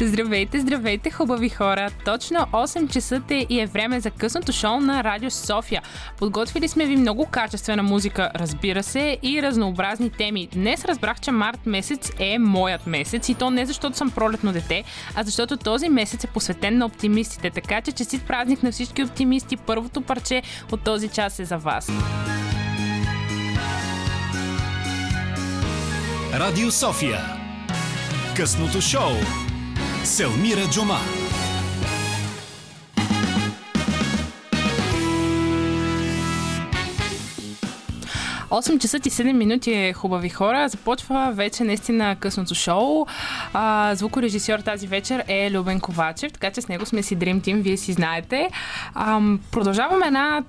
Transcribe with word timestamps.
Здравейте, 0.00 0.60
здравейте, 0.60 1.10
хубави 1.10 1.48
хора! 1.48 1.90
Точно 2.04 2.38
8 2.38 2.92
часа 2.92 3.22
е 3.30 3.46
и 3.48 3.60
е 3.60 3.66
време 3.66 4.00
за 4.00 4.10
късното 4.10 4.52
шоу 4.52 4.80
на 4.80 5.04
Радио 5.04 5.30
София. 5.30 5.82
Подготвили 6.18 6.68
сме 6.68 6.86
ви 6.86 6.96
много 6.96 7.26
качествена 7.26 7.82
музика, 7.82 8.30
разбира 8.34 8.82
се, 8.82 9.18
и 9.22 9.42
разнообразни 9.42 10.10
теми. 10.10 10.48
Днес 10.52 10.84
разбрах, 10.84 11.20
че 11.20 11.30
март 11.30 11.66
месец 11.66 12.10
е 12.18 12.38
моят 12.38 12.86
месец 12.86 13.28
и 13.28 13.34
то 13.34 13.50
не 13.50 13.66
защото 13.66 13.96
съм 13.96 14.10
пролетно 14.10 14.52
дете, 14.52 14.84
а 15.14 15.22
защото 15.22 15.56
този 15.56 15.88
месец 15.88 16.24
е 16.24 16.26
посветен 16.26 16.78
на 16.78 16.86
оптимистите. 16.86 17.50
Така 17.50 17.80
че 17.80 17.92
честит 17.92 18.26
празник 18.26 18.62
на 18.62 18.72
всички 18.72 19.02
оптимисти. 19.02 19.56
Първото 19.56 20.00
парче 20.00 20.42
от 20.72 20.80
този 20.80 21.08
час 21.08 21.38
е 21.38 21.44
за 21.44 21.56
вас. 21.58 21.90
Радио 26.34 26.70
София. 26.70 27.20
Късното 28.36 28.80
шоу 28.80 29.12
Селмира 30.06 30.66
Джума. 30.70 30.98
Осем 38.50 38.78
часа 38.78 38.96
и 38.96 39.00
7 39.00 39.32
минути 39.32 39.72
е 39.72 39.92
хубави 39.92 40.28
хора. 40.28 40.68
Започва 40.68 41.32
вече 41.34 41.64
наистина 41.64 42.16
късното 42.20 42.54
шоу. 42.54 43.06
А, 43.52 43.94
звукорежисьор 43.94 44.58
тази 44.58 44.86
вечер 44.86 45.24
е 45.28 45.50
Любен 45.50 45.80
Ковачев, 45.80 46.32
така 46.32 46.50
че 46.50 46.60
с 46.62 46.68
него 46.68 46.86
сме 46.86 47.02
си 47.02 47.16
Dream 47.16 47.40
Team, 47.40 47.62
вие 47.62 47.76
си 47.76 47.92
знаете. 47.92 48.50
А, 48.94 49.20
продължаваме 49.50 50.06
една 50.06 50.42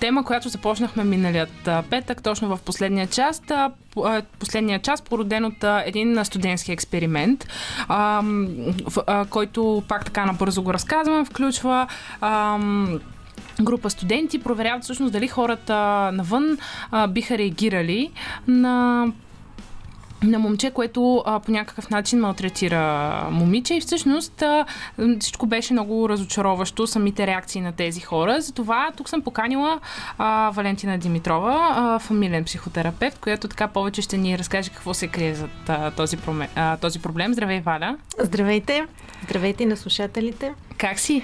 тема, 0.00 0.24
която 0.24 0.48
започнахме 0.48 1.04
миналият 1.04 1.68
петък, 1.90 2.22
точно 2.22 2.56
в 2.56 2.62
последния 2.62 3.06
част. 3.06 3.52
Последния 4.38 4.78
час, 4.78 5.02
породен 5.02 5.44
от 5.44 5.64
един 5.84 6.24
студентски 6.24 6.72
експеримент, 6.72 7.46
който 9.30 9.82
пак 9.88 10.04
така 10.04 10.26
набързо 10.26 10.62
го 10.62 10.74
разказвам, 10.74 11.24
включва 11.24 11.86
група 13.62 13.90
студенти 13.90 14.38
проверяват 14.38 14.82
всъщност 14.82 15.12
дали 15.12 15.28
хората 15.28 15.74
навън 16.12 16.58
биха 17.08 17.38
реагирали 17.38 18.10
на 18.48 19.06
на 20.22 20.38
момче, 20.38 20.70
което 20.70 21.22
а, 21.26 21.40
по 21.40 21.52
някакъв 21.52 21.90
начин 21.90 22.20
малтретира 22.20 23.12
момиче 23.30 23.74
и 23.74 23.80
всъщност 23.80 24.42
а, 24.42 24.64
всичко 25.20 25.46
беше 25.46 25.72
много 25.72 26.08
разочароващо, 26.08 26.86
самите 26.86 27.26
реакции 27.26 27.60
на 27.60 27.72
тези 27.72 28.00
хора. 28.00 28.40
Затова 28.40 28.90
тук 28.96 29.08
съм 29.08 29.22
поканила 29.22 29.80
а, 30.18 30.50
Валентина 30.54 30.98
Димитрова, 30.98 31.74
а, 31.76 31.98
фамилен 31.98 32.44
психотерапевт, 32.44 33.18
която 33.18 33.48
така 33.48 33.68
повече 33.68 34.02
ще 34.02 34.16
ни 34.16 34.38
разкаже 34.38 34.70
какво 34.70 34.94
се 34.94 35.08
крие 35.08 35.34
за 35.34 35.48
този, 35.96 36.16
а, 36.56 36.76
този 36.76 36.98
проблем. 36.98 37.32
Здравей, 37.32 37.60
Валя! 37.60 37.96
Здравейте! 38.18 38.86
Здравейте 39.24 39.66
на 39.66 39.76
слушателите! 39.76 40.54
Как 40.78 40.98
си? 40.98 41.22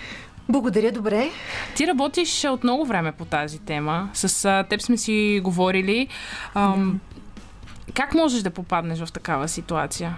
Благодаря, 0.48 0.92
добре. 0.92 1.30
Ти 1.76 1.86
работиш 1.86 2.44
от 2.44 2.64
много 2.64 2.86
време 2.86 3.12
по 3.12 3.24
тази 3.24 3.58
тема. 3.58 4.10
С 4.14 4.44
а, 4.44 4.64
теб 4.70 4.82
сме 4.82 4.96
си 4.96 5.40
говорили. 5.44 6.08
Ам, 6.54 7.00
как 7.98 8.14
можеш 8.14 8.42
да 8.42 8.50
попаднеш 8.50 8.98
в 8.98 9.12
такава 9.12 9.48
ситуация? 9.48 10.16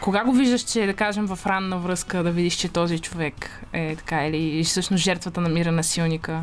Кога 0.00 0.24
го 0.24 0.32
виждаш, 0.32 0.60
че, 0.60 0.86
да 0.86 0.94
кажем, 0.94 1.26
в 1.26 1.46
ранна 1.46 1.78
връзка, 1.78 2.22
да 2.22 2.30
видиш, 2.30 2.54
че 2.54 2.68
този 2.68 2.98
човек 2.98 3.50
е 3.72 3.96
така 3.96 4.26
или 4.26 4.64
всъщност 4.64 5.04
жертвата 5.04 5.40
намира 5.40 5.72
насилника? 5.72 6.42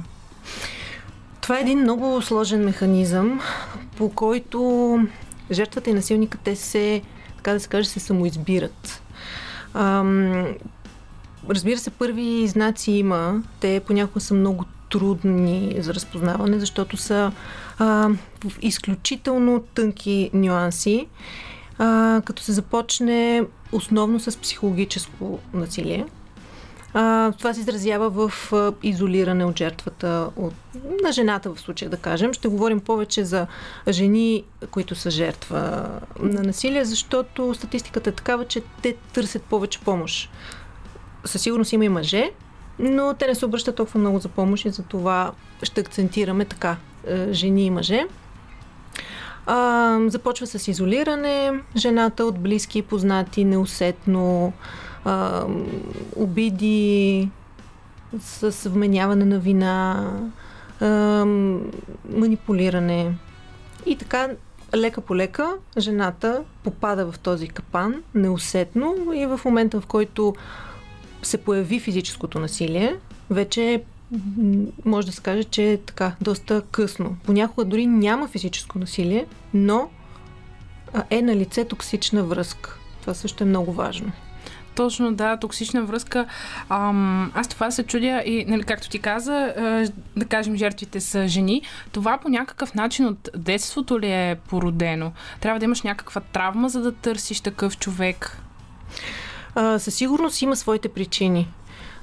Това 1.41 1.57
е 1.57 1.61
един 1.61 1.79
много 1.79 2.21
сложен 2.21 2.65
механизъм, 2.65 3.41
по 3.97 4.09
който 4.09 4.99
жертвата 5.51 5.89
и 5.89 5.93
насилника 5.93 6.37
те 6.43 6.55
се, 6.55 7.01
така 7.37 7.53
да 7.53 7.59
се 7.59 7.67
каже, 7.67 7.89
се 7.89 7.99
самоизбират. 7.99 9.01
Ам, 9.73 10.45
разбира 11.49 11.77
се, 11.77 11.89
първи 11.89 12.47
знаци 12.47 12.91
има. 12.91 13.43
Те 13.59 13.81
понякога 13.87 14.19
са 14.19 14.33
много 14.33 14.65
трудни 14.89 15.75
за 15.79 15.93
разпознаване, 15.93 16.59
защото 16.59 16.97
са 16.97 17.31
а, 17.79 18.09
в 18.45 18.57
изключително 18.61 19.63
тънки 19.73 20.29
нюанси, 20.33 21.07
а, 21.77 22.21
като 22.25 22.43
се 22.43 22.51
започне 22.51 23.43
основно 23.71 24.19
с 24.19 24.37
психологическо 24.37 25.39
насилие. 25.53 26.05
А, 26.93 27.31
това 27.31 27.53
се 27.53 27.59
изразява 27.59 28.09
в 28.09 28.53
а, 28.53 28.73
изолиране 28.83 29.45
от 29.45 29.57
жертвата, 29.57 30.29
от, 30.35 30.53
на 31.03 31.11
жената 31.11 31.53
в 31.53 31.59
случая 31.59 31.89
да 31.89 31.97
кажем. 31.97 32.33
Ще 32.33 32.47
говорим 32.47 32.79
повече 32.79 33.25
за 33.25 33.47
жени, 33.89 34.43
които 34.71 34.95
са 34.95 35.11
жертва 35.11 35.89
на 36.19 36.43
насилие, 36.43 36.85
защото 36.85 37.53
статистиката 37.53 38.09
е 38.09 38.13
такава, 38.13 38.45
че 38.45 38.61
те 38.81 38.95
търсят 39.13 39.43
повече 39.43 39.79
помощ. 39.79 40.29
Със 41.25 41.41
сигурност 41.41 41.73
има 41.73 41.85
и 41.85 41.89
мъже, 41.89 42.31
но 42.79 43.13
те 43.13 43.27
не 43.27 43.35
се 43.35 43.45
обръщат 43.45 43.75
толкова 43.75 43.99
много 43.99 44.19
за 44.19 44.29
помощ 44.29 44.65
и 44.65 44.69
за 44.69 44.83
това 44.83 45.31
ще 45.63 45.81
акцентираме 45.81 46.45
така 46.45 46.77
жени 47.31 47.65
и 47.65 47.69
мъже. 47.69 48.05
А, 49.45 49.99
започва 50.07 50.47
с 50.47 50.67
изолиране, 50.67 51.51
жената 51.75 52.25
от 52.25 52.39
близки 52.39 52.79
и 52.79 52.81
познати, 52.81 53.45
неусетно, 53.45 54.53
а, 55.05 55.45
обиди, 56.15 57.29
с 58.19 58.69
вменяване 58.69 59.25
на 59.25 59.39
вина, 59.39 60.09
а, 60.79 60.85
манипулиране. 62.15 63.15
И 63.85 63.95
така, 63.95 64.29
лека 64.75 65.01
по 65.01 65.15
лека, 65.15 65.53
жената 65.77 66.43
попада 66.63 67.11
в 67.11 67.19
този 67.19 67.47
капан, 67.47 68.03
неусетно 68.15 68.95
и 69.15 69.25
в 69.25 69.41
момента, 69.45 69.81
в 69.81 69.85
който 69.85 70.35
се 71.23 71.37
появи 71.37 71.79
физическото 71.79 72.39
насилие, 72.39 72.95
вече 73.29 73.83
може 74.85 75.07
да 75.07 75.13
се 75.13 75.21
каже, 75.21 75.43
че 75.43 75.71
е 75.71 75.77
така 75.77 76.15
доста 76.21 76.61
късно. 76.71 77.17
Понякога 77.23 77.65
дори 77.65 77.87
няма 77.87 78.27
физическо 78.27 78.79
насилие, 78.79 79.25
но 79.53 79.89
е 81.09 81.21
на 81.21 81.35
лице 81.35 81.65
токсична 81.65 82.23
връзка. 82.23 82.77
Това 83.01 83.13
също 83.13 83.43
е 83.43 83.47
много 83.47 83.73
важно. 83.73 84.11
Точно, 84.75 85.13
да, 85.13 85.37
токсична 85.37 85.83
връзка. 85.83 86.25
Ам, 86.69 87.31
аз 87.35 87.47
това 87.47 87.71
се 87.71 87.83
чудя 87.83 88.23
и, 88.25 88.45
нали, 88.47 88.63
както 88.63 88.89
ти 88.89 88.99
каза, 88.99 89.53
е, 89.57 89.85
да 90.19 90.25
кажем, 90.25 90.55
жертвите 90.55 91.01
са 91.01 91.27
жени. 91.27 91.61
Това 91.91 92.17
по 92.17 92.29
някакъв 92.29 92.73
начин 92.73 93.05
от 93.05 93.29
детството 93.35 93.99
ли 93.99 94.11
е 94.11 94.37
породено? 94.49 95.11
Трябва 95.39 95.59
да 95.59 95.65
имаш 95.65 95.81
някаква 95.81 96.21
травма, 96.21 96.69
за 96.69 96.81
да 96.81 96.91
търсиш 96.91 97.41
такъв 97.41 97.77
човек? 97.77 98.37
А, 99.55 99.79
със 99.79 99.95
сигурност 99.95 100.41
има 100.41 100.55
своите 100.55 100.89
причини. 100.89 101.47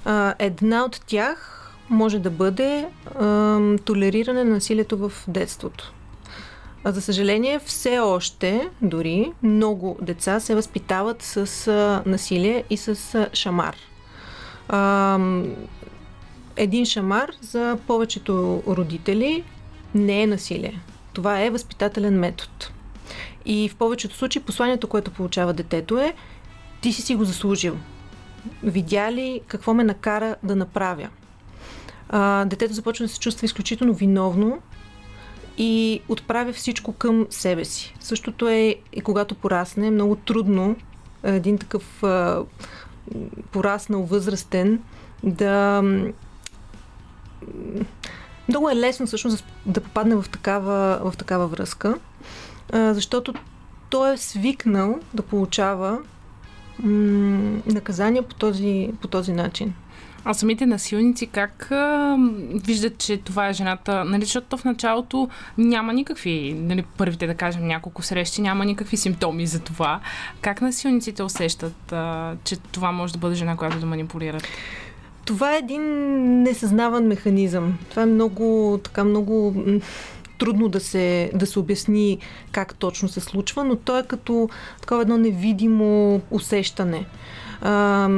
А, 0.05 0.35
една 0.39 0.85
от 0.85 1.01
тях 1.07 1.60
може 1.91 2.19
да 2.19 2.31
бъде 2.31 2.87
а, 3.19 3.61
толериране 3.85 4.45
на 4.45 4.51
насилието 4.51 4.97
в 4.99 5.13
детството. 5.29 5.93
А 6.85 6.93
за 6.93 7.03
съжаление, 7.03 7.59
все 7.59 7.99
още, 7.99 8.69
дори, 8.83 9.33
много 9.43 9.99
деца 10.03 10.41
се 10.41 10.55
възпитават 10.55 11.23
с 11.23 11.69
а, 11.69 12.03
насилие 12.07 12.65
и 12.71 12.77
с 12.77 13.15
а, 13.15 13.29
шамар. 13.33 13.77
А, 14.69 15.19
един 16.57 16.87
шамар 16.87 17.31
за 17.41 17.79
повечето 17.87 18.63
родители 18.67 19.45
не 19.95 20.23
е 20.23 20.27
насилие. 20.27 20.81
Това 21.13 21.41
е 21.41 21.51
възпитателен 21.51 22.19
метод. 22.19 22.51
И 23.47 23.69
в 23.69 23.77
повечето 23.77 24.17
случаи 24.17 24.43
посланието, 24.43 24.89
което 24.89 25.11
получава 25.11 25.53
детето 25.53 25.99
е 25.99 26.15
ти 26.81 26.93
си 26.93 27.03
си 27.03 27.15
го 27.15 27.25
заслужил. 27.25 27.77
Видя 28.63 29.13
ли 29.13 29.41
какво 29.47 29.75
ме 29.75 29.85
накара 29.85 30.37
да 30.43 30.57
направя? 30.57 31.09
А, 32.11 32.45
детето 32.45 32.75
започва 32.75 33.05
да 33.05 33.09
се 33.13 33.21
чувства 33.21 33.45
изключително 33.45 33.95
виновно 33.95 34.59
и 35.59 36.01
отправя 36.09 36.53
всичко 36.53 36.93
към 36.93 37.27
себе 37.31 37.65
си. 37.65 37.95
Същото 38.01 38.49
е 38.49 38.77
и 38.93 39.01
когато 39.01 39.35
порасне. 39.35 39.91
Много 39.91 40.17
трудно 40.17 40.77
един 41.23 41.59
такъв 41.59 42.03
а, 42.03 42.43
пораснал 43.53 44.03
възрастен 44.03 44.81
да. 45.23 45.83
Много 48.49 48.71
е 48.71 48.77
лесно 48.77 49.07
всъщност 49.07 49.45
да 49.67 49.81
попадне 49.81 50.15
в 50.17 50.25
такава, 50.33 51.01
в 51.11 51.17
такава 51.17 51.47
връзка, 51.47 51.99
защото 52.73 53.35
той 53.91 54.15
е 54.15 54.17
свикнал 54.17 55.01
да 55.15 55.23
получава 55.23 55.99
наказания 57.67 58.23
по 58.23 58.35
този, 58.35 58.91
по 59.01 59.09
този 59.09 59.33
начин. 59.33 59.75
А 60.25 60.35
самите 60.35 60.67
насилници 60.67 61.27
как 61.27 61.71
а, 61.71 62.17
виждат, 62.67 62.99
че 62.99 63.17
това 63.17 63.49
е 63.49 63.53
жената? 63.53 64.05
Нали, 64.05 64.25
защото 64.25 64.57
в 64.57 64.65
началото 64.65 65.29
няма 65.59 65.93
никакви, 65.93 66.57
нали, 66.59 66.85
първите 66.97 67.27
да 67.27 67.35
кажем 67.35 67.67
няколко 67.67 68.03
срещи, 68.03 68.43
няма 68.43 68.65
никакви 68.65 68.97
симптоми 68.97 69.47
за 69.47 69.61
това. 69.61 70.01
Как 70.41 70.61
насилниците 70.61 71.23
усещат, 71.23 71.93
а, 71.93 72.35
че 72.45 72.57
това 72.57 72.93
може 72.93 73.13
да 73.13 73.19
бъде 73.19 73.35
жена, 73.35 73.57
която 73.57 73.81
да 73.81 73.87
манипулират? 73.87 74.43
Това 75.25 75.55
е 75.55 75.59
един 75.59 75.83
несъзнаван 76.43 77.07
механизъм. 77.07 77.79
Това 77.91 78.03
е 78.03 78.07
много, 78.07 78.81
така 78.85 79.05
много 79.05 79.55
трудно 80.39 80.69
да 80.69 80.81
се, 80.81 81.31
да 81.35 81.47
се 81.47 81.59
обясни 81.59 82.19
как 82.53 82.75
точно 82.75 83.09
се 83.09 83.21
случва, 83.21 83.65
но 83.65 83.77
то 83.77 83.99
е 83.99 84.03
като 84.03 84.49
такова 84.81 85.03
едно 85.03 85.19
невидимо 85.19 86.21
усещане. 86.31 87.07
А, 87.61 88.09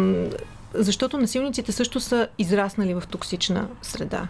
защото 0.75 1.19
насилниците 1.19 1.73
също 1.73 2.01
са 2.01 2.29
израснали 2.39 2.95
в 2.95 3.03
токсична 3.11 3.69
среда. 3.83 4.29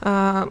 А, 0.00 0.46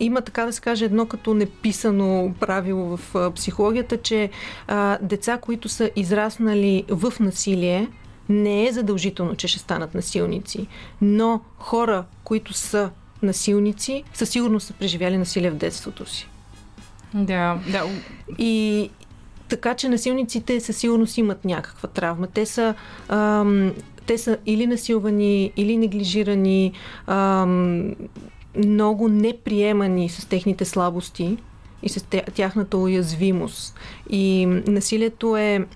има, 0.00 0.20
така 0.20 0.46
да 0.46 0.52
се 0.52 0.60
каже, 0.60 0.84
едно 0.84 1.06
като 1.06 1.34
неписано 1.34 2.34
правило 2.40 2.96
в 2.96 3.14
а, 3.14 3.30
психологията, 3.30 3.96
че 3.96 4.30
а, 4.68 4.98
деца, 5.02 5.38
които 5.38 5.68
са 5.68 5.90
израснали 5.96 6.84
в 6.88 7.12
насилие, 7.20 7.88
не 8.28 8.66
е 8.66 8.72
задължително, 8.72 9.36
че 9.36 9.48
ще 9.48 9.58
станат 9.58 9.94
насилници, 9.94 10.66
но 11.00 11.40
хора, 11.58 12.04
които 12.24 12.52
са 12.52 12.90
насилници, 13.22 14.04
със 14.14 14.28
сигурност 14.28 14.66
са 14.66 14.72
преживяли 14.72 15.18
насилие 15.18 15.50
в 15.50 15.56
детството 15.56 16.06
си. 16.06 16.28
Да, 17.14 17.58
да. 17.72 17.84
И 18.38 18.90
така, 19.48 19.74
че 19.74 19.88
насилниците 19.88 20.60
със 20.60 20.76
сигурност 20.76 21.18
имат 21.18 21.44
някаква 21.44 21.88
травма. 21.88 22.26
Те 22.26 22.46
са, 22.46 22.74
ам, 23.08 23.72
те 24.10 24.18
са 24.18 24.38
или 24.46 24.66
насилвани, 24.66 25.52
или 25.56 25.76
неглижирани, 25.76 26.72
ам, 27.06 27.94
много 28.56 29.08
неприемани 29.08 30.08
с 30.08 30.28
техните 30.28 30.64
слабости 30.64 31.38
и 31.82 31.88
с 31.88 32.06
тяхната 32.34 32.76
уязвимост. 32.76 33.74
И 34.08 34.46
насилието 34.46 35.36
е 35.36 35.66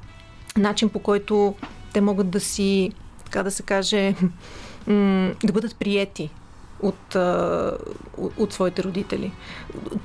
начин 0.56 0.88
по 0.88 0.98
който 0.98 1.54
те 1.92 2.00
могат 2.00 2.30
да 2.30 2.40
си, 2.40 2.92
така 3.24 3.42
да 3.42 3.50
се 3.50 3.62
каже, 3.62 4.14
да 5.44 5.52
бъдат 5.52 5.76
приети 5.76 6.30
от, 6.82 7.16
от, 8.38 8.52
своите 8.52 8.82
родители. 8.82 9.32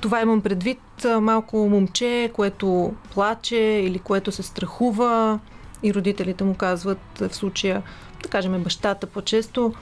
Това 0.00 0.20
имам 0.20 0.40
предвид 0.40 0.80
малко 1.20 1.56
момче, 1.56 2.30
което 2.34 2.94
плаче 3.12 3.56
или 3.56 3.98
което 3.98 4.32
се 4.32 4.42
страхува 4.42 5.40
и 5.82 5.94
родителите 5.94 6.44
му 6.44 6.54
казват 6.54 6.98
в 7.18 7.34
случая, 7.34 7.82
да 8.22 8.28
кажем 8.28 8.62
бащата 8.62 9.06
по-често, 9.06 9.74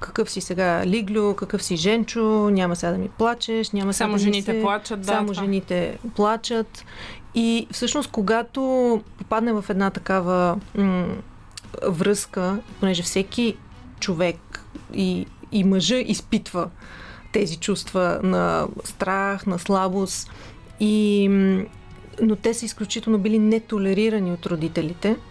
какъв 0.00 0.30
си 0.30 0.40
сега 0.40 0.86
Лиглю, 0.86 1.34
какъв 1.34 1.62
си 1.62 1.76
Женчо, 1.76 2.50
няма 2.50 2.76
сега 2.76 2.92
да 2.92 2.98
ми 2.98 3.08
плачеш, 3.08 3.70
няма 3.70 3.92
сега 3.92 4.04
Само 4.04 4.12
да 4.12 4.18
жените 4.18 4.52
се... 4.52 4.60
плачат, 4.60 5.00
да. 5.00 5.06
Само 5.06 5.32
това. 5.32 5.42
жените 5.44 5.98
плачат. 6.16 6.84
И 7.34 7.66
всъщност, 7.70 8.10
когато 8.10 8.60
попадне 9.18 9.52
в 9.52 9.64
една 9.68 9.90
такава 9.90 10.58
м- 10.74 11.06
връзка, 11.88 12.58
понеже 12.80 13.02
всеки 13.02 13.56
човек 14.00 14.64
и, 14.94 15.26
и 15.52 15.64
мъжа 15.64 15.96
изпитва 15.96 16.70
тези 17.32 17.56
чувства 17.56 18.20
на 18.22 18.66
страх, 18.84 19.46
на 19.46 19.58
слабост, 19.58 20.30
и, 20.80 21.28
но 22.22 22.36
те 22.36 22.54
са 22.54 22.64
изключително 22.64 23.18
били 23.18 23.38
нетолерирани 23.38 24.32
от 24.32 24.46
родителите– 24.46 25.16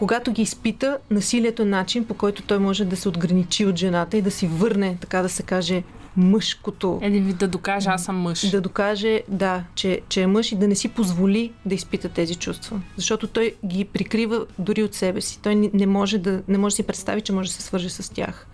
когато 0.00 0.32
ги 0.32 0.42
изпита, 0.42 0.98
насилието 1.10 1.62
е 1.62 1.64
начин 1.64 2.04
по 2.04 2.14
който 2.14 2.42
той 2.42 2.58
може 2.58 2.84
да 2.84 2.96
се 2.96 3.08
отграничи 3.08 3.66
от 3.66 3.76
жената 3.76 4.16
и 4.16 4.22
да 4.22 4.30
си 4.30 4.46
върне, 4.46 4.96
така 5.00 5.22
да 5.22 5.28
се 5.28 5.42
каже, 5.42 5.82
мъжкото. 6.16 6.98
Един 7.02 7.24
вид 7.24 7.36
да 7.36 7.48
докаже, 7.48 7.90
аз 7.90 8.04
съм 8.04 8.16
мъж. 8.16 8.50
Да 8.50 8.60
докаже, 8.60 9.22
да, 9.28 9.64
че, 9.74 10.00
че 10.08 10.22
е 10.22 10.26
мъж 10.26 10.52
и 10.52 10.56
да 10.56 10.68
не 10.68 10.74
си 10.74 10.88
позволи 10.88 11.52
да 11.66 11.74
изпита 11.74 12.08
тези 12.08 12.34
чувства. 12.34 12.80
Защото 12.96 13.26
той 13.26 13.54
ги 13.66 13.84
прикрива 13.84 14.46
дори 14.58 14.82
от 14.82 14.94
себе 14.94 15.20
си. 15.20 15.38
Той 15.42 15.54
не 15.54 15.86
може 15.86 16.18
да, 16.18 16.42
не 16.48 16.58
може 16.58 16.72
да 16.72 16.76
си 16.76 16.82
представи, 16.82 17.20
че 17.20 17.32
може 17.32 17.48
да 17.48 17.54
се 17.54 17.62
свържи 17.62 17.90
с 17.90 18.14
тях. 18.14 18.46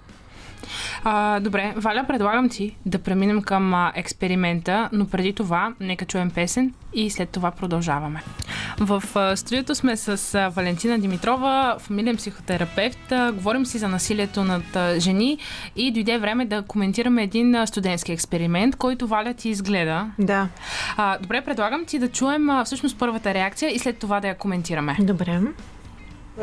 А, 1.05 1.41
добре, 1.41 1.75
Валя, 1.77 2.05
предлагам 2.09 2.49
ти 2.49 2.77
да 2.87 2.99
преминем 2.99 3.43
към 3.43 3.75
а, 3.75 3.93
експеримента, 3.95 4.89
но 4.93 5.07
преди 5.07 5.33
това 5.33 5.75
нека 5.81 6.05
чуем 6.05 6.31
песен 6.31 6.75
и 6.95 7.11
след 7.11 7.29
това 7.31 7.51
продължаваме. 7.51 8.23
В 8.79 9.03
а, 9.15 9.37
студиото 9.37 9.75
сме 9.75 9.97
с 9.97 10.35
а, 10.35 10.49
Валентина 10.49 10.99
Димитрова, 10.99 11.77
фамилиен 11.79 12.17
психотерапевт. 12.17 13.13
А, 13.13 13.33
говорим 13.33 13.67
си 13.67 13.79
за 13.79 13.89
насилието 13.89 14.45
над 14.45 14.77
а, 14.77 15.01
жени 15.01 15.39
и 15.77 15.93
дойде 15.93 16.19
време 16.19 16.45
да 16.45 16.63
коментираме 16.63 17.23
един 17.23 17.55
а, 17.55 17.67
студентски 17.67 18.13
експеримент, 18.13 18.77
който 18.77 19.07
Валя 19.07 19.35
ти 19.35 19.49
изгледа. 19.49 20.07
Да. 20.19 20.49
А, 20.97 21.19
добре, 21.19 21.41
предлагам 21.41 21.85
ти 21.85 21.99
да 21.99 22.09
чуем 22.09 22.51
а, 22.51 22.65
всъщност 22.65 22.99
първата 22.99 23.35
реакция 23.35 23.75
и 23.75 23.79
след 23.79 23.99
това 23.99 24.21
да 24.21 24.29
я 24.29 24.39
коментираме. 24.39 24.97
Добре. 25.01 25.41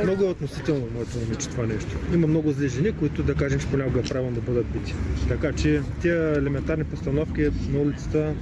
Много 0.01 0.24
е 0.24 0.28
относително 0.28 0.88
моето 0.95 1.18
момиче 1.19 1.50
това 1.50 1.66
нещо. 1.66 1.98
Има 2.13 2.28
много 2.28 2.51
зли 2.51 2.69
жени, 2.69 2.92
които 2.92 3.24
да 3.24 3.36
кажем, 3.36 3.60
че 3.60 3.68
понякога 3.68 4.00
е 4.00 4.04
правилно 4.04 4.36
да 4.36 4.42
бъдат 4.42 4.66
бити. 4.66 4.95
Така 5.28 5.54
че 5.54 5.81
тия 6.01 6.38
елементарни 6.38 6.84
постановки 6.84 7.50
на 7.69 7.80
улицата 7.80 8.34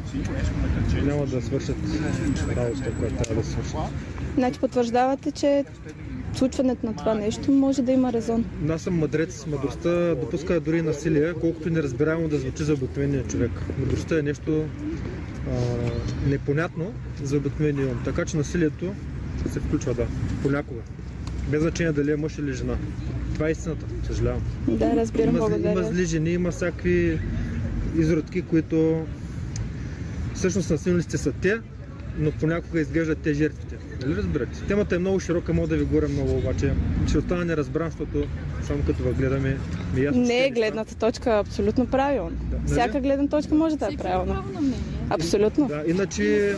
няма 1.04 1.26
да 1.26 1.42
свършат 1.42 1.76
работата, 2.58 2.92
която 3.00 3.16
трябва 3.16 3.42
да 3.42 3.48
свършат. 3.48 3.76
Значи 4.36 4.60
потвърждавате, 4.60 5.32
че 5.32 5.66
случването 6.34 6.86
на 6.86 6.96
това 6.96 7.14
нещо 7.14 7.52
може 7.52 7.82
да 7.82 7.92
има 7.92 8.14
резон. 8.14 8.46
Аз 8.70 8.82
съм 8.82 8.98
мъдрец. 8.98 9.46
Мъдростта 9.46 10.16
допуска 10.16 10.60
дори 10.60 10.82
насилие, 10.82 11.34
колкото 11.34 11.70
неразбираемо 11.70 12.28
да 12.28 12.40
звучи 12.40 12.64
за 12.64 12.74
обикновения 12.74 13.24
човек. 13.24 13.52
Мъдростта 13.80 14.20
е 14.20 14.22
нещо 14.22 14.64
а, 15.48 15.54
непонятно 16.30 16.94
за 17.24 17.38
обикновения. 17.38 17.96
Така 18.06 18.26
че 18.26 18.38
насилието 18.38 18.94
се 19.52 19.60
включва, 19.60 19.94
да, 19.94 20.08
понякога. 20.44 20.82
Без 21.50 21.62
значение 21.62 21.94
дали 21.94 22.12
е 22.12 22.16
мъж 22.16 22.38
или 22.38 22.54
жена. 22.54 22.78
Това 23.34 23.48
е 23.48 23.52
истината, 23.52 23.86
съжалявам. 24.08 24.42
Да, 24.68 24.96
разбирам, 24.96 25.36
има, 25.36 25.40
благодаря. 25.40 25.72
Има 25.72 25.84
зли 25.84 26.06
жени, 26.06 26.32
има 26.32 26.52
всякакви 26.52 27.20
изродки, 27.98 28.42
които 28.42 29.06
всъщност 30.34 30.70
насилниците 30.70 31.18
са 31.18 31.32
те, 31.32 31.60
но 32.18 32.32
понякога 32.32 32.82
изглеждат 32.82 33.18
те 33.18 33.34
жертвите. 33.34 33.78
Нали 34.02 34.16
разбирате? 34.16 34.62
Темата 34.68 34.96
е 34.96 35.00
много 35.00 35.20
широка, 35.20 35.54
мога 35.54 35.68
да 35.68 35.78
ви 35.78 35.84
говоря 35.84 36.08
много, 36.10 36.38
обаче 36.38 36.74
ще 37.08 37.18
остана 37.18 37.46
неразбран, 37.46 37.90
защото 37.90 38.28
само 38.64 38.84
като 38.84 39.04
ви 39.04 39.14
гледаме 39.14 39.58
ми 39.96 40.02
е 40.02 40.04
ясно. 40.04 40.22
Не 40.22 40.46
е 40.46 40.50
гледната 40.50 40.96
точка 40.96 41.40
абсолютно 41.40 41.88
правилна. 41.88 42.38
Да, 42.52 42.58
нали? 42.58 42.68
Всяка 42.68 43.00
гледна 43.00 43.28
точка 43.28 43.56
може 43.56 43.78
да 43.78 43.86
е 43.86 43.98
правилна. 43.98 44.44
Абсолютно. 45.14 45.68
Да, 45.68 45.84
иначе, 45.88 46.56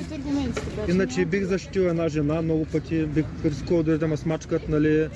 иначе 0.90 1.26
бих 1.26 1.44
защитил 1.44 1.82
една 1.82 2.10
жена 2.10 2.42
много 2.42 2.66
пъти, 2.66 3.06
бих 3.06 3.26
рискувал 3.46 3.84
да 3.84 4.08
ме 4.08 4.18
смачкат, 4.18 4.70
нали, 4.70 5.08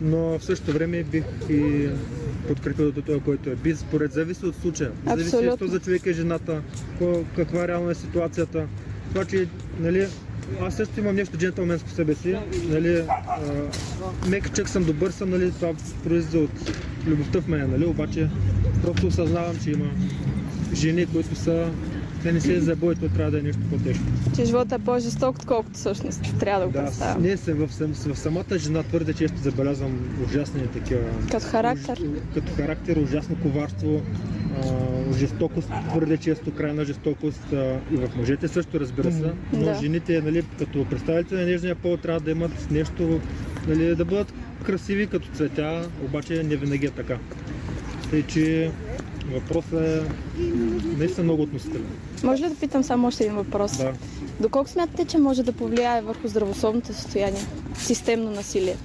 но 0.00 0.38
в 0.38 0.44
същото 0.44 0.72
време 0.72 1.02
бих 1.02 1.24
и 1.50 1.88
подкрепил 2.48 2.92
до 2.92 3.02
това, 3.02 3.20
който 3.20 3.50
е. 3.50 3.54
Би, 3.54 3.76
според 3.76 4.12
зависи 4.12 4.46
от 4.46 4.54
случая. 4.56 4.90
Зависи 5.06 5.36
от 5.36 5.70
за 5.70 5.80
човек 5.80 6.06
е 6.06 6.12
жената, 6.12 6.62
каква 7.36 7.68
реално 7.68 7.90
е 7.90 7.94
ситуацията. 7.94 8.66
Това, 9.08 9.24
че, 9.24 9.48
нали, 9.80 10.06
аз 10.60 10.74
също 10.74 11.00
имам 11.00 11.16
нещо 11.16 11.36
джентълменско 11.36 11.88
в 11.88 11.92
себе 11.92 12.14
си. 12.14 12.36
Нали, 12.68 13.04
мек 14.28 14.54
чек 14.54 14.68
съм 14.68 14.84
добър 14.84 15.10
съм, 15.10 15.30
нали, 15.30 15.50
това 15.50 15.72
произлиза 16.04 16.38
от 16.38 16.50
любовта 17.06 17.40
в 17.40 17.48
мен, 17.48 17.70
нали, 17.70 17.84
обаче 17.84 18.28
просто 18.82 19.06
осъзнавам, 19.06 19.56
че 19.64 19.70
има 19.70 19.90
жени, 20.74 21.06
които 21.06 21.34
са 21.34 21.70
да 22.22 22.32
не 22.32 22.40
се 22.40 22.60
забой, 22.60 22.94
то 22.94 23.08
трябва 23.08 23.30
да 23.30 23.38
е 23.38 23.42
нещо 23.42 23.60
по-тежко. 23.70 24.04
Че 24.36 24.44
живота 24.44 24.74
е 24.74 24.78
по-жесток, 24.78 25.36
отколкото 25.36 25.78
всъщност 25.78 26.38
трябва 26.40 26.60
да 26.60 26.66
го 26.66 26.72
да, 26.72 26.84
представям. 26.84 27.22
Не, 27.22 27.36
в, 27.36 27.66
в, 27.66 28.14
в, 28.14 28.18
самата 28.18 28.58
жена 28.58 28.82
твърде 28.82 29.12
често 29.12 29.38
забелязвам 29.38 29.98
ужасни 30.26 30.66
такива... 30.66 31.00
Като 31.30 31.46
характер? 31.46 31.98
Уж, 32.02 32.20
като 32.34 32.52
характер, 32.52 32.96
ужасно 32.96 33.36
коварство, 33.42 34.02
а, 34.56 35.12
жестокост, 35.18 35.68
твърде 35.90 36.16
често 36.16 36.54
крайна 36.54 36.84
жестокост 36.84 37.52
а, 37.52 37.78
и 37.92 37.96
в 37.96 38.08
мъжете 38.16 38.48
също, 38.48 38.80
разбира 38.80 39.12
се. 39.12 39.32
Но 39.52 39.64
да. 39.64 39.74
жените, 39.74 40.22
нали, 40.22 40.44
като 40.58 40.84
представители 40.84 41.36
на 41.36 41.46
нежния 41.46 41.74
пол, 41.74 41.96
трябва 41.96 42.20
да 42.20 42.30
имат 42.30 42.70
нещо, 42.70 43.20
нали, 43.68 43.96
да 43.96 44.04
бъдат 44.04 44.32
красиви 44.66 45.06
като 45.06 45.28
цветя, 45.28 45.88
обаче 46.04 46.42
не 46.42 46.56
винаги 46.56 46.86
е 46.86 46.90
така. 46.90 47.18
Тъй, 48.10 48.22
че 48.22 48.70
Въпросът 49.32 49.80
е 49.80 50.02
наистина 50.98 51.24
много 51.24 51.42
относителен. 51.42 51.86
Може 52.24 52.44
ли 52.44 52.48
да 52.48 52.54
питам 52.54 52.84
само 52.84 53.08
още 53.08 53.24
един 53.24 53.36
въпрос? 53.36 53.76
Да. 53.76 53.92
Доколко 54.40 54.70
смятате, 54.70 55.04
че 55.04 55.18
може 55.18 55.42
да 55.42 55.52
повлияе 55.52 56.02
върху 56.02 56.28
здравословното 56.28 56.94
състояние 56.94 57.40
системно 57.74 58.30
насилие? 58.30 58.76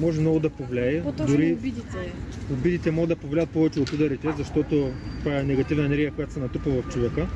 Може 0.00 0.20
много 0.20 0.40
да 0.40 0.50
повлияе. 0.50 1.02
Дори 1.26 1.52
обидите. 1.52 2.12
Обидите 2.52 2.90
могат 2.90 3.08
да 3.08 3.16
повлият 3.16 3.50
повече 3.50 3.80
от 3.80 3.92
ударите, 3.92 4.28
защото 4.38 4.90
това 5.18 5.38
е 5.38 5.42
негативна 5.42 5.84
енергия, 5.84 6.12
която 6.12 6.32
се 6.32 6.40
натрупа 6.40 6.70
в 6.70 6.92
човека. 6.92 7.26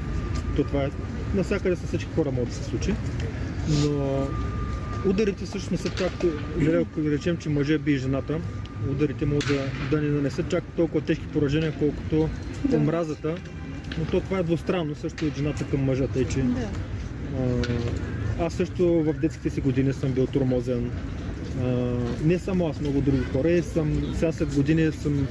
То 0.56 0.64
това 0.64 0.84
е 0.84 0.90
навсякъде 1.34 1.76
с 1.76 1.86
всички 1.86 2.10
хора 2.14 2.30
може 2.30 2.48
да 2.50 2.54
се 2.54 2.64
случи. 2.64 2.94
Но 3.84 4.26
ударите 5.10 5.44
всъщност 5.44 5.70
не 5.70 5.76
са 5.76 5.90
както, 5.90 6.26
ако 6.80 7.10
речем, 7.10 7.36
че 7.36 7.48
мъже 7.48 7.78
би 7.78 7.98
жената, 7.98 8.40
ударите 8.90 9.26
му 9.26 9.38
да, 9.38 9.64
да 9.90 10.02
не 10.02 10.08
нанесат 10.08 10.48
чак 10.48 10.64
толкова 10.76 11.00
тежки 11.00 11.26
поражения, 11.26 11.72
колкото 11.78 12.28
да. 12.64 12.76
омразата. 12.76 13.34
Но 13.98 14.04
то 14.04 14.20
това 14.20 14.38
е 14.38 14.42
двустранно, 14.42 14.94
също 14.94 15.26
от 15.26 15.36
жената 15.36 15.64
към 15.64 15.84
мъжата. 15.84 16.20
И 16.20 16.24
че, 16.24 16.42
да. 16.42 16.68
а, 17.38 18.44
аз 18.44 18.54
също 18.54 19.02
в 19.02 19.12
детските 19.12 19.50
си 19.50 19.60
години 19.60 19.92
съм 19.92 20.12
бил 20.12 20.26
тормозен. 20.26 20.90
А, 21.62 21.66
не 22.24 22.38
само 22.38 22.68
аз, 22.68 22.80
много 22.80 23.00
други 23.00 23.24
хора. 23.32 23.50
И 23.50 23.62
съм, 23.62 24.14
сега 24.14 24.32
след 24.32 24.54
години 24.54 24.92
съм 24.92 25.26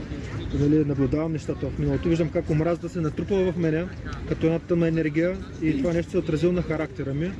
нали, 0.53 0.85
наблюдавам 0.85 1.31
нещата 1.31 1.69
в 1.69 1.79
миналото, 1.79 2.09
виждам 2.09 2.29
как 2.29 2.49
омразата 2.49 2.89
се 2.89 3.01
натрупва 3.01 3.51
в 3.51 3.57
мене 3.57 3.85
като 4.29 4.45
една 4.45 4.59
тъмна 4.59 4.87
енергия 4.87 5.37
и 5.61 5.77
това 5.77 5.93
нещо 5.93 6.11
се 6.11 6.17
е 6.17 6.19
отразило 6.19 6.53
на 6.53 6.61
характера 6.61 7.13
ми. 7.13 7.31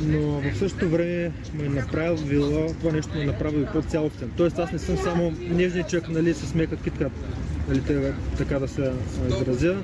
Но 0.00 0.20
в 0.20 0.58
същото 0.58 0.88
време 0.88 1.32
ме 1.54 1.64
е 1.64 1.68
направило, 1.68 2.66
това 2.80 2.92
нещо 2.92 3.16
ме 3.16 3.22
е 3.22 3.26
направило 3.26 3.62
и 3.62 3.66
по-цялостен. 3.66 4.30
Тоест 4.36 4.58
аз 4.58 4.72
не 4.72 4.78
съм 4.78 4.96
само 4.96 5.32
нежният 5.40 5.88
човек 5.90 6.08
нали, 6.08 6.34
с 6.34 6.54
мека 6.54 6.76
китка, 6.76 7.10
нали, 7.68 8.12
така 8.38 8.58
да 8.58 8.68
се 8.68 8.92
изразя. 9.28 9.76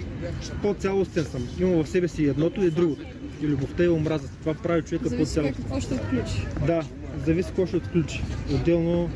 По-цялостен 0.62 1.24
съм. 1.24 1.48
Имам 1.60 1.84
в 1.84 1.88
себе 1.88 2.08
си 2.08 2.24
едното 2.24 2.64
и 2.64 2.70
другото. 2.70 3.02
И 3.42 3.46
любовта 3.46 3.84
и 3.84 3.88
омразата. 3.88 4.32
Това 4.40 4.54
прави 4.54 4.82
човека 4.82 5.04
по-цялостен. 5.04 5.54
какво 5.54 5.80
ще 5.80 5.94
отключи. 5.94 6.46
Да, 6.66 6.82
зависи 7.26 7.48
какво 7.48 7.66
ще 7.66 7.76
отключи. 7.76 8.22
Отделно 8.54 9.10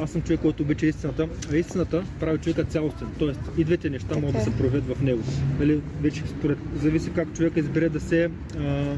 аз 0.00 0.10
съм 0.10 0.22
човек, 0.22 0.40
който 0.40 0.62
обича 0.62 0.86
истината, 0.86 1.28
а 1.52 1.56
истината 1.56 2.04
прави 2.20 2.38
човека 2.38 2.64
цялостен. 2.64 3.08
Тоест 3.18 3.40
и 3.58 3.64
двете 3.64 3.90
неща 3.90 4.14
okay. 4.14 4.20
могат 4.20 4.36
да 4.36 4.44
се 4.44 4.56
проявят 4.56 4.84
в 4.96 5.02
него. 5.02 5.22
Нали, 5.60 5.80
вече 6.02 6.22
според, 6.26 6.58
зависи 6.82 7.10
как 7.10 7.36
човек 7.36 7.52
избере 7.56 7.88
да 7.88 8.00
се, 8.00 8.30
а, 8.58 8.94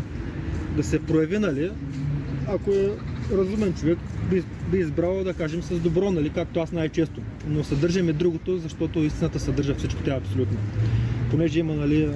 да 0.76 0.82
се 0.82 0.98
прояви, 0.98 1.38
нали, 1.38 1.70
ако 2.46 2.70
е 2.70 2.90
разумен 3.32 3.74
човек, 3.74 3.98
би, 4.30 4.42
би 4.70 4.78
избрал 4.78 5.24
да 5.24 5.34
кажем 5.34 5.62
с 5.62 5.78
добро, 5.78 6.10
нали, 6.10 6.30
както 6.30 6.60
аз 6.60 6.72
най-често. 6.72 7.20
Но 7.48 7.64
съдържаме 7.64 8.12
другото, 8.12 8.58
защото 8.58 8.98
истината 8.98 9.40
съдържа 9.40 9.74
всичко, 9.74 10.00
тя 10.04 10.16
абсолютно 10.16 10.58
понеже 11.30 11.60
има 11.60 11.74
нали, 11.74 12.08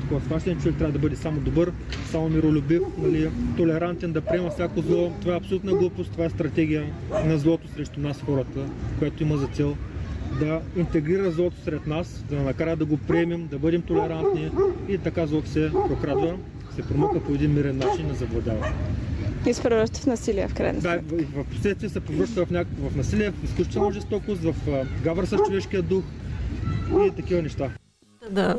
такова 0.00 0.20
схващане, 0.20 0.56
човек 0.56 0.78
трябва 0.78 0.92
да 0.92 0.98
бъде 0.98 1.16
само 1.16 1.40
добър, 1.40 1.72
само 2.10 2.28
миролюбив, 2.28 2.82
нали, 2.98 3.30
толерантен, 3.56 4.12
да 4.12 4.20
приема 4.20 4.50
всяко 4.50 4.80
зло. 4.80 5.12
Това 5.20 5.34
е 5.34 5.36
абсолютна 5.36 5.72
глупост, 5.72 6.12
това 6.12 6.24
е 6.24 6.30
стратегия 6.30 6.84
на 7.24 7.38
злото 7.38 7.68
срещу 7.68 8.00
нас 8.00 8.22
хората, 8.26 8.60
която 8.98 9.22
има 9.22 9.36
за 9.36 9.46
цел 9.46 9.76
да 10.40 10.60
интегрира 10.76 11.30
злото 11.30 11.56
сред 11.64 11.86
нас, 11.86 12.24
да 12.30 12.42
накара 12.42 12.76
да 12.76 12.84
го 12.84 12.96
приемем, 12.96 13.46
да 13.50 13.58
бъдем 13.58 13.82
толерантни 13.82 14.50
и 14.88 14.98
така 14.98 15.26
злото 15.26 15.48
се 15.48 15.70
прокрадва, 15.88 16.36
се 16.74 16.82
промъка 16.82 17.20
по 17.20 17.32
един 17.32 17.54
мирен 17.54 17.78
начин 17.78 18.10
и 18.12 18.14
завладява. 18.14 18.72
И 19.46 19.54
се 19.54 19.62
превръща 19.62 20.00
в 20.00 20.06
насилие 20.06 20.48
в 20.48 20.54
крайна 20.54 20.80
Да, 20.80 21.00
в, 21.02 21.42
в 21.42 21.44
последствие 21.44 21.90
се 21.90 22.00
превръща 22.00 22.44
в, 22.44 22.66
в 22.90 22.96
насилие, 22.96 23.30
в 23.30 23.44
изключителна 23.44 23.92
жестокост, 23.92 24.42
в 24.42 24.86
гавър 25.04 25.24
с 25.24 25.36
човешкия 25.36 25.82
дух 25.82 26.04
и 27.06 27.10
такива 27.16 27.42
неща. 27.42 27.70
Да. 28.30 28.56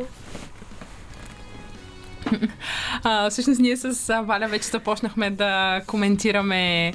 А, 3.04 3.30
всъщност 3.30 3.60
ние 3.60 3.78
с 3.78 4.22
Валя 4.24 4.48
вече 4.48 4.68
започнахме 4.68 5.30
да 5.30 5.82
коментираме 5.88 6.94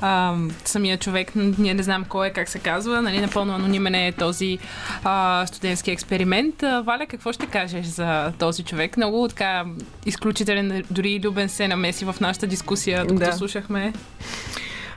а, 0.00 0.36
самия 0.64 0.98
човек. 0.98 1.32
Ние 1.34 1.74
не 1.74 1.82
знам 1.82 2.04
кой 2.04 2.26
е, 2.26 2.30
как 2.30 2.48
се 2.48 2.58
казва. 2.58 3.02
Нали, 3.02 3.20
напълно 3.20 3.54
анонимен 3.54 3.94
е 3.94 4.12
този 4.12 4.58
а, 5.04 5.46
студентски 5.46 5.90
експеримент. 5.90 6.62
А, 6.62 6.80
Валя, 6.80 7.06
какво 7.06 7.32
ще 7.32 7.46
кажеш 7.46 7.86
за 7.86 8.32
този 8.38 8.64
човек? 8.64 8.96
Много 8.96 9.28
така 9.28 9.64
изключителен, 10.06 10.84
дори 10.90 11.20
Любен 11.24 11.48
се 11.48 11.68
намеси 11.68 12.04
в 12.04 12.14
нашата 12.20 12.46
дискусия, 12.46 13.04
докато 13.06 13.30
да. 13.30 13.36
слушахме. 13.36 13.92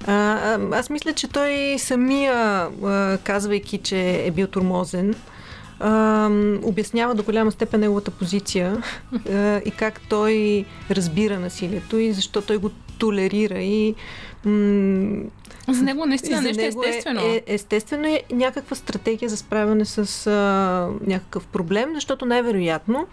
А, 0.08 0.58
аз 0.72 0.90
мисля, 0.90 1.14
че 1.14 1.28
той 1.28 1.76
самия, 1.80 2.68
казвайки, 3.24 3.78
че 3.78 4.26
е 4.26 4.32
бил 4.32 4.48
турмозен, 4.48 5.16
а, 5.80 6.30
обяснява 6.64 7.16
до 7.16 7.24
голяма 7.24 7.52
степен 7.52 7.80
неговата 7.80 8.12
позиция 8.12 8.84
а, 9.30 9.62
и 9.66 9.72
как 9.72 10.02
той 10.10 10.66
разбира 10.92 11.40
насилието 11.40 11.98
и 11.98 12.14
защо 12.14 12.42
той 12.42 12.58
го 12.58 12.70
толерира 12.98 13.60
и 13.60 13.96
м- 14.46 15.24
за 15.68 15.84
него 15.84 16.06
наистина 16.06 16.38
за 16.38 16.44
нещо 16.44 16.62
него 16.62 16.84
естествено. 16.84 17.22
Е, 17.22 17.36
е, 17.36 17.42
естествено 17.48 18.08
е 18.08 18.24
някаква 18.32 18.76
стратегия 18.76 19.30
за 19.30 19.38
справяне 19.38 19.86
с 19.86 20.28
а, 20.28 20.90
някакъв 21.08 21.48
проблем, 21.48 21.92
защото 21.96 22.26
най-вероятно 22.26 23.08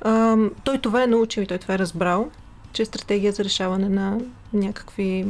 а, 0.00 0.36
той 0.64 0.78
това 0.78 1.02
е 1.02 1.06
научил 1.06 1.42
и 1.42 1.46
той 1.46 1.58
това 1.58 1.74
е 1.74 1.78
разбрал, 1.78 2.30
че 2.72 2.82
е 2.82 2.86
стратегия 2.86 3.32
за 3.32 3.44
решаване 3.44 3.88
на 3.88 4.18
някакви 4.52 5.26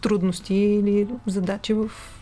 трудности 0.00 0.54
или 0.54 1.06
задачи 1.26 1.72
в 1.72 1.84
е, 1.84 2.19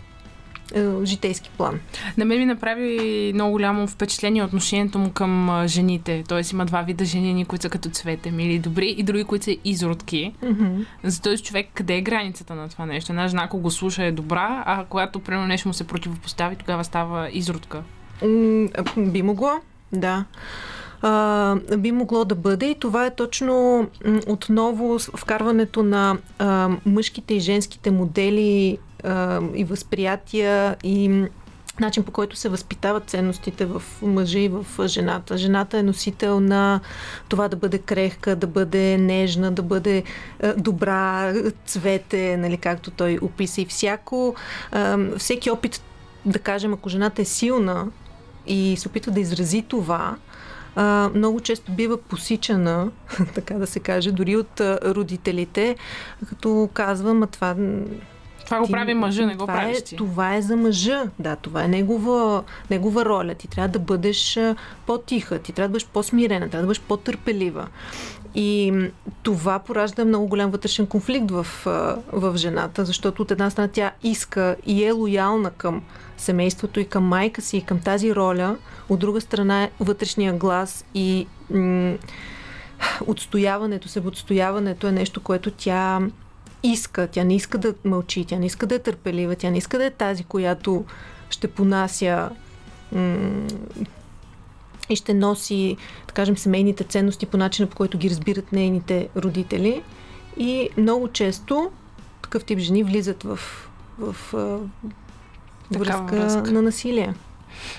житейски 1.04 1.50
план. 1.56 1.80
На 2.16 2.24
мен 2.24 2.38
ми 2.38 2.46
направи 2.46 3.30
много 3.34 3.50
голямо 3.50 3.86
впечатление 3.86 4.44
отношението 4.44 4.98
му 4.98 5.10
към 5.10 5.62
жените. 5.66 6.24
Тоест 6.28 6.52
има 6.52 6.66
два 6.66 6.82
вида 6.82 7.04
жени, 7.04 7.44
които 7.44 7.62
са 7.62 7.70
като 7.70 7.88
цвете 7.90 8.28
или 8.28 8.58
добри 8.58 8.94
и 8.98 9.02
други, 9.02 9.24
които 9.24 9.44
са 9.44 9.56
изродки. 9.64 10.32
Mm-hmm. 10.44 10.84
За 11.04 11.22
този 11.22 11.42
човек 11.42 11.66
къде 11.74 11.96
е 11.96 12.00
границата 12.00 12.54
на 12.54 12.68
това 12.68 12.86
нещо? 12.86 13.12
Една 13.12 13.28
жена, 13.28 13.42
ако 13.44 13.58
го 13.58 13.70
слуша 13.70 14.04
е 14.04 14.12
добра, 14.12 14.62
а 14.66 14.84
когато 14.84 15.20
примерно 15.20 15.46
нещо 15.46 15.68
му 15.68 15.74
се 15.74 15.86
противопостави, 15.86 16.56
тогава 16.56 16.84
става 16.84 17.30
изродка. 17.32 17.82
Mm, 18.22 19.10
би 19.10 19.22
могло, 19.22 19.50
да. 19.92 20.24
А, 21.02 21.56
би 21.78 21.92
могло 21.92 22.24
да 22.24 22.34
бъде 22.34 22.66
и 22.66 22.74
това 22.74 23.06
е 23.06 23.14
точно 23.14 23.86
отново 24.26 24.98
вкарването 24.98 25.82
на 25.82 26.18
а, 26.38 26.70
мъжките 26.86 27.34
и 27.34 27.40
женските 27.40 27.90
модели 27.90 28.78
а, 29.04 29.40
и 29.54 29.64
възприятия 29.64 30.76
и 30.82 31.28
начин 31.80 32.02
по 32.02 32.12
който 32.12 32.36
се 32.36 32.48
възпитават 32.48 33.10
ценностите 33.10 33.66
в 33.66 33.82
мъжа 34.02 34.38
и 34.38 34.48
в 34.48 34.66
жената. 34.86 35.38
Жената 35.38 35.78
е 35.78 35.82
носител 35.82 36.40
на 36.40 36.80
това 37.28 37.48
да 37.48 37.56
бъде 37.56 37.78
крехка, 37.78 38.36
да 38.36 38.46
бъде 38.46 38.98
нежна, 38.98 39.52
да 39.52 39.62
бъде 39.62 40.02
а, 40.42 40.54
добра, 40.54 41.34
цвете, 41.66 42.36
нали, 42.36 42.56
както 42.56 42.90
той 42.90 43.18
описа. 43.22 43.60
И 43.60 43.66
всяко, 43.66 44.34
а, 44.72 44.98
всеки 45.18 45.50
опит, 45.50 45.82
да 46.26 46.38
кажем, 46.38 46.72
ако 46.72 46.88
жената 46.88 47.22
е 47.22 47.24
силна 47.24 47.86
и 48.46 48.76
се 48.78 48.88
опитва 48.88 49.12
да 49.12 49.20
изрази 49.20 49.62
това, 49.62 50.16
а, 50.76 51.10
много 51.14 51.40
често 51.40 51.72
бива 51.72 51.96
посичана, 51.96 52.90
така 53.34 53.54
да 53.54 53.66
се 53.66 53.80
каже, 53.80 54.12
дори 54.12 54.36
от 54.36 54.60
родителите, 54.60 55.76
като 56.28 56.68
казвам, 56.74 57.22
а 57.22 57.26
това 57.26 57.54
това 58.48 58.60
го 58.60 58.68
прави 58.68 58.94
мъжа, 58.94 59.26
не 59.26 59.34
го 59.34 59.38
това 59.38 59.54
правиш 59.54 59.78
е, 59.78 59.84
ти. 59.84 59.96
Това 59.96 60.34
е 60.34 60.42
за 60.42 60.56
мъжа, 60.56 61.04
да, 61.18 61.36
това 61.36 61.64
е 61.64 61.68
негова, 61.68 62.44
негова 62.70 63.04
роля. 63.04 63.34
Ти 63.34 63.48
трябва 63.48 63.68
да 63.68 63.78
бъдеш 63.78 64.38
по-тиха, 64.86 65.38
ти 65.38 65.52
трябва 65.52 65.68
да 65.68 65.72
бъдеш 65.72 65.86
по-смирена, 65.86 66.48
трябва 66.48 66.62
да 66.62 66.66
бъдеш 66.66 66.80
по-търпелива. 66.80 67.68
И 68.34 68.72
това 69.22 69.58
поражда 69.58 70.04
много 70.04 70.26
голям 70.26 70.50
вътрешен 70.50 70.86
конфликт 70.86 71.30
в, 71.30 71.46
в 72.12 72.36
жената, 72.36 72.84
защото 72.84 73.22
от 73.22 73.30
една 73.30 73.50
страна 73.50 73.68
тя 73.72 73.92
иска 74.02 74.56
и 74.66 74.84
е 74.84 74.92
лоялна 74.92 75.50
към 75.50 75.82
семейството 76.16 76.80
и 76.80 76.84
към 76.84 77.04
майка 77.04 77.42
си 77.42 77.56
и 77.56 77.62
към 77.62 77.80
тази 77.80 78.14
роля, 78.14 78.56
от 78.88 78.98
друга 78.98 79.20
страна 79.20 79.62
е 79.62 79.70
вътрешния 79.80 80.32
глас 80.32 80.84
и 80.94 81.26
м- 81.50 81.96
отстояването, 83.06 83.88
себеотстояването 83.88 84.86
е 84.86 84.92
нещо, 84.92 85.22
което 85.22 85.50
тя 85.50 86.00
иска. 86.62 87.06
Тя 87.06 87.24
не 87.24 87.36
иска 87.36 87.58
да 87.58 87.74
мълчи, 87.84 88.24
тя 88.24 88.36
не 88.36 88.46
иска 88.46 88.66
да 88.66 88.74
е 88.74 88.78
търпелива, 88.78 89.36
тя 89.36 89.50
не 89.50 89.58
иска 89.58 89.78
да 89.78 89.84
е 89.84 89.90
тази, 89.90 90.24
която 90.24 90.84
ще 91.30 91.48
понася 91.48 92.30
м- 92.92 93.46
и 94.88 94.96
ще 94.96 95.14
носи, 95.14 95.76
да 96.06 96.12
кажем, 96.12 96.38
семейните 96.38 96.84
ценности 96.84 97.26
по 97.26 97.36
начина, 97.36 97.68
по 97.68 97.76
който 97.76 97.98
ги 97.98 98.10
разбират 98.10 98.52
нейните 98.52 99.08
родители. 99.16 99.82
И 100.36 100.68
много 100.76 101.08
често 101.08 101.70
такъв 102.22 102.44
тип 102.44 102.58
жени 102.58 102.84
влизат 102.84 103.22
в, 103.22 103.38
в, 103.98 104.16
в 104.32 104.60
връзка, 105.70 106.16
връзка 106.16 106.52
на 106.52 106.62
насилие. 106.62 107.14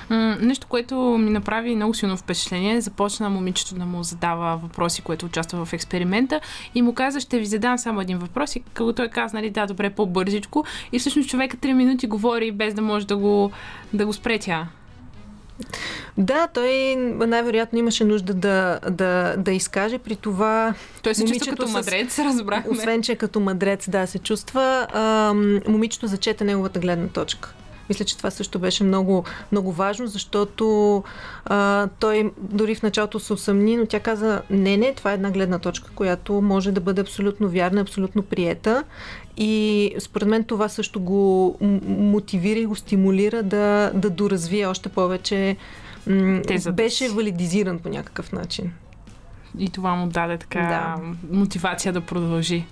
М- 0.10 0.38
нещо, 0.42 0.68
което 0.68 0.96
ми 1.00 1.30
направи 1.30 1.76
много 1.76 1.94
силно 1.94 2.18
впечатление, 2.18 2.82
започна 2.82 3.30
момичето 3.30 3.76
да 3.76 3.86
му 3.86 4.04
задава 4.04 4.58
въпроси, 4.58 5.02
което 5.02 5.26
участва 5.26 5.66
в 5.66 5.74
експеримента 5.74 6.42
и 6.76 6.82
му 6.82 6.94
каза, 6.94 7.20
ще 7.20 7.40
ви 7.40 7.46
задам 7.46 7.78
само 7.78 8.02
един 8.02 8.18
въпрос 8.18 8.56
и 8.56 8.60
като 8.60 8.94
той 8.94 9.08
каза, 9.08 9.38
нали, 9.38 9.50
да, 9.50 9.68
добре, 9.68 9.90
по-бързичко 9.90 10.66
и 10.92 11.00
всъщност 11.00 11.30
човека 11.30 11.58
3 11.58 11.74
минути 11.74 12.08
говори 12.08 12.52
без 12.52 12.74
да 12.74 12.82
може 12.82 13.08
да 13.08 13.18
го, 13.18 13.52
да 13.94 14.06
го 14.06 14.14
спре 14.14 14.40
тя. 14.40 14.68
Да, 16.18 16.48
той 16.48 16.96
най-вероятно 17.28 17.80
имаше 17.80 18.04
нужда 18.04 18.34
да, 18.34 18.80
да, 18.90 19.36
да 19.38 19.52
изкаже. 19.52 19.98
При 19.98 20.16
това. 20.16 20.74
Той 21.04 21.16
се 21.16 21.26
чувства 21.26 21.48
като 21.48 21.68
мъдрец, 21.68 22.20
разбрахме. 22.20 22.72
Освен, 22.72 23.02
че 23.02 23.16
като 23.16 23.40
мъдрец, 23.40 23.90
да, 23.90 24.08
се 24.08 24.20
чувства. 24.20 24.88
Ам, 24.94 25.60
момичето 25.68 26.08
зачете 26.08 26.44
неговата 26.44 26.80
гледна 26.80 27.08
точка. 27.08 27.54
Мисля, 27.90 28.06
че 28.06 28.18
това 28.18 28.32
също 28.32 28.60
беше 28.60 28.84
много, 28.84 29.24
много 29.52 29.72
важно, 29.72 30.08
защото 30.08 31.04
а, 31.46 31.88
той 32.00 32.32
дори 32.38 32.76
в 32.76 32.84
началото 32.84 33.20
се 33.20 33.34
усъмни, 33.34 33.78
но 33.78 33.86
тя 33.86 34.00
каза, 34.00 34.42
не, 34.50 34.78
не, 34.78 34.94
това 34.94 35.12
е 35.12 35.14
една 35.14 35.32
гледна 35.32 35.60
точка, 35.60 35.92
която 35.96 36.42
може 36.42 36.72
да 36.72 36.82
бъде 36.82 37.02
абсолютно 37.02 37.50
вярна, 37.50 37.82
абсолютно 37.82 38.24
приета. 38.24 38.84
И 39.38 39.96
според 40.00 40.28
мен 40.28 40.44
това 40.44 40.70
също 40.70 41.00
го 41.00 41.58
мотивира 41.88 42.60
и 42.60 42.66
го 42.66 42.76
стимулира 42.76 43.44
да, 43.44 43.92
да 43.94 44.10
доразвие 44.10 44.66
още 44.66 44.90
повече. 44.90 45.58
М- 46.08 46.42
беше 46.74 47.10
валидизиран 47.10 47.80
по 47.80 47.90
някакъв 47.90 48.32
начин. 48.32 48.72
И 49.58 49.70
това 49.70 49.96
му 49.96 50.08
даде 50.08 50.38
така 50.38 50.60
да. 50.60 50.96
мотивация 51.32 51.94
да 51.94 52.02
продължи. 52.02 52.66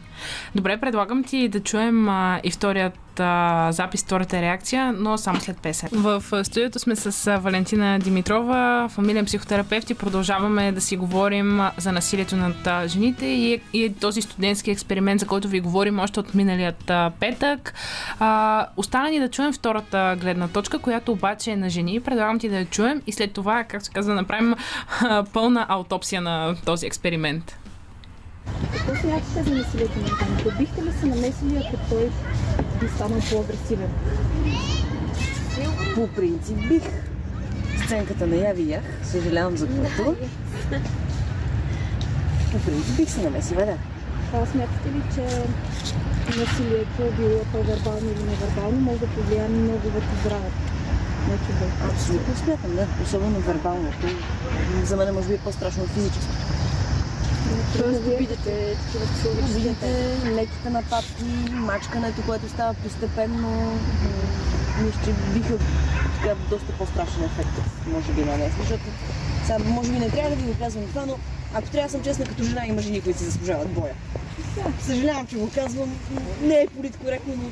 Добре, 0.56 0.78
предлагам 0.78 1.24
ти 1.24 1.48
да 1.48 1.60
чуем 1.60 2.10
а, 2.10 2.40
и 2.44 2.52
вторият 2.52 2.94
а, 3.20 3.72
запис, 3.72 4.04
втората 4.04 4.42
реакция, 4.42 4.94
но 4.94 5.18
само 5.18 5.40
след 5.40 5.58
песен. 5.58 5.90
В 5.94 6.24
студиото 6.44 6.80
сме 6.80 6.96
с 6.96 7.38
Валентина 7.38 8.00
Димитрова, 8.00 8.90
фамилен 8.90 9.26
психотерапевт 9.26 9.90
и 9.90 9.94
продължаваме 9.94 10.72
да 10.72 10.82
си 10.82 10.98
говорим 10.98 11.62
за 11.78 11.92
насилието 11.92 12.36
над 12.36 12.90
жените 12.90 13.26
и, 13.26 13.62
и 13.74 13.94
този 13.94 14.22
студентски 14.22 14.72
експеримент, 14.72 15.20
за 15.20 15.28
който 15.28 15.48
ви 15.48 15.60
говорим 15.60 16.00
още 16.00 16.20
от 16.20 16.34
миналият 16.34 16.92
петък. 17.20 17.74
А, 18.20 18.68
остана 18.78 19.10
ни 19.10 19.20
да 19.20 19.30
чуем 19.30 19.54
втората 19.54 20.18
гледна 20.22 20.48
точка, 20.48 20.80
която 20.80 21.12
обаче 21.12 21.52
е 21.52 21.56
на 21.56 21.70
жени. 21.70 22.00
Предлагам 22.00 22.40
ти 22.40 22.50
да 22.50 22.58
я 22.58 22.66
чуем 22.66 23.02
и 23.08 23.12
след 23.12 23.32
това, 23.32 23.64
как 23.64 23.86
се 23.86 23.92
казва, 23.92 24.14
направим 24.14 24.56
а, 25.02 25.26
пълна 25.34 25.66
аутопсия 25.70 26.22
на 26.22 26.56
този 26.66 26.86
експеримент. 26.86 27.58
Какво 28.74 29.02
смятате 29.02 29.44
за 29.44 29.56
насилието 29.56 30.00
на 30.00 30.08
жените? 30.08 30.58
Бихте 30.58 30.84
ли 30.84 30.92
се 31.00 31.06
намесили, 31.06 31.64
ако 31.68 31.90
той 31.90 32.10
би 32.80 32.88
станал 32.96 33.20
по-агресивен? 33.32 33.90
По 35.96 36.08
принцип 36.08 36.58
бих. 36.68 36.84
Сценката 37.86 38.28
не 38.28 38.38
я 38.38 38.54
видях, 38.54 38.84
съжалявам 39.04 39.58
за 39.58 39.68
което. 39.68 40.16
По 42.52 42.60
принцип 42.60 42.96
бих 42.98 43.10
се 43.10 43.22
намесила, 43.22 43.66
да. 43.66 43.78
А 44.34 44.46
смятате 44.46 44.90
ли, 44.90 45.02
че 45.16 45.22
насилието, 46.40 47.18
било 47.18 47.40
то 47.52 47.64
вербално 47.64 48.10
или 48.12 48.24
невербално, 48.24 48.82
може 48.82 49.00
да 49.00 49.08
повлияе 49.08 49.48
много 49.48 49.90
върху 49.90 50.16
здравето 50.22 50.58
на? 51.28 51.92
Абсолютно 51.92 52.36
смятам, 52.36 52.76
да. 52.76 52.88
Особено 53.04 53.40
вербалното. 53.40 54.08
За 54.84 54.98
мен 54.98 55.14
може 55.14 55.28
би 55.28 55.34
е 55.34 55.38
по-страшно 55.38 55.84
от 55.84 55.90
физическото. 55.90 56.38
Тоест, 57.78 58.02
обидите 58.08 58.76
такива 58.84 59.06
псове, 59.14 59.42
Видите 59.42 60.18
леките 60.26 60.70
нападки, 60.70 61.24
мачкането, 61.52 62.22
което 62.26 62.50
става 62.50 62.74
постепенно. 62.74 63.80
Мисля, 64.84 65.00
че 65.06 65.40
биха 65.40 65.58
така 66.22 66.36
доста 66.50 66.72
по-страшен 66.78 67.24
ефект, 67.24 67.50
може 67.88 68.12
би 68.14 68.26
на 68.26 68.38
нея. 68.38 68.52
Защото 68.60 68.84
сега, 69.46 69.60
може 69.60 69.92
би 69.92 70.00
не 70.00 70.10
трябва 70.10 70.30
да 70.30 70.36
ви 70.36 70.52
го 70.52 70.60
казвам 70.60 70.88
това, 70.88 71.06
но 71.06 71.18
ако 71.54 71.70
трябва 71.70 71.88
да 71.88 71.92
съм 71.92 72.04
честна, 72.04 72.26
като 72.26 72.44
жена 72.44 72.68
има 72.68 72.82
жени, 72.82 73.02
които 73.02 73.20
си 73.20 73.26
заслужават 73.26 73.70
боя. 73.70 73.94
Съжалявам, 74.82 75.28
че 75.28 75.36
го 75.36 75.50
казвам. 75.56 76.00
Не 76.42 76.62
е 76.62 76.68
политкоректно, 76.68 77.34
но... 77.38 77.50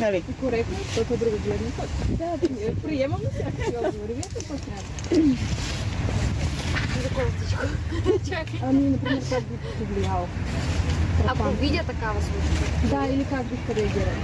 Нали? 0.00 0.22
коректно, 0.40 0.76
защото 0.86 1.14
е 1.14 1.16
друга 1.16 1.36
гледна 1.36 1.70
точка. 1.70 2.06
Да, 2.08 2.48
да, 2.48 2.54
ние 2.60 2.74
приемаме 2.74 3.24
всякакви 3.34 3.86
отговори. 3.86 4.12
Вие 4.12 5.36
какво 7.02 7.20
смятате? 8.24 8.60
Ами, 8.62 8.90
например, 8.90 9.22
как 9.30 9.42
би 9.42 9.56
повлияло? 9.78 10.28
Ако 11.26 11.50
видя 11.50 11.82
такава 11.84 12.20
случка. 12.22 12.96
Да, 12.96 13.06
или 13.06 13.24
как 13.24 13.44
бихте 13.44 13.74
реагирали? 13.74 14.22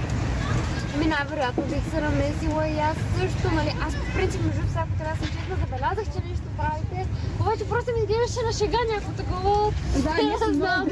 Ми 0.99 1.05
най-вероятно 1.05 1.63
бих 1.63 1.83
се 1.91 2.01
намесила 2.01 2.67
и 2.67 2.79
аз 2.79 2.97
също, 3.19 3.55
нали? 3.55 3.75
Аз 3.87 3.93
по 3.95 4.05
принцип 4.13 4.41
между 4.45 4.67
всяко 4.67 4.89
трябва 4.99 5.15
да 5.15 5.25
съм 5.25 5.35
честна, 5.35 5.55
забелязах, 5.61 6.05
че 6.13 6.29
нещо 6.29 6.47
правите. 6.57 7.07
Обаче 7.39 7.69
просто 7.69 7.91
ми 7.91 7.99
изглеждаше 7.99 8.45
на 8.45 8.53
шега 8.53 8.77
някакво 8.89 9.11
такова. 9.11 9.73
Да, 10.05 10.13
не 10.23 10.53
знам. 10.53 10.87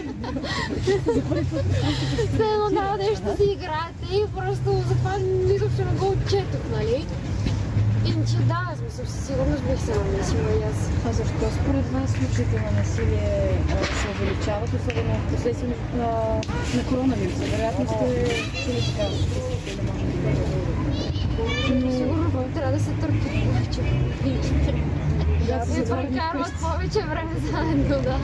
Все 2.33 2.45
едно 2.55 2.69
да, 2.71 2.97
нещо 2.97 3.27
си 3.37 3.43
играете 3.51 4.05
и 4.11 4.25
просто 4.37 4.69
затова 4.89 5.13
изобщо 5.55 5.81
не 5.85 5.99
го 5.99 6.07
отчетох, 6.07 6.63
нали? 6.71 7.05
Иначе 8.05 8.37
да, 8.37 8.61
смисъл, 8.77 9.05
със 9.05 9.25
сигурност 9.25 9.63
бих 9.63 9.81
се 9.81 9.95
намесила 9.95 10.51
и 10.59 10.63
аз. 10.63 10.89
А 11.07 11.13
защо 11.13 11.45
според 11.61 11.85
вас 11.93 12.09
случаите 12.11 12.61
на 12.65 12.71
насилие 12.71 13.61
се 14.01 14.07
увеличават, 14.13 14.69
особено 14.69 15.13
в 15.13 15.31
последствие 15.33 15.75
на, 15.95 16.07
на 16.75 16.83
коронавируса? 16.89 17.43
Вероятно 17.45 17.85
сте 17.87 18.05
чули 18.63 18.81
така 18.87 19.09
да 19.09 19.17
Сигурно 21.97 22.49
трябва 22.55 22.71
да 22.71 22.79
се 22.79 22.91
търпи 22.91 23.19
повече. 23.19 23.81
Да, 25.47 25.65
се 25.65 25.89
прекарват 25.89 26.53
повече 26.61 27.07
време 27.07 27.35
заедно, 27.51 28.01
да. 28.03 28.19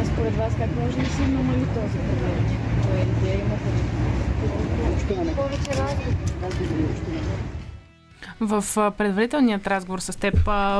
А 0.00 0.04
според 0.04 0.36
вас 0.36 0.52
как 0.58 0.70
може 0.76 0.96
да 0.96 1.10
се 1.10 1.22
намали 1.22 1.66
този 1.74 1.98
проблем? 1.98 2.58
Кое 2.82 3.00
идея 3.00 3.38
имате? 3.40 3.70
Повече 5.36 5.70
разговор. 5.70 7.55
В 8.40 8.92
предварителният 8.98 9.66
разговор 9.66 9.98
с 9.98 10.18
теб, 10.18 10.34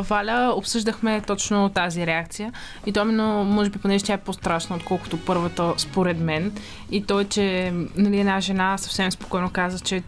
Валя, 0.08 0.52
обсъждахме 0.56 1.20
точно 1.20 1.68
тази 1.68 2.06
реакция. 2.06 2.52
И 2.86 2.92
то 2.92 3.02
именно, 3.02 3.44
може 3.44 3.70
би, 3.70 3.78
понеже 3.78 4.04
тя 4.04 4.12
е 4.12 4.18
по-страшна, 4.18 4.76
отколкото 4.76 5.24
първата, 5.24 5.74
според 5.76 6.18
мен. 6.18 6.52
И 6.90 7.04
то 7.04 7.20
е, 7.20 7.24
че 7.24 7.72
нали, 7.96 8.20
една 8.20 8.40
жена 8.40 8.78
съвсем 8.78 9.12
спокойно 9.12 9.50
каза, 9.50 9.80
че 9.80 10.02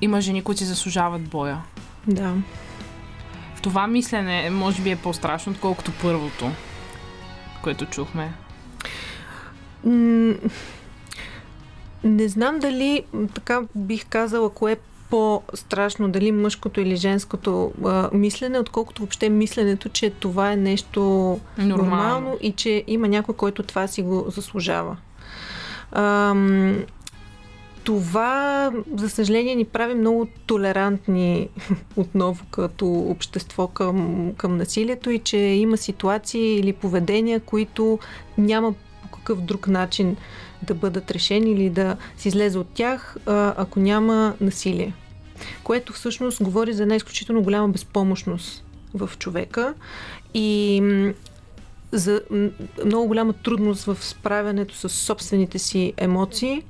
има 0.00 0.20
жени, 0.20 0.42
които 0.42 0.58
си 0.58 0.64
заслужават 0.64 1.28
боя. 1.28 1.62
Да. 2.06 2.34
Това 3.62 3.86
мислене, 3.86 4.50
може 4.50 4.82
би, 4.82 4.90
е 4.90 4.96
по-страшно, 4.96 5.52
отколкото 5.52 5.92
първото, 6.02 6.50
което 7.62 7.86
чухме. 7.86 8.32
Не 12.04 12.28
знам 12.28 12.58
дали 12.58 13.04
така 13.34 13.60
бих 13.74 14.06
казала 14.06 14.50
кое 14.50 14.72
е 14.72 14.76
по-страшно, 15.12 16.08
дали 16.08 16.32
мъжкото 16.32 16.80
или 16.80 16.96
женското 16.96 17.72
а, 17.84 18.10
мислене, 18.12 18.58
отколкото 18.58 19.02
въобще 19.02 19.28
мисленето, 19.28 19.88
че 19.88 20.10
това 20.10 20.52
е 20.52 20.56
нещо 20.56 21.00
Нормално. 21.58 21.76
нормално 21.76 22.38
и 22.40 22.52
че 22.52 22.84
има 22.86 23.08
някой, 23.08 23.34
който 23.34 23.62
това 23.62 23.86
си 23.86 24.02
го 24.02 24.24
заслужава. 24.28 24.96
Ам, 25.92 26.84
това, 27.84 28.70
за 28.96 29.10
съжаление, 29.10 29.54
ни 29.54 29.64
прави 29.64 29.94
много 29.94 30.26
толерантни 30.46 31.48
отново 31.96 32.44
като 32.50 32.86
общество 32.88 33.66
към, 33.66 34.28
към 34.36 34.56
насилието 34.56 35.10
и 35.10 35.18
че 35.18 35.36
има 35.36 35.76
ситуации 35.76 36.58
или 36.58 36.72
поведения, 36.72 37.40
които 37.40 37.98
няма 38.38 38.72
по 39.02 39.08
какъв 39.08 39.40
друг 39.40 39.68
начин 39.68 40.16
да 40.62 40.74
бъдат 40.74 41.10
решени 41.10 41.52
или 41.52 41.70
да 41.70 41.96
се 42.16 42.28
излезе 42.28 42.58
от 42.58 42.68
тях, 42.74 43.16
а, 43.26 43.54
ако 43.56 43.80
няма 43.80 44.34
насилие. 44.40 44.92
Което 45.64 45.92
всъщност 45.92 46.42
говори 46.42 46.72
за 46.72 46.82
една 46.82 46.94
изключително 46.94 47.42
голяма 47.42 47.68
безпомощност 47.68 48.64
в 48.94 49.10
човека 49.18 49.74
и 50.34 50.82
за 51.92 52.20
много 52.84 53.06
голяма 53.06 53.32
трудност 53.32 53.84
в 53.84 54.04
справянето 54.04 54.74
с 54.76 54.88
собствените 54.88 55.58
си 55.58 55.92
емоции 55.96 56.62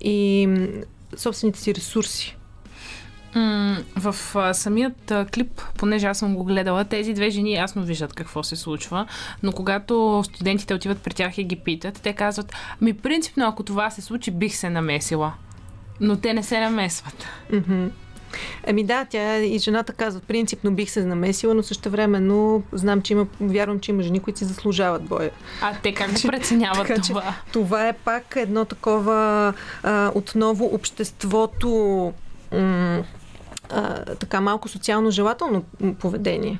и 0.00 0.48
собствените 1.16 1.60
си 1.60 1.74
ресурси. 1.74 2.36
В 3.96 4.16
а, 4.34 4.54
самият 4.54 5.10
а, 5.10 5.26
клип, 5.26 5.62
понеже 5.78 6.06
аз 6.06 6.18
съм 6.18 6.34
го 6.34 6.44
гледала, 6.44 6.84
тези 6.84 7.14
две 7.14 7.30
жени 7.30 7.52
ясно 7.52 7.82
виждат 7.82 8.12
какво 8.12 8.42
се 8.42 8.56
случва, 8.56 9.06
но 9.42 9.52
когато 9.52 10.22
студентите 10.26 10.74
отиват 10.74 11.02
при 11.02 11.14
тях 11.14 11.38
и 11.38 11.44
ги 11.44 11.56
питат, 11.56 12.00
те 12.02 12.12
казват, 12.12 12.52
ми 12.80 12.92
принципно 12.92 13.48
ако 13.48 13.62
това 13.62 13.90
се 13.90 14.02
случи, 14.02 14.30
бих 14.30 14.56
се 14.56 14.70
намесила. 14.70 15.32
Но 16.00 16.16
те 16.16 16.34
не 16.34 16.42
се 16.42 16.60
намесват. 16.60 17.26
Мгм. 17.52 17.86
Еми 18.64 18.84
да, 18.84 19.04
тя 19.10 19.38
и 19.38 19.58
жената 19.58 19.92
казва, 19.92 20.20
принципно 20.20 20.70
бих 20.70 20.90
се 20.90 21.04
намесила, 21.04 21.54
но 21.54 21.62
също 21.62 21.90
времено 21.90 22.62
знам, 22.72 23.02
че 23.02 23.12
има, 23.12 23.26
вярвам, 23.40 23.80
че 23.80 23.90
има 23.90 24.02
жени, 24.02 24.20
които 24.20 24.38
си 24.38 24.44
заслужават 24.44 25.02
боя. 25.02 25.30
А 25.60 25.74
те 25.82 25.94
как 25.94 26.12
го 26.12 26.28
преценяват 26.28 26.86
Така 26.86 27.02
че 27.02 27.08
това? 27.08 27.34
това 27.52 27.88
е 27.88 27.92
пак 27.92 28.36
едно 28.36 28.64
такова 28.64 29.52
а, 29.82 30.10
отново 30.14 30.64
обществото 30.74 32.12
м, 32.52 33.04
а, 33.70 34.04
така 34.04 34.40
малко 34.40 34.68
социално 34.68 35.10
желателно 35.10 35.64
поведение. 35.98 36.58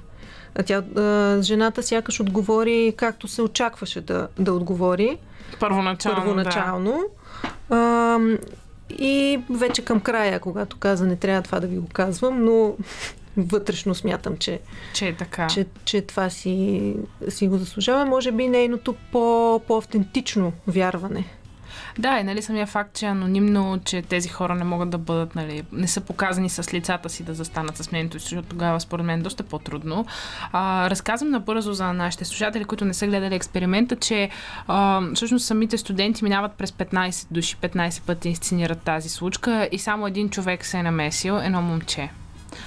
А 0.54 0.62
тя, 0.62 0.82
а, 0.96 1.42
жената 1.42 1.82
сякаш 1.82 2.20
отговори 2.20 2.94
както 2.96 3.28
се 3.28 3.42
очакваше 3.42 4.00
да, 4.00 4.28
да 4.38 4.52
отговори 4.52 5.18
Първоначално, 5.60 6.16
първоначално. 6.16 7.04
А, 7.70 8.18
и 8.98 9.40
вече 9.50 9.84
към 9.84 10.00
края, 10.00 10.40
когато 10.40 10.76
каза 10.78 11.06
не 11.06 11.16
трябва 11.16 11.42
това 11.42 11.60
да 11.60 11.66
ви 11.66 11.78
го 11.78 11.88
казвам, 11.92 12.44
но 12.44 12.74
вътрешно 13.36 13.94
смятам, 13.94 14.36
че. 14.36 14.60
Че 14.94 15.08
е 15.08 15.16
така. 15.16 15.46
че, 15.46 15.66
че 15.84 16.00
това 16.02 16.30
си, 16.30 16.94
си 17.28 17.48
го 17.48 17.58
заслужава. 17.58 18.04
Може 18.06 18.32
би 18.32 18.48
нейното 18.48 18.94
по, 19.12 19.60
по-автентично 19.66 20.52
вярване. 20.66 21.24
Да, 21.98 22.18
и 22.18 22.24
нали 22.24 22.42
самия 22.42 22.66
факт, 22.66 22.96
че 22.98 23.06
е 23.06 23.08
анонимно, 23.08 23.78
че 23.84 24.02
тези 24.02 24.28
хора 24.28 24.54
не 24.54 24.64
могат 24.64 24.90
да 24.90 24.98
бъдат, 24.98 25.34
нали, 25.34 25.62
не 25.72 25.88
са 25.88 26.00
показани 26.00 26.48
с 26.48 26.74
лицата 26.74 27.08
си 27.08 27.22
да 27.22 27.34
застанат 27.34 27.76
с 27.76 27.92
мнението 27.92 28.18
си, 28.18 28.24
защото 28.24 28.48
тогава 28.48 28.80
според 28.80 29.06
мен 29.06 29.20
е 29.20 29.22
доста 29.22 29.42
по-трудно. 29.42 30.06
А, 30.52 30.90
разказвам 30.90 31.30
набързо 31.30 31.72
за 31.72 31.92
нашите 31.92 32.24
слушатели, 32.24 32.64
които 32.64 32.84
не 32.84 32.94
са 32.94 33.06
гледали 33.06 33.34
експеримента, 33.34 33.96
че 33.96 34.30
а, 34.66 35.00
всъщност 35.14 35.46
самите 35.46 35.78
студенти 35.78 36.24
минават 36.24 36.52
през 36.52 36.70
15 36.70 37.26
души, 37.30 37.56
15 37.56 38.02
пъти 38.02 38.28
инсценират 38.28 38.82
тази 38.82 39.08
случка 39.08 39.68
и 39.72 39.78
само 39.78 40.06
един 40.06 40.30
човек 40.30 40.64
се 40.66 40.78
е 40.78 40.82
намесил, 40.82 41.32
едно 41.34 41.62
момче. 41.62 42.10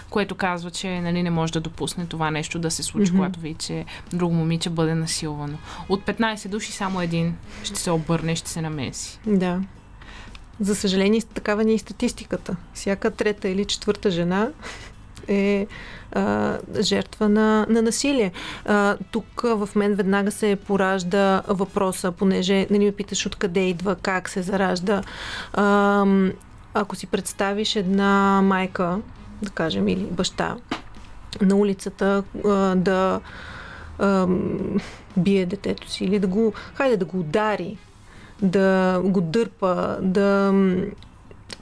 Което 0.10 0.36
казва, 0.36 0.72
че 0.72 1.02
нали, 1.02 1.24
не 1.24 1.30
може 1.30 1.54
да 1.54 1.62
допусне 1.62 2.06
това 2.06 2.32
нещо 2.32 2.60
да 2.60 2.72
се 2.72 2.84
случи, 2.84 3.12
mm-hmm. 3.12 3.16
когато 3.16 3.40
види, 3.40 3.56
че 3.60 3.86
друго 4.14 4.34
момиче 4.34 4.70
бъде 4.70 4.96
насилвано. 4.96 5.58
От 5.90 6.06
15 6.06 6.48
души 6.48 6.72
само 6.72 7.02
един 7.02 7.36
ще 7.64 7.80
се 7.80 7.92
обърне, 7.92 8.36
ще 8.36 8.50
се 8.50 8.62
намеси. 8.62 9.20
Да. 9.26 9.62
За 10.60 10.76
съжаление, 10.76 11.22
такава 11.22 11.64
ни 11.64 11.72
е 11.72 11.76
и 11.76 11.80
статистиката. 11.80 12.56
Всяка 12.74 13.12
трета 13.12 13.50
или 13.50 13.66
четвърта 13.66 14.12
жена 14.12 14.50
е 15.28 15.68
а, 16.12 16.58
жертва 16.82 17.30
на, 17.30 17.66
на 17.70 17.82
насилие. 17.82 18.32
А, 18.66 18.98
тук 19.12 19.42
в 19.42 19.70
мен 19.76 19.96
веднага 19.96 20.32
се 20.32 20.56
поражда 20.56 21.42
въпроса, 21.48 22.12
понеже 22.12 22.68
нали 22.70 22.86
ме 22.86 22.92
питаш 22.92 23.26
откъде 23.26 23.60
идва, 23.60 23.96
как 23.96 24.30
се 24.30 24.42
заражда. 24.42 25.04
А, 25.54 26.06
ако 26.74 26.96
си 26.96 27.08
представиш 27.08 27.76
една 27.76 28.42
майка, 28.44 29.00
да 29.42 29.50
кажем, 29.50 29.88
или 29.88 30.04
баща 30.04 30.58
на 31.42 31.56
улицата 31.56 32.24
а, 32.46 32.76
да 32.76 33.22
а, 34.00 34.28
бие 35.18 35.46
детето 35.46 35.90
си 35.90 36.06
или 36.06 36.20
да 36.20 36.28
го, 36.28 36.54
хайде 36.74 36.98
да 36.98 37.06
го 37.06 37.20
удари, 37.20 37.78
да 38.42 39.02
го 39.04 39.22
дърпа, 39.22 39.98
да 40.02 40.54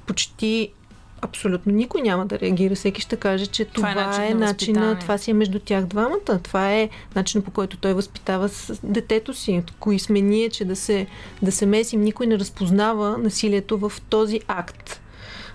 почти 0.06 0.74
абсолютно 1.22 1.72
никой 1.72 2.02
няма 2.02 2.26
да 2.26 2.40
реагира. 2.40 2.76
Всеки 2.76 3.02
ще 3.02 3.16
каже, 3.16 3.46
че 3.46 3.66
това, 3.66 3.90
това 3.92 4.02
е, 4.02 4.06
начин 4.06 4.24
е 4.24 4.34
начина, 4.34 5.00
това 5.00 5.18
си 5.18 5.32
е 5.32 5.34
между 5.34 5.60
тях 5.60 5.86
двамата. 5.86 6.40
Това 6.44 6.74
е 6.74 6.90
начин 7.16 7.42
по 7.42 7.52
който 7.52 7.78
той 7.78 7.94
възпитава 7.94 8.50
с 8.50 8.80
детето 8.84 9.34
си. 9.34 9.64
Кои 9.80 10.00
сме 10.00 10.22
ние, 10.22 10.50
че 10.50 10.66
да 10.66 10.76
се, 10.76 11.08
да 11.42 11.52
се 11.52 11.66
месим. 11.66 12.02
Никой 12.02 12.28
не 12.28 12.40
разпознава 12.40 13.18
насилието 13.18 13.78
в 13.78 13.92
този 14.10 14.40
акт. 14.48 15.03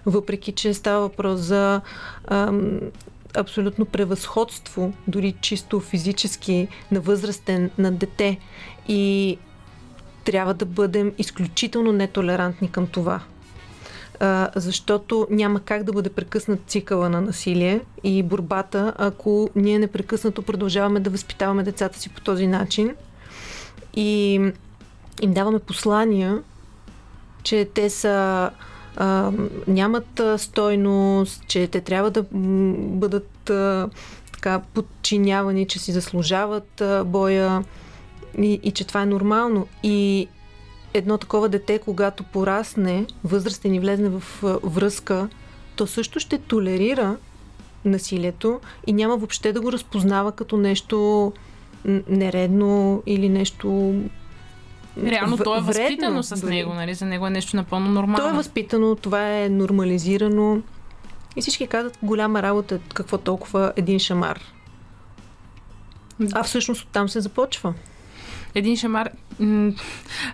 Въпреки, 0.09 0.53
че 0.53 0.75
става 0.75 1.01
въпрос 1.01 1.41
за 1.41 1.81
ам, 2.27 2.81
абсолютно 3.37 3.85
превъзходство, 3.85 4.93
дори 5.09 5.35
чисто 5.41 5.81
физически, 5.81 6.69
на 6.91 7.01
възрастен, 7.01 7.71
на 7.79 7.93
дете. 7.93 8.39
И 8.89 9.39
трябва 10.25 10.55
да 10.55 10.65
бъдем 10.65 11.13
изключително 11.19 11.93
нетолерантни 11.93 12.71
към 12.71 12.87
това 12.87 13.21
а, 14.21 14.51
защото 14.57 15.27
няма 15.31 15.61
как 15.61 15.85
да 15.85 15.93
бъде 15.93 16.11
прекъснат 16.11 16.61
цикъла 16.67 17.09
на 17.09 17.21
насилие 17.21 17.81
и 18.05 18.23
борбата, 18.23 18.95
ако 18.99 19.51
ние 19.57 19.79
непрекъснато 19.79 20.43
продължаваме 20.43 21.01
да 21.01 21.11
възпитаваме 21.11 21.63
децата 21.63 21.99
си 21.99 22.09
по 22.09 22.21
този 22.21 22.47
начин 22.47 22.95
и 23.95 24.35
им 25.23 25.33
даваме 25.33 25.59
послания, 25.59 26.43
че 27.43 27.69
те 27.75 27.91
са 27.91 28.51
нямат 29.67 30.21
стойност, 30.37 31.47
че 31.47 31.67
те 31.67 31.81
трябва 31.81 32.11
да 32.11 32.25
бъдат 32.33 33.51
така 34.33 34.61
подчинявани, 34.75 35.67
че 35.67 35.79
си 35.79 35.93
заслужават 35.93 36.83
боя 37.05 37.65
и, 38.39 38.61
и 38.63 38.71
че 38.71 38.85
това 38.85 39.03
е 39.03 39.07
нормално. 39.07 39.67
И 39.83 40.29
едно 40.95 41.19
такова 41.19 41.49
дете, 41.49 41.79
когато 41.79 42.23
порасне, 42.23 43.07
възрастен 43.25 43.75
и 43.75 43.81
влезне 43.81 44.09
в 44.09 44.23
връзка, 44.63 45.29
то 45.77 45.87
също 45.87 46.21
ще 46.21 46.39
толерира 46.39 47.17
насилието 47.85 48.61
и 48.87 48.93
няма 48.93 49.17
въобще 49.17 49.53
да 49.53 49.61
го 49.61 49.73
разпознава 49.73 50.33
като 50.33 50.57
нещо 50.57 51.33
нередно 52.09 53.03
или 53.07 53.29
нещо 53.29 53.95
Реално 54.97 55.37
в, 55.37 55.43
то 55.45 55.57
е 55.57 55.61
възпитано 55.61 56.11
вредно, 56.11 56.23
с 56.23 56.41
дори. 56.41 56.55
него, 56.55 56.75
нали? 56.75 56.95
За 56.95 57.07
него 57.07 57.27
е 57.27 57.31
нещо 57.31 57.57
напълно 57.57 57.91
нормално. 57.91 58.25
То 58.25 58.31
е 58.31 58.33
възпитано, 58.33 58.97
това 58.97 59.39
е 59.39 59.49
нормализирано. 59.49 60.63
И 61.37 61.41
всички 61.41 61.67
казват, 61.67 61.99
голяма 62.03 62.43
работа 62.43 62.79
какво 62.95 63.19
толкова 63.19 63.73
един 63.77 63.99
шамар. 63.99 64.41
А 66.33 66.43
всъщност 66.43 66.83
оттам 66.83 67.09
се 67.09 67.21
започва 67.21 67.75
един 68.55 68.77
шамар, 68.77 69.11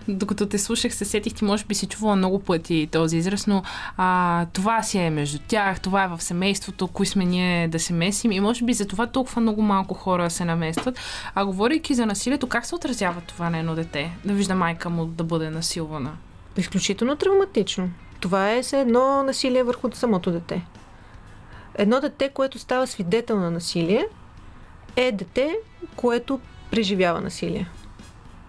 докато 0.07 0.45
те 0.45 0.57
слушах, 0.57 0.95
се 0.95 1.05
сетих, 1.05 1.33
ти 1.33 1.45
може 1.45 1.65
би 1.65 1.75
си 1.75 1.87
чувала 1.87 2.15
много 2.15 2.39
пъти 2.39 2.87
този 2.91 3.17
израз, 3.17 3.47
но 3.47 3.63
а, 3.97 4.45
това 4.45 4.83
си 4.83 4.97
е 4.97 5.09
между 5.09 5.39
тях, 5.47 5.79
това 5.79 6.03
е 6.03 6.07
в 6.07 6.21
семейството, 6.21 6.87
кои 6.87 7.05
сме 7.05 7.25
ние 7.25 7.67
да 7.67 7.79
се 7.79 7.93
месим 7.93 8.31
и 8.31 8.39
може 8.39 8.65
би 8.65 8.73
за 8.73 8.87
това 8.87 9.07
толкова 9.07 9.41
много 9.41 9.61
малко 9.61 9.93
хора 9.93 10.29
се 10.29 10.45
наместват. 10.45 10.99
А 11.35 11.45
говорейки 11.45 11.93
за 11.93 12.05
насилието, 12.05 12.47
как 12.47 12.65
се 12.65 12.75
отразява 12.75 13.21
това 13.21 13.49
на 13.49 13.57
едно 13.57 13.75
дете? 13.75 14.17
Да 14.25 14.33
вижда 14.33 14.55
майка 14.55 14.89
му 14.89 15.05
да 15.05 15.23
бъде 15.23 15.49
насилвана? 15.49 16.11
Изключително 16.57 17.15
травматично. 17.15 17.89
Това 18.19 18.51
е 18.51 18.63
се 18.63 18.79
едно 18.79 19.23
насилие 19.23 19.63
върху 19.63 19.89
самото 19.93 20.31
дете. 20.31 20.65
Едно 21.75 22.01
дете, 22.01 22.29
което 22.29 22.59
става 22.59 22.87
свидетел 22.87 23.39
на 23.39 23.51
насилие, 23.51 24.07
е 24.95 25.11
дете, 25.11 25.55
което 25.95 26.39
преживява 26.71 27.21
насилие 27.21 27.67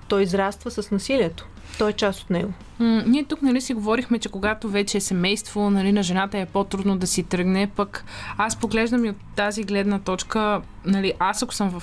той 0.09 0.23
израства 0.23 0.71
с 0.71 0.91
насилието. 0.91 1.47
Той 1.79 1.91
е 1.91 1.93
част 1.93 2.23
от 2.23 2.31
него. 2.31 2.53
М- 2.79 3.03
ние 3.07 3.25
тук 3.25 3.43
нали 3.43 3.61
си 3.61 3.75
говорихме, 3.75 4.19
че 4.19 4.29
когато 4.29 4.69
вече 4.69 4.99
е 4.99 5.01
семейство, 5.01 5.71
нали, 5.71 5.93
на 5.93 6.03
жената 6.03 6.39
е 6.39 6.47
по-трудно 6.47 6.99
да 6.99 7.07
си 7.07 7.23
тръгне, 7.23 7.71
пък 7.77 8.05
аз 8.39 8.57
поглеждам 8.57 9.05
и 9.05 9.11
от 9.11 9.17
тази 9.37 9.63
гледна 9.63 9.99
точка, 9.99 10.63
нали, 10.85 11.13
аз 11.19 11.43
ако 11.43 11.55
съм 11.55 11.81
в 11.81 11.83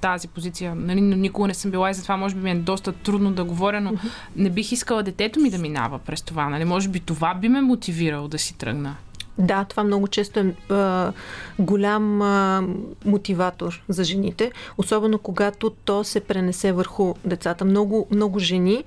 тази 0.00 0.28
позиция, 0.28 0.74
нали, 0.74 1.00
никога 1.00 1.48
не 1.48 1.54
съм 1.54 1.70
била 1.70 1.90
и 1.90 1.94
затова 1.94 2.16
може 2.16 2.34
би 2.34 2.40
ми 2.40 2.50
е 2.50 2.54
доста 2.54 2.92
трудно 2.92 3.32
да 3.32 3.44
говоря, 3.44 3.80
но 3.80 3.92
не 4.36 4.50
бих 4.50 4.72
искала 4.72 5.02
детето 5.02 5.40
ми 5.40 5.50
да 5.50 5.58
минава 5.58 5.98
през 5.98 6.22
това. 6.22 6.48
Нали? 6.48 6.64
Може 6.64 6.88
би 6.88 7.00
това 7.00 7.34
би 7.34 7.48
ме 7.48 7.60
мотивирало 7.60 8.28
да 8.28 8.38
си 8.38 8.54
тръгна. 8.58 8.96
Да, 9.38 9.64
това 9.64 9.84
много 9.84 10.08
често 10.08 10.40
е 10.40 10.54
а, 10.68 11.12
голям 11.58 12.22
а, 12.22 12.62
мотиватор 13.04 13.82
за 13.88 14.04
жените, 14.04 14.52
особено 14.78 15.18
когато 15.18 15.70
то 15.70 16.04
се 16.04 16.20
пренесе 16.20 16.72
върху 16.72 17.14
децата. 17.24 17.64
Много, 17.64 18.06
много 18.10 18.38
жени, 18.38 18.84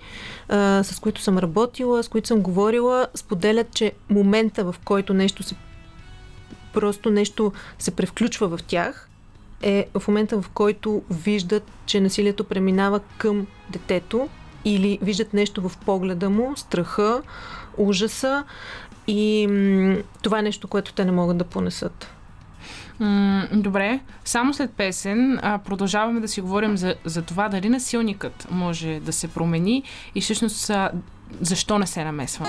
а, 0.50 0.84
с 0.84 1.00
които 1.00 1.22
съм 1.22 1.38
работила, 1.38 2.04
с 2.04 2.08
които 2.08 2.28
съм 2.28 2.42
говорила, 2.42 3.08
споделят, 3.16 3.74
че 3.74 3.92
момента, 4.10 4.64
в 4.64 4.76
който 4.86 5.14
нещо 5.14 5.44
се 5.44 5.56
просто 6.74 7.10
нещо 7.10 7.52
се 7.80 7.92
превключва 7.92 8.58
в 8.58 8.64
тях, 8.64 9.10
е 9.62 9.88
в 10.00 10.08
момента, 10.08 10.42
в 10.42 10.50
който 10.50 11.02
виждат, 11.10 11.72
че 11.86 12.02
насилието 12.02 12.44
преминава 12.44 13.00
към 13.18 13.48
детето 13.70 14.30
или 14.66 15.00
виждат 15.02 15.34
нещо 15.34 15.70
в 15.70 15.78
погледа 15.78 16.30
му, 16.30 16.54
страха, 16.58 17.22
ужаса 17.78 18.44
и 19.08 19.48
м- 19.48 19.98
това 20.22 20.40
е 20.40 20.42
нещо, 20.42 20.68
което 20.68 20.94
те 20.94 21.06
не 21.06 21.12
могат 21.12 21.38
да 21.38 21.44
понесат. 21.44 22.10
добре, 23.54 24.00
само 24.26 24.54
след 24.54 24.72
песен 24.72 25.40
продължаваме 25.66 26.20
да 26.20 26.28
си 26.28 26.42
говорим 26.42 26.78
за, 26.78 26.96
за 27.06 27.22
това 27.22 27.50
дали 27.50 27.70
насилникът 27.70 28.48
може 28.52 29.00
да 29.00 29.14
се 29.14 29.28
промени 29.28 29.84
и 30.16 30.22
всъщност 30.22 30.72
защо 31.42 31.80
не 31.80 31.88
се 31.88 32.04
намесва. 32.04 32.48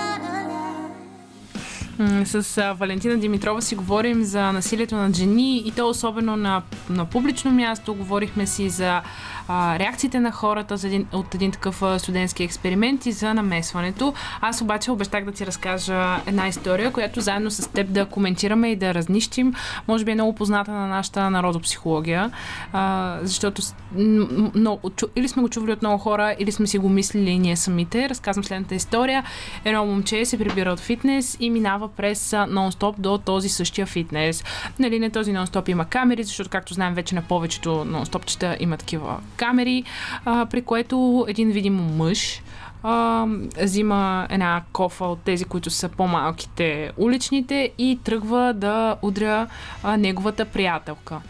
С 2.25 2.73
Валентина 2.77 3.17
Димитрова 3.17 3.61
си 3.61 3.75
говорим 3.75 4.23
за 4.23 4.51
насилието 4.51 4.95
над 4.95 5.15
жени 5.15 5.57
и 5.65 5.71
то 5.71 5.89
особено 5.89 6.35
на, 6.35 6.61
на 6.89 7.05
публично 7.05 7.51
място. 7.51 7.93
Говорихме 7.93 8.47
си 8.47 8.69
за 8.69 9.01
а, 9.47 9.79
реакциите 9.79 10.19
на 10.19 10.31
хората 10.31 10.77
за 10.77 10.87
един, 10.87 11.07
от 11.13 11.35
един 11.35 11.51
такъв 11.51 11.83
студентски 11.97 12.43
експеримент 12.43 13.05
и 13.05 13.11
за 13.11 13.33
намесването. 13.33 14.13
Аз 14.41 14.61
обаче 14.61 14.91
обещах 14.91 15.25
да 15.25 15.31
ти 15.31 15.45
разкажа 15.45 16.19
една 16.27 16.47
история, 16.47 16.91
която 16.91 17.21
заедно 17.21 17.51
с 17.51 17.67
теб 17.67 17.91
да 17.91 18.05
коментираме 18.05 18.71
и 18.71 18.75
да 18.75 18.93
разнищим. 18.93 19.53
Може 19.87 20.05
би 20.05 20.11
е 20.11 20.15
много 20.15 20.35
позната 20.35 20.71
на 20.71 20.87
нашата 20.87 21.29
народопсихология, 21.29 22.31
а, 22.73 23.17
защото 23.21 23.61
но, 23.95 24.79
или 25.15 25.27
сме 25.27 25.41
го 25.41 25.49
чували 25.49 25.71
от 25.71 25.81
много 25.81 25.97
хора, 25.97 26.35
или 26.39 26.51
сме 26.51 26.67
си 26.67 26.77
го 26.77 26.89
мислили 26.89 27.39
ние 27.39 27.55
самите. 27.55 28.09
Разказвам 28.09 28.43
следната 28.43 28.75
история. 28.75 29.23
Едно 29.65 29.85
момче 29.85 30.25
се 30.25 30.37
прибира 30.37 30.71
от 30.71 30.79
фитнес 30.79 31.37
и 31.39 31.49
минава 31.49 31.87
през 31.87 32.31
нон-стоп 32.31 32.93
до 32.97 33.17
този 33.17 33.49
същия 33.49 33.85
фитнес. 33.85 34.43
Нали, 34.79 34.99
не 34.99 35.09
този 35.09 35.31
нон-стоп 35.31 35.69
има 35.69 35.85
камери, 35.85 36.23
защото, 36.23 36.49
както 36.49 36.73
знаем, 36.73 36.93
вече 36.93 37.15
на 37.15 37.21
повечето 37.21 37.69
нон-стопчета 37.69 38.57
има 38.59 38.77
такива 38.77 39.17
камери, 39.37 39.83
а, 40.25 40.45
при 40.45 40.61
което 40.61 41.25
един 41.29 41.51
видим 41.51 41.73
мъж 41.73 42.41
а, 42.83 43.25
взима 43.61 44.27
една 44.29 44.61
кофа 44.73 45.05
от 45.05 45.19
тези, 45.19 45.45
които 45.45 45.69
са 45.69 45.89
по-малките 45.89 46.91
уличните 46.97 47.71
и 47.77 47.99
тръгва 48.03 48.53
да 48.53 48.95
удря 49.01 49.47
а, 49.83 49.97
неговата 49.97 50.45
приятелка. 50.45 51.21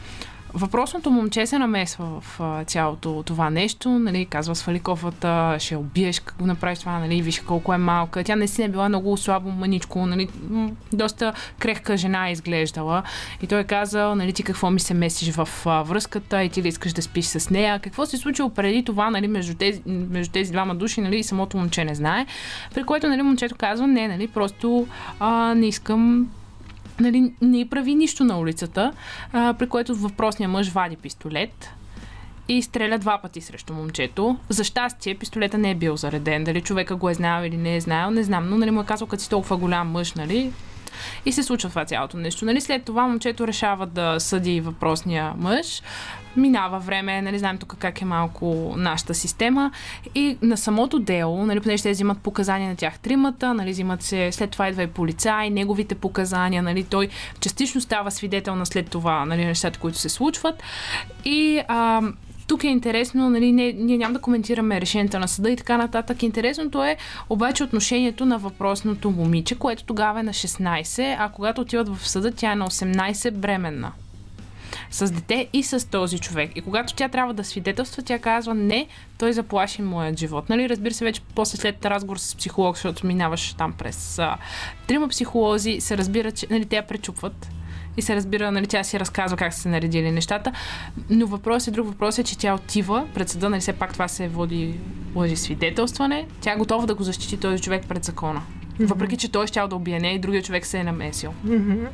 Въпросното 0.55 1.11
момче 1.11 1.45
се 1.45 1.59
намесва 1.59 2.21
в 2.21 2.39
а, 2.39 2.63
цялото 2.63 3.23
това 3.25 3.49
нещо, 3.49 3.89
нали, 3.89 4.25
казва 4.25 4.55
свали 4.55 4.79
кофата, 4.79 5.55
ще 5.59 5.75
убиеш, 5.75 6.19
как 6.19 6.35
го 6.39 6.45
направиш 6.45 6.79
това, 6.79 6.99
нали, 6.99 7.21
виж 7.21 7.39
колко 7.39 7.73
е 7.73 7.77
малка. 7.77 8.23
Тя 8.23 8.35
не 8.35 8.47
си 8.47 8.61
не 8.61 8.69
била 8.69 8.89
много 8.89 9.17
слабо 9.17 9.51
маничко, 9.51 10.05
нали, 10.05 10.27
доста 10.93 11.33
крехка 11.59 11.97
жена 11.97 12.29
е 12.29 12.31
изглеждала. 12.31 13.03
И 13.41 13.47
той 13.47 13.59
е 13.59 13.63
казал, 13.63 14.15
нали, 14.15 14.33
ти 14.33 14.43
какво 14.43 14.71
ми 14.71 14.79
се 14.79 14.93
месиш 14.93 15.35
в 15.35 15.49
а, 15.65 15.83
връзката 15.83 16.43
и 16.43 16.49
ти 16.49 16.63
ли 16.63 16.67
искаш 16.67 16.93
да 16.93 17.01
спиш 17.01 17.25
с 17.25 17.49
нея. 17.49 17.79
Какво 17.79 18.05
се 18.05 18.15
е 18.15 18.19
случило 18.19 18.49
преди 18.49 18.83
това, 18.83 19.09
нали, 19.09 19.27
между 19.27 19.55
тези, 19.55 19.81
между 19.85 20.31
тези 20.31 20.51
двама 20.51 20.75
души, 20.75 21.01
нали, 21.01 21.17
и 21.17 21.23
самото 21.23 21.57
момче 21.57 21.85
не 21.85 21.95
знае. 21.95 22.25
При 22.75 22.83
което, 22.83 23.07
нали, 23.07 23.21
момчето 23.21 23.55
казва, 23.55 23.87
не, 23.87 24.07
нали, 24.07 24.27
просто 24.27 24.87
а, 25.19 25.55
не 25.55 25.67
искам 25.67 26.27
нали, 26.99 27.33
не 27.41 27.69
прави 27.69 27.95
нищо 27.95 28.23
на 28.23 28.39
улицата, 28.39 28.93
а, 29.33 29.53
при 29.53 29.69
което 29.69 29.95
въпросният 29.95 30.51
мъж 30.51 30.69
вади 30.69 30.95
пистолет 30.95 31.69
и 32.47 32.61
стреля 32.61 32.97
два 32.97 33.17
пъти 33.17 33.41
срещу 33.41 33.73
момчето. 33.73 34.37
За 34.49 34.63
щастие, 34.63 35.15
пистолета 35.15 35.57
не 35.57 35.71
е 35.71 35.75
бил 35.75 35.97
зареден. 35.97 36.43
Дали 36.43 36.61
човека 36.61 36.95
го 36.95 37.09
е 37.09 37.13
знаел 37.13 37.47
или 37.47 37.57
не 37.57 37.75
е 37.75 37.81
знаел, 37.81 38.11
не 38.11 38.23
знам. 38.23 38.49
Но 38.49 38.57
нали, 38.57 38.71
му 38.71 38.81
е 38.81 38.85
казал, 38.85 39.07
като 39.07 39.23
си 39.23 39.29
толкова 39.29 39.57
голям 39.57 39.91
мъж, 39.91 40.13
нали, 40.13 40.51
и 41.25 41.31
се 41.31 41.43
случва 41.43 41.69
това 41.69 41.85
цялото 41.85 42.17
нещо. 42.17 42.45
Нали? 42.45 42.61
След 42.61 42.83
това 42.83 43.07
момчето 43.07 43.47
решава 43.47 43.85
да 43.85 44.19
съди 44.19 44.61
въпросния 44.61 45.33
мъж. 45.37 45.81
Минава 46.37 46.79
време, 46.79 47.21
нали 47.21 47.39
знаем 47.39 47.57
тук 47.57 47.75
как 47.79 48.01
е 48.01 48.05
малко 48.05 48.73
нашата 48.77 49.13
система. 49.13 49.71
И 50.15 50.37
на 50.41 50.57
самото 50.57 50.99
дело, 50.99 51.45
нали, 51.45 51.59
понеже 51.59 51.83
те 51.83 51.91
взимат 51.91 52.17
показания 52.17 52.69
на 52.69 52.75
тях 52.75 52.99
тримата, 52.99 53.53
нали, 53.53 53.71
взимат 53.71 54.01
се, 54.01 54.31
след 54.31 54.51
това 54.51 54.69
идва 54.69 54.83
и 54.83 54.87
полицай, 54.87 55.49
неговите 55.49 55.95
показания, 55.95 56.63
нали, 56.63 56.83
той 56.83 57.07
частично 57.39 57.81
става 57.81 58.11
свидетел 58.11 58.55
на 58.55 58.65
след 58.65 58.89
това 58.89 59.25
нали, 59.25 59.45
нещата, 59.45 59.79
които 59.79 59.97
се 59.97 60.09
случват. 60.09 60.63
И 61.25 61.61
а, 61.67 62.01
тук 62.47 62.63
е 62.63 62.67
интересно, 62.67 63.29
нали, 63.29 63.51
не, 63.51 63.71
ние 63.71 63.97
няма 63.97 64.13
да 64.13 64.21
коментираме 64.21 64.81
решенията 64.81 65.19
на 65.19 65.27
съда 65.27 65.49
и 65.49 65.55
така 65.55 65.77
нататък. 65.77 66.23
Интересното 66.23 66.83
е 66.83 66.97
обаче 67.29 67.63
отношението 67.63 68.25
на 68.25 68.37
въпросното 68.37 69.11
момиче, 69.11 69.55
което 69.55 69.83
тогава 69.83 70.19
е 70.19 70.23
на 70.23 70.33
16, 70.33 71.15
а 71.19 71.29
когато 71.29 71.61
отиват 71.61 71.89
в 71.89 72.09
съда, 72.09 72.31
тя 72.31 72.51
е 72.51 72.55
на 72.55 72.67
18 72.67 73.31
бременна 73.31 73.91
с 74.91 75.11
дете 75.11 75.47
и 75.53 75.63
с 75.63 75.89
този 75.89 76.19
човек. 76.19 76.51
И 76.55 76.61
когато 76.61 76.93
тя 76.93 77.09
трябва 77.09 77.33
да 77.33 77.43
свидетелства, 77.43 78.03
тя 78.03 78.19
казва 78.19 78.53
не, 78.53 78.87
той 79.17 79.33
заплаши 79.33 79.81
моят 79.81 80.19
живот. 80.19 80.49
Нали, 80.49 80.69
разбира 80.69 80.93
се, 80.93 81.05
вече 81.05 81.21
после 81.35 81.57
след 81.57 81.85
разговор 81.85 82.17
с 82.17 82.35
психолог, 82.35 82.75
защото 82.75 83.07
минаваш 83.07 83.53
там 83.53 83.73
през 83.73 84.19
а, 84.19 84.37
трима 84.87 85.07
психолози, 85.07 85.81
се 85.81 85.97
разбира, 85.97 86.31
че 86.31 86.47
нали, 86.49 86.65
те 86.65 86.75
я 86.75 86.87
пречупват 86.87 87.49
и 87.97 88.01
се 88.01 88.15
разбира, 88.15 88.51
нали, 88.51 88.67
тя 88.67 88.83
си 88.83 88.99
разказва 88.99 89.37
как 89.37 89.53
са 89.53 89.61
се 89.61 89.69
наредили 89.69 90.11
нещата. 90.11 90.51
Но 91.09 91.27
въпрос 91.27 91.67
е 91.67 91.71
друг 91.71 91.87
въпрос 91.87 92.17
е, 92.17 92.23
че 92.23 92.37
тя 92.37 92.53
отива 92.53 93.07
пред 93.13 93.29
съда, 93.29 93.49
нали 93.49 93.61
все 93.61 93.73
пак 93.73 93.93
това 93.93 94.07
се 94.07 94.27
води 94.27 94.79
лъжи 95.15 95.35
свидетелстване. 95.35 96.27
Тя 96.41 96.53
е 96.53 96.57
готова 96.57 96.85
да 96.85 96.95
го 96.95 97.03
защити 97.03 97.37
този 97.37 97.63
човек 97.63 97.87
пред 97.87 98.03
закона. 98.03 98.41
Mm-hmm. 98.41 98.85
Въпреки, 98.85 99.17
че 99.17 99.31
той 99.31 99.47
ще 99.47 99.67
да 99.67 99.75
убие 99.75 99.99
не 99.99 100.09
и 100.09 100.19
другия 100.19 100.43
човек 100.43 100.65
се 100.65 100.77
е 100.77 100.83
намесил. 100.83 101.33
Mm-hmm. 101.45 101.87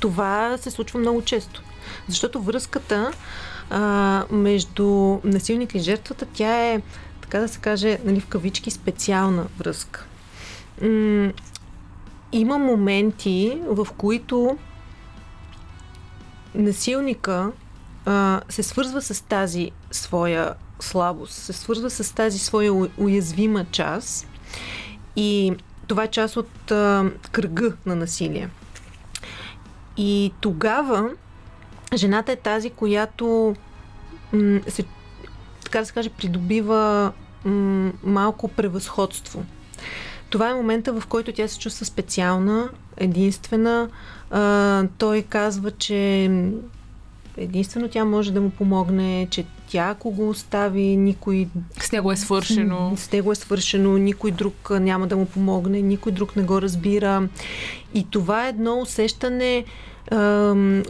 Това 0.00 0.56
се 0.58 0.70
случва 0.70 0.98
много 0.98 1.22
често. 1.22 1.62
Защото 2.08 2.42
връзката 2.42 3.12
а, 3.70 4.24
между 4.30 5.18
насилник 5.24 5.74
и 5.74 5.78
жертвата, 5.78 6.26
тя 6.32 6.64
е, 6.64 6.82
така 7.20 7.38
да 7.38 7.48
се 7.48 7.58
каже, 7.58 7.98
нали, 8.04 8.20
в 8.20 8.26
кавички, 8.26 8.70
специална 8.70 9.46
връзка. 9.58 10.06
М- 10.82 11.32
има 12.32 12.58
моменти, 12.58 13.58
в 13.66 13.88
които 13.96 14.58
насилника 16.54 17.50
а, 18.04 18.40
се 18.48 18.62
свързва 18.62 19.02
с 19.02 19.24
тази 19.24 19.70
своя 19.90 20.54
слабост, 20.80 21.32
се 21.32 21.52
свързва 21.52 21.90
с 21.90 22.14
тази 22.14 22.38
своя 22.38 22.88
уязвима 22.98 23.64
част 23.64 24.26
и 25.16 25.52
това 25.86 26.04
е 26.04 26.08
част 26.08 26.36
от 26.36 26.70
а, 26.70 27.10
кръга 27.32 27.72
на 27.86 27.96
насилие. 27.96 28.48
И 29.96 30.32
тогава 30.40 31.10
жената 31.94 32.32
е 32.32 32.36
тази, 32.36 32.70
която 32.70 33.56
м- 34.32 34.60
се, 34.68 34.84
така 35.64 35.80
да 35.80 35.86
се 35.86 35.92
каже, 35.92 36.10
придобива 36.10 37.12
м- 37.44 37.92
малко 38.02 38.48
превъзходство. 38.48 39.44
Това 40.30 40.50
е 40.50 40.54
момента, 40.54 41.00
в 41.00 41.06
който 41.06 41.32
тя 41.32 41.48
се 41.48 41.58
чувства 41.58 41.86
специална, 41.86 42.68
единствена. 42.96 43.88
А, 44.30 44.84
той 44.98 45.22
казва, 45.22 45.70
че 45.70 46.30
единствено 47.36 47.88
тя 47.88 48.04
може 48.04 48.32
да 48.32 48.40
му 48.40 48.50
помогне, 48.50 49.28
че 49.30 49.44
тя, 49.68 49.88
ако 49.88 50.10
го 50.10 50.28
остави, 50.28 50.96
никой... 50.96 51.48
С 51.80 51.92
него 51.92 52.12
е 52.12 52.16
свършено. 52.16 52.92
С 52.96 53.12
него 53.12 53.32
е 53.32 53.34
свършено, 53.34 53.98
никой 53.98 54.30
друг 54.30 54.70
няма 54.70 55.06
да 55.06 55.16
му 55.16 55.26
помогне, 55.26 55.82
никой 55.82 56.12
друг 56.12 56.36
не 56.36 56.42
го 56.42 56.62
разбира. 56.62 57.28
И 57.94 58.10
това 58.10 58.46
е 58.46 58.48
едно 58.48 58.80
усещане, 58.80 59.64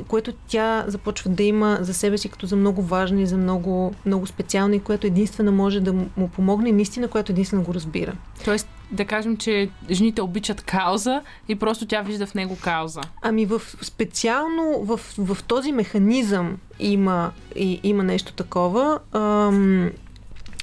което 0.09 0.33
тя 0.49 0.85
започва 0.87 1.31
да 1.31 1.43
има 1.43 1.79
за 1.81 1.95
себе 1.95 2.19
си 2.19 2.29
като 2.29 2.47
за 2.47 2.57
много 2.57 2.83
важно 2.83 3.21
и 3.21 3.27
за 3.27 3.37
много, 3.37 3.95
много 4.07 4.27
специално 4.27 4.75
и 4.75 4.81
което 4.81 5.07
единствено 5.07 5.53
може 5.53 5.81
да 5.81 5.93
му 5.93 6.29
помогне, 6.37 6.73
наистина, 6.73 7.09
което 7.09 7.33
единствено 7.33 7.63
го 7.63 7.75
разбира. 7.75 8.13
Тоест, 8.45 8.69
да 8.91 9.05
кажем, 9.05 9.37
че 9.37 9.69
жените 9.91 10.23
обичат 10.23 10.63
кауза 10.63 11.23
и 11.49 11.57
просто 11.57 11.87
тя 11.87 12.03
вижда 12.03 12.27
в 12.27 12.35
него 12.35 12.57
кауза. 12.61 13.01
Ами 13.23 13.47
в, 13.47 13.63
специално 13.83 14.85
в, 14.85 15.01
в 15.19 15.45
този 15.45 15.73
механизъм 15.73 16.59
има, 16.79 17.33
и, 17.57 17.81
има 17.83 18.03
нещо 18.03 18.33
такова, 18.33 18.99
ам, 19.13 19.91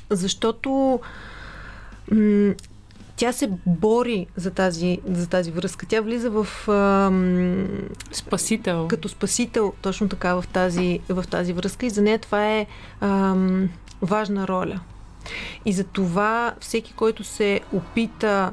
защото 0.09 0.99
м, 2.11 2.53
тя 3.15 3.31
се 3.31 3.49
бори 3.65 4.27
за 4.35 4.51
тази, 4.51 4.99
за 5.05 5.29
тази 5.29 5.51
връзка. 5.51 5.85
Тя 5.85 6.01
влиза 6.01 6.29
в... 6.29 6.69
Ам, 6.69 7.67
спасител. 8.11 8.87
Като 8.87 9.09
спасител, 9.09 9.73
точно 9.81 10.09
така, 10.09 10.35
в 10.35 10.45
тази, 10.53 10.99
в 11.09 11.25
тази 11.29 11.53
връзка. 11.53 11.85
И 11.85 11.89
за 11.89 12.01
нея 12.01 12.19
това 12.19 12.47
е 12.47 12.65
ам, 13.01 13.69
важна 14.01 14.47
роля. 14.47 14.79
И 15.65 15.73
за 15.73 15.83
това 15.83 16.53
всеки, 16.59 16.93
който 16.93 17.23
се 17.23 17.61
опита 17.73 18.51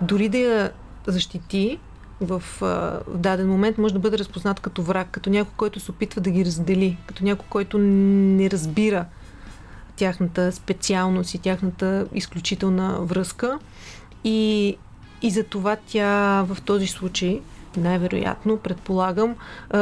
дори 0.00 0.28
да 0.28 0.38
я 0.38 0.70
защити 1.06 1.78
в, 2.20 2.42
в 2.60 3.02
даден 3.14 3.48
момент, 3.48 3.78
може 3.78 3.94
да 3.94 4.00
бъде 4.00 4.18
разпознат 4.18 4.60
като 4.60 4.82
враг, 4.82 5.08
като 5.10 5.30
някой, 5.30 5.52
който 5.56 5.80
се 5.80 5.90
опитва 5.90 6.20
да 6.20 6.30
ги 6.30 6.44
раздели, 6.44 6.98
като 7.06 7.24
някой, 7.24 7.46
който 7.50 7.78
не 7.78 8.50
разбира 8.50 9.06
тяхната 9.96 10.52
специалност 10.52 11.34
и 11.34 11.38
тяхната 11.38 12.06
изключителна 12.14 12.98
връзка. 13.00 13.58
И, 14.24 14.76
и 15.22 15.30
за 15.30 15.44
това 15.44 15.76
тя 15.86 16.42
в 16.42 16.58
този 16.64 16.86
случай, 16.86 17.40
най-вероятно, 17.76 18.56
предполагам, 18.56 19.34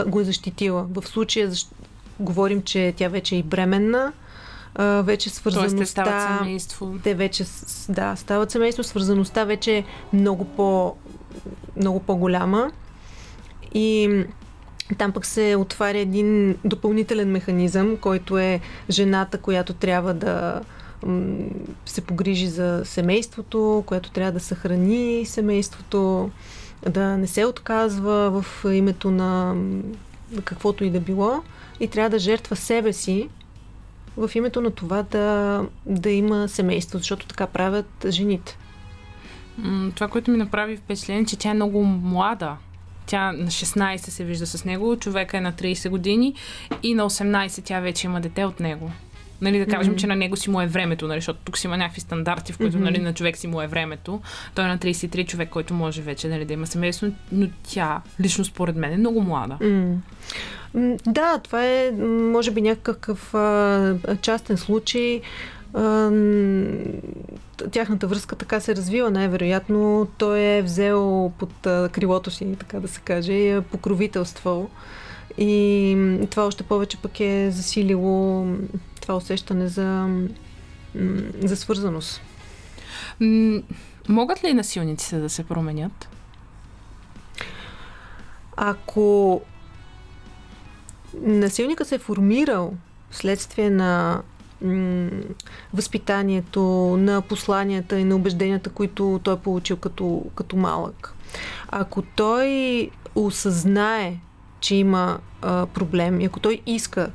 го 0.07 0.21
е 0.21 0.25
защитила. 0.25 0.87
В 0.91 1.09
случая 1.09 1.51
защ... 1.51 1.69
говорим, 2.21 2.63
че 2.63 2.95
тя 2.97 3.09
вече 3.09 3.35
е 3.35 3.39
и 3.39 3.43
бременна, 3.43 4.13
вече 4.79 5.31
свързаността... 5.31 5.77
Тоест, 5.77 5.95
те 5.95 6.01
стават 6.01 6.39
семейство. 6.39 6.95
Те 7.03 7.15
вече, 7.15 7.45
да, 7.89 8.17
стават 8.17 8.51
семейство. 8.51 8.85
Свързаността 8.85 9.45
вече 9.45 9.77
е 9.77 9.85
много, 10.13 10.45
по, 10.45 10.95
много 11.77 12.01
по-голяма. 12.01 12.71
И 13.75 14.25
там 14.99 15.13
пък 15.13 15.27
се 15.27 15.57
отваря 15.57 15.99
един 15.99 16.57
допълнителен 16.65 17.31
механизъм, 17.31 17.97
който 17.97 18.39
е 18.39 18.61
жената, 18.91 19.39
която 19.39 19.75
трябва 19.75 20.15
да 20.15 20.61
се 21.87 22.01
погрижи 22.01 22.47
за 22.47 22.83
семейството, 22.85 23.85
която 23.87 24.11
трябва 24.11 24.33
да 24.33 24.41
съхрани 24.41 25.25
семейството, 25.27 26.31
да 26.89 27.17
не 27.17 27.27
се 27.27 27.45
отказва 27.45 28.43
в 28.43 28.65
името 28.73 29.11
на 29.11 29.57
каквото 30.45 30.85
и 30.85 30.91
да 30.91 31.01
било 31.01 31.43
и 31.81 31.89
трябва 31.89 32.11
да 32.11 32.19
жертва 32.19 32.57
себе 32.57 32.93
си 32.93 33.29
в 34.17 34.31
името 34.35 34.61
на 34.61 34.71
това 34.71 35.03
да, 35.03 35.65
да 35.87 36.11
има 36.11 36.49
семейство, 36.49 36.99
защото 36.99 37.27
така 37.27 37.47
правят 37.47 38.07
жените. 38.09 38.59
Това, 39.95 40.09
което 40.09 40.31
ми 40.31 40.37
направи 40.37 40.77
впечатление, 40.77 41.25
че 41.25 41.39
тя 41.39 41.51
е 41.51 41.55
много 41.55 41.85
млада. 41.85 42.57
Тя 43.07 43.33
на 43.33 43.47
16 43.47 43.97
се 43.97 44.25
вижда 44.25 44.47
с 44.47 44.65
него, 44.65 44.97
човека 44.97 45.39
е 45.39 45.41
на 45.41 45.53
30 45.53 45.89
години 45.89 46.35
и 46.83 46.95
на 46.95 47.11
18 47.11 47.65
тя 47.65 47.81
вече 47.81 48.07
има 48.07 48.21
дете 48.21 48.45
от 48.45 48.61
него. 48.61 48.91
Нали, 49.41 49.59
да 49.59 49.67
кажем, 49.67 49.95
mm-hmm. 49.95 49.99
че 49.99 50.07
на 50.07 50.17
него 50.17 50.37
си 50.37 50.51
му 50.51 50.61
е 50.61 50.67
времето, 50.67 51.09
нали, 51.09 51.21
защото 51.21 51.41
тук 51.45 51.59
си 51.59 51.67
има 51.67 51.77
някакви 51.77 52.01
стандарти, 52.01 52.53
в 52.53 52.59
които 52.59 52.77
mm-hmm. 52.77 52.81
нали, 52.81 52.99
на 52.99 53.15
човек 53.15 53.37
си 53.37 53.47
му 53.47 53.63
е 53.63 53.67
времето. 53.67 54.21
Той 54.55 54.65
е 54.65 54.69
на 54.69 54.79
33 54.79 55.27
човек, 55.27 55.49
който 55.49 55.75
може 55.75 56.03
вече 56.03 56.29
нали, 56.29 56.45
да 56.45 56.53
има 56.53 56.67
семейство, 56.67 57.07
но 57.33 57.49
тя, 57.63 58.01
лично 58.21 58.45
според 58.45 58.77
мен, 58.77 58.93
е 58.93 58.97
много 58.97 59.23
млада. 59.23 59.59
Mm. 59.61 59.97
Да, 61.07 61.39
това 61.39 61.67
е, 61.67 61.93
може 62.33 62.51
би, 62.51 62.63
някакъв 62.63 63.35
а, 63.35 63.97
частен 64.23 64.57
случай. 64.57 65.21
Тяхната 67.71 68.07
връзка 68.07 68.37
така 68.37 68.61
се 68.61 68.77
развива. 68.77 69.11
Най-вероятно 69.11 70.09
той 70.19 70.41
е 70.41 70.63
взел 70.63 71.33
под 71.39 71.53
крилото 71.63 72.31
си, 72.31 72.57
така 72.59 72.81
да 72.81 72.89
се 72.89 73.01
каже, 73.01 73.33
и 73.33 73.49
е. 73.49 73.63
И 75.39 75.97
това 76.31 76.47
още 76.47 76.63
повече 76.63 76.97
пък 76.97 77.21
е 77.21 77.51
засилило 77.51 78.47
това 79.01 79.17
усещане 79.17 79.69
за, 79.69 80.19
за 81.45 81.57
свързаност. 81.57 82.21
Могат 84.09 84.45
ли 84.45 84.55
насилниците 84.55 85.19
да 85.19 85.29
се 85.29 85.45
променят? 85.45 86.09
Ако 88.57 89.41
насилника 91.15 91.85
се 91.85 91.95
е 91.95 91.99
формирал 91.99 92.75
вследствие 93.11 93.71
на 93.71 94.23
м- 94.63 95.11
възпитанието, 95.75 96.63
на 96.99 97.23
посланията 97.23 97.99
и 97.99 98.05
на 98.05 98.17
убежденията, 98.17 98.71
които 98.71 99.21
той 99.23 99.35
е 99.35 99.39
получил 99.39 99.77
като, 99.77 100.25
като 100.35 100.57
малък. 100.57 101.15
Ако 101.69 102.03
той 102.03 102.91
осъзнае, 103.15 104.17
че 104.61 104.75
има 104.75 105.19
а, 105.43 105.67
проблем 105.67 106.21
и 106.21 106.25
ако 106.25 106.41
той 106.41 106.61
иска 106.67 107.11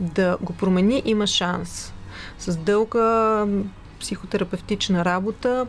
да 0.00 0.36
го 0.40 0.52
промени, 0.52 1.02
има 1.04 1.26
шанс. 1.26 1.92
С 2.38 2.56
дълга 2.56 3.46
психотерапевтична 4.00 5.04
работа 5.04 5.66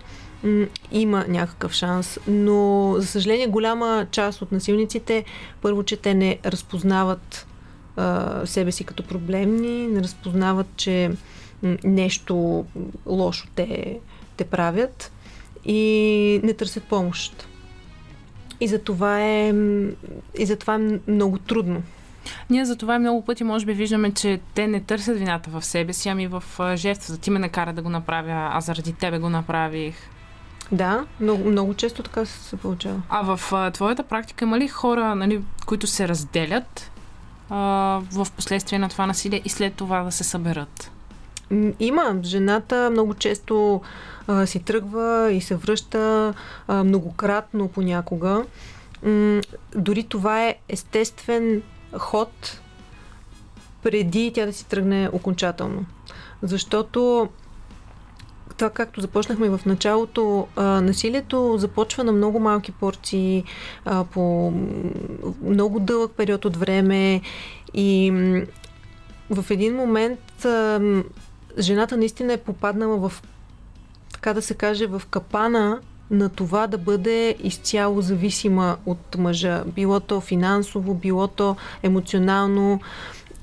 има 0.91 1.25
някакъв 1.27 1.73
шанс, 1.73 2.19
но 2.27 2.93
за 2.97 3.07
съжаление 3.07 3.47
голяма 3.47 4.07
част 4.11 4.41
от 4.41 4.51
насилниците 4.51 5.25
първо, 5.61 5.83
че 5.83 5.97
те 5.97 6.13
не 6.13 6.39
разпознават 6.45 7.47
а, 7.95 8.41
себе 8.45 8.71
си 8.71 8.83
като 8.83 9.03
проблемни, 9.03 9.87
не 9.87 10.03
разпознават, 10.03 10.67
че 10.75 11.11
нещо 11.83 12.65
лошо 13.05 13.47
те, 13.55 13.99
те 14.37 14.43
правят 14.43 15.11
и 15.65 16.41
не 16.43 16.53
търсят 16.53 16.83
помощ. 16.83 17.47
И 18.61 18.67
за 18.67 18.79
това 18.79 19.21
е, 19.21 19.53
и 20.37 20.45
за 20.45 20.55
това 20.55 20.75
е 20.75 21.11
много 21.11 21.37
трудно. 21.37 21.83
Ние 22.49 22.65
за 22.65 22.75
това 22.75 22.99
много 22.99 23.25
пъти 23.25 23.43
може 23.43 23.65
би 23.65 23.73
виждаме, 23.73 24.11
че 24.11 24.39
те 24.53 24.67
не 24.67 24.81
търсят 24.81 25.17
вината 25.17 25.49
в 25.49 25.65
себе 25.65 25.93
си, 25.93 26.09
ами 26.09 26.27
в 26.27 26.43
жертвата. 26.75 27.21
Ти 27.21 27.29
ме 27.29 27.39
накара 27.39 27.73
да 27.73 27.81
го 27.81 27.89
направя, 27.89 28.49
а 28.53 28.61
заради 28.61 28.93
тебе 28.93 29.19
го 29.19 29.29
направих. 29.29 29.95
Да, 30.71 31.05
много, 31.19 31.49
много 31.49 31.73
често 31.73 32.03
така 32.03 32.25
се 32.25 32.57
получава. 32.57 33.01
А 33.09 33.35
в 33.35 33.53
а, 33.53 33.71
твоята 33.71 34.03
практика 34.03 34.45
има 34.45 34.59
ли 34.59 34.67
хора, 34.67 35.15
нали, 35.15 35.41
които 35.65 35.87
се 35.87 36.07
разделят 36.07 36.91
а, 37.49 37.57
в 38.11 38.27
последствие 38.35 38.79
на 38.79 38.89
това 38.89 39.07
насилие 39.07 39.41
и 39.45 39.49
след 39.49 39.73
това 39.73 40.03
да 40.03 40.11
се 40.11 40.23
съберат? 40.23 40.91
Има. 41.79 42.15
Жената 42.23 42.89
много 42.91 43.13
често 43.13 43.81
а, 44.27 44.45
си 44.45 44.59
тръгва 44.59 45.31
и 45.31 45.41
се 45.41 45.55
връща 45.55 46.33
а, 46.67 46.83
многократно 46.83 47.67
понякога. 47.67 48.45
М, 49.03 49.41
дори 49.75 50.03
това 50.03 50.45
е 50.45 50.55
естествен 50.69 51.61
ход 51.97 52.59
преди 53.83 54.31
тя 54.35 54.45
да 54.45 54.53
си 54.53 54.65
тръгне 54.65 55.09
окончателно. 55.13 55.85
Защото 56.41 57.29
това, 58.57 58.69
както 58.69 59.01
започнахме 59.01 59.49
в 59.49 59.59
началото, 59.65 60.47
насилието 60.57 61.57
започва 61.57 62.03
на 62.03 62.11
много 62.11 62.39
малки 62.39 62.71
порции, 62.71 63.43
по 64.11 64.53
много 65.41 65.79
дълъг 65.79 66.11
период 66.11 66.45
от 66.45 66.57
време 66.57 67.21
и 67.73 68.11
в 69.29 69.45
един 69.49 69.75
момент 69.75 70.45
жената 71.59 71.97
наистина 71.97 72.33
е 72.33 72.37
попаднала 72.37 73.09
в, 73.09 73.23
така 74.13 74.33
да 74.33 74.41
се 74.41 74.53
каже, 74.53 74.87
в 74.87 75.01
капана 75.09 75.79
на 76.11 76.29
това 76.29 76.67
да 76.67 76.77
бъде 76.77 77.35
изцяло 77.43 78.01
зависима 78.01 78.77
от 78.85 79.17
мъжа. 79.17 79.63
Било 79.65 79.99
то 79.99 80.21
финансово, 80.21 80.93
било 80.93 81.27
то 81.27 81.55
емоционално. 81.83 82.79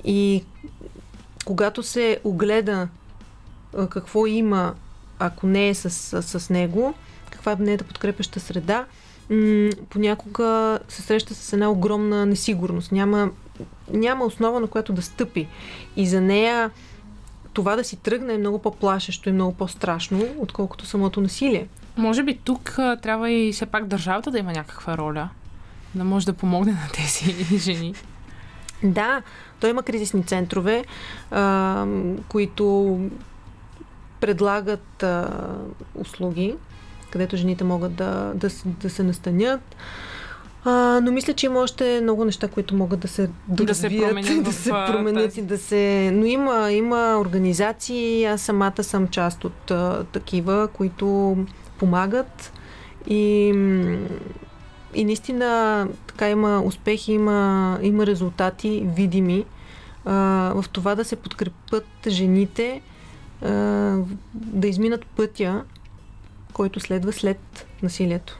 И 0.03 0.43
когато 1.45 1.83
се 1.83 2.19
огледа 2.23 2.87
какво 3.89 4.25
има, 4.27 4.73
ако 5.19 5.47
не 5.47 5.69
е 5.69 5.73
с, 5.73 5.89
с, 5.89 6.39
с 6.39 6.49
него, 6.49 6.93
каква 7.29 7.51
е 7.51 7.55
нейната 7.55 7.83
подкрепеща 7.83 8.39
среда, 8.39 8.85
м- 9.29 9.69
понякога 9.89 10.79
се 10.87 11.01
среща 11.01 11.35
с 11.35 11.53
една 11.53 11.69
огромна 11.69 12.25
несигурност. 12.25 12.91
Няма, 12.91 13.29
няма 13.93 14.25
основа, 14.25 14.59
на 14.59 14.67
която 14.67 14.93
да 14.93 15.01
стъпи. 15.01 15.47
И 15.95 16.07
за 16.07 16.21
нея 16.21 16.71
това 17.53 17.75
да 17.75 17.83
си 17.83 17.95
тръгне 17.95 18.33
е 18.33 18.37
много 18.37 18.59
по-плашещо 18.59 19.29
и 19.29 19.31
много 19.31 19.53
по-страшно, 19.53 20.23
отколкото 20.37 20.85
самото 20.85 21.21
насилие. 21.21 21.67
Може 21.97 22.23
би 22.23 22.37
тук 22.37 22.79
а, 22.79 22.95
трябва 22.95 23.31
и 23.31 23.53
все 23.53 23.65
пак 23.65 23.85
държавата 23.87 24.31
да 24.31 24.39
има 24.39 24.51
някаква 24.51 24.97
роля, 24.97 25.29
да 25.95 26.03
може 26.03 26.25
да 26.25 26.33
помогне 26.33 26.71
на 26.71 26.87
тези 26.93 27.57
жени. 27.57 27.93
Да, 28.83 29.21
той 29.59 29.69
има 29.69 29.83
кризисни 29.83 30.23
центрове, 30.23 30.85
а, 31.31 31.85
които 32.29 32.99
предлагат 34.19 35.03
а, 35.03 35.29
услуги, 35.95 36.55
където 37.09 37.37
жените 37.37 37.63
могат 37.63 37.95
да, 37.95 38.31
да, 38.35 38.49
да 38.65 38.89
се 38.89 39.03
настанят. 39.03 39.75
А, 40.65 40.99
но 41.03 41.11
мисля, 41.11 41.33
че 41.33 41.45
има 41.45 41.59
още 41.59 41.99
много 42.03 42.25
неща, 42.25 42.47
които 42.47 42.75
могат 42.75 42.99
да 42.99 43.07
се 43.07 43.21
Да 43.47 43.75
се 43.75 43.89
доразвият, 43.89 44.05
променят 44.07 44.43
да 44.43 44.53
се 44.53 44.69
променят 44.87 45.25
тази. 45.25 45.39
и 45.39 45.43
да 45.43 45.57
се... 45.57 46.11
Но 46.13 46.25
има, 46.25 46.71
има 46.71 47.17
организации, 47.19 48.25
аз 48.25 48.41
самата 48.41 48.83
съм 48.83 49.07
част 49.07 49.45
от 49.45 49.71
а, 49.71 50.03
такива, 50.11 50.67
които 50.73 51.37
помагат 51.77 52.53
и, 53.07 53.47
и 54.93 55.05
наистина 55.05 55.87
така 56.07 56.29
има 56.29 56.61
успехи, 56.65 57.11
има, 57.11 57.79
има 57.81 58.05
резултати 58.05 58.83
видими 58.95 59.45
а, 60.05 60.13
в 60.55 60.65
това 60.71 60.95
да 60.95 61.05
се 61.05 61.15
подкрепят 61.15 61.87
жените 62.07 62.81
а, 63.41 63.47
да 64.33 64.67
изминат 64.67 65.05
пътя, 65.05 65.63
който 66.53 66.79
следва 66.79 67.13
след 67.13 67.67
насилието. 67.83 68.39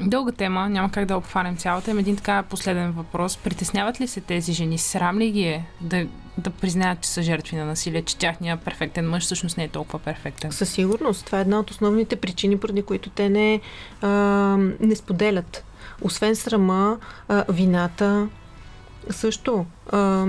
Дълга 0.00 0.32
тема, 0.32 0.68
няма 0.68 0.90
как 0.90 1.04
да 1.04 1.16
обхванем 1.16 1.56
цялата. 1.56 1.90
Има 1.90 2.00
един 2.00 2.16
така 2.16 2.42
последен 2.42 2.92
въпрос. 2.92 3.36
Притесняват 3.36 4.00
ли 4.00 4.06
се 4.06 4.20
тези 4.20 4.52
жени? 4.52 4.78
Срам 4.78 5.18
ли 5.18 5.30
ги 5.30 5.42
е 5.42 5.66
да, 5.80 6.06
да 6.40 6.50
признаят, 6.50 7.00
че 7.00 7.08
са 7.08 7.22
жертви 7.22 7.56
на 7.56 7.64
насилие, 7.64 8.02
че 8.02 8.16
тяхният 8.16 8.60
перфектен 8.60 9.10
мъж 9.10 9.24
всъщност 9.24 9.56
не 9.56 9.64
е 9.64 9.68
толкова 9.68 9.98
перфектен? 9.98 10.52
Със 10.52 10.70
сигурност. 10.70 11.26
Това 11.26 11.38
е 11.38 11.40
една 11.40 11.58
от 11.58 11.70
основните 11.70 12.16
причини, 12.16 12.58
поради 12.58 12.82
които 12.82 13.10
те 13.10 13.28
не, 13.28 13.60
а, 14.02 14.08
не 14.80 14.96
споделят. 14.96 15.64
Освен 16.02 16.36
срама, 16.36 16.98
а, 17.28 17.44
вината 17.48 18.28
също. 19.10 19.66
А, 19.92 20.26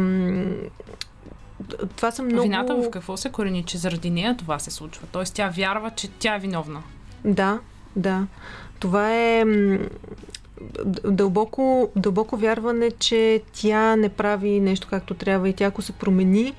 това 1.95 2.11
са 2.11 2.23
много... 2.23 2.41
Вината 2.41 2.75
в 2.75 2.89
какво 2.89 3.17
се 3.17 3.29
корени, 3.29 3.63
че 3.63 3.77
заради 3.77 4.09
нея 4.09 4.37
това 4.37 4.59
се 4.59 4.71
случва? 4.71 5.07
Тоест 5.11 5.33
тя 5.33 5.49
вярва, 5.49 5.91
че 5.91 6.07
тя 6.07 6.35
е 6.35 6.39
виновна. 6.39 6.83
Да, 7.25 7.59
да. 7.95 8.27
Това 8.79 9.15
е 9.15 9.45
дълбоко, 11.05 11.89
дълбоко 11.95 12.37
вярване, 12.37 12.91
че 12.91 13.41
тя 13.53 13.95
не 13.95 14.09
прави 14.09 14.59
нещо 14.59 14.87
както 14.89 15.13
трябва 15.13 15.49
и 15.49 15.53
тя 15.53 15.65
ако 15.65 15.81
се 15.81 15.91
промени, 15.91 16.53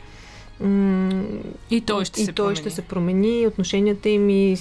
И 1.70 1.80
той 1.86 2.04
ще 2.04 2.22
и 2.22 2.24
се 2.24 2.32
той 2.32 2.44
промени. 2.44 2.56
ще 2.56 2.70
се 2.70 2.82
промени, 2.82 3.46
отношенията 3.46 4.08
им 4.08 4.30
и 4.30 4.56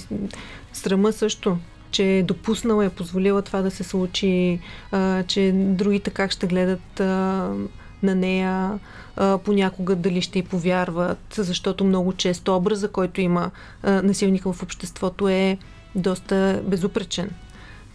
срама 0.72 1.12
също, 1.12 1.58
че 1.90 2.18
е 2.18 2.22
допуснала, 2.22 2.84
е 2.84 2.88
позволила 2.88 3.42
това 3.42 3.62
да 3.62 3.70
се 3.70 3.84
случи, 3.84 4.60
а, 4.90 5.22
че 5.22 5.52
другите 5.54 6.10
как 6.10 6.30
ще 6.30 6.46
гледат 6.46 7.00
а, 7.00 7.04
на 8.02 8.14
нея, 8.14 8.78
а, 9.16 9.38
понякога 9.38 9.96
дали 9.96 10.22
ще 10.22 10.38
й 10.38 10.42
повярват, 10.42 11.34
защото 11.34 11.84
много 11.84 12.12
често 12.12 12.56
образа, 12.56 12.88
който 12.88 13.20
има 13.20 13.50
а, 13.82 14.02
насилника 14.02 14.52
в 14.52 14.62
обществото 14.62 15.28
е 15.28 15.58
доста 15.94 16.62
безупречен. 16.64 17.30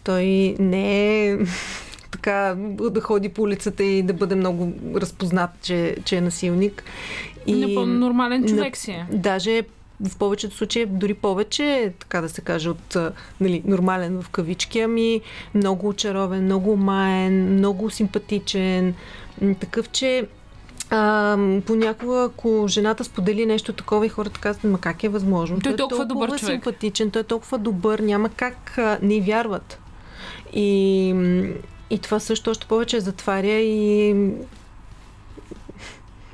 Той 0.08 0.56
не 0.60 1.26
е 1.28 1.38
така 2.12 2.56
да 2.92 3.02
ходи 3.02 3.30
по 3.30 3.42
улицата 3.42 3.84
и 3.84 4.04
да 4.04 4.14
бъде 4.14 4.36
много 4.36 4.74
разпознат, 4.96 5.50
че, 5.62 5.96
че 6.06 6.16
е 6.16 6.22
насилник. 6.22 6.84
И... 7.48 7.56
Напълно 7.56 7.94
нормален 7.94 8.42
на- 8.42 8.48
човек 8.48 8.78
си 8.78 8.92
е. 8.92 9.08
Даже 9.12 9.64
в 10.10 10.18
повечето 10.18 10.56
случаи, 10.56 10.86
дори 10.86 11.14
повече, 11.14 11.94
така 12.00 12.22
да 12.22 12.30
се 12.30 12.42
каже, 12.42 12.70
от 12.70 12.98
нали, 13.42 13.62
нормален 13.66 14.22
в 14.22 14.30
кавички, 14.30 14.80
ами 14.80 15.22
много 15.54 15.88
очаровен, 15.88 16.44
много 16.44 16.76
маен, 16.78 17.54
много 17.54 17.90
симпатичен, 17.90 18.94
такъв, 19.60 19.90
че 19.90 20.28
а, 20.90 21.38
понякога, 21.66 22.24
ако 22.24 22.66
жената 22.68 23.04
сподели 23.04 23.46
нещо 23.46 23.74
такова 23.74 24.06
и 24.06 24.10
хората 24.10 24.40
казват, 24.40 24.64
ма 24.64 24.80
как 24.80 25.04
е 25.04 25.10
възможно? 25.10 25.60
Той 25.60 25.74
е 25.74 25.76
толкова 25.76 26.06
добър 26.06 26.30
човек. 26.30 26.46
симпатичен, 26.46 27.12
той 27.12 27.22
е 27.22 27.26
толкова 27.26 27.58
добър, 27.58 28.00
няма 28.00 28.30
как 28.30 28.78
а, 28.78 28.98
не 29.02 29.22
вярват. 29.22 29.80
И, 30.54 31.10
и 31.90 32.00
това 32.00 32.20
също 32.20 32.50
още 32.50 32.68
повече 32.68 33.00
затваря 33.00 33.60
и 33.60 34.16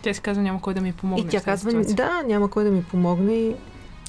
Тя 0.01 0.13
си 0.13 0.21
казва, 0.21 0.43
няма 0.43 0.61
кой 0.61 0.73
да 0.73 0.81
ми 0.81 0.93
помогне. 0.93 1.25
и 1.25 1.29
тя 1.29 1.41
казва, 1.41 1.71
ситуация. 1.71 1.95
да, 1.95 2.23
няма 2.27 2.49
кой 2.49 2.63
да 2.63 2.71
ми 2.71 2.83
помогне 2.83 3.33
и, 3.33 3.51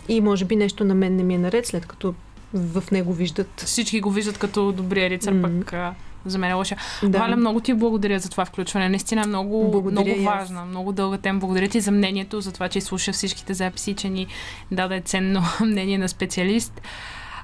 и 0.09 0.21
може 0.21 0.45
би 0.45 0.57
нещо 0.57 0.85
на 0.85 0.95
мен 0.95 1.17
не 1.17 1.23
ми 1.23 1.35
е 1.35 1.39
наред, 1.39 1.67
след 1.67 1.87
като 1.87 2.15
в 2.55 2.85
него 2.93 3.13
виждат. 3.13 3.61
Всички 3.61 4.01
го 4.01 4.11
виждат 4.11 4.39
като 4.39 4.73
добрия 4.73 5.11
рицар, 5.11 5.33
М. 5.33 5.43
пък 5.43 5.73
а, 5.73 5.95
за 6.27 6.39
мен 6.39 6.51
е 6.51 6.55
лоша. 6.55 6.77
Да. 7.03 7.19
Валя, 7.19 7.37
много 7.37 7.61
ти 7.61 7.75
благодаря 7.75 8.19
за 8.19 8.31
това 8.31 8.45
включване. 8.45 8.89
Наистина 8.89 9.23
е 9.23 9.27
много, 9.27 9.71
Благодаря 9.71 10.15
много 10.15 10.29
аз. 10.29 10.39
важна, 10.39 10.65
много 10.65 10.93
дълга 10.93 11.19
тема. 11.19 11.39
Благодаря 11.39 11.69
ти 11.69 11.81
за 11.81 11.91
мнението, 11.91 12.41
за 12.41 12.53
това, 12.53 12.69
че 12.69 12.81
слуша 12.81 13.13
всичките 13.13 13.55
записи, 13.55 13.95
че 13.95 14.09
ни 14.09 14.27
даде 14.71 15.01
ценно 15.01 15.43
мнение 15.61 15.99
на 15.99 16.09
специалист. 16.09 16.81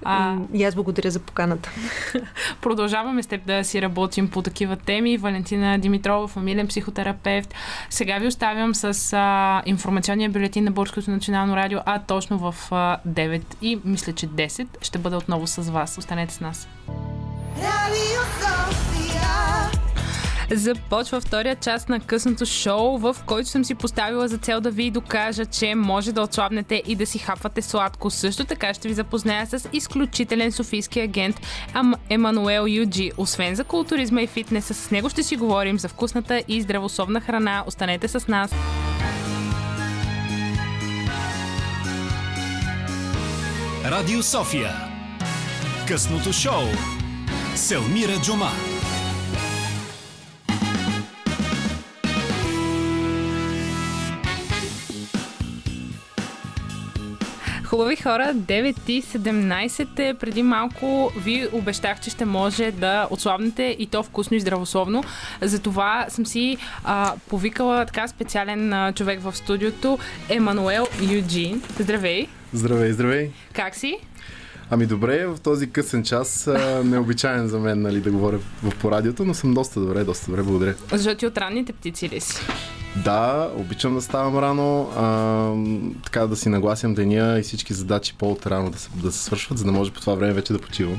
А, 0.03 0.36
И 0.55 0.64
аз 0.64 0.74
благодаря 0.74 1.11
за 1.11 1.20
поканата. 1.20 1.70
продължаваме 2.61 3.22
с 3.22 3.26
теб 3.26 3.46
да 3.46 3.64
си 3.64 3.82
работим 3.82 4.30
по 4.30 4.42
такива 4.42 4.76
теми. 4.76 5.16
Валентина 5.16 5.78
Димитрова, 5.78 6.28
фамилен 6.28 6.68
психотерапевт. 6.68 7.55
Сега 7.90 8.18
ви 8.18 8.26
оставям 8.26 8.74
с 8.74 9.12
а, 9.12 9.62
информационния 9.66 10.30
бюлетин 10.30 10.64
на 10.64 10.70
Българското 10.70 11.11
национално 11.11 11.57
радио, 11.57 11.78
а 11.86 11.98
точно 11.98 12.38
в 12.38 12.55
а, 12.70 12.98
9 13.09 13.42
и 13.62 13.80
мисля, 13.84 14.12
че 14.12 14.28
10 14.28 14.66
ще 14.82 14.98
бъда 14.98 15.16
отново 15.16 15.46
с 15.46 15.70
вас. 15.70 15.98
Останете 15.98 16.34
с 16.34 16.40
нас. 16.40 16.68
Radio 17.61 18.22
Sofia. 18.40 19.80
Започва 20.53 21.20
втория 21.20 21.57
част 21.57 21.88
на 21.88 22.01
късното 22.01 22.46
шоу, 22.46 22.98
в 22.98 23.16
който 23.26 23.48
съм 23.48 23.64
си 23.64 23.74
поставила 23.74 24.28
за 24.28 24.38
цел 24.38 24.61
да 24.61 24.70
ви 24.70 24.90
докажа, 24.90 25.46
че 25.46 25.74
може 25.74 26.12
да 26.12 26.22
отслабнете 26.22 26.82
и 26.86 26.94
да 26.94 27.07
си 27.07 27.18
хапвате 27.18 27.62
сладко. 27.62 28.11
Също 28.11 28.44
така 28.44 28.74
ще 28.74 28.88
ви 28.88 28.94
запозная 28.94 29.46
с 29.46 29.68
изключителен 29.72 30.53
софийски 30.53 31.01
агент 31.01 31.40
Ам 31.74 31.94
Емануел 32.09 32.66
Юджи. 32.68 33.11
Освен 33.16 33.55
за 33.55 33.64
културизма 33.64 34.22
и 34.22 34.26
фитнеса, 34.26 34.74
с 34.74 34.90
него 34.90 35.11
ще 35.11 35.22
си 35.22 35.36
говорим 35.36 35.78
за 35.78 35.88
вкусната 35.88 36.42
и 36.48 36.62
здравословна 36.62 37.20
храна. 37.20 37.64
Останете 37.66 38.09
с 38.09 38.28
нас! 38.28 38.51
Радио 43.84 44.22
София. 44.22 44.70
Късното 45.88 46.32
шоу. 46.32 46.64
Селмира 47.55 48.20
Джума. 48.22 48.51
Хубави 57.71 57.97
хора, 57.97 58.35
9 58.35 58.91
и 58.91 59.03
17 59.03 59.99
е. 59.99 60.14
Преди 60.14 60.43
малко 60.43 61.12
ви 61.16 61.49
обещах, 61.53 62.01
че 62.01 62.11
ще 62.11 62.25
може 62.25 62.71
да 62.71 63.07
отслабнете 63.11 63.77
и 63.79 63.87
то 63.87 64.03
вкусно 64.03 64.37
и 64.37 64.41
здравословно. 64.41 65.05
Затова 65.41 66.07
съм 66.09 66.27
си 66.27 66.57
а, 66.85 67.14
повикала 67.29 67.87
така 67.87 68.09
специален 68.09 68.73
а, 68.73 68.93
човек 68.93 69.23
в 69.23 69.37
студиото, 69.37 69.99
Емануел 70.29 70.87
Юджин. 71.12 71.62
Здравей! 71.79 72.27
Здравей, 72.53 72.93
здравей! 72.93 73.31
Как 73.53 73.75
си? 73.75 73.99
Ами 74.73 74.87
добре, 74.87 75.27
в 75.27 75.41
този 75.41 75.71
късен 75.71 76.03
час, 76.03 76.47
а, 76.47 76.83
необичайен 76.85 77.49
за 77.49 77.59
мен 77.59 77.83
нали, 77.83 78.01
да 78.01 78.11
говоря 78.11 78.39
в, 78.62 78.77
по 78.81 78.91
радиото, 78.91 79.25
но 79.25 79.35
съм 79.35 79.55
доста 79.55 79.81
добре, 79.81 80.05
доста 80.05 80.27
добре, 80.27 80.43
благодаря. 80.43 80.75
Защото 80.93 81.16
ти 81.16 81.27
от 81.27 81.39
ранните 81.39 81.73
птици 81.73 82.09
ли 82.09 82.21
си? 82.21 82.43
Да, 83.05 83.51
обичам 83.57 83.95
да 83.95 84.03
ставам 84.03 84.39
рано, 84.39 84.91
а, 84.97 86.03
така 86.05 86.27
да 86.27 86.37
си 86.37 86.49
нагласям 86.49 86.95
деня 86.95 87.39
и 87.39 87.43
всички 87.43 87.75
задачи 87.75 88.14
по-от 88.18 88.47
рано 88.47 88.71
да 88.71 88.79
се, 88.79 88.91
да 88.95 89.12
се 89.12 89.25
свършват, 89.25 89.59
за 89.59 89.64
да 89.64 89.73
може 89.73 89.91
по 89.91 90.01
това 90.01 90.14
време 90.14 90.33
вече 90.33 90.53
да 90.53 90.59
почивам. 90.59 90.99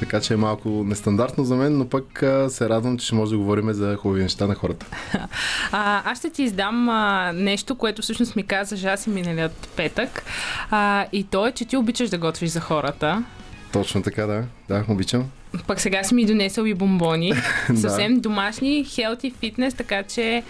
Така 0.00 0.20
че 0.20 0.34
е 0.34 0.36
малко 0.36 0.68
нестандартно 0.68 1.44
за 1.44 1.56
мен, 1.56 1.78
но 1.78 1.88
пък 1.88 2.22
а, 2.22 2.50
се 2.50 2.68
радвам, 2.68 2.98
че 2.98 3.06
ще 3.06 3.14
може 3.14 3.30
да 3.30 3.38
говорим 3.38 3.72
за 3.72 3.96
хубави 3.96 4.22
неща 4.22 4.46
на 4.46 4.54
хората. 4.54 4.86
А, 5.72 6.10
аз 6.10 6.18
ще 6.18 6.30
ти 6.30 6.42
издам 6.42 6.88
а, 6.88 7.32
нещо, 7.32 7.74
което 7.74 8.02
всъщност 8.02 8.36
ми 8.36 8.42
каза 8.42 8.76
Жаси 8.76 9.10
миналият 9.10 9.68
петък. 9.76 10.22
А, 10.70 11.06
и 11.12 11.24
то 11.24 11.46
е, 11.46 11.52
че 11.52 11.64
ти 11.64 11.76
обичаш 11.76 12.10
да 12.10 12.18
готвиш 12.18 12.50
за 12.50 12.60
хората. 12.60 13.24
Точно 13.72 14.02
така, 14.02 14.26
да. 14.26 14.44
Да, 14.68 14.84
обичам. 14.88 15.24
Пък 15.66 15.80
сега 15.80 16.04
си 16.04 16.14
ми 16.14 16.26
донесъл 16.26 16.64
и 16.64 16.74
бомбони. 16.74 17.32
Съвсем 17.66 18.20
домашни, 18.20 18.84
хелти, 18.84 19.30
фитнес, 19.30 19.74
така 19.74 20.02
че 20.02 20.42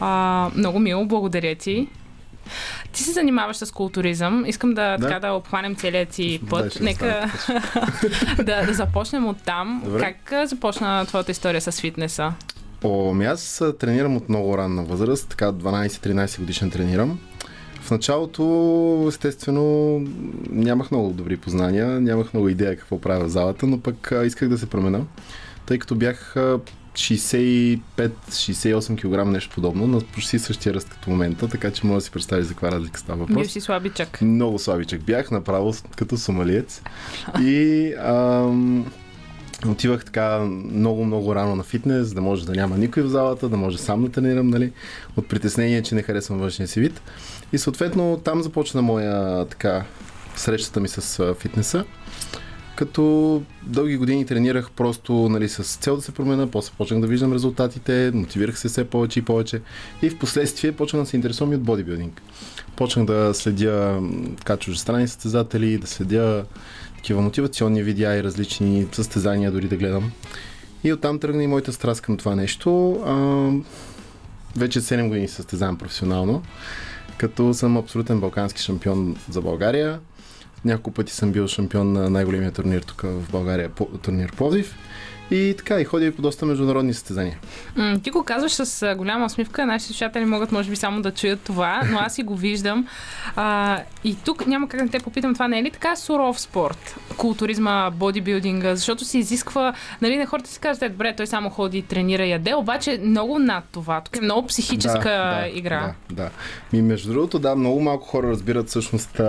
а, 0.00 0.50
много 0.56 0.78
мило, 0.78 1.06
благодаря 1.06 1.54
ти. 1.54 1.88
Ти 2.92 3.02
се 3.02 3.12
занимаваш 3.12 3.56
с 3.56 3.70
културизъм. 3.72 4.44
Искам 4.46 4.74
да, 4.74 4.96
Да. 4.98 5.06
така, 5.06 5.20
да 5.20 5.32
обхванем 5.32 5.74
целият 5.76 6.08
ти 6.08 6.40
път. 6.50 6.72
ще 6.72 6.82
Нека 6.82 7.30
да, 8.36 8.66
да 8.66 8.74
започнем 8.74 9.26
от 9.26 9.42
там. 9.42 9.82
Добре. 9.84 10.00
Как 10.00 10.48
започна 10.48 11.06
твоята 11.06 11.30
история 11.30 11.60
с 11.60 11.80
фитнеса? 11.80 12.32
О, 12.84 13.10
ами 13.10 13.24
аз 13.24 13.62
тренирам 13.80 14.16
от 14.16 14.28
много 14.28 14.58
ранна 14.58 14.84
възраст, 14.84 15.28
така 15.28 15.52
12-13 15.52 16.38
годишен 16.38 16.70
тренирам. 16.70 17.18
В 17.80 17.90
началото, 17.90 19.04
естествено, 19.08 19.98
нямах 20.50 20.90
много 20.90 21.10
добри 21.12 21.36
познания, 21.36 22.00
нямах 22.00 22.34
много 22.34 22.48
идея 22.48 22.76
какво 22.76 23.00
правя 23.00 23.24
в 23.24 23.28
залата, 23.28 23.66
но 23.66 23.80
пък 23.80 24.12
исках 24.24 24.48
да 24.48 24.58
се 24.58 24.66
променя, 24.66 25.00
тъй 25.66 25.78
като 25.78 25.94
бях 25.94 26.36
65-68 26.94 28.96
кг, 28.96 29.26
нещо 29.26 29.54
подобно, 29.54 29.86
на 29.86 30.00
почти 30.00 30.38
същия 30.38 30.74
ръст 30.74 30.88
като 30.88 31.10
момента, 31.10 31.48
така 31.48 31.70
че 31.70 31.86
може 31.86 31.94
да 31.94 32.00
си 32.00 32.10
представиш 32.10 32.46
за 32.46 32.52
каква 32.52 32.72
разлика 32.72 33.00
става 33.00 33.18
въпрос. 33.18 33.36
Бил 33.36 33.48
си 33.48 33.60
слабичък. 33.60 34.22
Много 34.22 34.58
слабичък 34.58 35.02
бях, 35.02 35.30
направо 35.30 35.74
като 35.96 36.16
сомалиец. 36.16 36.82
И 37.40 37.92
ам, 37.98 38.86
отивах 39.66 40.04
така 40.04 40.38
много-много 40.38 41.34
рано 41.34 41.56
на 41.56 41.62
фитнес, 41.62 42.14
да 42.14 42.20
може 42.20 42.46
да 42.46 42.52
няма 42.52 42.78
никой 42.78 43.02
в 43.02 43.08
залата, 43.08 43.48
да 43.48 43.56
може 43.56 43.78
сам 43.78 44.04
да 44.04 44.10
тренирам, 44.10 44.48
нали? 44.48 44.72
От 45.16 45.28
притеснение, 45.28 45.82
че 45.82 45.94
не 45.94 46.02
харесвам 46.02 46.38
външния 46.38 46.68
си 46.68 46.80
вид. 46.80 47.00
И 47.52 47.58
съответно 47.58 48.20
там 48.24 48.42
започна 48.42 48.82
моя 48.82 49.44
така 49.44 49.84
срещата 50.36 50.80
ми 50.80 50.88
с 50.88 51.34
фитнеса. 51.34 51.84
Като 52.78 53.42
дълги 53.62 53.96
години 53.96 54.26
тренирах 54.26 54.70
просто 54.70 55.12
нали, 55.12 55.48
с 55.48 55.76
цел 55.76 55.96
да 55.96 56.02
се 56.02 56.12
променя, 56.12 56.46
после 56.46 56.72
почнах 56.78 57.00
да 57.00 57.06
виждам 57.06 57.32
резултатите, 57.32 58.10
мотивирах 58.14 58.58
се 58.58 58.68
все 58.68 58.84
повече 58.84 59.18
и 59.18 59.22
повече 59.22 59.60
и 60.02 60.10
в 60.10 60.18
последствие 60.18 60.72
почнах 60.72 61.02
да 61.02 61.08
се 61.08 61.16
интересувам 61.16 61.52
и 61.52 61.56
от 61.56 61.62
бодибилдинг. 61.62 62.22
Почнах 62.76 63.06
да 63.06 63.34
следя 63.34 64.02
така 64.36 64.56
чужестранни 64.56 65.08
състезатели, 65.08 65.78
да 65.78 65.86
следя 65.86 66.44
такива 66.96 67.22
мотивационни 67.22 67.82
видеа 67.82 68.16
и 68.16 68.22
различни 68.22 68.86
състезания 68.92 69.52
дори 69.52 69.68
да 69.68 69.76
гледам. 69.76 70.12
И 70.84 70.92
оттам 70.92 71.18
тръгна 71.18 71.42
и 71.42 71.46
моята 71.46 71.72
страст 71.72 72.00
към 72.00 72.16
това 72.16 72.34
нещо. 72.34 73.00
А, 73.06 73.14
вече 74.60 74.80
7 74.80 75.08
години 75.08 75.28
състезавам 75.28 75.78
професионално, 75.78 76.42
като 77.16 77.54
съм 77.54 77.76
абсолютен 77.76 78.20
балкански 78.20 78.62
шампион 78.62 79.16
за 79.30 79.40
България. 79.40 80.00
Няколко 80.64 80.90
пъти 80.90 81.12
съм 81.12 81.32
бил 81.32 81.48
шампион 81.48 81.92
на 81.92 82.10
най-големия 82.10 82.52
турнир 82.52 82.80
тук 82.82 83.02
в 83.02 83.30
България, 83.30 83.68
по- 83.68 83.84
турнир 83.86 84.32
Пловдив. 84.32 84.76
И 85.30 85.54
така, 85.58 85.80
и 85.80 85.84
ходя 85.84 86.04
и 86.06 86.10
по 86.10 86.22
доста 86.22 86.46
международни 86.46 86.94
състезания. 86.94 87.38
М, 87.76 88.00
ти 88.02 88.10
го 88.10 88.22
казваш 88.24 88.52
с 88.52 88.94
голяма 88.96 89.26
усмивка. 89.26 89.66
Нашите 89.66 89.86
слушатели 89.92 90.24
могат, 90.24 90.52
може 90.52 90.70
би, 90.70 90.76
само 90.76 91.02
да 91.02 91.10
чуят 91.14 91.40
това, 91.40 91.82
но 91.90 91.98
аз 91.98 92.14
си 92.14 92.22
го 92.22 92.36
виждам. 92.36 92.86
А, 93.36 93.78
и 94.04 94.16
тук 94.24 94.46
няма 94.46 94.68
как 94.68 94.84
да 94.84 94.90
те 94.90 94.98
попитам, 94.98 95.34
това 95.34 95.48
не 95.48 95.58
е 95.58 95.62
ли 95.62 95.70
така 95.70 95.96
суров 95.96 96.40
спорт? 96.40 96.96
Културизма, 97.16 97.90
бодибилдинга, 97.90 98.74
защото 98.74 99.04
се 99.04 99.18
изисква, 99.18 99.72
нали, 100.02 100.16
на 100.16 100.26
хората 100.26 100.50
си 100.50 100.60
казват, 100.60 100.82
«Е, 100.82 100.88
добре, 100.88 101.14
той 101.16 101.26
само 101.26 101.50
ходи, 101.50 101.82
тренира, 101.82 102.26
яде, 102.26 102.54
обаче 102.54 103.00
много 103.04 103.38
над 103.38 103.64
това. 103.72 104.00
Тук 104.00 104.16
е 104.16 104.20
много 104.20 104.46
психическа 104.46 105.44
игра. 105.54 105.94
Да, 106.10 106.14
да. 106.22 106.30
Ми, 106.72 106.82
между 106.82 107.12
другото, 107.12 107.38
да, 107.38 107.56
много 107.56 107.80
малко 107.80 108.06
хора 108.06 108.26
разбират 108.28 108.68
всъщност 108.68 109.20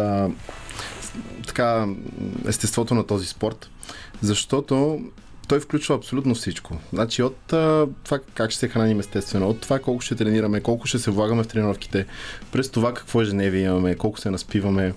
така 1.50 1.88
естеството 2.48 2.96
на 2.96 3.04
този 3.04 3.28
спорт, 3.28 3.70
защото 4.22 5.02
той 5.48 5.60
включва 5.60 5.96
абсолютно 5.96 6.36
всичко. 6.36 6.78
Значи 6.94 7.24
от 7.24 7.54
а, 7.54 7.88
това 8.04 8.20
как 8.34 8.52
ще 8.52 8.60
се 8.60 8.68
храним 8.68 9.00
естествено, 9.00 9.50
от 9.50 9.62
това 9.62 9.80
колко 9.80 10.02
ще 10.02 10.16
тренираме, 10.16 10.62
колко 10.62 10.88
ще 10.88 11.00
се 11.00 11.12
влагаме 11.12 11.44
в 11.44 11.48
тренировките, 11.48 12.06
през 12.52 12.70
това 12.70 12.94
какво 12.94 13.22
ежедневие 13.22 13.64
имаме, 13.64 13.96
колко 13.96 14.20
се 14.20 14.30
наспиваме, 14.30 14.94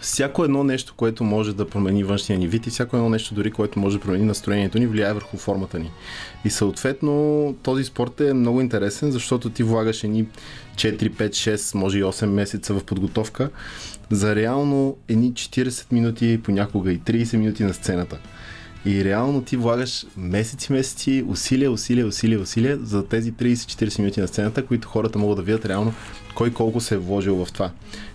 всяко 0.00 0.44
едно 0.44 0.64
нещо, 0.64 0.94
което 0.96 1.24
може 1.24 1.56
да 1.56 1.68
промени 1.68 2.04
външния 2.04 2.38
ни 2.38 2.48
вид 2.48 2.66
и 2.66 2.70
всяко 2.70 2.96
едно 2.96 3.08
нещо 3.08 3.34
дори, 3.34 3.50
което 3.50 3.78
може 3.78 3.96
да 3.96 4.02
промени 4.02 4.24
настроението 4.24 4.78
ни, 4.78 4.86
влияе 4.86 5.12
върху 5.12 5.36
формата 5.36 5.78
ни. 5.78 5.90
И 6.44 6.50
съответно 6.50 7.54
този 7.62 7.84
спорт 7.84 8.20
е 8.20 8.34
много 8.34 8.60
интересен, 8.60 9.12
защото 9.12 9.50
ти 9.50 9.62
влагаш 9.62 10.04
едни 10.04 10.26
4, 10.74 11.10
5, 11.10 11.28
6, 11.28 11.74
може 11.74 11.98
и 11.98 12.04
8 12.04 12.26
месеца 12.26 12.74
в 12.74 12.84
подготовка 12.84 13.50
за 14.10 14.36
реално 14.36 14.96
едни 15.08 15.32
40 15.32 15.92
минути, 15.92 16.40
понякога 16.44 16.92
и 16.92 17.00
30 17.00 17.36
минути 17.36 17.64
на 17.64 17.74
сцената. 17.74 18.18
И 18.86 19.04
реално 19.04 19.42
ти 19.42 19.56
влагаш 19.56 20.06
месеци, 20.16 20.72
месеци, 20.72 21.24
усилия, 21.28 21.70
усилия, 21.70 22.06
усилия, 22.06 22.40
усилия 22.40 22.78
за 22.82 23.06
тези 23.06 23.32
30-40 23.32 23.98
минути 23.98 24.20
на 24.20 24.28
сцената, 24.28 24.66
които 24.66 24.88
хората 24.88 25.18
могат 25.18 25.36
да 25.36 25.42
видят 25.42 25.66
реално 25.66 25.94
кой 26.34 26.52
колко 26.52 26.80
се 26.80 26.94
е 26.94 26.98
вложил 26.98 27.44
в 27.44 27.52
това. 27.52 27.70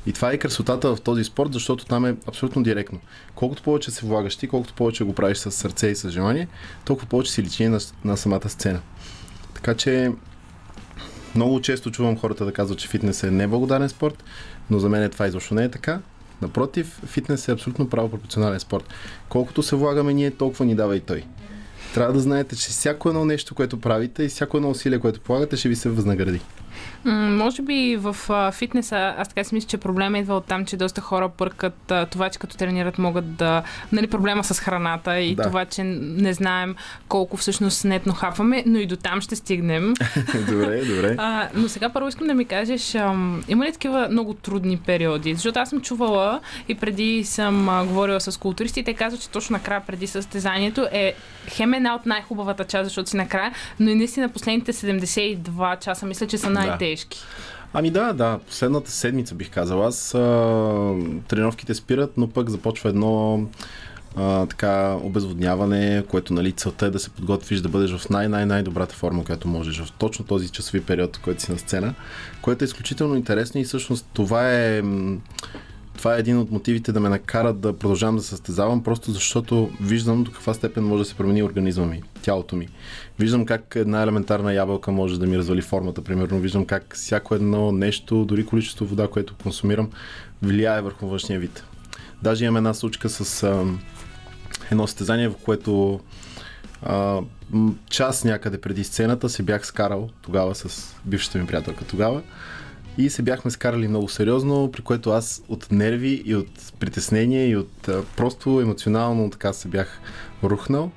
И 0.05 0.13
това 0.13 0.31
е 0.31 0.37
красотата 0.37 0.95
в 0.95 1.01
този 1.01 1.23
спорт, 1.23 1.53
защото 1.53 1.85
там 1.85 2.05
е 2.05 2.15
абсолютно 2.27 2.63
директно. 2.63 2.99
Колкото 3.35 3.63
повече 3.63 3.91
се 3.91 4.05
влагаш 4.05 4.35
ти, 4.35 4.47
колкото 4.47 4.73
повече 4.73 5.03
го 5.03 5.13
правиш 5.13 5.37
с 5.37 5.51
сърце 5.51 5.87
и 5.87 5.95
с 5.95 6.09
желание, 6.09 6.47
толкова 6.85 7.07
повече 7.07 7.31
си 7.31 7.43
личи 7.43 7.67
на, 7.67 7.79
на 8.05 8.17
самата 8.17 8.49
сцена. 8.49 8.79
Така 9.53 9.73
че 9.73 10.11
много 11.35 11.61
често 11.61 11.91
чувам 11.91 12.17
хората 12.17 12.45
да 12.45 12.53
казват, 12.53 12.79
че 12.79 12.87
фитнес 12.87 13.23
е 13.23 13.31
неблагодарен 13.31 13.89
спорт, 13.89 14.23
но 14.69 14.79
за 14.79 14.89
мен 14.89 15.09
това 15.09 15.27
изобщо 15.27 15.55
не 15.55 15.63
е 15.63 15.71
така. 15.71 15.99
Напротив, 16.41 17.01
фитнес 17.05 17.47
е 17.47 17.51
абсолютно 17.51 17.89
право 17.89 18.09
пропорционален 18.09 18.59
спорт. 18.59 18.83
Колкото 19.29 19.63
се 19.63 19.75
влагаме 19.75 20.13
ние, 20.13 20.31
толкова 20.31 20.65
ни 20.65 20.75
дава 20.75 20.95
и 20.95 20.99
той. 20.99 21.23
Трябва 21.93 22.13
да 22.13 22.19
знаете, 22.19 22.55
че 22.55 22.69
всяко 22.69 23.09
едно 23.09 23.25
нещо, 23.25 23.55
което 23.55 23.79
правите 23.79 24.23
и 24.23 24.27
всяко 24.27 24.57
едно 24.57 24.69
усилие, 24.69 24.99
което 24.99 25.21
полагате, 25.21 25.57
ще 25.57 25.69
ви 25.69 25.75
се 25.75 25.89
възнагради. 25.89 26.41
М, 27.05 27.11
може 27.37 27.61
би 27.61 27.97
в 27.99 28.15
а, 28.29 28.51
фитнеса, 28.51 29.15
аз 29.17 29.29
така 29.29 29.43
си 29.43 29.55
мисля, 29.55 29.67
че 29.67 29.77
проблема 29.77 30.19
идва 30.19 30.35
от 30.35 30.45
там, 30.45 30.65
че 30.65 30.77
доста 30.77 31.01
хора 31.01 31.29
пъркат 31.29 31.91
а, 31.91 32.05
това, 32.05 32.29
че 32.29 32.39
като 32.39 32.57
тренират 32.57 32.97
могат 32.97 33.35
да... 33.35 33.63
Нали, 33.91 34.07
проблема 34.07 34.43
с 34.43 34.59
храната 34.59 35.19
и 35.19 35.35
Да. 35.35 35.43
това, 35.43 35.65
че 35.65 35.83
не 35.83 36.33
знаем 36.33 36.75
колко 37.07 37.37
всъщност 37.37 37.85
нетно 37.85 38.13
хапваме, 38.13 38.63
но 38.65 38.79
и 38.79 38.85
до 38.85 38.95
там 38.95 39.21
ще 39.21 39.35
стигнем. 39.35 39.93
добре, 40.49 40.85
добре. 40.85 41.15
А, 41.17 41.47
но 41.53 41.69
сега 41.69 41.89
първо 41.89 42.07
искам 42.07 42.27
да 42.27 42.33
ми 42.33 42.45
кажеш, 42.45 42.95
ам, 42.95 43.43
има 43.47 43.65
ли 43.65 43.71
такива 43.71 44.07
много 44.11 44.33
трудни 44.33 44.77
периоди? 44.77 45.33
Защото 45.33 45.59
аз 45.59 45.69
съм 45.69 45.81
чувала 45.81 46.39
и 46.67 46.75
преди 46.75 47.23
съм 47.23 47.69
а, 47.69 47.85
говорила 47.85 48.21
с 48.21 48.39
културисти 48.39 48.79
и 48.79 48.83
те 48.83 48.93
казват, 48.93 49.21
че 49.21 49.29
точно 49.29 49.53
накрая 49.53 49.81
преди 49.87 50.07
състезанието 50.07 50.87
е 50.91 51.13
хем 51.47 51.73
една 51.73 51.95
от 51.95 52.05
най-хубавата 52.05 52.65
част, 52.65 52.83
защото 52.83 53.09
си 53.09 53.17
накрая, 53.17 53.51
но 53.79 53.89
и 53.89 53.95
наистина 53.95 54.29
последните 54.29 54.73
72 54.73 55.79
часа 55.79 56.05
мисля, 56.05 56.27
че 56.27 56.37
са 56.37 56.49
най-тежки. 56.67 57.19
Ами 57.73 57.91
да, 57.91 58.13
да, 58.13 58.39
последната 58.47 58.91
седмица 58.91 59.35
бих 59.35 59.51
казал. 59.51 59.85
Аз 59.85 60.15
а, 60.15 60.19
тренировките 61.27 61.73
спират, 61.73 62.11
но 62.17 62.29
пък 62.29 62.49
започва 62.49 62.89
едно 62.89 63.45
а, 64.15 64.45
така 64.45 64.97
обезводняване, 65.01 66.03
което 66.09 66.33
нали, 66.33 66.51
целта 66.51 66.85
е 66.85 66.89
да 66.89 66.99
се 66.99 67.09
подготвиш 67.09 67.61
да 67.61 67.69
бъдеш 67.69 67.97
в 67.97 68.09
най-най-най-добрата 68.09 68.95
форма, 68.95 69.25
която 69.25 69.47
можеш 69.47 69.81
в 69.81 69.91
точно 69.91 70.25
този 70.25 70.49
часови 70.49 70.81
период, 70.81 71.17
който 71.17 71.41
си 71.41 71.51
на 71.51 71.57
сцена, 71.57 71.93
което 72.41 72.63
е 72.63 72.65
изключително 72.65 73.15
интересно 73.15 73.61
и 73.61 73.63
всъщност 73.63 74.05
това 74.13 74.53
е 74.53 74.81
м, 74.81 75.17
това 75.97 76.15
е 76.15 76.19
един 76.19 76.37
от 76.37 76.51
мотивите 76.51 76.91
да 76.91 76.99
ме 76.99 77.09
накарат 77.09 77.59
да 77.59 77.77
продължавам 77.77 78.15
да 78.15 78.23
състезавам, 78.23 78.83
просто 78.83 79.11
защото 79.11 79.71
виждам 79.81 80.23
до 80.23 80.31
каква 80.31 80.53
степен 80.53 80.83
може 80.83 81.03
да 81.03 81.09
се 81.09 81.15
промени 81.15 81.43
организма 81.43 81.85
ми, 81.85 82.03
тялото 82.21 82.55
ми. 82.55 82.67
Виждам 83.19 83.45
как 83.45 83.73
една 83.75 84.03
елементарна 84.03 84.53
ябълка 84.53 84.91
може 84.91 85.19
да 85.19 85.25
ми 85.25 85.37
развали 85.37 85.61
формата, 85.61 86.01
примерно. 86.01 86.39
Виждам 86.39 86.65
как 86.65 86.95
всяко 86.95 87.35
едно 87.35 87.71
нещо, 87.71 88.25
дори 88.25 88.45
количество 88.45 88.85
вода, 88.85 89.07
което 89.07 89.35
консумирам, 89.43 89.89
влияе 90.41 90.81
върху 90.81 91.07
външния 91.07 91.39
вид. 91.39 91.63
Даже 92.21 92.45
имам 92.45 92.57
една 92.57 92.73
случка 92.73 93.09
с 93.09 93.43
а, 93.43 93.65
едно 94.71 94.87
състезание, 94.87 95.29
в 95.29 95.35
което 95.43 95.99
а, 96.81 97.21
час 97.89 98.23
някъде 98.23 98.61
преди 98.61 98.83
сцената 98.83 99.29
се 99.29 99.43
бях 99.43 99.65
скарал 99.67 100.09
тогава 100.21 100.55
с 100.55 100.95
бившата 101.05 101.37
ми 101.37 101.47
приятелка 101.47 101.85
тогава 101.85 102.21
и 102.97 103.09
се 103.09 103.21
бяхме 103.21 103.51
скарали 103.51 103.87
много 103.87 104.09
сериозно, 104.09 104.71
при 104.71 104.81
което 104.81 105.09
аз 105.09 105.43
от 105.47 105.71
нерви 105.71 106.23
и 106.25 106.35
от 106.35 106.73
притеснение 106.79 107.47
и 107.47 107.55
от 107.55 107.87
а, 107.87 108.03
просто 108.17 108.61
емоционално 108.61 109.29
така 109.29 109.53
се 109.53 109.67
бях 109.67 109.99
рухнал 110.43 110.91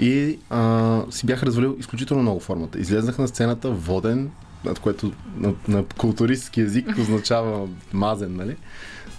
и 0.00 0.38
а, 0.50 1.02
си 1.10 1.26
бях 1.26 1.42
развалил 1.42 1.76
изключително 1.78 2.22
много 2.22 2.40
формата. 2.40 2.78
Излезнах 2.78 3.18
на 3.18 3.28
сцената 3.28 3.70
воден, 3.70 4.30
над 4.64 4.78
което 4.78 5.12
на, 5.36 5.54
на 5.68 5.84
културистски 5.84 6.60
язик 6.60 6.86
означава 7.00 7.68
мазен, 7.92 8.36
нали? 8.36 8.56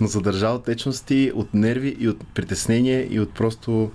Но 0.02 0.08
задържал 0.08 0.60
течности 0.60 1.32
от 1.36 1.54
нерви 1.54 1.98
и 2.00 2.10
от 2.10 2.28
притеснение 2.34 3.08
и 3.12 3.20
от 3.20 3.34
просто 3.34 3.92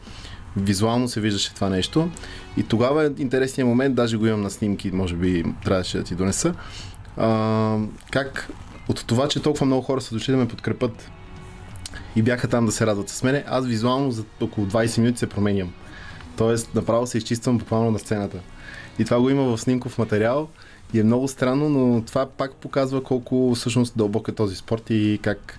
визуално 0.57 1.09
се 1.09 1.21
виждаше 1.21 1.55
това 1.55 1.69
нещо. 1.69 2.11
И 2.57 2.63
тогава 2.63 3.05
е 3.05 3.11
интересният 3.19 3.69
момент, 3.69 3.95
даже 3.95 4.17
го 4.17 4.27
имам 4.27 4.43
на 4.43 4.51
снимки, 4.51 4.91
може 4.91 5.17
би 5.17 5.45
трябваше 5.65 5.99
да 5.99 6.05
ти 6.05 6.15
донеса. 6.15 6.55
А, 7.17 7.79
как 8.11 8.51
от 8.89 9.07
това, 9.07 9.29
че 9.29 9.43
толкова 9.43 9.67
много 9.67 9.83
хора 9.83 10.01
са 10.01 10.15
дошли 10.15 10.33
да 10.33 10.39
ме 10.39 10.49
подкрепят 10.49 11.11
и 12.17 12.23
бяха 12.23 12.49
там 12.49 12.67
да 12.67 12.73
се 12.73 12.87
радват 12.87 13.09
с 13.09 13.23
мене, 13.23 13.45
аз 13.47 13.67
визуално 13.67 14.11
за 14.11 14.25
около 14.41 14.67
20 14.67 14.99
минути 14.99 15.19
се 15.19 15.27
променям. 15.27 15.73
Тоест, 16.37 16.75
направо 16.75 17.07
се 17.07 17.19
изчиствам 17.19 17.59
буквално 17.59 17.91
на 17.91 17.99
сцената. 17.99 18.39
И 18.99 19.05
това 19.05 19.21
го 19.21 19.31
има 19.31 19.43
в 19.43 19.61
снимков 19.61 19.99
материал 19.99 20.49
и 20.95 21.01
е 21.01 21.05
много 21.05 21.29
странно, 21.29 21.69
но 21.69 22.03
това 22.03 22.27
пак 22.27 22.55
показва 22.55 23.03
колко 23.03 23.55
всъщност 23.55 23.97
дълбок 23.97 24.29
е 24.29 24.35
този 24.35 24.57
спорт 24.57 24.91
и 24.91 25.19
как 25.23 25.59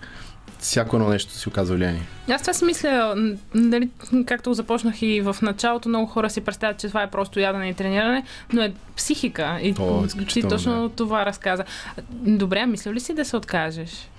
всяко 0.65 0.95
едно 0.95 1.09
нещо 1.09 1.33
си 1.33 1.49
оказва 1.49 1.75
влияние. 1.75 2.01
Аз 2.29 2.41
това 2.41 2.53
си 2.53 2.65
мисля, 2.65 3.13
м, 3.17 3.31
нали, 3.53 3.89
както 4.25 4.53
започнах 4.53 5.01
и 5.01 5.21
в 5.21 5.35
началото, 5.41 5.89
много 5.89 6.05
хора 6.07 6.29
си 6.29 6.41
представят, 6.41 6.79
че 6.79 6.87
това 6.87 7.03
е 7.03 7.11
просто 7.11 7.39
ядене 7.39 7.69
и 7.69 7.73
трениране, 7.73 8.23
но 8.53 8.61
е 8.61 8.73
психика. 8.95 9.59
И 9.61 9.75
О, 9.79 10.03
ти 10.33 10.41
точно 10.41 10.89
това 10.89 11.25
разказа. 11.25 11.63
Добре, 12.11 12.65
мисля 12.65 12.93
ли 12.93 12.99
си 12.99 13.13
да 13.13 13.25
се 13.25 13.37
откажеш? 13.37 14.09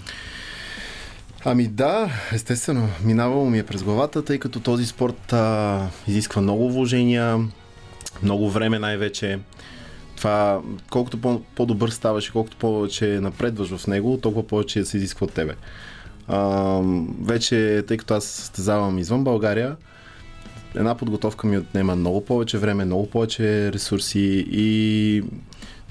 Ами 1.44 1.66
да, 1.68 2.10
естествено, 2.32 2.88
минавало 3.04 3.50
ми 3.50 3.58
е 3.58 3.66
през 3.66 3.82
главата, 3.82 4.24
тъй 4.24 4.38
като 4.38 4.60
този 4.60 4.86
спорт 4.86 5.32
а, 5.32 5.86
изисква 6.08 6.42
много 6.42 6.72
вложения, 6.72 7.38
много 8.22 8.50
време 8.50 8.78
най-вече. 8.78 9.38
Това, 10.16 10.60
колкото 10.90 11.20
по- 11.20 11.42
по-добър 11.54 11.88
ставаш 11.88 12.28
и 12.28 12.30
колкото 12.30 12.56
повече 12.56 13.06
напредваш 13.06 13.76
в 13.76 13.86
него, 13.86 14.18
толкова 14.22 14.46
повече 14.46 14.84
се 14.84 14.96
изисква 14.96 15.24
от 15.24 15.32
тебе. 15.32 15.54
А, 16.28 16.80
вече, 17.22 17.84
тъй 17.88 17.96
като 17.96 18.14
аз 18.14 18.24
състезавам 18.24 18.98
извън 18.98 19.24
България, 19.24 19.76
една 20.74 20.94
подготовка 20.94 21.46
ми 21.46 21.58
отнема 21.58 21.96
много 21.96 22.24
повече 22.24 22.58
време, 22.58 22.84
много 22.84 23.10
повече 23.10 23.72
ресурси 23.72 24.46
и 24.50 25.22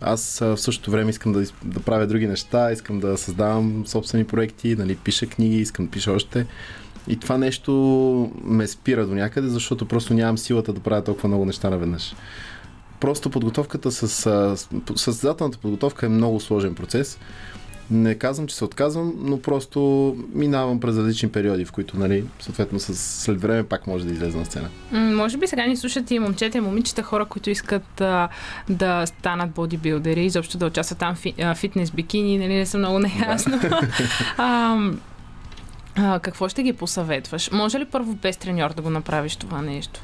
аз 0.02 0.40
в 0.40 0.58
същото 0.58 0.92
време 0.92 1.10
искам 1.10 1.34
да, 1.34 1.44
да 1.64 1.80
правя 1.80 2.08
други 2.08 2.28
неща, 2.28 2.72
искам 2.72 3.00
да 3.00 3.18
създавам 3.18 3.84
собствени 3.88 4.24
проекти, 4.24 4.76
нали, 4.76 4.96
пиша 4.96 5.28
книги, 5.28 5.58
искам 5.58 5.86
да 5.86 5.92
пиша 5.92 6.12
още. 6.12 6.46
И 7.08 7.20
това 7.20 7.38
нещо 7.38 7.72
ме 8.44 8.68
спира 8.68 9.08
до 9.08 9.16
някъде, 9.16 9.48
защото 9.48 9.86
просто 9.88 10.14
нямам 10.14 10.38
силата 10.38 10.74
да 10.74 10.80
правя 10.80 11.04
толкова 11.04 11.28
много 11.30 11.46
неща 11.46 11.70
наведнъж. 11.70 12.16
Просто 13.00 13.30
подготовката 13.30 13.92
с- 13.92 14.58
Състезателната 14.96 15.58
подготовка 15.58 16.06
е 16.06 16.10
много 16.10 16.40
сложен 16.40 16.76
процес. 16.76 17.20
Не 17.92 18.16
казвам, 18.16 18.48
че 18.48 18.56
се 18.56 18.66
отказвам, 18.66 19.14
но 19.18 19.42
просто 19.42 19.80
минавам 20.34 20.80
през 20.80 20.98
различни 20.98 21.30
периоди, 21.30 21.66
в 21.66 21.72
които, 21.72 21.98
нали, 21.98 22.24
съответно, 22.40 22.80
с, 22.80 22.96
след 22.96 23.42
време 23.42 23.64
пак 23.64 23.88
може 23.88 24.06
да 24.06 24.14
излезе 24.14 24.38
на 24.38 24.46
сцена. 24.46 24.70
М, 24.92 25.00
Може 25.16 25.38
би 25.38 25.48
сега 25.48 25.66
ни 25.66 25.78
слушат 25.78 26.12
и 26.12 26.20
момчета 26.20 26.58
и 26.58 26.62
момичета, 26.62 27.04
хора, 27.04 27.26
които 27.26 27.50
искат 27.50 28.02
а, 28.02 28.30
да 28.70 29.06
станат 29.06 29.50
бодибилдери, 29.50 30.26
изобщо 30.26 30.58
да 30.58 30.66
участват 30.66 31.00
там 31.00 31.16
фи- 31.16 31.44
а, 31.44 31.56
фитнес 31.56 31.92
бикини, 31.92 32.38
нали 32.38 32.54
не 32.54 32.66
съм 32.66 32.80
много 32.80 33.00
неясно. 33.00 33.60
а, 34.38 34.78
а, 35.96 36.20
какво 36.20 36.50
ще 36.50 36.64
ги 36.64 36.74
посъветваш? 36.74 37.52
Може 37.52 37.80
ли 37.80 37.86
първо 37.86 38.14
без 38.14 38.38
треньор 38.38 38.74
да 38.74 38.82
го 38.82 38.90
направиш 38.90 39.36
това 39.36 39.62
нещо? 39.62 40.00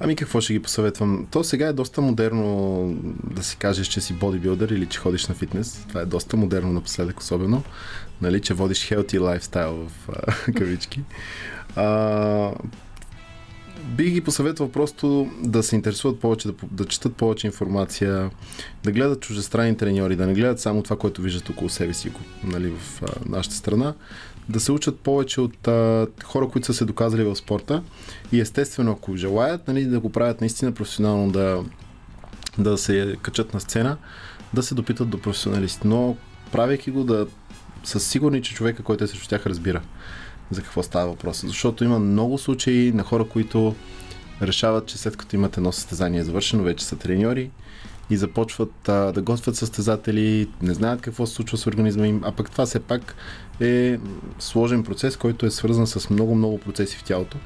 Ами 0.00 0.16
какво 0.16 0.40
ще 0.40 0.52
ги 0.52 0.62
посъветвам? 0.62 1.26
То 1.30 1.44
сега 1.44 1.66
е 1.66 1.72
доста 1.72 2.00
модерно 2.00 2.96
да 3.34 3.42
си 3.42 3.56
кажеш, 3.56 3.86
че 3.86 4.00
си 4.00 4.12
бодибилдър 4.12 4.68
или 4.68 4.86
че 4.86 4.98
ходиш 4.98 5.26
на 5.26 5.34
фитнес. 5.34 5.84
Това 5.88 6.00
е 6.00 6.06
доста 6.06 6.36
модерно 6.36 6.72
напоследък 6.72 7.20
особено. 7.20 7.62
Нали, 8.22 8.40
че 8.40 8.54
водиш 8.54 8.88
healthy 8.88 9.20
лайфстайл 9.20 9.88
в 9.88 10.08
а, 10.08 10.52
кавички. 10.56 11.00
А, 11.76 12.52
бих 13.84 14.12
ги 14.12 14.20
посъветвал 14.20 14.68
просто 14.68 15.30
да 15.40 15.62
се 15.62 15.76
интересуват 15.76 16.20
повече, 16.20 16.48
да, 16.48 16.54
да 16.70 16.84
четат 16.84 17.16
повече 17.16 17.46
информация, 17.46 18.30
да 18.84 18.92
гледат 18.92 19.20
чуждестранни 19.20 19.76
треньори, 19.76 20.16
да 20.16 20.26
не 20.26 20.34
гледат 20.34 20.60
само 20.60 20.82
това, 20.82 20.96
което 20.96 21.22
виждат 21.22 21.50
около 21.50 21.70
себе 21.70 21.94
си 21.94 22.12
нали, 22.44 22.70
в 22.70 23.02
а, 23.02 23.06
нашата 23.26 23.54
страна, 23.54 23.94
да 24.48 24.60
се 24.60 24.72
учат 24.72 24.98
повече 25.00 25.40
от 25.40 25.68
а, 25.68 26.06
хора, 26.24 26.48
които 26.48 26.66
са 26.66 26.74
се 26.74 26.84
доказали 26.84 27.24
в 27.24 27.36
спорта 27.36 27.82
и 28.32 28.40
естествено, 28.40 28.92
ако 28.92 29.16
желаят, 29.16 29.68
нали, 29.68 29.84
да 29.84 30.00
го 30.00 30.12
правят 30.12 30.40
наистина 30.40 30.72
професионално, 30.72 31.32
да, 31.32 31.64
да 32.58 32.78
се 32.78 33.16
качат 33.22 33.54
на 33.54 33.60
сцена, 33.60 33.96
да 34.54 34.62
се 34.62 34.74
допитат 34.74 35.08
до 35.08 35.20
професионалисти. 35.20 35.88
Но 35.88 36.16
правейки 36.52 36.90
го, 36.90 37.04
да 37.04 37.26
са 37.84 38.00
сигурни, 38.00 38.42
че 38.42 38.54
човека, 38.54 38.82
който 38.82 39.04
е 39.04 39.06
срещу 39.06 39.28
тях, 39.28 39.46
разбира 39.46 39.80
за 40.50 40.62
какво 40.62 40.82
става 40.82 41.06
въпрос. 41.06 41.44
Защото 41.46 41.84
има 41.84 41.98
много 41.98 42.38
случаи 42.38 42.92
на 42.92 43.02
хора, 43.02 43.24
които 43.24 43.74
решават, 44.42 44.86
че 44.86 44.98
след 44.98 45.16
като 45.16 45.36
имат 45.36 45.56
едно 45.56 45.72
състезание 45.72 46.24
завършено, 46.24 46.62
вече 46.62 46.84
са 46.84 46.96
треньори 46.96 47.50
и 48.10 48.16
започват 48.16 48.88
а, 48.88 49.12
да 49.12 49.22
готвят 49.22 49.56
състезатели, 49.56 50.48
не 50.62 50.74
знаят 50.74 51.00
какво 51.00 51.26
се 51.26 51.34
случва 51.34 51.58
с 51.58 51.66
организма 51.66 52.06
им, 52.06 52.22
а 52.24 52.32
пък 52.32 52.50
това 52.50 52.66
все 52.66 52.80
пак 52.80 53.14
е 53.62 53.98
сложен 54.38 54.84
процес, 54.84 55.16
който 55.16 55.46
е 55.46 55.50
свързан 55.50 55.86
с 55.86 56.10
много-много 56.10 56.58
процеси 56.58 56.96
в 56.96 57.04
тялото 57.04 57.38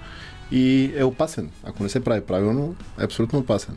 и 0.51 0.93
е 0.97 1.05
опасен. 1.05 1.51
Ако 1.65 1.83
не 1.83 1.89
се 1.89 2.05
прави 2.05 2.21
правилно, 2.21 2.75
е 3.01 3.05
абсолютно 3.05 3.39
опасен. 3.39 3.77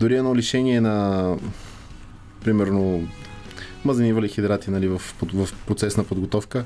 Дори 0.00 0.16
едно 0.16 0.36
лишение 0.36 0.80
на 0.80 1.36
примерно 2.44 3.08
мазени 3.84 4.12
валихидрати 4.12 4.70
нали, 4.70 4.88
в, 4.88 4.98
в 5.34 5.48
процес 5.66 5.96
на 5.96 6.04
подготовка, 6.04 6.64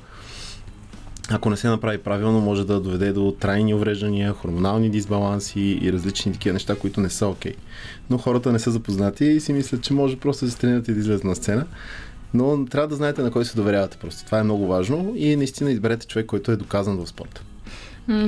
ако 1.30 1.50
не 1.50 1.56
се 1.56 1.68
направи 1.68 1.98
правилно, 1.98 2.40
може 2.40 2.66
да 2.66 2.80
доведе 2.80 3.12
до 3.12 3.32
трайни 3.32 3.74
увреждания, 3.74 4.32
хормонални 4.32 4.90
дисбаланси 4.90 5.78
и 5.82 5.92
различни 5.92 6.32
такива 6.32 6.52
неща, 6.52 6.76
които 6.76 7.00
не 7.00 7.10
са 7.10 7.26
окей. 7.26 7.52
Okay. 7.52 7.56
Но 8.10 8.18
хората 8.18 8.52
не 8.52 8.58
са 8.58 8.70
запознати 8.70 9.24
и 9.24 9.40
си 9.40 9.52
мислят, 9.52 9.82
че 9.82 9.92
може 9.92 10.16
просто 10.16 10.44
да 10.44 10.50
се 10.50 10.58
тренират 10.58 10.88
и 10.88 10.92
да 10.92 11.00
излезат 11.00 11.24
на 11.24 11.36
сцена. 11.36 11.66
Но 12.34 12.66
трябва 12.66 12.88
да 12.88 12.96
знаете 12.96 13.22
на 13.22 13.30
кой 13.30 13.44
се 13.44 13.56
доверявате 13.56 13.96
просто. 13.96 14.24
Това 14.24 14.38
е 14.38 14.42
много 14.42 14.66
важно 14.66 15.12
и 15.16 15.36
наистина 15.36 15.70
изберете 15.70 16.06
човек, 16.06 16.26
който 16.26 16.52
е 16.52 16.56
доказан 16.56 16.96
в 16.96 17.06
спорта. 17.06 17.42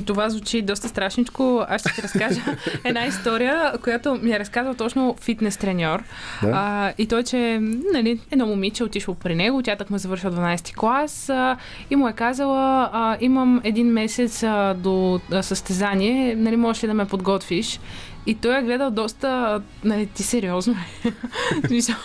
Това 0.06 0.30
звучи 0.30 0.62
доста 0.62 0.88
страшничко. 0.88 1.64
Аз 1.68 1.80
ще 1.80 1.94
ти 1.94 2.02
разкажа 2.02 2.40
една 2.84 3.06
история, 3.06 3.72
която 3.82 4.14
ми 4.22 4.32
е 4.32 4.38
разказал 4.38 4.74
точно 4.74 5.16
фитнес 5.20 5.56
треньор. 5.56 6.02
Да. 6.42 6.50
А, 6.54 6.92
и 6.98 7.06
той, 7.06 7.22
че 7.22 7.58
нали, 7.92 8.20
едно 8.30 8.46
момиче 8.46 8.84
отишло 8.84 9.14
при 9.14 9.34
него, 9.34 9.62
тя 9.62 9.76
так 9.76 9.90
ме 9.90 9.98
завършва 9.98 10.32
12 10.32 10.74
клас 10.74 11.28
а, 11.28 11.56
и 11.90 11.96
му 11.96 12.08
е 12.08 12.12
казала, 12.12 12.90
а, 12.92 13.16
имам 13.20 13.60
един 13.64 13.86
месец 13.86 14.42
а, 14.42 14.74
до 14.74 15.20
а, 15.32 15.42
състезание, 15.42 16.36
нали, 16.36 16.56
можеш 16.56 16.84
ли 16.84 16.86
да 16.86 16.94
ме 16.94 17.04
подготвиш? 17.04 17.80
И 18.26 18.34
той 18.34 18.58
е 18.58 18.62
гледал 18.62 18.90
доста, 18.90 19.62
нали, 19.84 20.06
ти 20.06 20.22
сериозно 20.22 20.76
смисъл, 21.66 21.96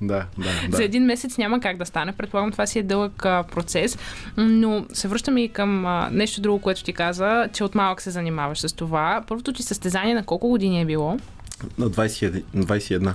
Да, 0.00 0.26
да, 0.38 0.50
да. 0.68 0.76
За 0.76 0.84
един 0.84 1.04
месец 1.04 1.38
няма 1.38 1.60
как 1.60 1.76
да 1.76 1.86
стане. 1.86 2.12
Предполагам, 2.12 2.52
това 2.52 2.66
си 2.66 2.78
е 2.78 2.82
дълъг 2.82 3.24
а, 3.24 3.42
процес. 3.42 3.98
Но 4.36 4.84
се 4.92 5.08
връщаме 5.08 5.42
и 5.42 5.48
към 5.48 5.86
а, 5.86 6.08
нещо 6.12 6.40
друго, 6.40 6.58
което 6.58 6.84
ти 6.84 6.92
каза, 6.92 7.48
че 7.52 7.64
от 7.64 7.74
малък 7.74 8.02
се 8.02 8.10
занимаваш 8.10 8.58
с 8.58 8.72
това. 8.72 9.22
Първото 9.28 9.52
ти 9.52 9.62
състезание 9.62 10.14
на 10.14 10.24
колко 10.24 10.48
години 10.48 10.80
е 10.80 10.84
било? 10.84 11.16
На 11.78 11.90
21. 11.90 12.42
21. 12.56 13.14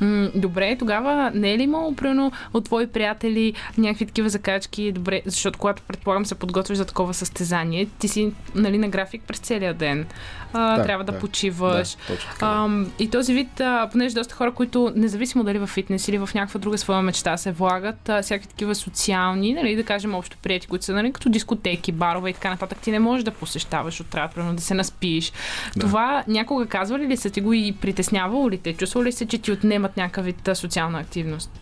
М, 0.00 0.30
добре, 0.34 0.76
тогава 0.78 1.30
не 1.34 1.52
е 1.54 1.58
ли 1.58 1.62
имало, 1.62 1.94
примерно, 1.94 2.32
от 2.54 2.64
твои 2.64 2.86
приятели 2.86 3.52
някакви 3.78 4.06
такива 4.06 4.28
закачки? 4.28 4.92
Добре, 4.92 5.22
защото 5.26 5.58
когато 5.58 5.82
предполагам 5.82 6.26
се 6.26 6.34
подготвяш 6.34 6.78
за 6.78 6.84
такова 6.84 7.14
състезание, 7.14 7.86
ти 7.98 8.08
си 8.08 8.32
нали, 8.54 8.78
на 8.78 8.88
график 8.88 9.22
през 9.26 9.38
целия 9.38 9.74
ден. 9.74 10.06
А, 10.52 10.76
Да, 10.76 10.82
трябва 10.82 11.04
да, 11.04 11.12
да. 11.12 11.18
почиваш. 11.18 11.90
Да, 11.90 12.14
точно 12.14 12.30
така. 12.30 12.46
Ам, 12.46 12.92
и 12.98 13.10
този 13.10 13.34
вид, 13.34 13.60
а, 13.60 13.88
понеже 13.92 14.14
доста 14.14 14.34
хора, 14.34 14.52
които 14.52 14.92
независимо 14.96 15.44
дали 15.44 15.58
в 15.58 15.66
фитнес 15.66 16.08
или 16.08 16.18
в 16.18 16.30
някаква 16.34 16.60
друга 16.60 16.78
своя 16.78 17.02
мечта 17.02 17.36
се 17.36 17.52
влагат, 17.52 18.08
а, 18.08 18.22
всякакви 18.22 18.48
такива 18.48 18.74
социални, 18.74 19.54
нали, 19.54 19.76
да 19.76 19.84
кажем 19.84 20.14
общо 20.14 20.36
прияти, 20.42 20.66
които 20.66 20.84
са 20.84 20.92
нали, 20.92 21.12
като 21.12 21.28
дискотеки, 21.28 21.92
барове 21.92 22.30
и 22.30 22.34
така 22.34 22.50
нататък, 22.50 22.78
ти 22.78 22.90
не 22.90 22.98
можеш 22.98 23.24
да 23.24 23.30
посещаваш, 23.30 24.00
от 24.00 24.06
трябва 24.06 24.52
да 24.52 24.62
се 24.62 24.74
наспиш. 24.74 25.32
Да. 25.76 25.80
Това 25.80 26.24
някога 26.28 26.66
казвали 26.66 27.06
ли 27.06 27.16
са 27.16 27.30
ти 27.30 27.40
го 27.40 27.52
и 27.52 27.72
притеснявало 27.82 28.50
ли 28.50 28.58
те? 28.58 28.74
Чувствал 28.74 29.04
ли 29.04 29.12
се, 29.12 29.26
че 29.26 29.38
ти 29.38 29.52
отнемат 29.52 29.96
някакъв 29.96 30.24
вид 30.24 30.48
социална 30.54 30.98
активност? 30.98 31.60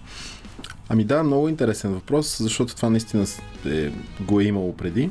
Ами 0.88 1.04
да, 1.04 1.22
много 1.22 1.48
интересен 1.48 1.92
въпрос, 1.92 2.38
защото 2.42 2.76
това 2.76 2.90
наистина 2.90 3.26
е, 3.66 3.90
го 4.20 4.40
е 4.40 4.44
имало 4.44 4.76
преди. 4.76 5.10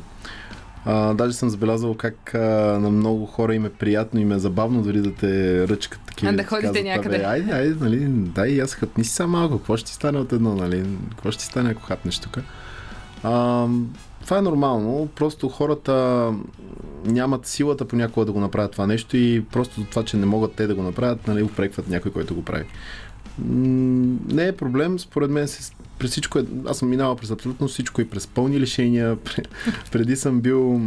А, 0.85 1.13
даже 1.13 1.33
съм 1.33 1.49
забелязал 1.49 1.93
как 1.93 2.35
а, 2.35 2.39
на 2.79 2.89
много 2.89 3.25
хора 3.25 3.55
им 3.55 3.65
е 3.65 3.69
приятно, 3.69 4.19
им 4.19 4.31
е 4.31 4.39
забавно 4.39 4.81
дори 4.81 5.01
да 5.01 5.13
те 5.13 5.67
ръчкат 5.67 6.01
такива. 6.07 6.31
А, 6.31 6.35
да 6.35 6.43
ходите 6.43 6.67
казват, 6.67 6.85
някъде. 6.85 7.15
«Абе, 7.15 7.25
Айде, 7.25 7.51
айде, 7.51 7.75
нали, 7.79 7.99
дай 8.09 8.49
и 8.49 8.59
аз 8.59 8.73
хъпни 8.73 9.03
си 9.03 9.11
само 9.11 9.37
малко, 9.37 9.57
какво 9.57 9.77
ще 9.77 9.87
ти 9.87 9.93
стане 9.93 10.19
от 10.19 10.33
едно, 10.33 10.55
нали, 10.55 10.85
какво 11.09 11.31
ще 11.31 11.39
ти 11.39 11.45
стане 11.45 11.69
ако 11.69 11.81
хапнеш 11.81 12.19
тук. 12.19 12.37
А, 13.23 13.67
това 14.29 14.39
е 14.39 14.41
нормално, 14.41 15.09
просто 15.15 15.49
хората 15.49 16.27
нямат 17.05 17.47
силата 17.47 17.85
понякога 17.85 18.25
да 18.25 18.31
го 18.31 18.39
направят 18.39 18.71
това 18.71 18.87
нещо 18.87 19.17
и 19.17 19.43
просто 19.51 19.83
това, 19.83 20.03
че 20.03 20.17
не 20.17 20.25
могат 20.25 20.53
те 20.53 20.67
да 20.67 20.75
го 20.75 20.83
направят, 20.83 21.27
нали, 21.27 21.43
упрекват 21.43 21.87
някой, 21.87 22.11
който 22.11 22.35
го 22.35 22.45
прави. 22.45 22.65
Не 23.39 24.47
е 24.47 24.51
проблем, 24.51 24.99
според 24.99 25.31
мен 25.31 25.47
се, 25.47 25.71
през 25.99 26.11
всичко 26.11 26.39
е, 26.39 26.45
аз 26.67 26.77
съм 26.77 26.89
минавал 26.89 27.15
през 27.15 27.31
абсолютно 27.31 27.67
всичко 27.67 28.01
и 28.01 28.09
през 28.09 28.27
пълни 28.27 28.59
лишения. 28.59 29.15
Пре- 29.15 29.47
Преди 29.91 30.15
съм 30.15 30.41
бил 30.41 30.81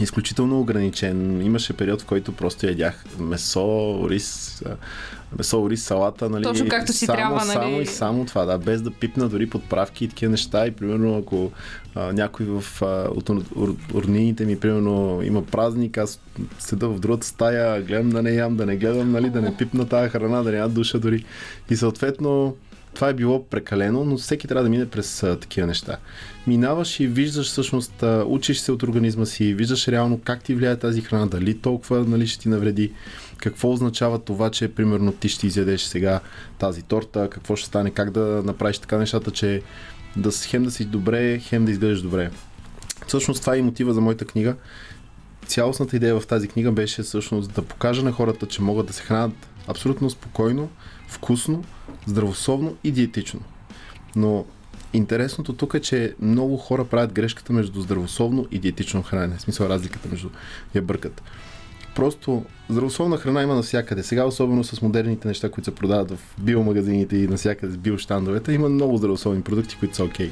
изключително 0.00 0.60
ограничен. 0.60 1.42
Имаше 1.42 1.72
период, 1.72 2.02
в 2.02 2.06
който 2.06 2.32
просто 2.32 2.66
ядях 2.66 3.04
месо, 3.18 3.98
рис, 4.10 4.62
месо, 5.38 5.70
рис, 5.70 5.82
салата, 5.82 6.30
нали? 6.30 6.42
Точно 6.42 6.68
както 6.68 6.92
си 6.92 7.06
само, 7.06 7.16
трябва, 7.16 7.44
нали? 7.44 7.52
Само 7.52 7.80
и 7.80 7.86
само 7.86 8.24
това, 8.24 8.44
да, 8.44 8.58
без 8.58 8.82
да 8.82 8.90
пипна 8.90 9.28
дори 9.28 9.50
подправки 9.50 10.04
и 10.04 10.08
такива 10.08 10.30
неща. 10.30 10.66
И 10.66 10.70
примерно, 10.70 11.18
ако 11.18 11.50
а, 11.94 12.12
някой 12.12 12.46
в, 12.46 12.82
а, 12.82 13.08
от 13.10 13.30
урнините 13.94 14.46
ми, 14.46 14.60
примерно, 14.60 15.20
има 15.22 15.42
празник, 15.42 15.98
аз 15.98 16.20
седа 16.58 16.88
в 16.88 16.98
другата 17.00 17.26
стая, 17.26 17.82
гледам 17.82 18.10
да 18.10 18.22
не 18.22 18.30
ям, 18.30 18.56
да 18.56 18.66
не 18.66 18.76
гледам, 18.76 19.12
нали, 19.12 19.30
да 19.30 19.42
не 19.42 19.56
пипна 19.56 19.88
тази 19.88 20.10
храна, 20.10 20.42
да 20.42 20.52
няма 20.52 20.68
душа 20.68 20.98
дори. 20.98 21.24
И 21.70 21.76
съответно, 21.76 22.56
това 22.96 23.08
е 23.08 23.14
било 23.14 23.44
прекалено, 23.44 24.04
но 24.04 24.16
всеки 24.16 24.48
трябва 24.48 24.62
да 24.62 24.70
мине 24.70 24.86
през 24.86 25.22
а, 25.22 25.38
такива 25.40 25.66
неща. 25.66 25.96
Минаваш 26.46 27.00
и 27.00 27.06
виждаш 27.06 27.46
всъщност, 27.46 28.02
а, 28.02 28.24
учиш 28.26 28.58
се 28.58 28.72
от 28.72 28.82
организма 28.82 29.26
си, 29.26 29.54
виждаш 29.54 29.88
реално 29.88 30.20
как 30.24 30.42
ти 30.42 30.54
влияе 30.54 30.76
тази 30.76 31.00
храна, 31.00 31.26
дали 31.26 31.58
толкова 31.58 32.04
нали, 32.04 32.26
ще 32.26 32.38
ти 32.38 32.48
навреди, 32.48 32.92
какво 33.38 33.72
означава 33.72 34.18
това, 34.18 34.50
че 34.50 34.68
примерно 34.68 35.12
ти 35.12 35.28
ще 35.28 35.46
изядеш 35.46 35.80
сега 35.80 36.20
тази 36.58 36.82
торта, 36.82 37.28
какво 37.30 37.56
ще 37.56 37.66
стане, 37.66 37.90
как 37.90 38.10
да 38.10 38.42
направиш 38.44 38.78
така 38.78 38.98
нещата, 38.98 39.30
че 39.30 39.62
да 40.16 40.30
хем 40.46 40.64
да 40.64 40.70
си 40.70 40.84
добре, 40.84 41.38
хем 41.38 41.64
да 41.64 41.70
изглеждаш 41.70 42.02
добре. 42.02 42.30
Всъщност 43.06 43.40
това 43.40 43.54
е 43.54 43.58
и 43.58 43.62
мотива 43.62 43.94
за 43.94 44.00
моята 44.00 44.24
книга. 44.24 44.56
Цялостната 45.46 45.96
идея 45.96 46.20
в 46.20 46.26
тази 46.26 46.48
книга 46.48 46.72
беше 46.72 47.02
всъщност 47.02 47.52
да 47.52 47.62
покажа 47.62 48.02
на 48.02 48.12
хората, 48.12 48.46
че 48.46 48.62
могат 48.62 48.86
да 48.86 48.92
се 48.92 49.02
хранят 49.02 49.34
абсолютно 49.66 50.10
спокойно, 50.10 50.68
вкусно, 51.08 51.64
здравословно 52.06 52.76
и 52.84 52.90
диетично. 52.90 53.40
Но 54.16 54.44
интересното 54.92 55.52
тук 55.52 55.74
е, 55.74 55.80
че 55.80 56.14
много 56.20 56.56
хора 56.56 56.84
правят 56.84 57.12
грешката 57.12 57.52
между 57.52 57.80
здравословно 57.80 58.46
и 58.50 58.58
диетично 58.58 59.02
хранене. 59.02 59.36
В 59.36 59.40
смисъл 59.40 59.66
разликата 59.66 60.08
между 60.08 60.28
я 60.74 60.82
бъркат. 60.82 61.22
Просто 61.94 62.44
здравословна 62.68 63.16
храна 63.16 63.42
има 63.42 63.54
навсякъде. 63.54 64.02
Сега, 64.02 64.24
особено 64.24 64.64
с 64.64 64.82
модерните 64.82 65.28
неща, 65.28 65.50
които 65.50 65.64
се 65.64 65.74
продават 65.74 66.10
в 66.10 66.18
биомагазините 66.38 67.16
и 67.16 67.28
навсякъде 67.28 67.72
с 67.72 67.76
биощандовете, 67.76 68.52
има 68.52 68.68
много 68.68 68.96
здравословни 68.96 69.42
продукти, 69.42 69.76
които 69.80 69.96
са 69.96 70.04
окей. 70.04 70.30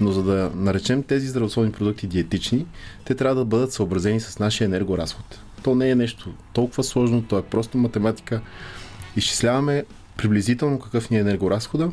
Но 0.00 0.12
за 0.12 0.22
да 0.22 0.50
наречем 0.54 1.02
тези 1.02 1.26
здравословни 1.26 1.72
продукти 1.72 2.06
диетични, 2.06 2.66
те 3.04 3.14
трябва 3.14 3.34
да 3.34 3.44
бъдат 3.44 3.72
съобразени 3.72 4.20
с 4.20 4.38
нашия 4.38 4.64
енергоразход. 4.64 5.40
То 5.62 5.74
не 5.74 5.90
е 5.90 5.94
нещо 5.94 6.32
толкова 6.52 6.84
сложно, 6.84 7.22
то 7.22 7.38
е 7.38 7.42
просто 7.42 7.78
математика. 7.78 8.40
Изчисляваме 9.16 9.84
приблизително 10.18 10.78
какъв 10.78 11.10
ни 11.10 11.16
е 11.16 11.20
енергоразхода 11.20 11.90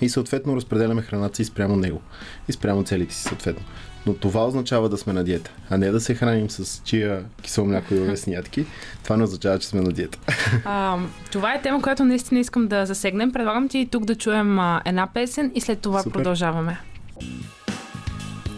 и 0.00 0.08
съответно 0.08 0.56
разпределяме 0.56 1.02
храната 1.02 1.36
си 1.36 1.44
спрямо 1.44 1.76
него 1.76 2.00
и 2.48 2.52
спрямо 2.52 2.84
целите 2.84 3.14
си 3.14 3.22
съответно. 3.22 3.64
Но 4.06 4.14
това 4.14 4.46
означава 4.46 4.88
да 4.88 4.98
сме 4.98 5.12
на 5.12 5.24
диета, 5.24 5.50
а 5.70 5.78
не 5.78 5.90
да 5.90 6.00
се 6.00 6.14
храним 6.14 6.50
с 6.50 6.82
чия 6.84 7.24
кисело 7.42 7.66
мляко 7.66 7.94
и 7.94 7.98
овесни 7.98 8.32
ядки. 8.32 8.66
Това 9.04 9.16
не 9.16 9.24
означава, 9.24 9.58
че 9.58 9.68
сме 9.68 9.80
на 9.80 9.92
диета. 9.92 10.18
А, 10.64 10.98
това 11.32 11.54
е 11.54 11.62
тема, 11.62 11.82
която 11.82 12.04
наистина 12.04 12.40
искам 12.40 12.68
да 12.68 12.86
засегнем. 12.86 13.32
Предлагам 13.32 13.68
ти 13.68 13.88
тук 13.90 14.04
да 14.04 14.14
чуем 14.14 14.58
а, 14.58 14.82
една 14.84 15.06
песен 15.06 15.52
и 15.54 15.60
след 15.60 15.78
това 15.78 16.02
Супер. 16.02 16.12
продължаваме. 16.12 16.78
М, 17.22 17.28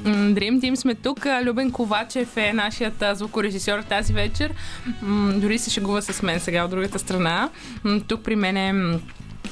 Dream 0.05 0.61
Team 0.61 0.75
сме 0.75 0.95
тук. 0.95 1.27
Любен 1.43 1.71
Ковачев 1.71 2.37
е 2.37 2.53
нашият 2.53 3.05
звукорежисьор 3.13 3.79
тази 3.79 4.13
вечер. 4.13 4.55
Дори 5.35 5.59
се 5.59 5.71
шегува 5.71 6.03
с 6.03 6.23
мен 6.23 6.41
сега 6.41 6.65
от 6.65 6.71
другата 6.71 6.99
страна. 6.99 7.49
Тук 8.09 8.23
при 8.23 8.37
мен 8.37 8.57
е 8.57 8.99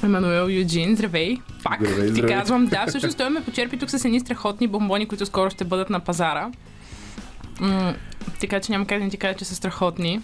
Емануел 0.03 0.49
Юджин. 0.49 0.95
Здравей! 0.95 1.37
Пак 1.63 1.79
Здравей, 1.81 2.07
ти 2.07 2.13
здравей. 2.13 2.35
казвам. 2.35 2.65
Да, 2.65 2.85
всъщност 2.87 3.17
той 3.17 3.29
ме 3.29 3.43
почерпи 3.43 3.77
тук 3.77 3.89
с 3.89 4.05
едни 4.05 4.19
страхотни 4.19 4.67
бомбони, 4.67 5.05
които 5.05 5.25
скоро 5.25 5.49
ще 5.49 5.63
бъдат 5.63 5.89
на 5.89 5.99
пазара. 5.99 6.49
М, 7.59 7.93
Така 8.39 8.59
че 8.59 8.71
няма 8.71 8.85
как 8.87 8.97
да 8.97 9.03
не 9.03 9.09
ти 9.09 9.17
кажа, 9.17 9.37
че 9.37 9.45
са 9.45 9.55
страхотни. 9.55 10.21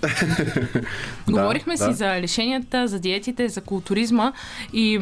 Говорихме 1.29 1.75
да. 1.75 1.85
си 1.85 1.93
за 1.93 2.21
лишенията, 2.21 2.87
за 2.87 2.99
диетите, 2.99 3.49
за 3.49 3.61
културизма 3.61 4.33
и 4.73 4.99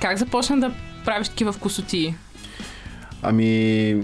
как 0.00 0.18
започна 0.18 0.60
да 0.60 0.72
правиш 1.04 1.28
такива 1.28 1.52
вкусотии? 1.52 2.14
Ами, 3.22 4.02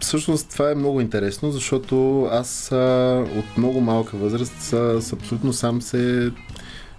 всъщност 0.00 0.50
това 0.50 0.70
е 0.70 0.74
много 0.74 1.00
интересно, 1.00 1.50
защото 1.50 2.24
аз 2.24 2.72
а, 2.72 3.24
от 3.36 3.58
много 3.58 3.80
малка 3.80 4.16
възраст 4.16 4.52
с, 4.60 5.02
с 5.02 5.12
абсолютно 5.12 5.52
сам 5.52 5.82
се 5.82 6.30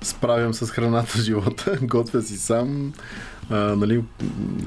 справям 0.02 0.54
с 0.54 0.68
храната 0.68 1.18
в 1.18 1.22
живота, 1.22 1.78
готвя 1.82 2.22
си 2.22 2.38
сам. 2.38 2.94
А, 3.50 3.56
нали, 3.56 4.04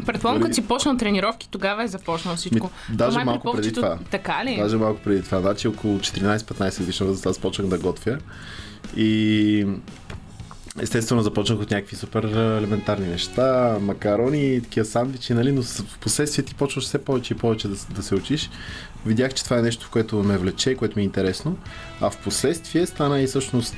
Предполагам, 0.07 0.41
дори- 0.41 0.49
като 0.51 0.55
си 0.55 0.69
почнал 0.69 0.97
тренировки, 0.97 1.49
тогава 1.51 1.83
е 1.83 1.89
започнал 1.89 2.37
всичко. 2.37 2.71
Ми, 2.91 2.97
даже 2.97 3.17
май 3.17 3.25
малко 3.25 3.53
преди 3.53 3.73
това. 3.73 3.99
Така 4.11 4.45
ли? 4.45 4.57
Даже 4.57 4.77
малко 4.77 5.01
преди 5.05 5.23
това. 5.23 5.41
Значи 5.41 5.69
около 5.69 5.99
14-15 5.99 6.79
годишна 6.79 7.07
възраст 7.07 7.27
аз 7.27 7.39
почнах 7.39 7.69
да 7.69 7.79
готвя. 7.79 8.19
И 8.97 9.67
естествено 10.81 11.23
започнах 11.23 11.61
от 11.61 11.71
някакви 11.71 11.97
супер 11.97 12.23
елементарни 12.59 13.09
неща, 13.09 13.79
макарони, 13.81 14.61
такива 14.63 14.87
сандвичи, 14.87 15.35
нали, 15.35 15.53
но 15.53 15.63
в 15.63 15.99
последствие 16.01 16.45
ти 16.45 16.55
почваш 16.55 16.85
все 16.85 17.05
повече 17.05 17.35
и 17.35 17.37
повече 17.37 17.69
да, 17.69 17.77
да 17.95 18.03
се 18.03 18.15
учиш. 18.15 18.51
Видях, 19.07 19.35
че 19.35 19.45
това 19.45 19.59
е 19.59 19.63
нещо, 19.63 19.89
което 19.93 20.23
ме 20.23 20.39
влече, 20.39 20.75
което 20.75 20.99
ми 20.99 21.03
е 21.03 21.05
интересно. 21.05 21.57
А 22.01 22.11
в 22.11 22.19
последствие 22.19 22.87
стана 22.87 23.21
и 23.21 23.27
всъщност 23.27 23.77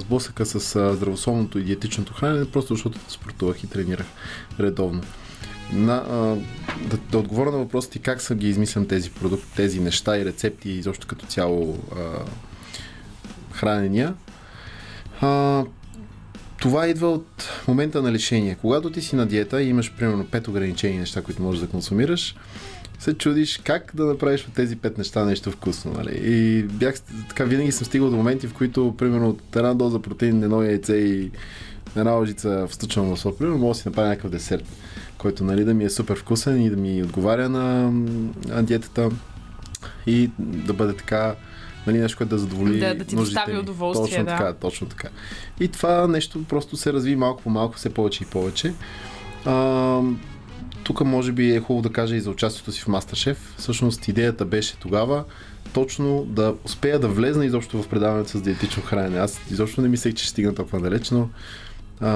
сблъсъка 0.00 0.46
с 0.46 0.94
здравословното 0.94 1.58
и 1.58 1.64
диетичното 1.64 2.12
хранене, 2.14 2.50
просто 2.50 2.74
защото 2.74 2.98
спортувах 3.08 3.64
и 3.64 3.66
тренирах 3.66 4.06
редовно. 4.60 5.02
На, 5.72 6.02
да, 6.86 6.96
да 7.10 7.18
отговоря 7.18 7.50
на 7.50 7.58
въпроса 7.58 7.90
ти 7.90 7.98
как 7.98 8.22
съм 8.22 8.38
ги 8.38 8.48
измислям 8.48 8.86
тези 8.86 9.10
продукти, 9.10 9.46
тези 9.56 9.80
неща 9.80 10.18
и 10.18 10.24
рецепти 10.24 10.70
и 10.70 10.78
изобщо 10.78 11.06
като 11.06 11.26
цяло 11.26 11.78
а, 11.96 12.24
хранения. 13.52 14.14
А, 15.20 15.64
това 16.60 16.88
идва 16.88 17.08
от 17.08 17.48
момента 17.68 18.02
на 18.02 18.12
лишение. 18.12 18.56
Когато 18.60 18.90
ти 18.90 19.02
си 19.02 19.16
на 19.16 19.26
диета 19.26 19.62
и 19.62 19.68
имаш 19.68 19.92
примерно 19.98 20.24
5 20.24 20.48
ограничени 20.48 20.98
неща, 20.98 21.22
които 21.22 21.42
можеш 21.42 21.60
да 21.60 21.68
консумираш, 21.68 22.34
се 22.98 23.14
чудиш 23.14 23.60
как 23.64 23.92
да 23.94 24.04
направиш 24.04 24.46
от 24.46 24.54
тези 24.54 24.76
пет 24.76 24.98
неща 24.98 25.24
нещо 25.24 25.50
вкусно. 25.50 25.92
Нали? 25.92 26.20
И 26.22 26.62
бях, 26.62 26.94
така 27.28 27.44
винаги 27.44 27.72
съм 27.72 27.86
стигал 27.86 28.10
до 28.10 28.16
моменти, 28.16 28.46
в 28.46 28.54
които, 28.54 28.94
примерно, 28.98 29.28
от 29.28 29.56
една 29.56 29.74
доза 29.74 29.98
протеин, 29.98 30.42
едно 30.42 30.62
яйце 30.62 30.94
и 30.94 31.30
една 31.96 32.10
лъжица 32.10 32.66
встъчвам 32.70 33.08
масло, 33.08 33.36
примерно, 33.36 33.58
мога 33.58 33.74
да 33.74 33.80
си 33.80 33.88
направя 33.88 34.08
някакъв 34.08 34.30
десерт, 34.30 34.64
който 35.18 35.44
нали, 35.44 35.64
да 35.64 35.74
ми 35.74 35.84
е 35.84 35.90
супер 35.90 36.16
вкусен 36.16 36.62
и 36.62 36.70
да 36.70 36.76
ми 36.76 37.02
отговаря 37.02 37.48
на, 37.48 37.90
на 38.48 38.62
диетата 38.62 39.10
и 40.06 40.30
да 40.38 40.72
бъде 40.72 40.92
така 40.92 41.34
нали, 41.86 41.98
нещо, 41.98 42.18
което 42.18 42.30
да 42.30 42.38
задоволи 42.38 42.80
Да- 42.80 42.94
да 42.94 43.04
ти 43.04 43.16
достави 43.16 43.58
удоволствие, 43.58 44.08
Точно 44.08 44.24
да. 44.24 44.30
така, 44.30 44.52
точно 44.52 44.86
така. 44.86 45.08
И 45.60 45.68
това 45.68 46.06
нещо 46.06 46.44
просто 46.44 46.76
се 46.76 46.92
разви 46.92 47.16
малко 47.16 47.42
по 47.42 47.50
малко, 47.50 47.76
все 47.76 47.90
повече 47.94 48.24
и 48.24 48.26
повече. 48.26 48.74
А, 49.44 50.00
тук 50.84 51.00
може 51.00 51.32
би 51.32 51.54
е 51.54 51.60
хубаво 51.60 51.82
да 51.82 51.92
кажа 51.92 52.16
и 52.16 52.20
за 52.20 52.30
участието 52.30 52.72
си 52.72 52.80
в 52.80 52.88
Мастершеф. 52.88 53.54
Всъщност 53.58 54.08
идеята 54.08 54.44
беше 54.44 54.76
тогава 54.76 55.24
точно 55.72 56.24
да 56.24 56.54
успея 56.64 56.98
да 56.98 57.08
влезна 57.08 57.46
изобщо 57.46 57.82
в 57.82 57.88
предаването 57.88 58.30
с 58.30 58.42
диетично 58.42 58.82
хранене. 58.82 59.18
Аз 59.18 59.40
изобщо 59.50 59.80
не 59.82 59.88
мислех, 59.88 60.14
че 60.14 60.24
ще 60.24 60.30
стигна 60.30 60.54
толкова 60.54 60.80
далеч, 60.80 61.10
но 61.10 61.28
а, 62.00 62.10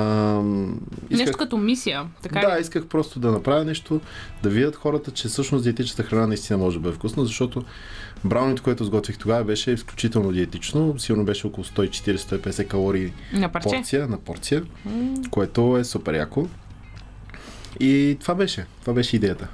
Нещо 1.10 1.38
като 1.38 1.58
мисия, 1.58 2.06
така 2.22 2.40
да, 2.40 2.56
ли? 2.56 2.60
исках 2.60 2.86
просто 2.86 3.20
да 3.20 3.30
направя 3.30 3.64
нещо, 3.64 4.00
да 4.42 4.48
видят 4.48 4.76
хората, 4.76 5.10
че 5.10 5.28
всъщност 5.28 5.64
диетичната 5.64 6.02
храна 6.02 6.26
наистина 6.26 6.58
може 6.58 6.76
да 6.76 6.80
бъде 6.82 6.94
вкусна, 6.94 7.24
защото 7.24 7.64
браунито, 8.24 8.62
което 8.62 8.84
сготвих 8.84 9.18
тогава, 9.18 9.44
беше 9.44 9.70
изключително 9.70 10.32
диетично. 10.32 10.98
Сигурно 10.98 11.24
беше 11.24 11.46
около 11.46 11.64
140-150 11.64 12.68
калории 12.68 13.12
На 13.32 13.48
парче. 13.48 13.68
порция, 13.68 14.08
на 14.08 14.18
порция, 14.18 14.62
което 15.30 15.78
е 15.78 15.84
супер 15.84 16.14
яко. 16.14 16.48
И 17.80 18.18
това 18.20 18.34
беше. 18.34 18.66
Това 18.80 18.92
беше 18.92 19.16
идеята. 19.16 19.48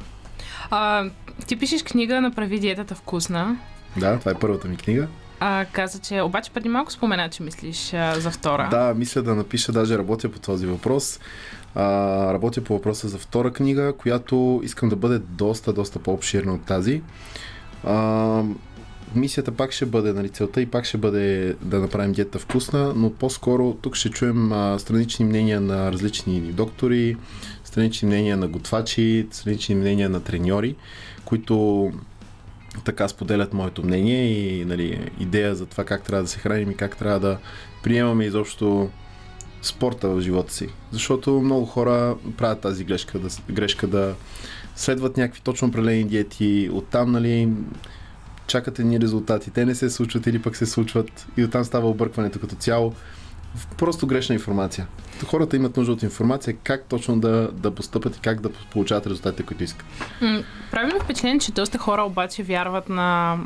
А, 0.70 1.04
ти 1.46 1.56
пишеш 1.56 1.82
книга 1.82 2.20
Направи 2.20 2.58
диетата 2.58 2.94
вкусна. 2.94 3.56
Да, 3.96 4.18
това 4.18 4.30
е 4.30 4.34
първата 4.34 4.68
ми 4.68 4.76
книга. 4.76 5.08
А, 5.40 5.64
каза, 5.72 5.98
че 5.98 6.20
обаче 6.20 6.50
преди 6.50 6.68
малко 6.68 6.92
спомена, 6.92 7.28
че 7.28 7.42
мислиш 7.42 7.94
а, 7.94 8.20
за 8.20 8.30
втора. 8.30 8.68
Да, 8.70 8.94
мисля 8.96 9.22
да 9.22 9.34
напиша, 9.34 9.72
даже 9.72 9.98
работя 9.98 10.28
по 10.32 10.38
този 10.38 10.66
въпрос. 10.66 11.20
А, 11.74 11.84
работя 12.32 12.64
по 12.64 12.74
въпроса 12.74 13.08
за 13.08 13.18
втора 13.18 13.52
книга, 13.52 13.94
която 13.98 14.60
искам 14.64 14.88
да 14.88 14.96
бъде 14.96 15.18
доста, 15.18 15.72
доста 15.72 15.98
по-обширна 15.98 16.54
от 16.54 16.64
тази. 16.64 17.02
А, 17.84 18.42
мисията 19.14 19.52
пак 19.52 19.72
ще 19.72 19.86
бъде, 19.86 20.12
нали, 20.12 20.28
целта 20.28 20.60
и 20.60 20.66
пак 20.66 20.84
ще 20.84 20.98
бъде 20.98 21.56
да 21.62 21.80
направим 21.80 22.12
диета 22.12 22.38
вкусна, 22.38 22.92
но 22.96 23.12
по-скоро 23.12 23.74
тук 23.74 23.96
ще 23.96 24.10
чуем 24.10 24.52
а, 24.52 24.78
странични 24.78 25.24
мнения 25.24 25.60
на 25.60 25.92
различни 25.92 26.40
доктори, 26.40 27.16
странични 27.64 28.08
мнения 28.08 28.36
на 28.36 28.48
готвачи, 28.48 29.26
странични 29.30 29.74
мнения 29.74 30.10
на 30.10 30.20
треньори, 30.20 30.76
които 31.24 31.92
така 32.84 33.08
споделят 33.08 33.52
моето 33.52 33.82
мнение 33.82 34.32
и 34.32 34.64
нали, 34.64 35.10
идея 35.20 35.54
за 35.54 35.66
това 35.66 35.84
как 35.84 36.02
трябва 36.02 36.22
да 36.22 36.28
се 36.28 36.38
храним 36.38 36.70
и 36.70 36.76
как 36.76 36.96
трябва 36.96 37.20
да 37.20 37.38
приемаме 37.82 38.24
изобщо 38.24 38.90
спорта 39.62 40.08
в 40.08 40.20
живота 40.20 40.52
си. 40.52 40.68
Защото 40.90 41.40
много 41.40 41.66
хора 41.66 42.16
правят 42.36 42.60
тази 42.60 42.84
грешка 42.84 43.18
да, 43.18 43.28
грешка 43.52 43.86
да 43.86 44.14
следват 44.80 45.16
някакви 45.16 45.40
точно 45.40 45.68
определени 45.68 46.04
диети, 46.04 46.70
оттам 46.72 47.12
нали, 47.12 47.48
чакат 48.46 48.78
едни 48.78 49.00
резултати, 49.00 49.50
те 49.50 49.64
не 49.64 49.74
се 49.74 49.90
случват 49.90 50.26
или 50.26 50.42
пък 50.42 50.56
се 50.56 50.66
случват 50.66 51.26
и 51.36 51.44
оттам 51.44 51.64
става 51.64 51.88
объркването 51.88 52.38
като 52.38 52.54
цяло. 52.54 52.94
Просто 53.78 54.06
грешна 54.06 54.34
информация. 54.34 54.86
Хората 55.26 55.56
имат 55.56 55.76
нужда 55.76 55.92
от 55.92 56.02
информация 56.02 56.56
как 56.64 56.84
точно 56.88 57.20
да, 57.20 57.50
да 57.52 57.74
постъпят 57.74 58.16
и 58.16 58.20
как 58.20 58.40
да 58.40 58.50
получават 58.52 59.06
резултатите, 59.06 59.42
които 59.42 59.64
искат. 59.64 59.86
Прави 60.70 60.92
ми 60.94 61.00
впечатление, 61.00 61.38
че 61.38 61.52
доста 61.52 61.78
хора 61.78 62.02
обаче 62.02 62.42
вярват 62.42 62.88
на... 62.88 63.38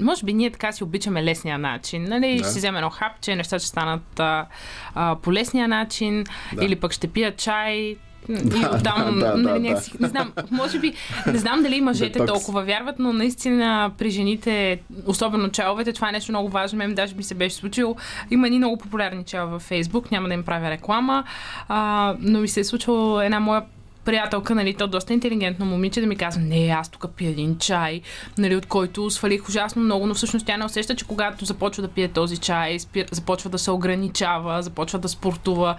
Може 0.00 0.24
би 0.24 0.34
ние 0.34 0.50
така 0.50 0.72
си 0.72 0.84
обичаме 0.84 1.24
лесния 1.24 1.58
начин. 1.58 2.04
Нали? 2.04 2.36
Да. 2.36 2.44
Ще 2.44 2.52
си 2.52 2.58
вземе 2.58 2.78
едно 2.78 2.90
хапче, 2.90 3.36
нещата 3.36 3.58
ще 3.60 3.68
станат 3.68 4.20
а, 4.20 4.46
а, 4.94 5.16
по 5.16 5.32
лесния 5.32 5.68
начин, 5.68 6.24
Да. 6.52 6.64
или 6.64 6.76
пък 6.76 6.92
ще 6.92 7.08
пият 7.08 7.36
чай. 7.36 7.96
И 8.28 8.60
Да, 8.60 8.70
оттам, 8.74 9.18
да, 9.18 9.26
да, 9.26 9.36
нали, 9.36 9.42
да, 9.42 9.68
някакси, 9.68 9.92
не 10.00 10.08
знам, 10.08 10.32
може 10.50 10.78
би, 10.78 10.92
не 11.26 11.38
знам 11.38 11.62
дали 11.62 11.80
мъжете 11.80 12.18
Детокс. 12.18 12.32
толкова 12.32 12.62
вярват, 12.62 12.98
но 12.98 13.12
наистина 13.12 13.90
при 13.98 14.10
жените, 14.10 14.80
особено 15.06 15.50
чаловете, 15.50 15.92
това 15.92 16.08
е 16.08 16.12
нещо 16.12 16.32
много 16.32 16.48
важно. 16.48 16.78
Мен 16.78 16.94
даже 16.94 17.14
ми 17.14 17.22
се 17.22 17.34
беше 17.34 17.56
случило. 17.56 17.96
Има 18.30 18.46
едни 18.46 18.58
много 18.58 18.76
популярни 18.76 19.24
чала 19.24 19.46
във 19.46 19.62
Фейсбук, 19.62 20.10
няма 20.10 20.28
да 20.28 20.34
им 20.34 20.42
правя 20.42 20.70
реклама, 20.70 21.24
а, 21.68 22.14
но 22.20 22.40
ми 22.40 22.48
се 22.48 22.60
е 22.60 22.64
случило 22.64 23.20
една 23.20 23.40
моя 23.40 23.62
приятелка, 24.06 24.54
нали, 24.54 24.74
то 24.74 24.86
доста 24.86 25.12
интелигентно 25.12 25.66
момиче 25.66 26.00
да 26.00 26.06
ми 26.06 26.16
казва, 26.16 26.42
не, 26.42 26.68
аз 26.68 26.88
тук 26.88 27.06
пия 27.16 27.30
един 27.30 27.58
чай, 27.58 28.00
нали, 28.38 28.56
от 28.56 28.66
който 28.66 29.10
свалих 29.10 29.48
ужасно 29.48 29.82
много, 29.82 30.06
но 30.06 30.14
всъщност 30.14 30.46
тя 30.46 30.56
не 30.56 30.64
усеща, 30.64 30.94
че 30.96 31.06
когато 31.06 31.44
започва 31.44 31.82
да 31.82 31.88
пие 31.88 32.08
този 32.08 32.38
чай, 32.38 32.78
спир, 32.78 33.06
започва 33.10 33.50
да 33.50 33.58
се 33.58 33.70
ограничава, 33.70 34.62
започва 34.62 34.98
да 34.98 35.08
спортува. 35.08 35.76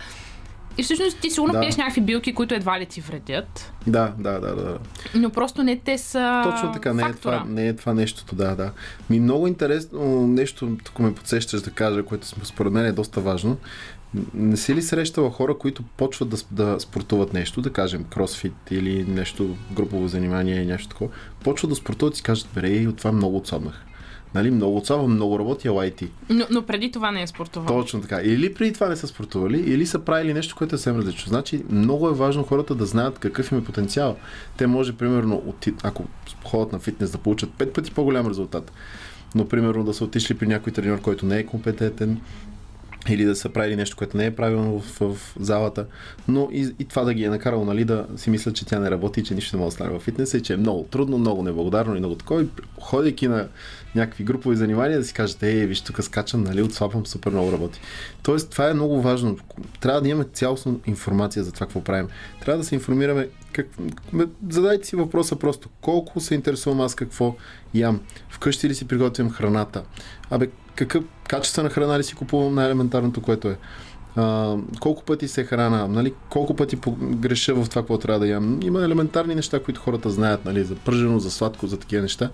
И 0.78 0.84
всъщност 0.84 1.20
ти 1.20 1.30
сигурно 1.30 1.54
Да. 1.54 1.60
пиеш 1.60 1.76
някакви 1.76 2.02
билки, 2.02 2.34
които 2.34 2.56
едва 2.56 2.80
ли 2.80 2.86
ти 2.86 3.02
вредят, 3.02 3.74
Да, 3.88 4.14
да, 4.20 4.40
да, 4.40 4.56
да. 4.56 4.78
но 5.16 5.30
просто 5.30 5.64
не 5.64 5.78
те 5.78 5.98
са 5.98 6.42
Точно 6.44 6.72
така, 6.72 6.94
не 6.94 7.04
е, 7.04 7.14
това, 7.14 7.44
не 7.48 7.68
е 7.68 7.76
това 7.76 7.94
нещото, 7.94 8.36
да, 8.36 8.56
да. 8.56 8.72
Ми 9.10 9.20
много 9.20 9.48
интересно 9.48 10.28
нещо, 10.28 10.78
тук 10.84 11.00
ме 11.00 11.16
подсещаш 11.16 11.62
да 11.62 11.72
кажа, 11.72 12.04
което 12.04 12.28
според 12.46 12.74
мен 12.74 12.86
е 12.86 12.92
доста 12.92 13.22
важно. 13.22 13.58
Не 14.34 14.58
си 14.58 14.76
ли 14.76 14.82
срещала 14.82 15.32
хора, 15.32 15.58
които 15.58 15.84
почват 15.84 16.30
да, 16.30 16.38
да 16.52 16.80
спортуват 16.80 17.34
нещо, 17.34 17.62
да 17.62 17.74
кажем 17.74 18.04
кросфит 18.04 18.54
или 18.72 19.06
нещо, 19.08 19.56
групово 19.72 20.08
занимание 20.08 20.56
или 20.56 20.66
нещо 20.66 20.90
такова, 20.90 21.12
почват 21.44 21.70
да 21.70 21.76
спортуват 21.76 22.14
и 22.14 22.18
си 22.18 22.24
кажат, 22.24 22.48
бре, 22.56 22.70
и 22.70 22.88
от 22.88 22.98
това 22.98 23.12
много 23.12 23.38
отслабнах. 23.38 23.84
Нали, 24.38 24.52
много 24.52 24.78
отслабвам, 24.78 25.14
много 25.14 25.40
работя, 25.40 25.86
и 25.86 25.92
ти. 25.92 26.10
Но, 26.30 26.46
но 26.50 26.62
преди 26.62 26.92
това 26.92 27.12
не 27.12 27.22
е 27.22 27.28
спортувал. 27.28 27.68
Точно 27.68 28.02
така. 28.02 28.22
Или 28.24 28.54
преди 28.54 28.74
това 28.74 28.90
не 28.90 28.96
са 28.96 29.08
спортували, 29.08 29.60
или 29.60 29.86
са 29.86 30.00
правили 30.00 30.34
нещо, 30.34 30.56
което 30.56 30.76
е 30.76 30.78
съвсем 30.78 30.98
различно. 30.98 31.30
Значи, 31.30 31.64
много 31.70 32.10
е 32.10 32.14
важно 32.14 32.44
хората 32.44 32.76
да 32.76 32.86
знаят 32.86 33.20
какъв 33.20 33.52
им 33.52 33.58
е 33.58 33.64
потенциал. 33.64 34.16
Те 34.58 34.68
може, 34.68 34.94
примерно, 34.94 35.44
от, 35.46 35.68
ако 35.84 36.06
ходят 36.44 36.72
на 36.74 36.80
фитнес, 36.80 37.12
да 37.12 37.18
получат 37.18 37.54
пет 37.54 37.74
пъти 37.74 37.92
по-голям 37.92 38.28
резултат. 38.28 38.72
Но, 39.36 39.48
примерно, 39.48 39.84
да 39.84 39.94
са 39.94 40.04
отишли 40.04 40.34
при 40.34 40.48
някой 40.48 40.74
треньор, 40.74 41.02
който 41.02 41.26
не 41.26 41.38
е 41.38 41.46
компетентен, 41.46 42.22
или 43.10 43.26
да 43.26 43.36
са 43.36 43.50
правили 43.50 43.76
нещо, 43.76 43.98
което 43.98 44.18
не 44.18 44.26
е 44.26 44.36
правилно 44.36 44.80
в, 44.80 45.00
в 45.00 45.36
залата, 45.40 45.86
но 46.28 46.50
и, 46.52 46.74
и 46.80 46.86
това 46.86 47.04
да 47.04 47.14
ги 47.14 47.24
е 47.24 47.30
накарало 47.30 47.66
нали, 47.66 47.86
да 47.86 48.08
си 48.16 48.30
мислят, 48.30 48.56
че 48.56 48.66
тя 48.66 48.80
не 48.80 48.92
работи, 48.92 49.24
че 49.24 49.36
нищо 49.36 49.58
не 49.58 49.64
може 49.64 49.70
да 49.70 49.76
стане 49.76 50.00
в 50.00 50.04
фитнеса 50.04 50.38
и 50.38 50.42
че 50.42 50.54
е 50.54 50.58
много 50.58 50.84
трудно, 50.84 51.18
много 51.18 51.44
неблагодарно 51.44 51.96
и 51.96 52.00
много 52.00 52.16
такова. 52.16 52.44
И 52.44 52.48
ходейки 52.80 53.28
на 53.28 53.48
някакви 53.98 54.24
групови 54.24 54.56
занимания, 54.56 55.00
да 55.00 55.06
си 55.06 55.14
кажете, 55.14 55.48
ей, 55.48 55.66
виж, 55.66 55.82
тук 55.82 56.04
скачам, 56.04 56.44
нали, 56.44 56.62
отслабвам, 56.62 57.06
супер 57.06 57.32
много 57.32 57.52
работи. 57.52 57.80
Тоест, 58.24 58.50
това 58.50 58.70
е 58.70 58.74
много 58.74 59.02
важно. 59.02 59.38
Трябва 59.80 60.02
да 60.02 60.10
имаме 60.10 60.26
цялостна 60.34 60.74
информация 60.86 61.44
за 61.44 61.52
това, 61.52 61.66
какво 61.66 61.84
правим. 61.84 62.08
Трябва 62.42 62.58
да 62.58 62.64
се 62.64 62.76
информираме. 62.76 63.30
Как... 63.52 63.68
Задайте 64.50 64.88
си 64.88 64.96
въпроса 64.96 65.36
просто. 65.36 65.70
Колко 65.82 66.20
се 66.20 66.36
интересувам 66.36 66.82
аз 66.82 66.96
какво 66.96 67.36
ям? 67.74 68.02
Вкъщи 68.30 68.70
ли 68.70 68.76
си 68.76 68.88
приготвям 68.88 69.30
храната? 69.30 69.84
Абе, 70.30 70.50
какъв 70.76 71.04
качествена 71.28 71.70
храна 71.70 72.00
ли 72.00 72.04
си 72.04 72.16
купувам 72.16 72.56
най-елементарното, 72.56 73.22
което 73.22 73.48
е? 73.48 73.58
А, 74.16 74.58
колко 74.80 75.04
пъти 75.04 75.28
се 75.28 75.44
храна, 75.44 75.88
нали, 75.88 76.14
колко 76.30 76.56
пъти 76.56 76.78
греша 77.02 77.56
в 77.56 77.70
това, 77.70 77.82
какво 77.82 77.98
трябва 77.98 78.20
да 78.20 78.28
ям. 78.28 78.60
Има 78.64 78.84
елементарни 78.84 79.36
неща, 79.36 79.60
които 79.60 79.82
хората 79.82 80.10
знаят, 80.10 80.46
нали, 80.46 80.64
за 80.64 80.76
пържено, 80.76 81.20
за 81.20 81.32
сладко, 81.32 81.68
за 81.68 81.80
такива 81.80 82.02
неща. 82.02 82.30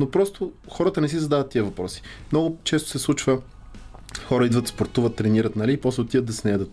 Но 0.00 0.10
просто 0.10 0.52
хората 0.68 1.00
не 1.00 1.08
си 1.08 1.18
задават 1.18 1.50
тия 1.50 1.64
въпроси. 1.64 2.02
Много 2.32 2.58
често 2.64 2.90
се 2.90 2.98
случва 2.98 3.38
хора 4.26 4.46
идват, 4.46 4.68
спортуват, 4.68 5.14
тренират, 5.14 5.56
нали, 5.56 5.72
и 5.72 5.76
после 5.76 6.02
отиват 6.02 6.26
да 6.26 6.32
се 6.32 6.50
ядат. 6.50 6.70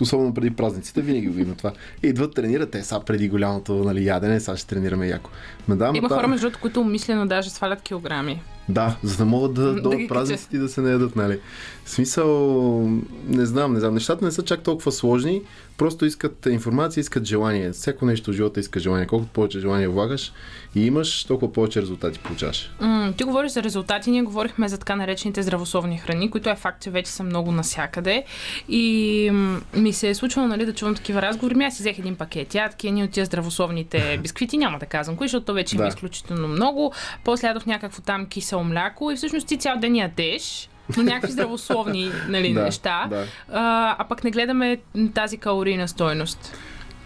Особено 0.00 0.34
преди 0.34 0.50
празниците, 0.50 1.02
винаги 1.02 1.26
го 1.28 1.38
има 1.38 1.54
това. 1.54 1.72
И 2.02 2.06
идват, 2.06 2.34
тренират, 2.34 2.70
те 2.70 2.82
са 2.82 3.00
преди 3.00 3.28
голямото 3.28 3.74
нали, 3.74 4.06
ядене, 4.06 4.40
сега 4.40 4.56
ще 4.56 4.66
тренираме 4.66 5.06
яко. 5.08 5.30
Ме 5.68 5.76
да, 5.76 5.92
Има 5.94 6.08
та- 6.08 6.14
хора, 6.14 6.28
между 6.28 6.42
другото, 6.46 6.60
които 6.60 6.80
умишлено 6.80 7.26
даже 7.26 7.50
свалят 7.50 7.82
килограми. 7.82 8.42
да, 8.68 8.96
за 9.02 9.16
да 9.16 9.24
могат 9.24 9.54
да 9.54 9.74
Да 9.74 9.82
дойдат 9.82 10.08
празниците 10.08 10.56
и 10.56 10.60
да 10.60 10.68
се 10.68 10.80
не 10.80 10.90
ядат, 10.90 11.16
нали? 11.16 11.40
В 11.84 11.90
смисъл, 11.90 12.80
не 13.28 13.46
знам, 13.46 13.72
не 13.74 13.80
знам. 13.80 13.94
Нещата 13.94 14.24
не 14.24 14.30
са 14.30 14.42
чак 14.44 14.62
толкова 14.62 14.92
сложни, 14.92 15.42
просто 15.76 16.04
искат 16.04 16.46
информация, 16.46 17.00
искат 17.00 17.24
желание. 17.24 17.72
Всяко 17.72 18.06
нещо 18.06 18.30
в 18.30 18.34
живота 18.34 18.60
иска 18.60 18.80
желание. 18.80 19.06
Колкото 19.06 19.30
повече 19.30 19.60
желание 19.60 19.88
влагаш 19.88 20.32
и 20.74 20.86
имаш, 20.86 21.24
толкова 21.24 21.52
повече 21.52 21.82
резултати 21.82 22.18
получаваш. 22.18 22.70
М, 22.80 23.14
ти 23.16 23.24
говориш 23.24 23.52
за 23.52 23.62
резултати, 23.62 24.10
ние 24.10 24.22
говорихме 24.22 24.68
за 24.68 24.78
така 24.78 24.96
наречените 24.96 25.42
здравословни 25.42 25.98
храни, 25.98 26.30
които 26.30 26.50
е 26.50 26.56
факт, 26.56 26.82
че 26.82 26.90
вече 26.90 27.10
са 27.10 27.22
много 27.22 27.52
насякъде. 27.52 28.24
И 28.68 29.28
м, 29.32 29.60
ми 29.76 29.92
се 29.92 30.08
е 30.08 30.14
случвало 30.14 30.48
нали, 30.48 30.66
да 30.66 30.74
чувам 30.74 30.94
такива 30.94 31.22
разговори. 31.22 31.54
Ми 31.54 31.64
аз 31.64 31.76
си 31.76 31.82
взех 31.82 31.98
един 31.98 32.16
пакет 32.16 32.54
ядки, 32.54 32.88
едни 32.88 33.04
от 33.04 33.10
тия 33.10 33.26
здравословните 33.26 34.18
бисквити, 34.22 34.56
няма 34.56 34.78
да 34.78 34.86
казвам 34.86 35.16
кои, 35.16 35.28
защото 35.28 35.46
то 35.46 35.54
вече 35.54 35.76
има 35.76 35.84
Да. 35.84 35.88
изключително 35.88 36.48
много. 36.48 36.92
После 37.24 37.48
ядох 37.48 37.66
някакво 37.66 38.02
там 38.02 38.26
кисело 38.26 38.64
мляко 38.64 39.10
и 39.10 39.16
всъщност 39.16 39.46
ти 39.46 39.56
цял 39.58 39.78
ден 39.78 39.96
ядеш. 39.96 40.68
Но 40.96 41.02
някакви 41.02 41.32
здравословни 41.32 42.10
нали, 42.28 42.54
Да, 42.54 42.62
неща. 42.62 43.06
да. 43.10 43.24
А, 43.52 43.96
а 43.98 44.04
пък 44.08 44.24
не 44.24 44.30
гледаме 44.30 44.78
тази 45.14 45.38
калорийна 45.38 45.88
стойност. 45.88 46.56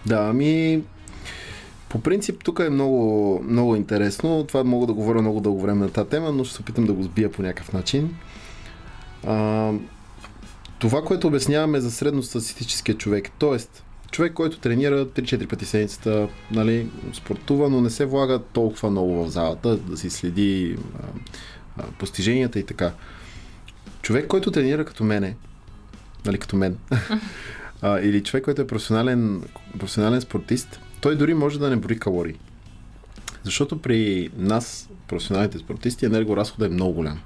Да, 0.07 0.26
ами... 0.31 0.83
По 1.89 2.01
принцип, 2.01 2.45
тук 2.45 2.59
е 2.59 2.70
много, 2.70 3.41
много 3.49 3.76
интересно. 3.76 4.45
Това 4.49 4.64
мога 4.64 4.87
да 4.87 4.93
говоря 4.93 5.22
много 5.22 5.41
дълго 5.41 5.61
време 5.61 5.85
на 5.85 5.93
тази 5.93 6.09
тема, 6.09 6.33
но 6.33 6.45
ще 6.45 6.55
се 6.55 6.62
опитам 6.62 6.87
да 6.87 6.93
го 6.93 7.03
сбия 7.03 7.33
по 7.33 7.43
някакъв 7.43 7.72
начин. 7.72 8.16
А, 9.26 9.72
това, 10.79 11.03
което 11.03 11.26
обясняваме 11.26 11.81
за 11.81 11.91
средностатистическия 11.91 12.97
човек, 12.97 13.31
т.е. 13.39 13.59
човек, 14.11 14.33
който 14.33 14.59
тренира 14.59 15.07
3-4 15.07 15.49
пъти 15.49 15.64
седмицата, 15.64 16.29
нали, 16.51 16.87
спортува, 17.12 17.70
но 17.70 17.81
не 17.81 17.91
се 17.91 18.07
влага 18.07 18.39
толкова 18.39 18.91
много 18.91 19.24
в 19.24 19.31
залата, 19.31 19.76
да 19.76 19.97
си 19.97 20.11
следи 20.11 20.76
а, 21.03 21.07
а, 21.79 21.83
постиженията 21.99 22.59
и 22.59 22.66
така. 22.66 22.93
Човек, 24.03 24.27
който 24.27 24.51
тренира 24.51 24.85
като 24.85 25.05
мене, 25.05 25.37
нали, 26.27 26.39
като 26.39 26.57
мен, 26.57 26.77
а, 27.83 28.01
или 28.01 28.23
човек, 28.23 28.45
който 28.45 28.63
е 28.63 28.67
професионален, 28.67 29.43
професионален 29.79 30.21
спортист, 30.21 30.81
той 31.01 31.17
дори 31.17 31.35
може 31.35 31.59
да 31.59 31.71
не 31.71 31.77
брои 31.77 31.99
калории. 31.99 32.35
Защото 33.43 33.83
при 33.83 34.31
нас, 34.37 34.89
професионалните 35.09 35.59
спортисти, 35.59 36.07
енергоразходът 36.07 36.71
е 36.71 36.75
много 36.75 36.93
голям. 36.93 37.21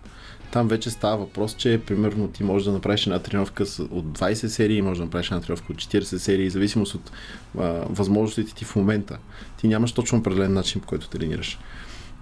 Там 0.53 0.68
вече 0.68 0.91
става 0.91 1.16
въпрос, 1.16 1.55
че 1.55 1.81
примерно 1.87 2.29
ти 2.29 2.45
можеш 2.45 2.66
да 2.66 2.73
направиш 2.73 3.07
една 3.07 3.18
тренировка 3.18 3.62
от 3.62 4.18
20 4.18 4.33
серии, 4.33 4.83
можеш 4.83 4.99
да 4.99 5.05
направиш 5.05 5.27
една 5.27 5.41
тренировка 5.41 5.73
от 5.73 5.79
40 5.79 6.03
серии, 6.03 6.51
в 6.51 6.53
зависимост 6.53 6.95
от 6.95 7.12
а, 7.59 7.62
възможностите 7.89 8.55
ти 8.55 8.64
в 8.64 8.77
момента. 8.77 9.18
Ти 9.57 9.68
нямаш 9.68 9.93
точно 9.93 10.18
определен 10.18 10.53
начин, 10.53 10.81
по 10.81 10.87
който 10.87 11.09
тренираш. 11.09 11.59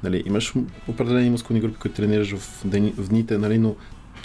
Нали, 0.03 0.23
имаш 0.27 0.55
определени 0.89 1.31
мускулни 1.31 1.61
групи, 1.61 1.79
които 1.79 1.97
тренираш 1.97 2.35
в, 2.37 2.67
дени, 2.67 2.93
в 2.97 3.09
дните, 3.09 3.39
нали, 3.39 3.59
но 3.59 3.77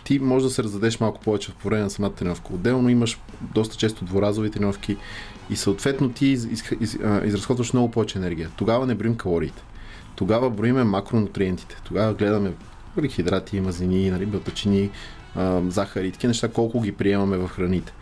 ти 0.06 0.20
можеш 0.20 0.48
да 0.48 0.54
се 0.54 0.64
раздадеш 0.64 1.00
малко 1.00 1.20
повече 1.20 1.52
в 1.52 1.66
време 1.66 1.84
на 1.84 1.90
самата 1.90 2.14
тренировка. 2.14 2.54
Отделно 2.54 2.90
имаш 2.90 3.20
доста 3.42 3.78
често 3.78 4.06
дворазови 4.06 4.52
тренировки 4.52 4.98
и 5.50 5.56
съответно 5.56 6.12
ти 6.12 6.28
из, 6.28 6.46
из, 6.46 6.64
из, 6.80 6.98
изразходваш 7.26 7.74
много 7.74 7.92
повече 7.92 8.18
енергия. 8.18 8.50
Тогава 8.58 8.86
не 8.86 8.96
броим 8.96 9.16
калориите. 9.16 9.64
Тогава 10.16 10.50
броиме 10.50 10.84
макронутриентите. 10.84 11.82
Тогава 11.86 12.14
гледаме 12.14 12.52
въглехидрати, 12.96 13.62
мазнини, 13.62 14.12
нали, 14.12 14.26
белтачини, 14.26 14.90
захари, 15.68 16.12
такива 16.12 16.30
неща, 16.30 16.48
колко 16.48 16.82
ги 16.82 16.92
приемаме 16.92 17.38
в 17.38 17.48
храните. 17.48 17.94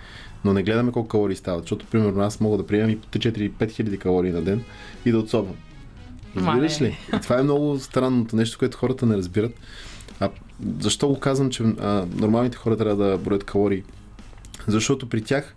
Но 0.46 0.54
не 0.54 0.64
гледаме 0.64 0.92
колко 0.92 1.08
калории 1.08 1.36
стават, 1.36 1.64
защото 1.64 1.86
примерно 1.86 2.22
аз 2.22 2.40
мога 2.40 2.58
да 2.58 2.68
приемам 2.68 2.90
и 2.90 3.00
по 3.00 3.08
3-4-5 3.08 3.72
хиляди 3.72 3.98
калории 3.98 4.32
на 4.32 4.42
ден 4.42 4.64
и 5.06 5.12
да 5.12 5.20
отсобвам. 5.20 5.56
Разбираш 6.36 6.82
ли? 6.82 6.98
И 7.18 7.20
това 7.22 7.40
е 7.40 7.44
много 7.44 7.80
странното 7.80 8.36
нещо, 8.36 8.60
което 8.60 8.78
хората 8.78 9.06
не 9.06 9.18
разбират. 9.18 9.52
Защо 10.80 11.08
го 11.08 11.20
казвам, 11.20 11.50
че 11.50 11.64
а, 11.64 12.06
нормалните 12.16 12.58
хора 12.58 12.78
трябва 12.78 13.06
да 13.06 13.18
броят 13.18 13.44
калории? 13.44 13.84
Защото 14.68 15.10
при 15.10 15.22
тях 15.22 15.56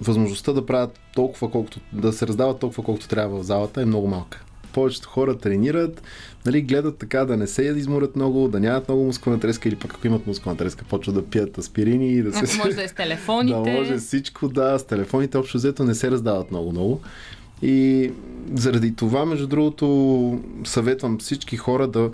възможността 0.00 0.52
да 0.52 0.66
правят 0.66 1.00
толкова, 1.14 1.50
колкото, 1.50 1.80
да 1.92 2.12
се 2.12 2.26
раздават 2.26 2.58
толкова, 2.58 2.84
колкото 2.84 3.08
трябва 3.08 3.38
в 3.38 3.42
залата 3.42 3.82
е 3.82 3.84
много 3.84 4.08
малка. 4.08 4.44
Повечето 4.72 5.08
хора 5.08 5.38
тренират, 5.38 6.02
нали, 6.46 6.62
гледат 6.62 6.98
така 6.98 7.24
да 7.24 7.36
не 7.36 7.46
се 7.46 7.62
изморят 7.62 8.16
много, 8.16 8.48
да 8.48 8.60
нямат 8.60 8.88
много 8.88 9.04
мускулна 9.04 9.40
треска 9.40 9.68
или 9.68 9.76
пък 9.76 9.94
ако 9.94 10.06
имат 10.06 10.26
мускулна 10.26 10.56
треска, 10.56 10.84
почват 10.84 11.14
да 11.14 11.24
пият 11.24 11.58
аспирини 11.58 12.12
и 12.12 12.22
да 12.22 12.32
се... 12.32 12.44
Ако 12.44 12.66
може 12.66 12.76
да 12.76 12.82
е 12.82 12.88
с 12.88 12.92
телефоните. 12.92 13.54
Да 13.70 13.78
може 13.78 13.96
всичко, 13.98 14.48
да, 14.48 14.78
с 14.78 14.86
телефоните 14.86 15.38
общо 15.38 15.58
взето 15.58 15.84
не 15.84 15.94
се 15.94 16.10
раздават 16.10 16.50
много-много. 16.50 17.00
И 17.62 18.10
заради 18.54 18.94
това, 18.94 19.26
между 19.26 19.46
другото, 19.46 20.40
съветвам 20.64 21.18
всички 21.18 21.56
хора 21.56 21.88
да 21.88 22.10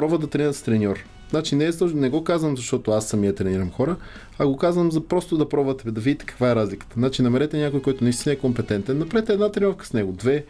пробват 0.00 0.20
да 0.20 0.26
тренират 0.26 0.56
с 0.56 0.62
треньор. 0.62 1.04
Значи 1.30 1.54
не, 1.56 1.64
е, 1.64 1.70
не 1.94 2.10
го 2.10 2.24
казвам, 2.24 2.56
защото 2.56 2.90
аз 2.90 3.08
самия 3.08 3.34
тренирам 3.34 3.70
хора, 3.70 3.96
а 4.38 4.46
го 4.46 4.56
казвам 4.56 4.92
за 4.92 5.04
просто 5.04 5.36
да 5.36 5.48
пробвате, 5.48 5.90
да 5.90 6.00
видите 6.00 6.26
каква 6.26 6.50
е 6.50 6.54
разликата. 6.54 6.94
Значи 6.96 7.22
намерете 7.22 7.58
някой, 7.58 7.82
който 7.82 8.04
наистина 8.04 8.32
е 8.32 8.36
компетентен, 8.36 8.98
направете 8.98 9.32
една 9.32 9.52
тренировка 9.52 9.86
с 9.86 9.92
него, 9.92 10.12
две, 10.12 10.44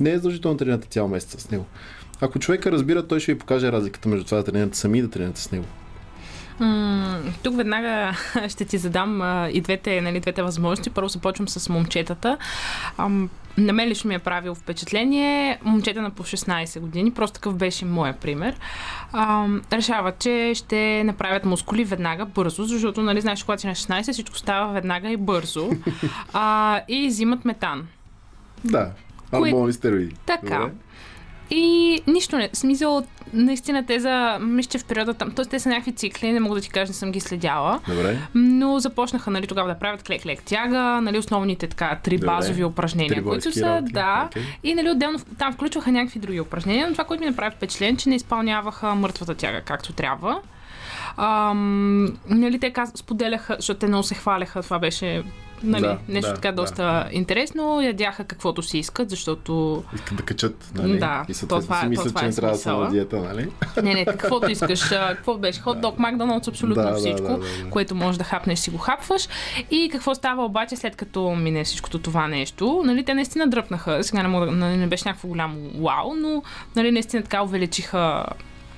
не 0.00 0.10
е 0.10 0.16
задължително 0.16 0.56
да 0.56 0.58
тренирате 0.58 0.88
цял 0.88 1.08
месец 1.08 1.42
с 1.42 1.50
него. 1.50 1.64
Ако 2.20 2.38
човека 2.38 2.72
разбира, 2.72 3.06
той 3.06 3.20
ще 3.20 3.32
ви 3.32 3.38
покаже 3.38 3.72
разликата 3.72 4.08
между 4.08 4.24
това 4.24 4.38
да 4.38 4.44
тренирате 4.44 4.78
сами 4.78 4.98
и 4.98 5.02
да 5.02 5.10
тренирате 5.10 5.40
с 5.40 5.52
него. 5.52 5.64
М, 6.60 7.22
тук 7.42 7.56
веднага 7.56 8.16
ще 8.48 8.64
ти 8.64 8.78
задам 8.78 9.22
а, 9.22 9.48
и 9.52 9.60
двете, 9.60 10.00
нали, 10.00 10.20
двете 10.20 10.42
възможности. 10.42 10.90
Първо 10.90 11.08
започвам 11.08 11.48
с 11.48 11.68
момчетата. 11.68 12.38
Ам, 12.98 13.30
на 13.58 13.72
мен 13.72 13.88
лично 13.88 14.08
ми 14.08 14.14
е 14.14 14.18
правил 14.18 14.54
впечатление. 14.54 15.58
Момчета 15.62 16.02
на 16.02 16.10
по 16.10 16.22
16 16.22 16.80
години, 16.80 17.10
просто 17.10 17.34
такъв 17.34 17.56
беше 17.56 17.84
моя 17.84 18.12
пример. 18.12 18.56
Ам, 19.12 19.62
решават, 19.72 20.18
че 20.18 20.52
ще 20.54 21.04
направят 21.04 21.44
мускули 21.44 21.84
веднага, 21.84 22.26
бързо, 22.26 22.64
защото, 22.64 23.02
нали, 23.02 23.20
знаеш, 23.20 23.42
когато 23.42 23.60
си 23.60 23.66
на 23.66 23.74
16, 23.74 24.12
всичко 24.12 24.36
става 24.36 24.72
веднага 24.72 25.10
и 25.10 25.16
бързо. 25.16 25.70
А, 26.32 26.80
и 26.88 27.08
взимат 27.08 27.44
метан. 27.44 27.86
Да, 28.64 28.90
анаболни 29.32 29.72
стероиди. 29.72 30.14
Така. 30.26 30.58
Добре. 30.58 30.72
И 31.50 32.00
нищо 32.06 32.36
не. 32.36 32.50
Смисъл, 32.52 33.02
наистина 33.32 33.86
те 33.86 34.00
за, 34.00 34.38
мисля, 34.40 34.70
че 34.70 34.78
в 34.78 34.84
периода 34.84 35.14
там, 35.14 35.30
т.е. 35.30 35.44
те 35.44 35.60
са 35.60 35.68
някакви 35.68 35.92
цикли, 35.92 36.32
не 36.32 36.40
мога 36.40 36.54
да 36.54 36.60
ти 36.60 36.70
кажа, 36.70 36.90
не 36.90 36.94
съм 36.94 37.12
ги 37.12 37.20
следяла. 37.20 37.80
Добре. 37.88 38.18
Но 38.34 38.78
започнаха 38.78 39.30
нали, 39.30 39.46
тогава 39.46 39.68
да 39.68 39.78
правят 39.78 40.02
клек-лек 40.02 40.42
тяга, 40.44 41.00
нали, 41.00 41.18
основните 41.18 41.66
така 41.66 41.98
три 42.02 42.16
Добре. 42.16 42.26
базови 42.26 42.64
упражнения, 42.64 43.14
Три 43.14 43.24
които 43.24 43.52
са, 43.52 43.66
работи, 43.66 43.92
да. 43.92 44.24
окей. 44.26 44.42
И 44.62 44.74
нали, 44.74 44.90
отделно 44.90 45.18
там 45.38 45.52
включваха 45.52 45.92
някакви 45.92 46.18
други 46.18 46.40
упражнения, 46.40 46.86
но 46.86 46.92
това, 46.92 47.04
което 47.04 47.24
ми 47.24 47.30
направи 47.30 47.56
впечатление, 47.56 47.96
че 47.96 48.08
не 48.08 48.14
изпълняваха 48.14 48.94
мъртвата 48.94 49.34
тяга 49.34 49.60
както 49.60 49.92
трябва. 49.92 50.40
Ам, 51.16 52.04
нали, 52.28 52.58
те 52.58 52.70
каз... 52.70 52.92
споделяха, 52.94 53.56
защото 53.58 53.80
те 53.80 53.86
много 53.86 54.02
се 54.02 54.14
хваляха, 54.14 54.62
това 54.62 54.78
беше 54.78 55.22
нали, 55.62 55.82
Да, 55.82 55.98
нещо 56.08 56.30
да, 56.30 56.34
така 56.34 56.52
да, 56.52 56.56
доста 56.56 56.82
да. 56.82 57.08
интересно, 57.12 57.80
ядяха 57.82 58.24
каквото 58.24 58.62
си 58.62 58.78
искат, 58.78 59.10
защото 59.10 59.84
Искат 59.94 60.16
да 60.16 60.22
качат, 60.22 60.70
нали? 60.74 60.98
Да, 60.98 61.24
и 61.28 61.34
то 61.48 61.60
това 61.60 61.80
си 61.80 61.86
мислят, 61.86 62.18
че 62.18 62.24
не 62.24 62.32
трябва 62.32 62.52
да 62.56 62.62
са 62.62 62.72
на 62.72 62.90
диета, 62.90 63.16
нали? 63.16 63.48
Не, 63.82 63.94
не, 63.94 64.04
каквото 64.04 64.50
искаш. 64.50 64.88
Какво 64.88 65.36
беше? 65.38 65.60
Хот 65.60 65.80
дог, 65.80 65.98
Макдоналдс, 65.98 66.48
абсолютно 66.48 66.82
Да, 66.82 66.90
да, 66.90 66.96
всичко, 66.96 67.22
да, 67.22 67.38
да, 67.38 67.64
да. 67.64 67.70
което 67.70 67.94
можеш 67.94 68.18
да 68.18 68.24
хапнеш, 68.24 68.58
си 68.58 68.70
го 68.70 68.78
хапваш. 68.78 69.28
И 69.70 69.88
какво 69.92 70.14
става 70.14 70.44
обаче 70.44 70.76
след 70.76 70.96
като 70.96 71.30
мине 71.30 71.64
всичкото 71.64 71.98
това 71.98 72.28
нещо? 72.28 72.82
Нали, 72.84 73.04
те 73.04 73.14
наистина 73.14 73.46
дръпнаха. 73.48 74.04
Сега 74.04 74.22
не, 74.22 74.28
мога, 74.28 74.46
да- 74.46 74.52
нали, 74.52 74.76
не 74.76 74.86
беше 74.86 75.08
някакво 75.08 75.28
голямо 75.28 75.56
вау, 75.74 76.14
но 76.16 76.42
нали, 76.76 76.90
наистина 76.90 77.22
така 77.22 77.42
увеличиха 77.42 78.24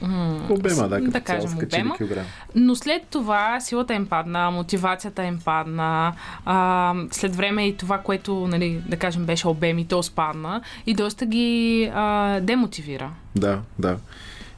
м, 0.03 0.47
Обема, 0.51 0.89
да, 0.89 0.99
като 0.99 1.11
да 1.11 1.21
цяло 1.21 1.41
кажем, 1.43 1.57
скачили 1.57 1.81
обема. 1.81 1.97
килограм. 1.97 2.25
Но 2.55 2.75
след 2.77 3.03
това 3.11 3.61
силата 3.61 3.95
им 3.95 4.07
падна, 4.07 4.51
мотивацията 4.51 5.25
им 5.25 5.39
падна, 5.45 6.13
а, 6.45 6.95
след 7.11 7.37
време 7.37 7.67
и 7.69 7.77
това, 7.77 7.99
което, 7.99 8.47
нали, 8.47 8.81
да 8.89 8.97
кажем, 8.97 9.25
беше 9.25 9.49
обем 9.49 9.79
и 9.79 9.85
то 9.85 10.03
спадна 10.03 10.61
и 10.87 10.95
доста 10.95 11.27
ги 11.27 11.91
а, 11.95 12.41
демотивира. 12.41 13.11
Да, 13.37 13.61
да. 13.79 13.97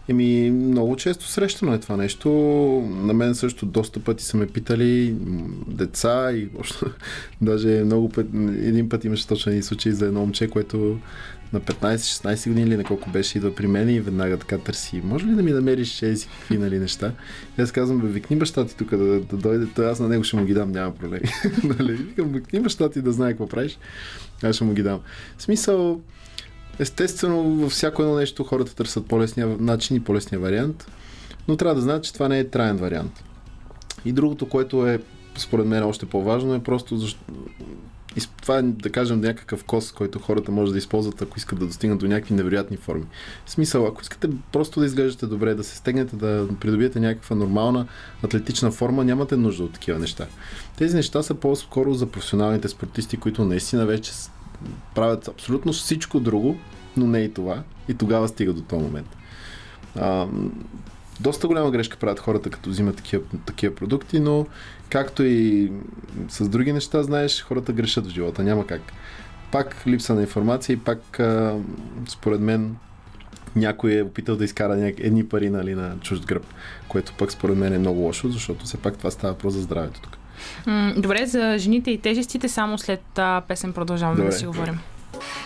Еми, 0.09 0.51
много 0.51 0.97
често 0.97 1.28
срещано 1.28 1.74
е 1.74 1.78
това 1.80 1.97
нещо. 1.97 2.28
На 2.91 3.12
мен 3.12 3.34
също 3.34 3.66
доста 3.66 4.01
пъти 4.01 4.24
са 4.24 4.36
ме 4.36 4.47
питали 4.47 5.14
деца 5.66 6.32
и 6.32 6.49
още, 6.61 6.84
даже 7.41 7.68
много 7.68 8.09
път, 8.09 8.26
един 8.59 8.88
път 8.88 9.05
имаше 9.05 9.26
точно 9.26 9.51
един 9.53 9.62
случай 9.62 9.93
за 9.93 10.07
едно 10.07 10.20
момче, 10.20 10.51
което 10.51 10.99
на 11.53 11.61
15-16 11.61 12.48
години 12.48 12.66
или 12.66 12.76
на 12.76 12.84
колко 12.84 13.11
беше 13.11 13.38
идва 13.38 13.55
при 13.55 13.66
мен 13.66 13.88
и 13.88 14.01
веднага 14.01 14.36
така 14.36 14.59
търси. 14.59 15.01
Може 15.05 15.26
ли 15.26 15.30
да 15.30 15.42
ми 15.42 15.53
намериш 15.53 16.03
ези 16.03 16.26
какви 16.26 16.59
нали, 16.59 16.78
неща? 16.78 17.12
И 17.59 17.62
аз 17.62 17.72
казвам, 17.72 18.01
бе, 18.01 18.09
викни 18.09 18.36
баща 18.36 18.66
ти 18.66 18.76
тук 18.76 18.90
да, 18.90 19.20
да 19.20 19.36
дойде, 19.36 19.66
той 19.74 19.90
аз 19.90 20.01
на 20.01 20.09
него 20.09 20.24
ще 20.24 20.36
му 20.36 20.44
ги 20.44 20.55
дам, 20.55 20.72
няма 20.72 20.94
проблеми. 20.94 21.28
нали? 21.78 21.92
Викам, 21.92 22.32
викни 22.32 22.61
баща 22.61 22.90
ти 22.90 23.03
да 23.03 23.12
знае 23.12 23.30
какво 23.30 23.48
правиш, 23.48 23.78
аз 24.42 24.57
ще 24.57 24.64
му 24.64 24.72
ги 24.72 24.82
дам. 24.82 25.01
В 25.36 25.42
смисъл, 25.42 26.01
Естествено, 26.80 27.42
във 27.42 27.72
всяко 27.72 28.03
едно 28.03 28.14
нещо 28.14 28.44
хората 28.44 28.74
търсят 28.74 29.07
по-лесния 29.07 29.48
начин 29.61 29.96
и 29.96 30.01
по-лесния 30.01 30.40
вариант, 30.40 30.86
но 31.48 31.57
трябва 31.57 31.74
да 31.74 31.80
знаят, 31.80 32.05
че 32.05 32.12
това 32.12 32.28
не 32.28 32.38
е 32.38 32.48
траен 32.48 32.76
вариант. 32.76 33.24
И 34.05 34.12
другото, 34.12 34.48
което 34.48 34.86
е 34.86 35.01
според 35.36 35.66
мен 35.66 35.84
още 35.84 36.07
по-важно 36.07 36.55
е 36.55 36.62
просто 36.62 36.96
защо... 36.96 37.20
това 38.42 38.58
е, 38.58 38.62
да 38.62 38.90
кажем, 38.90 39.20
някакъв 39.20 39.64
кос, 39.64 39.92
който 39.92 40.18
хората 40.18 40.52
може 40.52 40.72
да 40.72 40.78
използват, 40.78 41.22
ако 41.22 41.38
искат 41.38 41.58
да 41.58 41.66
достигнат 41.66 41.98
до 41.98 42.08
някакви 42.08 42.34
невероятни 42.34 42.76
форми. 42.76 43.04
В 43.46 43.50
смисъл, 43.50 43.86
ако 43.86 44.02
искате 44.02 44.28
просто 44.52 44.80
да 44.80 44.86
изглеждате 44.86 45.26
добре, 45.26 45.54
да 45.54 45.64
се 45.64 45.76
стегнете, 45.76 46.16
да 46.16 46.48
придобиете 46.61 47.00
някаква 47.00 47.36
нормална 47.36 47.86
атлетична 48.24 48.70
форма, 48.70 49.04
нямате 49.04 49.36
нужда 49.36 49.64
от 49.64 49.72
такива 49.72 49.98
неща. 49.98 50.26
Тези 50.76 50.96
неща 50.96 51.22
са 51.22 51.34
по-скоро 51.34 51.94
за 51.94 52.06
професионалните 52.06 52.68
спортисти, 52.68 53.16
които 53.16 53.44
наистина 53.44 53.86
вече 53.86 54.12
правят 54.94 55.28
абсолютно 55.28 55.72
всичко 55.72 56.20
друго, 56.20 56.56
но 56.96 57.06
не 57.06 57.18
и 57.18 57.34
това. 57.34 57.62
И 57.88 57.94
тогава 57.94 58.28
стига 58.28 58.52
до 58.52 58.62
този 58.62 58.82
момент. 58.82 59.16
А, 59.96 60.26
доста 61.20 61.46
голяма 61.46 61.70
грешка 61.70 61.96
правят 61.96 62.20
хората, 62.20 62.50
като 62.50 62.70
взимат 62.70 62.96
такива, 62.96 63.22
такива 63.46 63.74
продукти, 63.74 64.20
но 64.20 64.46
както 64.91 65.22
и 65.22 65.72
с 66.28 66.49
други 66.49 66.72
неща, 66.72 67.03
знаеш, 67.03 67.43
хората 67.43 67.72
грешат 67.72 68.07
в 68.07 68.11
живота. 68.11 68.43
Няма 68.43 68.66
как. 68.66 68.80
Пак 69.53 69.76
липса 69.86 70.14
на 70.14 70.20
информация 70.20 70.74
и 70.74 70.78
пак, 70.78 71.20
а, 71.20 71.57
според 72.09 72.41
мен, 72.41 72.76
някой 73.57 73.95
е 73.95 74.03
опитал 74.03 74.36
да 74.36 74.45
изкара 74.45 74.76
няк... 74.76 74.95
едни 74.99 75.28
пари 75.28 75.51
нали, 75.51 75.74
на 75.74 75.95
чужд 76.01 76.26
гръб, 76.26 76.47
което 76.88 77.12
пък 77.18 77.32
според 77.32 77.57
мен 77.57 77.72
е 77.72 77.78
много 77.78 78.01
лошо, 78.01 78.28
защото 78.28 78.64
все 78.64 78.76
пак 78.76 78.99
това 78.99 79.11
става 79.11 79.34
просто 79.34 79.59
за 79.59 79.64
здравето 79.64 80.01
тук. 80.01 80.16
Добре, 80.97 81.26
за 81.26 81.59
жените 81.59 81.91
и 81.91 81.99
тежестите 81.99 82.49
само 82.49 82.78
след 82.78 83.03
а, 83.18 83.43
песен 83.49 83.72
продължаваме 83.72 84.16
Добре. 84.16 84.30
да 84.30 84.36
си 84.36 84.47
говорим. 84.47 84.78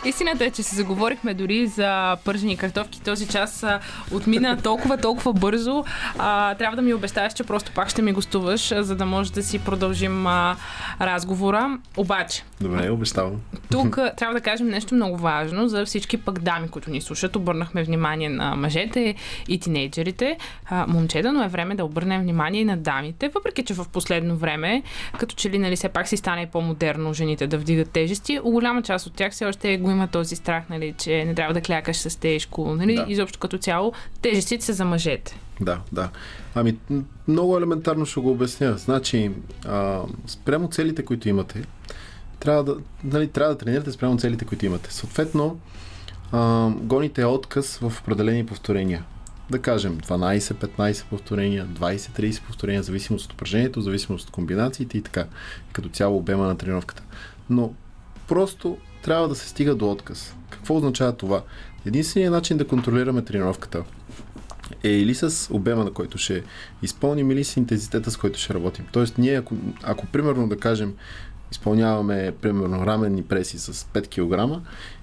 Истината 0.04 0.44
е, 0.44 0.50
че 0.50 0.62
се 0.62 0.76
заговорихме 0.76 1.34
дори 1.34 1.66
за 1.66 2.16
пържени 2.24 2.56
картофки. 2.56 3.00
Този 3.00 3.28
час 3.28 3.64
отмина 4.12 4.56
толкова, 4.62 4.98
толкова 4.98 5.32
бързо. 5.32 5.84
А, 6.18 6.54
трябва 6.54 6.76
да 6.76 6.82
ми 6.82 6.94
обещаеш, 6.94 7.32
че 7.32 7.44
просто 7.44 7.72
пак 7.74 7.88
ще 7.88 8.02
ми 8.02 8.12
гостуваш, 8.12 8.72
за 8.78 8.96
да 8.96 9.06
може 9.06 9.32
да 9.32 9.42
си 9.42 9.58
продължим 9.58 10.26
а, 10.26 10.56
разговора. 11.00 11.78
Обаче, 11.96 12.42
Добре, 12.60 12.90
обещавам. 12.90 13.32
тук 13.70 13.98
трябва 14.16 14.34
да 14.34 14.40
кажем 14.40 14.68
нещо 14.68 14.94
много 14.94 15.16
важно 15.16 15.68
за 15.68 15.86
всички 15.86 16.16
пък 16.16 16.38
дами, 16.38 16.68
които 16.68 16.90
ни 16.90 17.00
слушат. 17.00 17.36
Обърнахме 17.36 17.84
внимание 17.84 18.28
на 18.28 18.56
мъжете 18.56 19.14
и 19.48 19.60
тинейджерите. 19.60 20.38
А, 20.66 20.86
момчета, 20.86 21.32
но 21.32 21.44
е 21.44 21.48
време 21.48 21.74
да 21.74 21.84
обърнем 21.84 22.22
внимание 22.22 22.60
и 22.60 22.64
на 22.64 22.76
дамите, 22.76 23.28
въпреки 23.28 23.64
че 23.64 23.74
в 23.74 23.86
последно 23.92 24.36
време, 24.36 24.82
като 25.18 25.34
че 25.34 25.50
ли 25.50 25.58
нали, 25.58 25.76
все 25.76 25.88
пак 25.88 26.08
си 26.08 26.16
стане 26.16 26.46
по-модерно 26.46 27.14
жените 27.14 27.46
да 27.46 27.58
вдигат 27.58 27.90
тежести, 27.90 28.40
голяма 28.44 28.82
част 28.82 29.06
от 29.06 29.14
тях 29.14 29.32
все 29.32 29.46
още 29.46 29.73
го 29.76 29.90
има 29.90 30.08
този 30.08 30.36
страх, 30.36 30.64
нали, 30.70 30.94
че 30.98 31.24
не 31.24 31.34
трябва 31.34 31.54
да 31.54 31.60
клякаш 31.60 31.96
с 31.96 32.20
тежко. 32.20 32.74
Нали? 32.74 32.94
Да. 32.94 33.06
Изобщо 33.08 33.38
като 33.38 33.58
цяло 33.58 33.92
тежестите 34.22 34.64
са 34.64 34.72
за 34.72 34.84
мъжете. 34.84 35.38
Да, 35.60 35.80
да. 35.92 36.10
Ами, 36.54 36.76
много 37.28 37.58
елементарно 37.58 38.06
ще 38.06 38.20
го 38.20 38.30
обясня. 38.30 38.78
Значи, 38.78 39.30
а, 39.66 40.02
спрямо 40.26 40.68
целите, 40.68 41.04
които 41.04 41.28
имате, 41.28 41.64
трябва 42.40 42.64
да, 42.64 42.76
нали, 43.04 43.28
трябва 43.28 43.54
да 43.54 43.58
тренирате 43.58 43.92
спрямо 43.92 44.18
целите, 44.18 44.44
които 44.44 44.66
имате. 44.66 44.92
Съответно, 44.92 45.58
а, 46.32 46.70
гоните 46.70 47.24
отказ 47.24 47.78
в 47.78 47.92
определени 48.02 48.46
повторения. 48.46 49.04
Да 49.50 49.58
кажем 49.58 49.98
12-15 50.00 51.04
повторения, 51.04 51.66
20-30 51.66 52.42
повторения, 52.42 52.82
в 52.82 52.86
зависимост 52.86 53.26
от 53.26 53.32
упражнението, 53.32 53.80
в 53.80 53.82
зависимост 53.82 54.26
от 54.26 54.32
комбинациите 54.32 54.98
и 54.98 55.02
така. 55.02 55.26
Като 55.72 55.88
цяло 55.88 56.16
обема 56.16 56.46
на 56.46 56.56
тренировката. 56.56 57.02
Но 57.50 57.72
просто 58.28 58.76
трябва 59.04 59.28
да 59.28 59.34
се 59.34 59.48
стига 59.48 59.74
до 59.74 59.90
отказ. 59.90 60.34
Какво 60.50 60.76
означава 60.76 61.12
това? 61.12 61.42
Единственият 61.86 62.34
начин 62.34 62.56
да 62.56 62.66
контролираме 62.66 63.22
тренировката 63.22 63.84
е 64.84 64.88
или 64.88 65.14
с 65.14 65.54
обема, 65.54 65.84
на 65.84 65.92
който 65.92 66.18
ще 66.18 66.42
изпълним, 66.82 67.30
или 67.30 67.44
с 67.44 67.56
интензитета, 67.56 68.10
с 68.10 68.16
който 68.16 68.38
ще 68.38 68.54
работим. 68.54 68.86
Тоест, 68.92 69.18
ние, 69.18 69.38
ако, 69.38 69.54
ако 69.82 70.06
примерно 70.06 70.48
да 70.48 70.56
кажем, 70.56 70.94
изпълняваме 71.52 72.34
примерно 72.42 72.86
раменни 72.86 73.22
преси 73.22 73.58
с 73.58 73.72
5 73.72 74.08
кг 74.08 74.60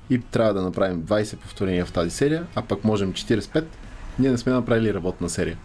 и 0.10 0.22
трябва 0.22 0.54
да 0.54 0.62
направим 0.62 1.04
20 1.04 1.38
повторения 1.38 1.86
в 1.86 1.92
тази 1.92 2.10
серия, 2.10 2.48
а 2.56 2.62
пък 2.62 2.84
можем 2.84 3.14
45, 3.14 3.66
ние 4.20 4.32
не 4.32 4.38
сме 4.38 4.52
направили 4.52 4.94
работна 4.94 5.30
серия. 5.30 5.58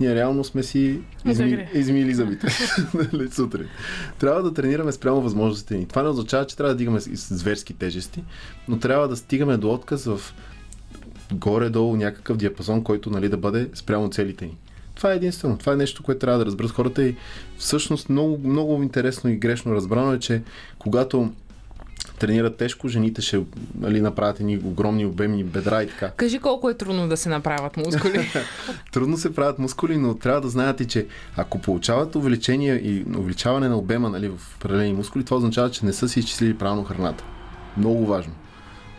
Ние 0.00 0.14
реално 0.14 0.44
сме 0.44 0.62
си 0.62 1.00
изми, 1.24 1.68
измили 1.74 2.14
зъбите 2.14 2.46
нали, 3.12 3.30
сутрин. 3.30 3.68
Трябва 4.18 4.42
да 4.42 4.54
тренираме 4.54 4.92
спрямо 4.92 5.20
възможностите 5.20 5.76
ни. 5.76 5.88
Това 5.88 6.02
не 6.02 6.08
означава, 6.08 6.46
че 6.46 6.56
трябва 6.56 6.74
да 6.74 6.78
дигаме 6.78 7.00
зверски 7.00 7.74
тежести, 7.74 8.24
но 8.68 8.78
трябва 8.78 9.08
да 9.08 9.16
стигаме 9.16 9.56
до 9.56 9.72
отказ 9.72 10.04
в 10.04 10.20
горе-долу 11.32 11.96
някакъв 11.96 12.36
диапазон, 12.36 12.84
който 12.84 13.10
нали, 13.10 13.28
да 13.28 13.36
бъде 13.36 13.68
спрямо 13.74 14.10
целите 14.10 14.44
ни. 14.46 14.56
Това 14.94 15.12
е 15.12 15.16
единствено. 15.16 15.58
Това 15.58 15.72
е 15.72 15.76
нещо, 15.76 16.02
което 16.02 16.18
трябва 16.18 16.38
да 16.38 16.46
разберат 16.46 16.70
хората 16.70 17.04
и 17.04 17.16
всъщност 17.58 18.08
много, 18.08 18.48
много 18.48 18.82
интересно 18.82 19.30
и 19.30 19.36
грешно 19.36 19.74
разбрано 19.74 20.12
е, 20.12 20.18
че 20.18 20.42
когато 20.78 21.32
тренират 22.18 22.56
тежко, 22.56 22.88
жените 22.88 23.22
ще 23.22 23.44
нали, 23.78 24.00
направят 24.00 24.40
едни 24.40 24.58
огромни 24.58 25.06
обемни 25.06 25.44
бедра 25.44 25.82
и 25.82 25.86
така. 25.86 26.10
Кажи 26.10 26.38
колко 26.38 26.70
е 26.70 26.74
трудно 26.74 27.08
да 27.08 27.16
се 27.16 27.28
направят 27.28 27.76
мускули. 27.76 28.28
Трудно 28.92 29.16
се 29.16 29.34
правят 29.34 29.58
мускули, 29.58 29.96
но 29.96 30.14
трябва 30.14 30.40
да 30.40 30.48
знаете, 30.48 30.84
че 30.84 31.06
ако 31.36 31.58
получават 31.58 32.14
увеличение 32.14 32.74
и 32.74 33.04
увеличаване 33.18 33.68
на 33.68 33.76
обема 33.76 34.10
нали, 34.10 34.28
в 34.28 34.56
определени 34.56 34.92
мускули, 34.92 35.24
това 35.24 35.36
означава, 35.36 35.70
че 35.70 35.86
не 35.86 35.92
са 35.92 36.08
си 36.08 36.18
изчислили 36.18 36.58
правилно 36.58 36.84
храната. 36.84 37.24
Много 37.76 38.06
важно. 38.06 38.32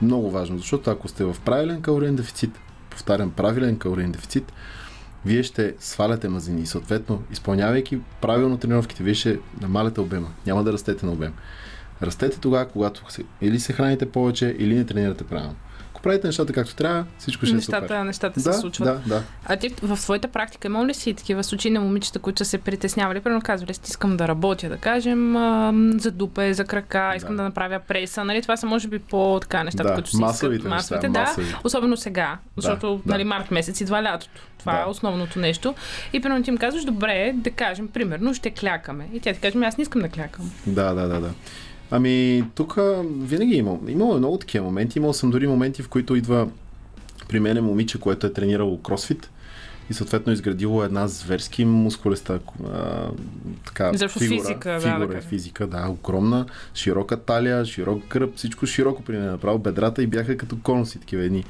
Много 0.02 0.32
важно, 0.32 0.58
защото 0.58 0.92
ако 0.92 1.08
сте 1.08 1.24
в 1.24 1.36
правилен 1.46 1.82
калориен 1.82 2.16
дефицит, 2.16 2.60
повтарям, 2.90 3.32
правилен 3.32 3.78
калориен 3.78 4.12
дефицит, 4.12 4.54
вие 5.26 5.44
ще 5.44 5.74
сваляте 5.80 6.30
мазнини 6.30 6.62
и 6.62 6.66
съответно, 6.66 7.24
изпълнявайки 7.32 8.00
правилно 8.22 8.58
тренировките, 8.58 9.04
вие 9.04 9.14
ще 9.14 9.40
намаляте 9.62 10.02
обема. 10.02 10.28
Няма 10.46 10.64
да 10.64 10.74
растете 10.74 11.06
на 11.06 11.12
обем. 11.12 11.34
Растете 12.02 12.40
тогава, 12.40 12.68
когато 12.68 13.12
се, 13.12 13.24
или 13.42 13.60
се 13.60 13.74
храните 13.74 14.06
повече, 14.06 14.56
или 14.60 14.76
не 14.76 14.86
тренирате 14.86 15.24
правилно. 15.24 15.56
Ако 15.92 16.02
правите 16.02 16.28
нещата 16.28 16.54
както 16.54 16.76
трябва, 16.76 17.06
всичко 17.18 17.46
ще 17.46 17.56
е 17.56 17.62
супер. 17.62 17.82
нещата, 17.82 18.04
нещата 18.04 18.40
Да, 18.40 18.54
се 18.54 18.60
случват. 18.60 18.88
да, 18.88 19.16
да. 19.16 19.24
А 19.46 19.56
ти 19.56 19.70
в 19.82 19.98
своята 19.98 20.28
практика 20.28 20.68
имал 20.68 20.86
ли 20.86 20.94
си 20.94 21.14
такива 21.14 21.44
случаи 21.44 21.72
на 21.72 21.82
момичета, 21.82 22.20
които 22.20 22.46
се 22.46 22.58
притеснявали? 22.58 23.22
Примерно 23.22 23.42
казвали, 23.42 23.74
си, 23.74 23.80
искам 23.86 24.18
да 24.18 24.28
работя, 24.28 24.70
да 24.70 24.78
кажем, 24.78 25.34
за 25.98 26.12
дупе, 26.12 26.54
за 26.54 26.66
крака, 26.66 27.14
искам 27.16 27.32
да, 27.32 27.38
Да. 27.38 27.44
направя 27.44 27.80
преса. 27.80 28.24
Нали? 28.24 28.42
Това 28.42 28.58
са 28.58 28.66
може 28.66 28.88
би 28.88 29.00
по-така 29.00 29.64
нещата, 29.64 29.84
Да, 29.84 29.94
които 29.94 30.10
се 30.10 30.18
масовите 30.18 30.56
искат. 30.58 30.72
неща, 30.72 30.96
Масовите, 30.96 31.10
да. 31.10 31.20
масови. 31.22 31.56
Особено 31.64 31.98
сега, 31.98 32.38
защото 32.56 33.02
да. 33.06 33.14
нали, 33.14 33.24
март 33.24 33.52
месец 33.52 33.82
идва 33.82 34.04
лятото. 34.04 34.42
Това 34.60 34.74
Да. 34.74 34.80
е 34.80 34.86
основното 34.86 35.40
нещо. 35.40 35.76
И 36.14 36.22
примерно 36.22 36.44
ти 36.44 36.50
им 36.50 36.58
казваш, 36.58 36.84
добре, 36.86 37.32
да 37.36 37.52
кажем, 37.52 37.88
примерно, 37.88 38.34
ще 38.34 38.50
клякаме. 38.52 39.08
И 39.14 39.20
тя 39.20 39.34
ти 39.34 39.40
каже, 39.40 39.54
«Ами 39.56 39.66
аз 39.66 39.78
не 39.78 39.82
искам 39.82 40.02
да 40.02 40.10
клякам. 40.10 40.52
Да, 40.68 40.94
да, 40.94 41.08
да, 41.08 41.20
да. 41.20 41.30
Ами, 41.92 42.44
тук 42.56 42.78
винаги 43.20 43.54
е 43.54 43.58
имал. 43.58 43.82
Имало 43.88 44.16
е 44.16 44.18
много 44.18 44.38
такива 44.38 44.66
моменти. 44.66 45.00
Имал 45.00 45.14
съм 45.14 45.32
дори 45.32 45.48
моменти, 45.48 45.82
в 45.82 45.90
които 45.90 46.16
идва 46.16 46.48
при 47.30 47.40
мен 47.40 47.58
е 47.58 47.62
момиче, 47.62 48.00
което 48.00 48.28
е 48.28 48.34
тренирало 48.34 48.82
кросфит 48.82 49.30
и 49.90 49.94
съответно 49.94 50.34
изградило 50.34 50.84
една 50.84 51.08
зверски 51.08 51.66
мускулеста 51.66 52.40
а, 52.74 53.10
така, 53.66 53.92
Изобщо 53.94 54.20
фигура, 54.20 54.40
физика, 54.40 54.80
фигура, 54.80 55.00
да 55.00 55.14
кажем. 55.14 55.30
физика, 55.30 55.68
да, 55.68 55.88
огромна, 55.90 56.46
широка 56.76 57.18
талия, 57.18 57.66
широк 57.66 58.08
гръб, 58.08 58.36
всичко 58.36 58.66
широко 58.66 59.04
при 59.04 59.18
нея 59.18 59.32
направо, 59.32 59.60
бедрата 59.60 60.04
и 60.04 60.08
бяха 60.08 60.38
като 60.38 60.58
конуси, 60.64 61.00
такива 61.00 61.24
едни. 61.24 61.44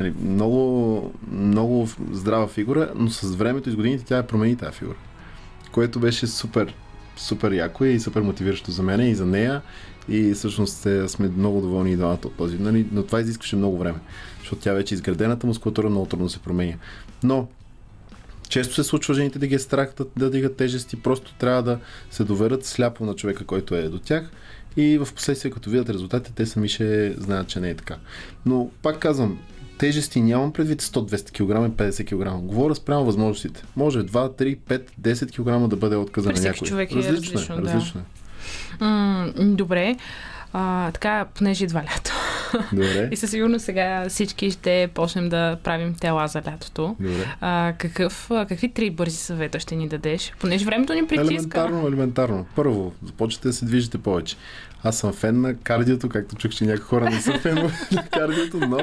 Нали, 0.00 0.14
много, 0.24 1.12
много 1.30 1.88
здрава 2.12 2.48
фигура, 2.48 2.92
но 2.94 3.10
с 3.10 3.34
времето 3.34 3.68
и 3.68 3.72
с 3.72 3.76
годините 3.76 4.04
тя 4.04 4.16
я 4.16 4.26
промени 4.26 4.56
тази 4.56 4.78
фигура, 4.78 4.96
което 5.72 6.00
беше 6.00 6.26
супер, 6.26 6.74
супер 7.18 7.52
яко 7.52 7.84
и 7.84 8.00
супер 8.00 8.20
мотивиращо 8.20 8.70
за 8.70 8.82
мен 8.82 9.00
и 9.00 9.14
за 9.14 9.26
нея 9.26 9.62
и 10.08 10.32
всъщност 10.34 10.86
е, 10.86 11.08
сме 11.08 11.28
много 11.28 11.60
доволни 11.60 11.92
и 11.92 11.96
двамата 11.96 12.18
от 12.24 12.36
този. 12.36 12.58
Нали, 12.58 12.86
но 12.92 13.02
това 13.02 13.20
изискваше 13.20 13.56
много 13.56 13.78
време, 13.78 13.98
защото 14.38 14.62
тя 14.62 14.72
вече 14.72 14.94
изградената 14.94 15.46
мускулатура 15.46 15.90
много 15.90 16.06
трудно 16.06 16.28
се 16.28 16.38
променя. 16.38 16.74
Но 17.22 17.48
често 18.48 18.74
се 18.74 18.84
случва 18.84 19.14
жените 19.14 19.38
да 19.38 19.46
ги 19.46 19.54
е 19.54 19.58
страх 19.58 19.92
да, 19.96 20.06
да 20.16 20.30
дигат 20.30 20.56
тежести, 20.56 20.96
просто 20.96 21.34
трябва 21.34 21.62
да 21.62 21.78
се 22.10 22.24
доверят 22.24 22.66
сляпо 22.66 23.04
на 23.04 23.14
човека, 23.14 23.44
който 23.44 23.74
е 23.74 23.88
до 23.88 23.98
тях 23.98 24.30
и 24.76 24.98
в 24.98 25.08
последствие, 25.14 25.50
като 25.50 25.70
видят 25.70 25.90
резултатите, 25.90 26.32
те 26.34 26.46
сами 26.46 26.68
ще 26.68 27.14
знаят, 27.18 27.48
че 27.48 27.60
не 27.60 27.70
е 27.70 27.74
така. 27.74 27.96
Но 28.46 28.70
пак 28.82 28.98
казвам, 28.98 29.38
тежести 29.78 30.20
нямам 30.20 30.52
предвид 30.52 30.82
100-200 30.82 31.30
кг 31.30 31.72
и 31.72 31.76
50 31.76 32.04
кг. 32.04 32.46
Говоря 32.46 32.74
спрямо 32.74 33.04
възможностите. 33.04 33.62
Може 33.76 33.98
2, 33.98 34.08
3, 34.10 34.58
5, 34.58 34.82
10 35.00 35.62
кг 35.64 35.68
да 35.68 35.76
бъде 35.76 35.96
отказа 35.96 36.32
на 36.32 36.40
някой. 36.40 36.68
човек 36.68 36.92
е 36.92 36.94
различно, 36.94 37.34
различно, 37.34 37.54
е, 37.54 37.60
да. 37.60 37.64
различно 37.64 38.00
е. 38.00 38.84
М- 38.84 39.32
добре. 39.36 39.96
А, 40.52 40.90
така, 40.92 41.26
понеже 41.34 41.64
идва 41.64 41.82
лято. 41.82 42.12
Добре. 42.72 43.08
И 43.12 43.16
със 43.16 43.30
сигурност 43.30 43.64
сега 43.64 44.08
всички 44.08 44.50
ще 44.50 44.88
почнем 44.94 45.28
да 45.28 45.56
правим 45.64 45.94
тела 45.94 46.28
за 46.28 46.38
лятото. 46.38 46.96
Добре. 47.00 47.36
А, 47.40 47.72
какъв, 47.78 48.26
какви 48.28 48.68
три 48.68 48.90
бързи 48.90 49.16
съвета 49.16 49.60
ще 49.60 49.76
ни 49.76 49.88
дадеш? 49.88 50.32
Понеже 50.40 50.64
времето 50.64 50.94
ни 50.94 51.06
притиска. 51.06 51.32
Елементарно, 51.34 51.86
елементарно. 51.88 52.46
Първо, 52.56 52.92
започвате 53.04 53.48
да 53.48 53.54
се 53.54 53.64
движите 53.64 53.98
повече. 53.98 54.36
Аз 54.84 54.98
съм 54.98 55.12
фен 55.12 55.40
на 55.40 55.54
кардиото, 55.54 56.08
както 56.08 56.36
чух, 56.36 56.50
че 56.50 56.64
някои 56.64 56.84
хора 56.84 57.10
не 57.10 57.20
са 57.20 57.32
фен 57.32 57.70
на 57.92 58.04
кардиото, 58.04 58.58
но 58.58 58.78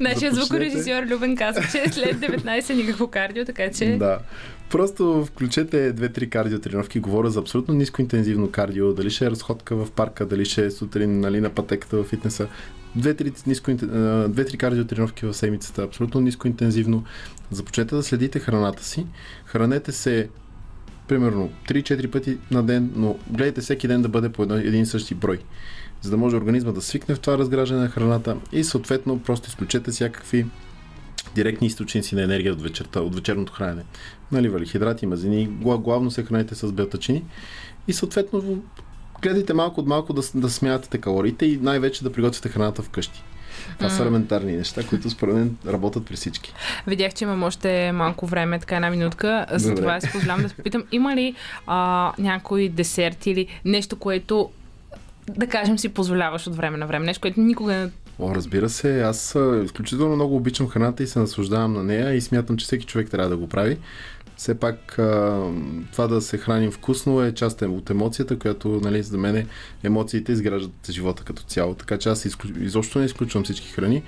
Нашия 0.00 0.34
звукорежисьор 0.34 1.02
Любен 1.06 1.36
казва, 1.36 1.62
че 1.62 1.92
след 1.92 2.16
19 2.16 2.74
никакво 2.74 3.06
кардио, 3.06 3.44
така 3.44 3.70
че... 3.70 3.96
Да. 3.96 4.18
Просто 4.70 5.24
включете 5.24 5.92
две-три 5.92 6.30
кардио 6.30 6.58
тренировки. 6.58 7.00
Говоря 7.00 7.30
за 7.30 7.40
абсолютно 7.40 7.74
нискоинтензивно 7.74 8.50
кардио. 8.50 8.92
Дали 8.92 9.10
ще 9.10 9.26
е 9.26 9.30
разходка 9.30 9.76
в 9.76 9.90
парка, 9.90 10.26
дали 10.26 10.44
ще 10.44 10.66
е 10.66 10.70
сутрин 10.70 11.20
нали, 11.20 11.40
на 11.40 11.50
пътеката 11.50 11.96
в 11.96 12.04
фитнеса. 12.04 12.46
Две-три, 12.96 13.32
ниско, 13.46 13.74
две-три 14.28 14.58
кардио 14.58 14.84
тренировки 14.84 15.26
в 15.26 15.34
седмицата. 15.34 15.82
Абсолютно 15.82 16.20
нискоинтензивно. 16.20 17.04
Започнете 17.50 17.94
да 17.94 18.02
следите 18.02 18.38
храната 18.38 18.84
си. 18.84 19.06
Хранете 19.44 19.92
се 19.92 20.28
примерно 21.08 21.50
3-4 21.68 22.10
пъти 22.10 22.38
на 22.50 22.62
ден, 22.62 22.92
но 22.96 23.16
гледайте 23.30 23.60
всеки 23.60 23.88
ден 23.88 24.02
да 24.02 24.08
бъде 24.08 24.28
по 24.28 24.42
едно- 24.42 24.56
един 24.56 24.82
и 24.82 24.86
същи 24.86 25.14
брой. 25.14 25.38
За 26.00 26.10
да 26.10 26.16
може 26.16 26.36
организма 26.36 26.72
да 26.72 26.82
свикне 26.82 27.14
в 27.14 27.20
това 27.20 27.38
разграждане 27.38 27.82
на 27.82 27.88
храната 27.88 28.36
и 28.52 28.64
съответно 28.64 29.18
просто 29.18 29.48
изключете 29.48 29.90
всякакви 29.90 30.46
директни 31.34 31.66
източници 31.66 32.14
на 32.14 32.22
енергия 32.22 32.52
от 32.52 32.62
вечерта, 32.62 33.00
от 33.00 33.14
вечерното 33.14 33.52
хранене. 33.52 33.82
Нали, 34.32 34.48
валихидрати, 34.48 35.06
мазнини, 35.06 35.48
гла- 35.50 35.80
главно 35.82 36.10
се 36.10 36.24
храните 36.24 36.54
с 36.54 36.72
белтачини 36.72 37.24
и 37.88 37.92
съответно 37.92 38.62
гледайте 39.22 39.54
малко 39.54 39.80
от 39.80 39.86
малко 39.86 40.12
да, 40.12 40.22
да 40.34 40.50
смятате 40.50 40.98
калориите 40.98 41.46
и 41.46 41.56
най-вече 41.56 42.04
да 42.04 42.12
приготвите 42.12 42.48
храната 42.48 42.82
вкъщи. 42.82 43.22
Това 43.78 43.90
са 43.90 44.02
елементарни 44.02 44.56
неща, 44.56 44.82
които 44.88 45.10
според 45.10 45.34
мен 45.34 45.56
работят 45.66 46.06
при 46.06 46.16
всички. 46.16 46.54
Видях, 46.86 47.14
че 47.14 47.24
имам 47.24 47.42
още 47.42 47.92
малко 47.92 48.26
време, 48.26 48.58
така 48.58 48.76
една 48.76 48.90
минутка. 48.90 49.46
За 49.50 49.74
това 49.74 50.00
си 50.00 50.08
позволявам 50.12 50.42
да 50.42 50.48
се 50.48 50.54
попитам, 50.54 50.84
има 50.92 51.16
ли 51.16 51.34
а, 51.66 52.12
някой 52.18 52.68
десерт 52.68 53.26
или 53.26 53.46
нещо, 53.64 53.96
което 53.96 54.50
да 55.28 55.46
кажем 55.46 55.78
си 55.78 55.88
позволяваш 55.88 56.46
от 56.46 56.56
време 56.56 56.78
на 56.78 56.86
време, 56.86 57.06
нещо, 57.06 57.20
което 57.20 57.40
никога 57.40 57.90
О, 58.18 58.34
разбира 58.34 58.68
се, 58.68 59.02
аз 59.02 59.36
изключително 59.64 60.14
много 60.14 60.36
обичам 60.36 60.68
храната 60.68 61.02
и 61.02 61.06
се 61.06 61.18
наслаждавам 61.18 61.72
на 61.72 61.82
нея 61.82 62.14
и 62.14 62.20
смятам, 62.20 62.56
че 62.56 62.64
всеки 62.64 62.86
човек 62.86 63.10
трябва 63.10 63.28
да 63.28 63.36
го 63.36 63.48
прави. 63.48 63.78
Все 64.42 64.54
пак 64.54 64.98
а, 64.98 65.40
това 65.92 66.06
да 66.06 66.20
се 66.20 66.38
храним 66.38 66.70
вкусно 66.70 67.22
е 67.22 67.34
част 67.34 67.62
от 67.62 67.90
емоцията, 67.90 68.38
която 68.38 68.68
нали, 68.68 69.02
за 69.02 69.18
мен 69.18 69.48
емоциите 69.82 70.32
изграждат 70.32 70.90
живота 70.90 71.24
като 71.24 71.42
цяло. 71.42 71.74
Така 71.74 71.98
че 71.98 72.08
аз 72.08 72.24
изклю... 72.24 72.50
изобщо 72.60 72.98
не 72.98 73.04
изключвам 73.04 73.44
всички 73.44 73.68
храни. 73.68 74.02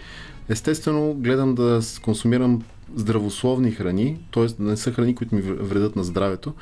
Естествено, 0.49 1.15
гледам 1.15 1.55
да 1.55 1.81
консумирам 2.03 2.63
здравословни 2.95 3.71
храни, 3.71 4.19
т.е. 4.33 4.47
да 4.47 4.71
не 4.71 4.77
са 4.77 4.93
храни, 4.93 5.15
които 5.15 5.35
ми 5.35 5.43
вр- 5.43 5.63
вредят 5.63 5.97
на 5.97 6.05
здравето, 6.05 6.53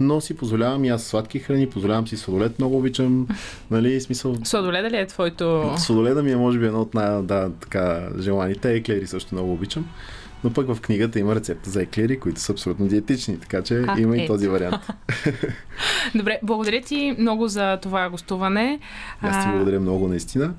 но 0.00 0.20
си 0.20 0.36
позволявам 0.36 0.84
и 0.84 0.88
аз 0.88 1.04
сладки 1.04 1.38
храни, 1.38 1.70
позволявам 1.70 2.08
си 2.08 2.16
сладолет, 2.16 2.58
много 2.58 2.78
обичам, 2.78 3.28
нали, 3.70 4.00
смисъл, 4.00 4.36
Сладоледа 4.44 4.90
ли 4.90 4.96
е 4.96 5.06
твоето... 5.06 5.74
Сладоледа 5.78 6.22
ми 6.22 6.32
е 6.32 6.36
може 6.36 6.58
би 6.58 6.66
едно 6.66 6.80
от 6.80 6.94
най- 6.94 7.22
да, 7.22 7.50
така, 7.60 8.08
желаните. 8.18 8.74
Еклери 8.74 9.06
също 9.06 9.34
много 9.34 9.52
обичам. 9.52 9.86
Но 10.44 10.52
пък 10.52 10.74
в 10.74 10.80
книгата 10.80 11.18
има 11.18 11.34
рецепта 11.34 11.70
за 11.70 11.82
еклери, 11.82 12.20
които 12.20 12.40
са 12.40 12.52
абсолютно 12.52 12.86
диетични, 12.88 13.40
така 13.40 13.62
че 13.62 13.84
А, 13.88 14.00
има 14.00 14.16
и 14.16 14.20
ето. 14.22 14.32
този 14.32 14.48
вариант. 14.48 14.82
Добре, 16.14 16.40
благодаря 16.42 16.80
ти 16.80 17.16
много 17.18 17.48
за 17.48 17.78
това 17.82 18.08
гостуване. 18.08 18.78
Аз 19.20 19.44
ти 19.44 19.50
благодаря 19.50 19.80
много 19.80 20.08
наистина. 20.08 20.54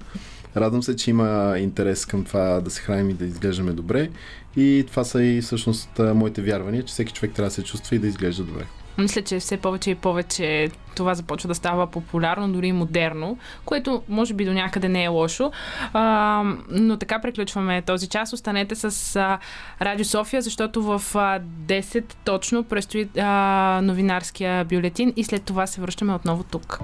Радвам 0.58 0.84
се, 0.84 0.96
че 0.96 1.10
има 1.10 1.56
интерес 1.60 2.06
към 2.06 2.24
това 2.24 2.62
да 2.62 2.72
се 2.72 2.82
храним 2.82 3.10
и 3.10 3.14
да 3.14 3.26
изглеждаме 3.26 3.72
добре. 3.72 4.10
И 4.58 4.84
това 4.88 5.04
са 5.04 5.24
и 5.24 5.42
всъщност 5.42 5.90
моите 6.00 6.42
вярвания, 6.42 6.84
че 6.84 6.92
всеки 6.92 7.14
човек 7.14 7.32
трябва 7.36 7.48
да 7.50 7.54
се 7.54 7.64
чувства 7.64 7.96
и 7.96 8.00
да 8.00 8.08
изглежда 8.08 8.44
добре. 8.44 8.66
Мисля, 8.98 9.22
че 9.22 9.40
все 9.40 9.58
повече 9.58 9.92
и 9.92 9.96
повече 9.96 10.72
това 10.96 11.14
започва 11.14 11.48
да 11.48 11.56
става 11.56 11.88
популярно, 11.88 12.54
дори 12.54 12.68
и 12.68 12.72
модерно, 12.72 13.38
което 13.66 14.04
може 14.10 14.34
би 14.34 14.46
до 14.46 14.54
някъде 14.54 14.90
не 14.90 15.04
е 15.04 15.08
лошо. 15.08 15.52
А, 15.94 16.44
но 16.70 16.98
така 16.98 17.22
приключваме 17.22 17.82
този 17.82 18.08
час. 18.08 18.34
Останете 18.34 18.76
с 18.76 19.16
а, 19.16 19.40
Радио 19.82 20.06
София, 20.06 20.42
защото 20.42 20.84
в 20.84 21.02
а, 21.16 21.40
10 21.40 22.14
точно 22.26 22.64
предстои 22.64 23.10
а, 23.20 23.80
новинарския 23.84 24.66
бюлетин 24.66 25.14
и 25.16 25.24
след 25.24 25.44
това 25.44 25.68
се 25.68 25.82
връщаме 25.82 26.14
отново 26.14 26.44
тук. 26.44 26.80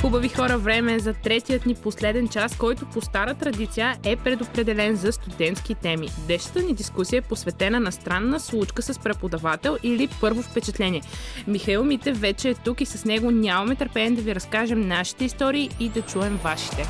Хубави 0.00 0.28
хора, 0.28 0.58
време 0.58 0.94
е 0.94 0.98
за 0.98 1.14
третият 1.14 1.66
ни 1.66 1.74
последен 1.74 2.28
час, 2.28 2.56
който 2.56 2.86
по 2.86 3.00
стара 3.00 3.34
традиция 3.34 3.96
е 4.04 4.16
предопределен 4.16 4.96
за 4.96 5.12
студентски 5.12 5.74
теми. 5.74 6.08
Днешната 6.26 6.62
ни 6.62 6.74
дискусия 6.74 7.18
е 7.18 7.22
посветена 7.28 7.80
на 7.80 7.92
странна 7.92 8.40
случка 8.40 8.82
с 8.82 8.98
преподавател 8.98 9.76
или 9.82 10.08
първо 10.20 10.42
впечатление. 10.42 11.02
Михаил 11.46 11.84
Митев 11.84 12.20
вече 12.20 12.48
е 12.48 12.54
тук 12.54 12.80
и 12.80 12.86
с 12.86 13.04
него 13.04 13.30
нямаме 13.30 13.76
търпение 13.76 14.10
да 14.10 14.22
ви 14.22 14.34
разкажем 14.34 14.88
нашите 14.88 15.24
истории 15.24 15.70
и 15.80 15.88
да 15.88 16.02
чуем 16.02 16.38
вашите. 16.44 16.86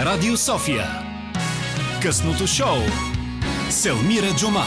Радио 0.00 0.36
София. 0.36 0.86
Късното 2.02 2.46
шоу. 2.46 2.78
Селмира 3.70 4.34
Джума. 4.36 4.64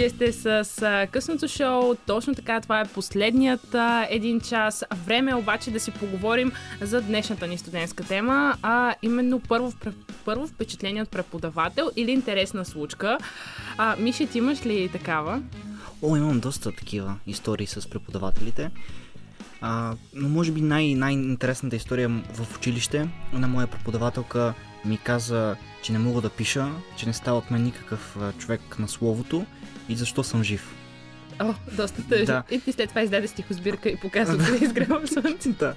Вие 0.00 0.10
сте 0.10 0.32
с 0.32 1.08
късното 1.12 1.48
шоу, 1.48 1.94
точно 2.06 2.34
така, 2.34 2.60
това 2.60 2.80
е 2.80 2.84
последният 2.84 3.76
един 4.08 4.40
час. 4.40 4.84
Време 5.06 5.30
е 5.30 5.34
обаче 5.34 5.70
да 5.70 5.80
си 5.80 5.90
поговорим 5.90 6.52
за 6.80 7.00
днешната 7.00 7.46
ни 7.46 7.58
студентска 7.58 8.04
тема, 8.04 8.56
а 8.62 8.94
именно 9.02 9.40
първо, 9.40 9.72
първо 10.24 10.46
впечатление 10.46 11.02
от 11.02 11.08
преподавател 11.10 11.90
или 11.96 12.10
интересна 12.10 12.64
случка. 12.64 13.18
А, 13.78 13.96
Миши, 13.98 14.26
ти 14.26 14.38
имаш 14.38 14.66
ли 14.66 14.88
такава? 14.88 15.42
О, 16.02 16.16
имам 16.16 16.40
доста 16.40 16.72
такива 16.72 17.14
истории 17.26 17.66
с 17.66 17.90
преподавателите. 17.90 18.70
А, 19.60 19.94
но 20.14 20.28
може 20.28 20.52
би 20.52 20.60
най- 20.60 20.94
най-интересната 20.94 21.76
история 21.76 22.08
в 22.08 22.56
училище. 22.56 23.08
Една 23.34 23.48
моя 23.48 23.66
преподавателка 23.66 24.54
ми 24.84 24.98
каза, 24.98 25.56
че 25.82 25.92
не 25.92 25.98
мога 25.98 26.20
да 26.20 26.30
пиша, 26.30 26.68
че 26.96 27.06
не 27.06 27.12
става 27.12 27.38
от 27.38 27.50
мен 27.50 27.62
никакъв 27.62 28.16
човек 28.38 28.78
на 28.78 28.88
словото 28.88 29.46
и 29.90 29.96
защо 29.96 30.24
съм 30.24 30.44
жив. 30.44 30.74
О, 31.38 31.54
доста 31.76 32.08
тъжно. 32.08 32.26
Да. 32.26 32.42
И 32.50 32.60
ти 32.60 32.72
след 32.72 32.88
това 32.88 33.02
издаде 33.02 33.28
стихосбирка 33.28 33.88
и 33.88 33.96
показва 33.96 34.38
къде 34.38 34.64
изгрява 34.64 35.06
слънце. 35.06 35.48
да. 35.58 35.74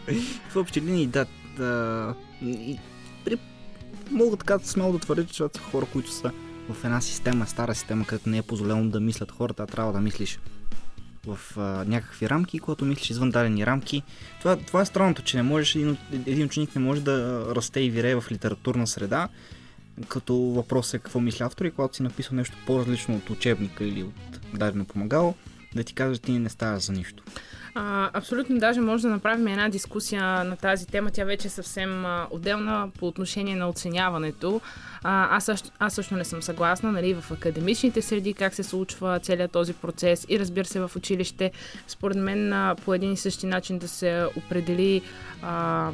В 0.50 0.56
общи 0.56 0.82
линии, 0.82 1.08
да. 1.08 1.26
да 1.58 2.14
и, 2.42 2.80
при, 3.26 3.38
мога 4.12 4.38
така 4.38 4.60
смело 4.60 4.92
да 4.92 5.00
твърдя, 5.00 5.26
че 5.26 5.38
това 5.38 5.50
са 5.54 5.60
хора, 5.60 5.86
които 5.94 6.12
са 6.12 6.32
в 6.70 6.86
една 6.86 7.02
система, 7.02 7.48
стара 7.48 7.76
система, 7.76 8.06
където 8.06 8.30
не 8.30 8.38
е 8.38 8.42
позволено 8.42 8.90
да 8.90 9.00
мислят 9.00 9.32
хората, 9.32 9.64
а 9.64 9.68
трябва 9.68 9.94
да 9.94 10.02
мислиш 10.02 10.40
в 11.26 11.40
а, 11.58 11.62
някакви 11.88 12.30
рамки, 12.30 12.60
когато 12.60 12.86
мислиш 12.86 13.10
извън 13.10 13.30
дадени 13.30 13.66
рамки. 13.66 14.04
Това, 14.40 14.56
това 14.56 14.82
е 14.82 14.86
странното, 14.86 15.22
че 15.22 15.38
не 15.38 15.44
можеш, 15.44 15.76
един, 15.76 15.98
един 16.14 16.46
ученик 16.46 16.76
не 16.76 16.82
може 16.82 17.02
да 17.02 17.46
расте 17.56 17.80
и 17.80 17.90
вирее 17.90 18.16
в 18.16 18.32
литературна 18.32 18.88
среда, 18.88 19.30
като 20.08 20.36
въпрос 20.36 20.94
е 20.94 21.00
какво 21.00 21.20
мисля 21.20 21.46
автор 21.46 21.66
и 21.66 21.72
когато 21.72 21.96
си 21.96 22.04
написал 22.04 22.36
нещо 22.36 22.58
по-различно 22.66 23.16
от 23.16 23.30
учебника 23.30 23.84
или 23.84 24.04
от 24.04 24.40
дадено 24.54 24.86
помагало, 24.86 25.34
да 25.76 25.84
ти 25.84 25.94
кажа, 25.94 26.22
ти 26.22 26.32
не 26.32 26.50
ставаш 26.50 26.84
за 26.84 26.94
нищо. 26.94 27.24
А, 27.76 28.10
абсолютно, 28.14 28.60
даже 28.60 28.82
може 28.82 29.04
да 29.04 29.10
направим 29.10 29.48
една 29.48 29.70
дискусия 29.70 30.44
на 30.44 30.56
тази 30.56 30.88
тема. 30.88 31.12
Тя 31.12 31.24
вече 31.24 31.48
е 31.48 31.52
съвсем 31.52 32.06
а, 32.06 32.28
отделна 32.32 32.90
по 33.00 33.08
отношение 33.08 33.56
на 33.56 33.70
оценяването. 33.70 34.62
А, 35.04 35.36
аз, 35.36 35.46
също, 35.46 35.70
аз 35.80 35.94
също 35.94 36.16
не 36.16 36.26
съм 36.26 36.42
съгласна, 36.42 36.92
нали, 36.92 37.14
в 37.14 37.32
академичните 37.32 38.02
среди, 38.02 38.34
как 38.34 38.54
се 38.54 38.64
случва 38.64 39.20
целият 39.20 39.52
този 39.52 39.74
процес 39.74 40.26
и 40.30 40.40
разбира 40.40 40.66
се 40.66 40.80
в 40.80 40.92
училище. 40.96 41.52
Според 41.88 42.18
мен 42.18 42.54
а, 42.54 42.76
по 42.86 42.94
един 42.94 43.12
и 43.12 43.18
същи 43.18 43.46
начин 43.46 43.80
да 43.80 43.88
се 43.88 44.26
определи 44.38 45.02
а, 45.42 45.92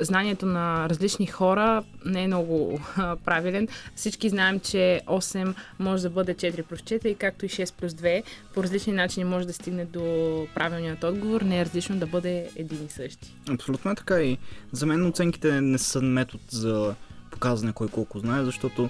знанието 0.00 0.46
на 0.46 0.88
различни 0.88 1.26
хора 1.26 1.84
не 2.04 2.22
е 2.22 2.26
много 2.26 2.80
а, 2.96 3.16
правилен. 3.16 3.68
Всички 3.96 4.28
знаем, 4.28 4.60
че 4.60 5.00
8 5.06 5.54
може 5.78 6.02
да 6.02 6.10
бъде 6.10 6.34
4 6.34 6.62
плюс 6.62 6.80
4, 6.80 7.16
както 7.16 7.46
и 7.46 7.48
6 7.48 7.74
плюс 7.74 7.92
2. 7.92 8.22
По 8.54 8.62
различни 8.62 8.92
начини 8.92 9.24
може 9.24 9.46
да 9.46 9.52
стигне 9.52 9.84
до 9.84 10.46
правилният 10.54 11.04
отговор, 11.04 11.40
не 11.40 11.60
е 11.60 11.64
различно 11.64 11.96
да 11.96 12.06
бъде 12.06 12.50
един 12.56 12.86
и 12.86 12.90
същи. 12.90 13.34
Абсолютно 13.50 13.90
е 13.90 13.94
така 13.94 14.20
и 14.20 14.38
за 14.72 14.86
мен 14.86 15.06
оценките 15.06 15.60
не 15.60 15.78
са 15.78 16.02
метод 16.02 16.44
за 16.48 16.94
показване 17.30 17.72
кой 17.72 17.88
колко 17.88 18.18
знае, 18.18 18.44
защото 18.44 18.88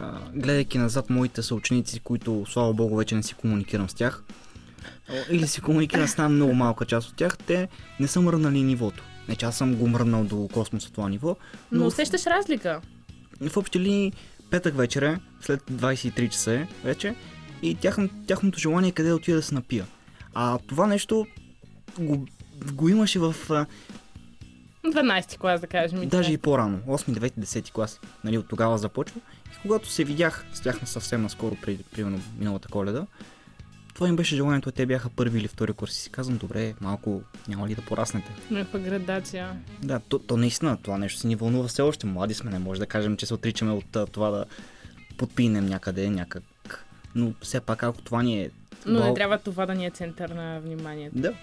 а, 0.00 0.18
гледайки 0.34 0.78
назад 0.78 1.10
моите 1.10 1.42
съученици, 1.42 2.00
които 2.00 2.44
слава 2.48 2.74
богу 2.74 2.96
вече 2.96 3.14
не 3.14 3.22
си 3.22 3.34
комуникирам 3.34 3.88
с 3.88 3.94
тях, 3.94 4.22
или 5.30 5.46
си 5.46 5.60
комуникирам 5.60 6.08
с 6.08 6.12
една 6.12 6.28
много 6.28 6.54
малка 6.54 6.84
част 6.84 7.08
от 7.08 7.16
тях, 7.16 7.38
те 7.38 7.68
не 8.00 8.08
са 8.08 8.20
мръднали 8.20 8.62
нивото. 8.62 9.04
Не, 9.28 9.36
че 9.36 9.46
аз 9.46 9.56
съм 9.56 9.74
го 9.74 9.88
мръднал 9.88 10.24
до 10.24 10.48
космоса 10.52 10.92
това 10.92 11.08
ниво, 11.08 11.36
Но, 11.72 11.80
но, 11.80 11.86
усещаш 11.86 12.26
разлика. 12.26 12.80
в 13.50 13.56
общи 13.56 13.80
линии 13.80 14.12
петък 14.50 14.76
вечер 14.76 15.02
е, 15.02 15.18
след 15.40 15.60
23 15.60 16.28
часа 16.28 16.52
е 16.52 16.68
вече 16.84 17.14
и 17.62 17.74
тяхно, 17.74 18.08
тяхното 18.26 18.58
желание 18.58 18.88
е 18.88 18.92
къде 18.92 19.08
да 19.08 19.14
отида 19.16 19.36
да 19.36 19.42
се 19.42 19.54
напия. 19.54 19.86
А 20.34 20.58
това 20.58 20.86
нещо 20.86 21.26
го, 21.98 22.26
го 22.72 22.88
имаше 22.88 23.18
в 23.18 23.34
а, 23.50 23.66
12 24.86 25.38
клас, 25.38 25.60
да 25.60 25.66
кажем. 25.66 26.08
Даже 26.08 26.32
и 26.32 26.38
по-рано, 26.38 26.78
8, 26.88 27.18
9, 27.18 27.38
10 27.38 27.72
клас. 27.72 28.00
Нали, 28.24 28.38
от 28.38 28.48
тогава 28.48 28.78
започва. 28.78 29.20
И 29.52 29.62
когато 29.62 29.88
се 29.88 30.04
видях 30.04 30.44
с 30.52 30.60
тях 30.60 30.80
съвсем 30.84 31.22
наскоро, 31.22 31.56
преди, 31.62 31.82
примерно 31.82 32.20
миналата 32.38 32.68
коледа, 32.68 33.06
това 33.98 34.08
им 34.08 34.16
беше 34.16 34.36
желанието, 34.36 34.70
те 34.70 34.86
бяха 34.86 35.10
първи 35.10 35.38
или 35.38 35.48
втори 35.48 35.72
курс 35.72 35.96
и 35.96 36.00
си 36.00 36.10
казвам, 36.10 36.36
добре, 36.36 36.74
малко 36.80 37.22
няма 37.48 37.68
ли 37.68 37.74
да 37.74 37.82
пораснете. 37.82 38.32
Някаква 38.50 38.78
градация. 38.78 39.56
Да, 39.82 40.00
то, 40.08 40.18
то 40.18 40.36
наистина, 40.36 40.78
това 40.82 40.98
нещо 40.98 41.20
си 41.20 41.26
ни 41.26 41.36
вълнува 41.36 41.68
все 41.68 41.82
още. 41.82 42.06
Млади 42.06 42.34
сме, 42.34 42.50
не 42.50 42.58
може 42.58 42.80
да 42.80 42.86
кажем, 42.86 43.16
че 43.16 43.26
се 43.26 43.34
отричаме 43.34 43.72
от 43.72 44.12
това 44.12 44.30
да 44.30 44.44
подпинем 45.16 45.66
някъде, 45.66 46.10
някак. 46.10 46.84
Но 47.14 47.32
все 47.40 47.60
пак, 47.60 47.82
ако 47.82 48.02
това 48.02 48.22
ни 48.22 48.42
е... 48.42 48.50
Но 48.86 49.04
не 49.04 49.14
трябва 49.14 49.38
това 49.38 49.66
да 49.66 49.74
ни 49.74 49.86
е 49.86 49.90
център 49.90 50.28
на 50.28 50.60
вниманието. 50.60 51.18
Да, 51.18 51.34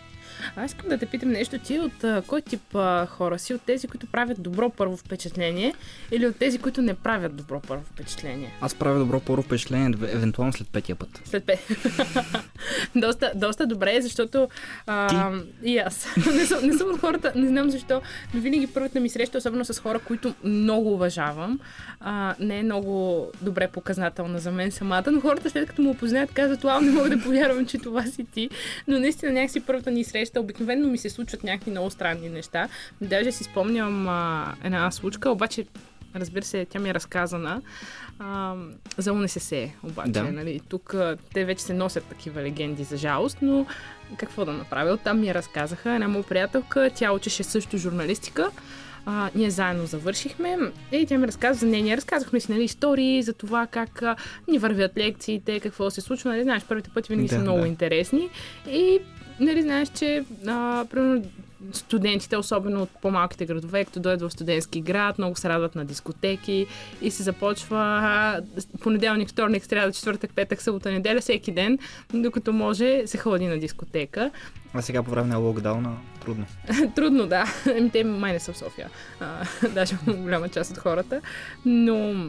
Аз 0.55 0.71
искам 0.71 0.89
да 0.89 0.97
те 0.97 1.05
питам 1.05 1.29
нещо. 1.29 1.59
Ти 1.59 1.79
от 1.79 2.03
а, 2.03 2.23
кой 2.27 2.41
тип 2.41 2.75
а, 2.75 3.05
хора 3.05 3.39
си? 3.39 3.53
От 3.53 3.61
тези, 3.61 3.87
които 3.87 4.07
правят 4.07 4.41
добро 4.41 4.69
първо 4.69 4.97
впечатление 4.97 5.73
или 6.11 6.27
от 6.27 6.35
тези, 6.35 6.57
които 6.57 6.81
не 6.81 6.93
правят 6.93 7.35
добро 7.35 7.61
първо 7.67 7.83
впечатление? 7.83 8.53
аз 8.61 8.75
правя 8.75 8.99
добро 8.99 9.19
първо 9.19 9.41
впечатление, 9.41 9.89
ев- 9.89 10.13
евентуално 10.13 10.53
след 10.53 10.67
петия 10.69 10.95
път. 10.95 11.21
След 11.25 11.45
пет. 11.45 11.59
доста, 12.95 13.31
доста 13.35 13.67
добре, 13.67 14.01
защото 14.01 14.49
а, 14.87 15.31
и 15.63 15.77
аз. 15.77 16.07
не, 16.35 16.45
съм, 16.45 16.65
не 16.67 16.73
съм 16.73 16.89
от 16.89 16.99
хората, 16.99 17.31
не 17.35 17.47
знам 17.47 17.69
защо, 17.69 18.01
но 18.33 18.41
винаги 18.41 18.67
първата 18.67 18.99
ми 18.99 19.09
среща, 19.09 19.37
особено 19.37 19.65
с 19.65 19.79
хора, 19.79 19.99
които 19.99 20.33
много 20.43 20.93
уважавам, 20.93 21.59
а, 21.99 22.35
не 22.39 22.59
е 22.59 22.63
много 22.63 23.27
добре 23.41 23.67
показателна 23.67 24.39
за 24.39 24.51
мен 24.51 24.71
самата, 24.71 25.03
но 25.11 25.21
хората 25.21 25.49
след 25.49 25.69
като 25.69 25.81
му 25.81 25.89
опознаят 25.89 26.31
казват, 26.31 26.63
вау, 26.63 26.81
не 26.81 26.91
мога 26.91 27.09
да 27.09 27.23
повярвам, 27.23 27.65
че 27.65 27.77
това 27.77 28.03
си 28.03 28.25
ти. 28.33 28.49
Но 28.87 28.99
наистина 28.99 29.31
някакси 29.31 29.59
първата 29.59 29.91
ни 29.91 30.03
среща, 30.03 30.24
обикновено 30.39 30.87
ми 30.87 30.97
се 30.97 31.09
случват 31.09 31.43
някакви 31.43 31.71
много 31.71 31.89
странни 31.89 32.29
неща. 32.29 32.69
Даже 33.01 33.31
си 33.31 33.43
спомням 33.43 34.07
а, 34.07 34.53
една 34.63 34.91
случка, 34.91 35.29
обаче 35.29 35.65
разбира 36.15 36.45
се, 36.45 36.65
тя 36.65 36.79
ми 36.79 36.89
е 36.89 36.93
разказана 36.93 37.61
а, 38.19 38.55
за 38.97 39.13
УНСС, 39.13 39.69
обаче. 39.83 40.11
Да. 40.11 40.23
Нали, 40.23 40.61
тук 40.69 40.93
а, 40.93 41.17
те 41.33 41.45
вече 41.45 41.63
се 41.63 41.73
носят 41.73 42.03
такива 42.03 42.41
легенди 42.41 42.83
за 42.83 42.97
жалост, 42.97 43.37
но 43.41 43.65
какво 44.17 44.45
да 44.45 44.53
направя? 44.53 44.97
Там 44.97 45.19
ми 45.19 45.27
я 45.27 45.33
разказаха 45.33 45.93
една 45.93 46.07
моя 46.07 46.23
приятелка, 46.23 46.89
тя 46.95 47.11
учеше 47.11 47.43
също 47.43 47.77
журналистика. 47.77 48.51
А, 49.07 49.29
ние 49.35 49.49
заедно 49.49 49.85
завършихме 49.85 50.57
и 50.91 51.05
тя 51.05 51.17
ми 51.17 51.27
разказа 51.27 51.59
за 51.59 51.65
нея. 51.65 51.83
Ние 51.83 51.97
разказахме 51.97 52.39
си 52.39 52.51
нали, 52.51 52.63
истории 52.63 53.23
за 53.23 53.33
това 53.33 53.67
как 53.67 54.01
а, 54.01 54.15
ни 54.47 54.57
вървят 54.57 54.97
лекциите, 54.97 55.59
какво 55.59 55.89
се 55.89 56.01
случва. 56.01 56.29
Нали, 56.29 56.43
знаеш, 56.43 56.63
първите 56.63 56.89
пъти 56.89 57.13
винаги 57.13 57.27
Да, 57.27 57.35
са 57.35 57.41
много 57.41 57.61
да. 57.61 57.67
интересни. 57.67 58.29
И 58.69 58.99
нали, 59.39 59.61
знаеш, 59.61 59.89
че 59.89 60.25
а, 60.47 60.85
примерно 60.91 61.23
студентите, 61.73 62.37
особено 62.37 62.81
от 62.81 62.89
по-малките 63.01 63.45
градове, 63.45 63.85
като 63.85 63.99
дойдат 63.99 64.21
в 64.21 64.33
студентски 64.33 64.81
град, 64.81 65.17
много 65.17 65.35
се 65.35 65.49
радват 65.49 65.75
на 65.75 65.85
дискотеки 65.85 66.67
и 67.01 67.11
се 67.11 67.23
започва 67.23 68.41
понеделник, 68.81 69.29
вторник, 69.29 69.65
сряда, 69.65 69.91
четвъртък, 69.91 70.31
петък, 70.35 70.61
събота, 70.61 70.91
неделя, 70.91 71.21
всеки 71.21 71.51
ден, 71.51 71.79
докато 72.13 72.53
може 72.53 73.07
се 73.07 73.17
ходи 73.17 73.47
на 73.47 73.59
дискотека. 73.59 74.31
А 74.73 74.81
сега 74.81 75.03
по 75.03 75.11
време 75.11 75.27
на 75.27 75.37
локдауна 75.37 75.97
трудно. 76.21 76.45
Трудно, 76.95 77.27
да. 77.27 77.45
Еми, 77.75 77.89
Те 77.89 78.03
май 78.03 78.33
не 78.33 78.39
са 78.39 78.53
в 78.53 78.57
София. 78.57 78.89
А, 79.19 79.45
даже 79.69 79.97
голяма 80.07 80.49
част 80.49 80.71
от 80.71 80.77
хората. 80.77 81.21
Но 81.65 82.25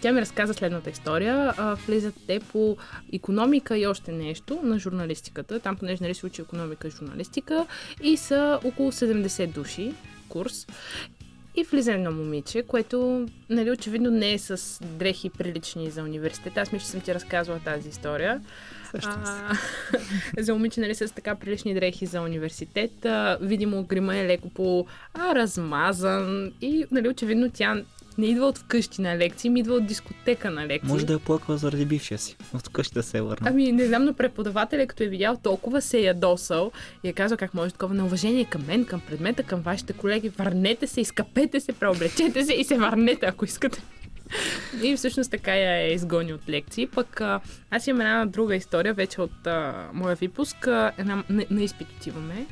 тя 0.00 0.12
ми 0.12 0.20
разказа 0.20 0.54
следната 0.54 0.90
история. 0.90 1.54
А, 1.56 1.74
влизат 1.74 2.14
те 2.26 2.40
по 2.40 2.76
економика 3.12 3.78
и 3.78 3.86
още 3.86 4.12
нещо 4.12 4.60
на 4.62 4.78
журналистиката. 4.78 5.60
Там, 5.60 5.76
понеже 5.76 6.04
нали 6.04 6.14
се 6.14 6.26
учи 6.26 6.42
економика 6.42 6.88
и 6.88 6.90
журналистика. 6.90 7.66
И 8.02 8.16
са 8.16 8.60
около 8.64 8.92
70 8.92 9.46
души 9.46 9.94
курс. 10.28 10.66
И 11.56 11.64
влиза 11.64 11.92
едно 11.92 12.12
момиче, 12.12 12.62
което, 12.62 13.28
нали, 13.50 13.70
очевидно 13.70 14.10
не 14.10 14.32
е 14.32 14.38
с 14.38 14.80
дрехи 14.84 15.30
прилични 15.30 15.90
за 15.90 16.02
университет. 16.02 16.58
Аз 16.58 16.72
мисля, 16.72 16.84
че 16.84 16.90
съм 16.90 17.00
ти 17.00 17.14
разказвала 17.14 17.60
тази 17.64 17.88
история. 17.88 18.40
А, 19.04 19.54
за 20.38 20.54
момиче, 20.54 20.80
нали, 20.80 20.94
с 20.94 21.14
така 21.14 21.34
прилични 21.34 21.74
дрехи 21.74 22.06
за 22.06 22.20
университет. 22.20 23.04
А, 23.04 23.38
видимо, 23.40 23.82
грима 23.82 24.16
е 24.16 24.26
леко 24.26 24.50
по 24.50 24.86
а, 25.14 25.34
размазан 25.34 26.52
и, 26.60 26.84
нали, 26.90 27.08
очевидно 27.08 27.50
тя 27.50 27.82
не 28.20 28.26
идва 28.26 28.46
от 28.46 28.58
вкъщи 28.58 29.02
на 29.02 29.18
лекции, 29.18 29.50
ми 29.50 29.60
идва 29.60 29.74
от 29.74 29.86
дискотека 29.86 30.50
на 30.50 30.66
лекции. 30.66 30.92
Може 30.92 31.06
да 31.06 31.12
я 31.12 31.18
плаква 31.18 31.56
заради 31.56 31.84
бившия 31.84 32.18
си. 32.18 32.36
От 32.54 32.64
тук 32.64 32.82
ще 32.82 33.02
се 33.02 33.20
върна. 33.20 33.50
Ами, 33.50 33.72
не 33.72 33.86
знам, 33.86 34.04
но 34.04 34.14
преподавателя, 34.14 34.86
като 34.86 35.02
е 35.02 35.06
видял, 35.06 35.36
толкова 35.42 35.82
се 35.82 35.98
е 35.98 36.02
ядосал 36.02 36.72
и 37.04 37.08
е 37.08 37.12
казал 37.12 37.38
как 37.38 37.54
може 37.54 37.72
такова 37.72 37.94
неуважение 37.94 38.44
към 38.44 38.66
мен, 38.66 38.84
към 38.84 39.00
предмета, 39.00 39.42
към 39.42 39.60
вашите 39.60 39.92
колеги. 39.92 40.28
Върнете 40.28 40.86
се, 40.86 41.00
изкапете 41.00 41.60
се, 41.60 41.72
преоблечете 41.72 42.44
се 42.44 42.52
и 42.52 42.64
се 42.64 42.78
върнете, 42.78 43.26
ако 43.26 43.44
искате. 43.44 43.82
И 44.82 44.96
всъщност 44.96 45.30
така 45.30 45.56
я 45.56 45.76
е 45.76 45.92
изгонил 45.92 46.34
от 46.34 46.48
лекции. 46.48 46.86
Пък 46.86 47.20
а, 47.20 47.40
аз 47.70 47.86
имам 47.86 48.00
една 48.00 48.26
друга 48.26 48.54
история, 48.54 48.94
вече 48.94 49.20
от 49.20 49.46
а, 49.46 49.88
моя 49.92 50.16
випуск. 50.16 50.66
А, 50.66 50.92
една, 50.98 51.24
на, 51.28 51.44
на 51.50 51.62
изпит 51.62 51.88
отиваме 51.96 52.46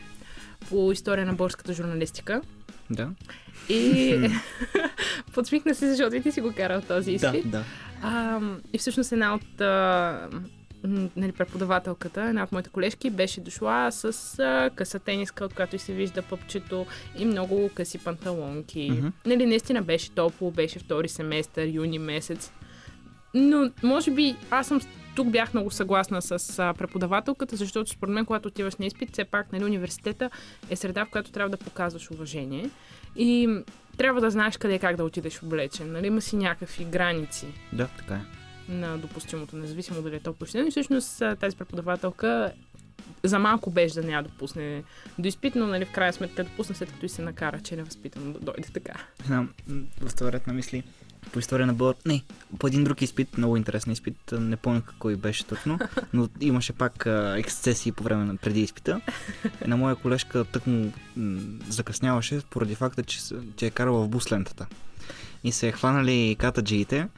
по 0.68 0.92
история 0.92 1.26
на 1.26 1.32
българската 1.32 1.72
журналистика. 1.72 2.42
Да. 2.90 3.10
И 3.68 4.16
подсмихна 5.34 5.74
се, 5.74 5.90
защото 5.90 6.16
и 6.16 6.22
ти 6.22 6.32
си 6.32 6.40
го 6.40 6.52
карал 6.56 6.80
този 6.80 7.16
Да, 7.18 7.26
изпит. 7.28 7.50
да. 7.50 7.64
А, 8.02 8.40
и 8.72 8.78
всъщност 8.78 9.12
една 9.12 9.34
от 9.34 9.60
а, 9.60 10.28
нали, 11.16 11.32
преподавателката, 11.32 12.22
една 12.22 12.42
от 12.42 12.52
моите 12.52 12.70
колежки, 12.70 13.10
беше 13.10 13.40
дошла 13.40 13.92
с 13.92 14.04
а, 14.38 14.70
къса 14.74 14.98
тениска, 14.98 15.44
от 15.44 15.54
която 15.54 15.76
и 15.76 15.78
се 15.78 15.92
вижда 15.92 16.22
пъпчето 16.22 16.86
и 17.18 17.24
много 17.24 17.70
къси 17.74 17.98
панталонки. 17.98 18.90
Мгм. 18.92 19.08
Нали, 19.26 19.46
наистина 19.46 19.82
беше 19.82 20.10
топло, 20.10 20.50
беше 20.50 20.78
втори 20.78 21.08
семестър, 21.08 21.66
юни 21.66 21.98
месец. 21.98 22.52
Но, 23.34 23.70
може 23.82 24.10
би, 24.10 24.36
аз 24.50 24.66
съм 24.66 24.80
тук 25.18 25.30
бях 25.30 25.54
много 25.54 25.70
съгласна 25.70 26.22
с 26.22 26.58
а, 26.58 26.74
преподавателката, 26.74 27.56
защото 27.56 27.90
според 27.90 28.14
мен, 28.14 28.26
когато 28.26 28.48
отиваш 28.48 28.76
на 28.76 28.86
изпит, 28.86 29.12
все 29.12 29.24
пак 29.24 29.52
нали, 29.52 29.64
университета 29.64 30.30
е 30.70 30.76
среда, 30.76 31.04
в 31.04 31.10
която 31.10 31.30
трябва 31.32 31.50
да 31.50 31.56
показваш 31.56 32.10
уважение. 32.10 32.70
И 33.16 33.48
трябва 33.96 34.20
да 34.20 34.30
знаеш 34.30 34.56
къде 34.56 34.74
и 34.74 34.78
как 34.78 34.96
да 34.96 35.04
отидеш 35.04 35.42
облечен. 35.42 35.92
Нали? 35.92 36.06
Има 36.06 36.20
си 36.20 36.36
някакви 36.36 36.84
граници 36.84 37.46
Да, 37.72 37.88
така 37.98 38.14
е. 38.14 38.20
на 38.72 38.98
допустимото, 38.98 39.56
независимо 39.56 40.02
дали 40.02 40.16
е 40.16 40.20
то 40.20 40.32
почтено. 40.32 40.66
И 40.68 40.70
всъщност 40.70 41.22
тази 41.40 41.56
преподавателка 41.56 42.52
за 43.22 43.38
малко 43.38 43.70
беше 43.70 43.94
да 43.94 44.02
не 44.02 44.12
я 44.12 44.22
допусне 44.22 44.82
до 45.18 45.28
изпит, 45.28 45.54
но 45.54 45.66
нали, 45.66 45.84
в 45.84 45.92
крайна 45.92 46.12
сметка 46.12 46.44
допусна 46.44 46.74
след 46.74 46.92
като 46.92 47.06
и 47.06 47.08
се 47.08 47.22
накара, 47.22 47.60
че 47.60 47.74
е 47.74 47.76
невъзпитано 47.76 48.32
да 48.32 48.38
дойде 48.38 48.68
така. 48.72 48.94
М, 49.28 49.48
в 50.00 50.22
ред 50.22 50.46
на 50.46 50.52
мисли, 50.52 50.82
по 51.32 51.38
история 51.38 51.66
на 51.66 51.74
Бълър... 51.74 51.94
Не, 52.06 52.22
по 52.58 52.66
един 52.66 52.84
друг 52.84 53.02
изпит, 53.02 53.38
много 53.38 53.56
интересен 53.56 53.92
изпит, 53.92 54.16
не 54.32 54.56
помня 54.56 54.82
кой 54.98 55.16
беше 55.16 55.44
точно, 55.44 55.78
но 56.12 56.28
имаше 56.40 56.72
пак 56.72 57.06
а, 57.06 57.34
ексцесии 57.38 57.92
по 57.92 58.04
време 58.04 58.24
на 58.24 58.36
преди 58.36 58.60
изпита. 58.60 59.00
Една 59.60 59.76
моя 59.76 59.96
колежка 59.96 60.44
тък 60.44 60.66
му 60.66 60.92
м, 61.16 61.40
закъсняваше 61.68 62.40
поради 62.50 62.74
факта, 62.74 63.02
че, 63.02 63.18
че 63.56 63.66
е 63.66 63.70
карала 63.70 64.04
в 64.04 64.08
бус 64.08 64.32
лентата. 64.32 64.66
И 65.44 65.52
се 65.52 65.68
е 65.68 65.72
хванали 65.72 66.36
катаджиите 66.38 67.08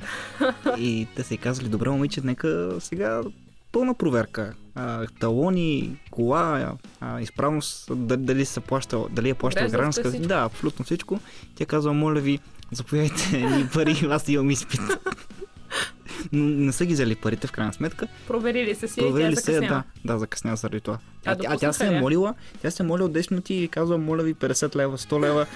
и 0.79 1.07
те 1.17 1.23
са 1.23 1.35
й 1.35 1.39
казали, 1.39 1.69
добре 1.69 1.91
момиче, 1.91 2.21
нека 2.25 2.77
сега 2.81 3.23
пълна 3.73 3.95
проверка. 3.95 4.55
А, 4.75 5.07
талони, 5.21 5.97
кола, 6.11 6.75
а, 7.01 7.21
изправност, 7.21 7.91
дали, 7.97 8.23
дали 8.23 8.45
се 8.45 8.61
плаща, 8.61 9.05
дали 9.11 9.29
е 9.29 9.35
плащал 9.35 9.63
Влезло 9.63 9.79
гражданска. 9.79 10.29
Да, 10.29 10.43
абсолютно 10.45 10.85
всичко. 10.85 11.21
Тя 11.55 11.67
казва, 11.67 11.93
моля 11.93 12.21
ви, 12.21 12.39
заповядайте 12.73 13.37
ни 13.57 13.69
пари, 13.73 14.07
аз 14.11 14.29
имам 14.29 14.51
изпит. 14.51 14.81
Но 16.33 16.45
не 16.45 16.73
са 16.73 16.87
ги 16.87 16.93
взели 16.93 17.17
парите 17.17 17.47
в 17.47 17.53
крайна 17.53 17.73
сметка. 17.73 18.07
Проверили 18.27 18.75
се 18.75 18.89
си 18.89 19.01
и 19.01 19.03
Проверили 19.03 19.35
тя 19.35 19.41
се, 19.41 19.61
да, 19.61 19.83
да, 20.05 20.19
закъснява 20.19 20.57
заради 20.57 20.81
това. 20.81 20.99
А 21.27 21.33
А, 21.33 21.37
а 21.47 21.57
тя 21.57 21.73
се 21.73 21.87
е 21.87 22.01
молила, 22.01 22.35
тя 22.63 22.71
се 22.71 22.83
е 22.83 22.87
молила 22.87 23.09
от 23.09 23.15
10 23.15 23.31
минути 23.31 23.55
и 23.55 23.69
казва, 23.69 23.99
моля 23.99 24.23
ви 24.23 24.35
50 24.35 24.77
лева, 24.77 24.99
100 24.99 25.21
лева. 25.21 25.47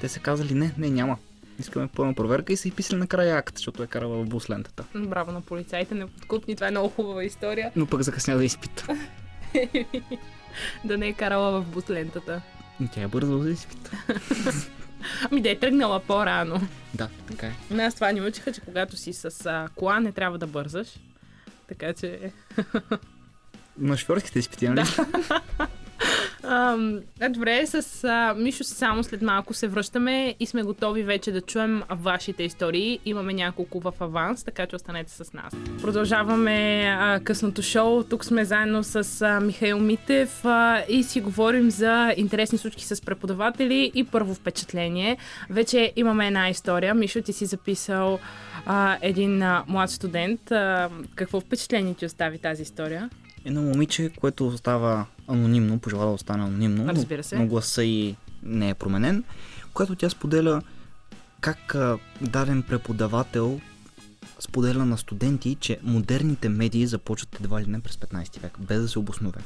Те 0.00 0.08
са 0.08 0.20
казали, 0.20 0.54
не, 0.54 0.74
не, 0.78 0.90
няма. 0.90 1.16
Искаме 1.58 1.88
пълна 1.88 2.14
проверка 2.14 2.52
и 2.52 2.56
са 2.56 2.68
и 2.68 2.70
писали 2.70 2.98
накрая 2.98 3.36
акт, 3.36 3.56
защото 3.56 3.82
е 3.82 3.86
карала 3.86 4.24
в 4.24 4.26
бус 4.26 4.50
лентата. 4.50 4.84
Браво 4.94 5.32
на 5.32 5.40
полицайите, 5.40 5.94
неподкупни. 5.94 6.54
Това 6.54 6.68
е 6.68 6.70
много 6.70 6.88
хубава 6.88 7.24
история. 7.24 7.72
Но 7.76 7.86
пък 7.86 8.02
закъсня 8.02 8.36
да 8.36 8.44
изпит. 8.44 8.88
да 10.84 10.98
не 10.98 11.08
е 11.08 11.12
карала 11.12 11.60
в 11.60 11.66
бус 11.66 11.90
лентата. 11.90 12.42
И 12.84 12.88
Тя 12.94 13.02
е 13.02 13.08
бързо 13.08 13.38
за 13.38 13.50
изпит. 13.50 13.90
Ами 15.30 15.42
да 15.42 15.50
е 15.50 15.58
тръгнала 15.58 16.00
по-рано. 16.00 16.60
Да, 16.94 17.08
така 17.28 17.46
е. 17.46 17.52
Нас 17.70 17.94
това 17.94 18.12
ни 18.12 18.20
учиха, 18.20 18.52
че 18.52 18.60
когато 18.60 18.96
си 18.96 19.12
с 19.12 19.46
а, 19.46 19.68
кола, 19.74 20.00
не 20.00 20.12
трябва 20.12 20.38
да 20.38 20.46
бързаш. 20.46 20.88
Така 21.68 21.92
че... 21.92 22.32
На 23.78 23.96
шофьорските 23.96 24.38
изпити, 24.38 24.68
нали? 24.68 24.82
А, 26.48 26.76
добре, 27.30 27.66
с 27.66 28.04
а, 28.04 28.34
Мишо 28.34 28.64
само 28.64 29.04
след 29.04 29.22
малко 29.22 29.54
се 29.54 29.68
връщаме 29.68 30.34
и 30.40 30.46
сме 30.46 30.62
готови 30.62 31.02
вече 31.02 31.32
да 31.32 31.40
чуем 31.40 31.82
вашите 31.90 32.42
истории. 32.42 32.98
Имаме 33.04 33.32
няколко 33.32 33.80
в 33.80 33.92
аванс, 34.00 34.44
така 34.44 34.66
че 34.66 34.76
останете 34.76 35.12
с 35.12 35.32
нас. 35.32 35.52
Продължаваме 35.82 36.84
а, 37.00 37.20
късното 37.24 37.62
шоу. 37.62 38.02
Тук 38.02 38.24
сме 38.24 38.44
заедно 38.44 38.84
с 38.84 39.22
а, 39.22 39.40
Михаил 39.40 39.78
Митев 39.78 40.44
а, 40.44 40.84
и 40.88 41.02
си 41.02 41.20
говорим 41.20 41.70
за 41.70 42.14
интересни 42.16 42.58
случки 42.58 42.84
с 42.84 43.02
преподаватели 43.02 43.92
и 43.94 44.04
първо 44.04 44.34
впечатление. 44.34 45.16
Вече 45.50 45.92
имаме 45.96 46.26
една 46.26 46.48
история. 46.48 46.94
Мишо, 46.94 47.22
ти 47.22 47.32
си 47.32 47.46
записал 47.46 48.18
а, 48.66 48.98
един 49.00 49.42
а, 49.42 49.64
млад 49.68 49.90
студент. 49.90 50.52
А, 50.52 50.90
какво 51.14 51.40
впечатление 51.40 51.94
ти 51.94 52.06
остави 52.06 52.38
тази 52.38 52.62
история? 52.62 53.10
Едно 53.46 53.62
момиче, 53.62 54.10
което 54.10 54.46
остава 54.46 55.06
анонимно, 55.28 55.78
пожела 55.78 56.06
да 56.06 56.10
остане 56.10 56.44
анонимно, 56.44 56.84
но- 56.84 56.92
Разбира 56.92 57.22
се. 57.22 57.36
но 57.36 57.46
гласа 57.46 57.84
и 57.84 58.16
не 58.42 58.70
е 58.70 58.74
променен, 58.74 59.24
когато 59.74 59.94
тя 59.94 60.10
споделя 60.10 60.62
как 61.40 61.74
а, 61.74 61.98
даден 62.20 62.62
преподавател 62.62 63.60
споделя 64.40 64.84
на 64.84 64.98
студенти, 64.98 65.56
че 65.60 65.78
модерните 65.82 66.48
медии 66.48 66.86
започват 66.86 67.34
едва 67.34 67.60
ли 67.60 67.66
не 67.66 67.80
през 67.80 67.96
15 67.96 68.40
век, 68.40 68.58
без 68.60 68.82
да 68.82 68.88
се 68.88 68.98
обоснове. 68.98 69.40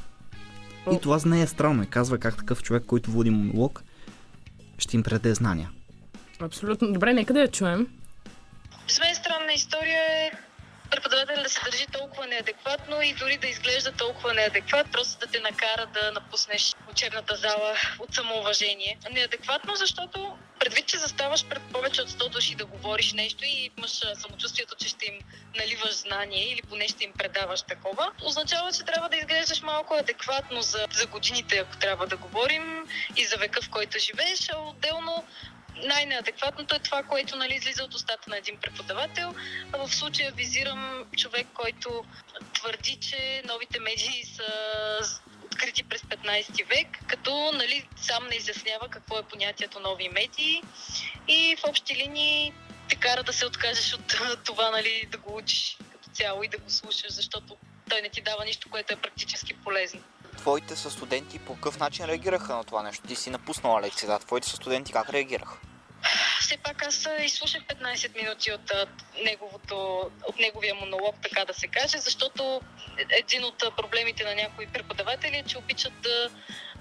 О. 0.86 0.94
И 0.94 1.00
това 1.00 1.18
за 1.18 1.28
нея 1.28 1.42
е 1.42 1.46
странно 1.46 1.82
и 1.82 1.86
казва 1.86 2.18
как 2.18 2.36
такъв 2.36 2.62
човек, 2.62 2.84
който 2.86 3.10
води 3.10 3.30
монолог, 3.30 3.82
ще 4.78 4.96
им 4.96 5.02
предаде 5.02 5.34
знания. 5.34 5.70
Абсолютно. 6.40 6.92
Добре, 6.92 7.12
нека 7.12 7.32
да 7.32 7.40
я 7.40 7.48
чуем. 7.48 7.86
За 8.88 9.00
мен 9.00 9.14
странна 9.14 9.52
история 9.52 10.00
е 10.02 10.30
преподавателя 10.90 11.42
да 11.42 11.48
се 11.48 11.60
държи 11.64 11.86
толкова 11.86 12.26
неадекватно 12.26 13.02
и 13.02 13.12
дори 13.12 13.36
да 13.36 13.46
изглежда 13.46 13.92
толкова 13.92 14.34
неадекват, 14.34 14.92
просто 14.92 15.18
да 15.18 15.26
те 15.26 15.40
накара 15.40 15.86
да 15.86 16.12
напуснеш 16.12 16.74
учебната 16.90 17.36
зала 17.36 17.74
от 17.98 18.14
самоуважение. 18.14 18.98
Неадекватно, 19.10 19.74
защото 19.76 20.36
предвид, 20.60 20.86
че 20.86 20.98
заставаш 20.98 21.44
пред 21.44 21.62
повече 21.72 22.02
от 22.02 22.10
100 22.10 22.28
души 22.28 22.54
да 22.54 22.64
говориш 22.64 23.12
нещо 23.12 23.44
и 23.44 23.70
имаш 23.78 23.90
самочувствието, 24.14 24.74
че 24.74 24.88
ще 24.88 25.06
им 25.06 25.18
наливаш 25.56 25.92
знание 25.92 26.52
или 26.52 26.62
поне 26.62 26.88
ще 26.88 27.04
им 27.04 27.12
предаваш 27.12 27.62
такова, 27.62 28.12
означава, 28.22 28.72
че 28.72 28.82
трябва 28.82 29.08
да 29.08 29.16
изглеждаш 29.16 29.62
малко 29.62 29.94
адекватно 29.94 30.62
за, 30.62 30.86
за 30.92 31.06
годините, 31.06 31.58
ако 31.58 31.76
трябва 31.76 32.06
да 32.06 32.16
говорим, 32.16 32.86
и 33.16 33.24
за 33.24 33.36
века, 33.36 33.62
в 33.62 33.70
който 33.70 33.98
живееш, 33.98 34.48
а 34.52 34.58
отделно 34.58 35.24
най-неадекватното 35.76 36.74
е 36.74 36.78
това, 36.78 37.02
което 37.02 37.36
нали, 37.36 37.54
излиза 37.54 37.84
от 37.84 37.94
устата 37.94 38.30
на 38.30 38.36
един 38.36 38.56
преподавател. 38.56 39.34
А 39.72 39.86
в 39.86 39.94
случая 39.94 40.32
визирам 40.32 41.04
човек, 41.16 41.46
който 41.54 42.04
твърди, 42.54 42.96
че 42.96 43.42
новите 43.48 43.80
медии 43.80 44.24
са 44.24 44.44
открити 45.44 45.82
през 45.82 46.02
15 46.02 46.68
век, 46.68 46.88
като 47.06 47.52
нали, 47.52 47.88
сам 47.96 48.26
не 48.28 48.36
изяснява 48.36 48.88
какво 48.88 49.18
е 49.18 49.22
понятието 49.22 49.80
нови 49.80 50.08
медии 50.08 50.62
и 51.28 51.56
в 51.56 51.68
общи 51.68 51.94
линии 51.94 52.52
те 52.88 52.96
кара 52.96 53.22
да 53.22 53.32
се 53.32 53.46
откажеш 53.46 53.94
от 53.94 54.14
това 54.44 54.70
нали, 54.70 55.06
да 55.10 55.18
го 55.18 55.36
учиш 55.36 55.78
като 55.92 56.10
цяло 56.10 56.42
и 56.42 56.48
да 56.48 56.58
го 56.58 56.70
слушаш, 56.70 57.12
защото 57.12 57.56
той 57.90 58.02
не 58.02 58.08
ти 58.08 58.20
дава 58.20 58.44
нищо, 58.44 58.70
което 58.70 58.92
е 58.92 58.96
практически 58.96 59.54
полезно. 59.54 60.00
Твоите 60.40 60.76
са 60.76 60.90
студенти 60.90 61.38
по 61.38 61.54
какъв 61.54 61.78
начин 61.78 62.04
реагираха 62.04 62.56
на 62.56 62.64
това 62.64 62.82
нещо? 62.82 63.06
Ти 63.08 63.16
си 63.16 63.30
напуснала 63.30 63.82
лекцията. 63.82 64.26
Твоите 64.26 64.48
са 64.48 64.56
студенти 64.56 64.92
как 64.92 65.10
реагираха? 65.10 65.56
Все 66.40 66.56
пак 66.56 66.82
аз 66.86 67.06
изслушах 67.24 67.62
15 67.62 68.16
минути 68.16 68.52
от, 68.52 68.72
неговото, 69.24 70.10
от 70.28 70.38
неговия 70.38 70.74
монолог, 70.74 71.14
така 71.22 71.44
да 71.44 71.54
се 71.54 71.66
каже, 71.66 71.98
защото 71.98 72.60
един 73.18 73.44
от 73.44 73.58
проблемите 73.76 74.24
на 74.24 74.34
някои 74.34 74.66
преподаватели 74.66 75.36
е, 75.36 75.42
че 75.42 75.58
обичат 75.58 75.92
да 76.02 76.30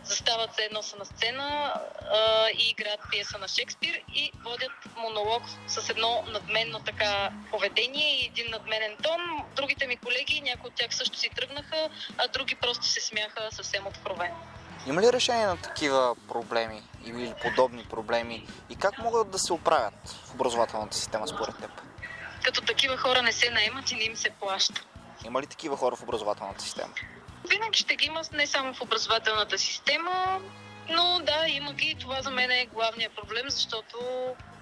застават 0.03 0.49
за 0.55 0.63
едно 0.63 0.83
са 0.83 0.97
на 0.97 1.05
сцена 1.05 1.73
а, 2.11 2.49
и 2.49 2.69
играят 2.69 2.99
пиеса 3.11 3.37
на 3.37 3.47
Шекспир 3.47 4.01
и 4.15 4.31
водят 4.43 4.71
монолог 4.97 5.43
с 5.67 5.89
едно 5.89 6.23
надменно 6.27 6.79
така 6.79 7.29
поведение 7.51 8.21
и 8.21 8.25
един 8.25 8.51
надменен 8.51 8.97
тон. 9.03 9.21
Другите 9.55 9.87
ми 9.87 9.97
колеги, 9.97 10.41
някои 10.41 10.67
от 10.67 10.75
тях 10.75 10.95
също 10.95 11.17
си 11.17 11.29
тръгнаха, 11.35 11.89
а 12.17 12.27
други 12.27 12.55
просто 12.55 12.85
се 12.85 13.01
смяха 13.01 13.49
съвсем 13.51 13.87
откровено. 13.87 14.35
Има 14.87 15.01
ли 15.01 15.13
решение 15.13 15.45
на 15.45 15.57
такива 15.57 16.15
проблеми 16.27 16.83
или 17.05 17.33
подобни 17.41 17.83
проблеми 17.83 18.47
и 18.69 18.75
как 18.75 18.97
могат 18.97 19.31
да 19.31 19.39
се 19.39 19.53
оправят 19.53 20.09
в 20.25 20.33
образователната 20.33 20.97
система 20.97 21.27
според 21.27 21.57
теб? 21.57 21.71
Като 22.43 22.61
такива 22.61 22.97
хора 22.97 23.21
не 23.21 23.31
се 23.31 23.49
наемат 23.49 23.91
и 23.91 23.95
не 23.95 24.03
им 24.03 24.15
се 24.15 24.29
плаща. 24.29 24.81
Има 25.25 25.41
ли 25.41 25.47
такива 25.47 25.77
хора 25.77 25.95
в 25.95 26.03
образователната 26.03 26.63
система? 26.63 26.93
Винаги 27.47 27.79
ще 27.79 27.95
ги 27.95 28.05
има 28.05 28.21
не 28.33 28.47
само 28.47 28.73
в 28.73 28.81
образователната 28.81 29.57
система, 29.57 30.41
но 30.89 31.19
да, 31.19 31.47
има 31.47 31.73
ги. 31.73 31.89
И 31.89 31.95
това 31.95 32.21
за 32.21 32.31
мен 32.31 32.51
е 32.51 32.65
главният 32.65 33.15
проблем, 33.15 33.49
защото 33.49 33.97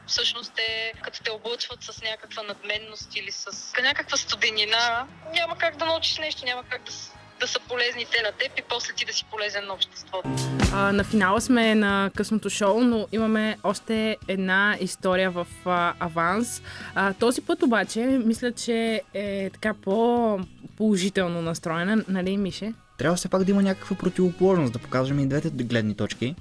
всъщност 0.08 0.54
те, 0.56 0.94
като 1.04 1.24
те 1.24 1.32
облъчват 1.32 1.84
с 1.84 2.02
някаква 2.02 2.44
надменност 2.44 3.16
или 3.16 3.32
с 3.32 3.74
някаква 3.82 4.18
студенина, 4.18 5.08
няма 5.34 5.58
как 5.58 5.78
да 5.78 5.86
научиш 5.86 6.18
нещо, 6.18 6.46
няма 6.46 6.64
как 6.64 6.84
да, 6.84 6.92
да 7.40 7.48
са 7.48 7.60
полезни 7.70 8.06
те 8.12 8.22
на 8.24 8.32
теб 8.32 8.60
и 8.60 8.62
после 8.70 8.94
ти 8.94 9.06
да 9.06 9.14
си 9.14 9.26
полезен 9.32 9.66
на 9.68 9.74
обществото. 9.74 10.30
А, 10.74 10.92
на 10.92 11.04
финала 11.04 11.42
сме 11.42 11.76
на 11.76 12.12
късното 12.16 12.50
шоу, 12.50 12.82
но 12.82 13.08
имаме 13.12 13.58
още 13.64 14.18
една 14.28 14.78
история 14.80 15.32
в 15.32 15.48
а, 15.66 15.94
аванс. 16.00 16.62
А, 16.96 17.14
този 17.14 17.42
път 17.42 17.64
обаче, 17.64 18.00
мисля, 18.26 18.52
че 18.52 19.02
е 19.14 19.50
така 19.54 19.74
по-положително 19.74 21.42
настроена, 21.42 22.04
нали, 22.08 22.38
Мише? 22.38 22.74
Трябва 22.98 23.16
все 23.16 23.30
пак 23.30 23.44
да 23.44 23.52
има 23.52 23.64
някаква 23.64 23.96
противоположност, 23.96 24.74
да 24.74 24.80
покажем 24.80 25.20
и 25.20 25.28
двете 25.28 25.50
гледни 25.50 25.96
точки. 25.96 26.36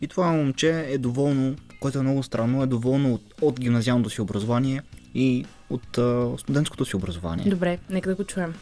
И 0.00 0.08
това 0.08 0.32
момче 0.32 0.86
е 0.88 0.98
доволно, 0.98 1.56
което 1.80 1.98
е 1.98 2.02
много 2.02 2.22
странно, 2.22 2.62
е 2.62 2.66
доволно 2.66 3.14
от, 3.14 3.22
от 3.40 3.60
гимназиалното 3.60 4.10
си 4.10 4.20
образование 4.20 4.82
и 5.14 5.46
от 5.70 5.98
а, 5.98 6.38
студентското 6.38 6.84
си 6.84 6.96
образование. 6.96 7.44
Добре, 7.48 7.78
нека 7.90 8.08
да 8.08 8.14
го 8.14 8.24
чуем. 8.24 8.54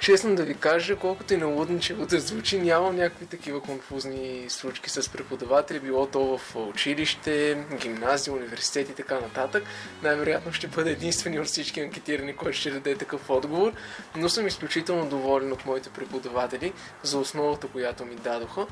Честно 0.00 0.34
да 0.34 0.44
ви 0.44 0.54
кажа, 0.54 0.96
колкото 0.96 1.34
и 1.34 1.36
налудничево 1.36 2.06
да 2.06 2.20
звучи, 2.20 2.60
нямам 2.60 2.96
някакви 2.96 3.26
такива 3.26 3.60
конфузни 3.60 4.44
случки 4.48 4.90
с 4.90 5.12
преподаватели, 5.12 5.80
било 5.80 6.06
то 6.06 6.38
в 6.38 6.56
училище, 6.56 7.64
гимназия, 7.82 8.34
университет 8.34 8.88
и 8.88 8.94
така 8.94 9.20
нататък. 9.20 9.64
Най-вероятно 10.02 10.52
ще 10.52 10.66
бъде 10.66 10.90
единствени 10.90 11.40
от 11.40 11.46
всички 11.46 11.80
анкетирани, 11.80 12.36
който 12.36 12.58
ще 12.58 12.70
даде 12.70 12.96
такъв 12.96 13.30
отговор, 13.30 13.72
но 14.16 14.28
съм 14.28 14.46
изключително 14.46 15.08
доволен 15.08 15.52
от 15.52 15.66
моите 15.66 15.90
преподаватели 15.90 16.72
за 17.02 17.18
основата, 17.18 17.66
която 17.68 18.04
ми 18.04 18.14
дадоха. 18.14 18.66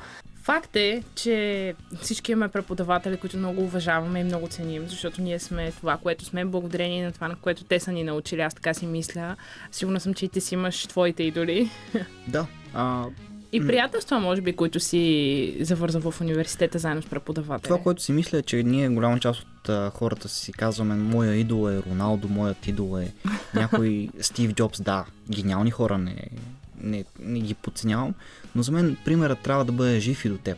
Факт 0.45 0.75
е, 0.75 1.03
че 1.15 1.73
всички 2.01 2.31
имаме 2.31 2.51
преподаватели, 2.51 3.17
които 3.17 3.37
много 3.37 3.61
уважаваме 3.61 4.19
и 4.19 4.23
много 4.23 4.47
ценим, 4.47 4.87
защото 4.87 5.21
ние 5.21 5.39
сме 5.39 5.71
това, 5.71 5.97
което 5.97 6.25
сме, 6.25 6.45
благодарение 6.45 7.05
на 7.05 7.11
това, 7.11 7.27
на 7.27 7.35
което 7.35 7.63
те 7.63 7.79
са 7.79 7.91
ни 7.91 8.03
научили. 8.03 8.41
Аз 8.41 8.53
така 8.53 8.73
си 8.73 8.85
мисля. 8.85 9.35
Сигурна 9.71 9.99
съм, 9.99 10.13
че 10.13 10.25
и 10.25 10.29
ти 10.29 10.41
си 10.41 10.53
имаш 10.53 10.87
твоите 10.87 11.23
идоли. 11.23 11.69
Да. 12.27 12.47
А, 12.73 13.05
И 13.51 13.67
приятелства, 13.67 14.19
може 14.19 14.41
би, 14.41 14.53
които 14.53 14.79
си 14.79 15.57
завързал 15.59 16.11
в 16.11 16.21
университета 16.21 16.79
заедно 16.79 17.01
с 17.01 17.05
преподаватели. 17.05 17.63
Това, 17.63 17.83
което 17.83 18.01
си 18.01 18.11
мисля 18.11 18.37
е, 18.37 18.41
че 18.41 18.63
ние 18.63 18.89
голяма 18.89 19.19
част 19.19 19.41
от 19.41 19.69
а, 19.69 19.91
хората 19.93 20.29
си 20.29 20.53
казваме, 20.53 20.95
моя 20.95 21.35
идол 21.35 21.71
е 21.71 21.81
Роналдо, 21.89 22.27
моят 22.27 22.67
идол 22.67 22.99
е 22.99 23.13
някой 23.53 24.09
Стив 24.21 24.53
Джобс, 24.53 24.81
да, 24.81 25.05
гениални 25.29 25.71
хора, 25.71 25.97
не, 25.97 26.27
не, 26.85 27.05
не 27.19 27.39
ги 27.39 27.53
подценявам, 27.53 28.13
но 28.55 28.63
за 28.63 28.71
мен 28.71 28.97
примерът 29.05 29.39
трябва 29.39 29.65
да 29.65 29.71
бъде 29.71 29.99
жив 29.99 30.25
и 30.25 30.29
до 30.29 30.37
теб. 30.37 30.57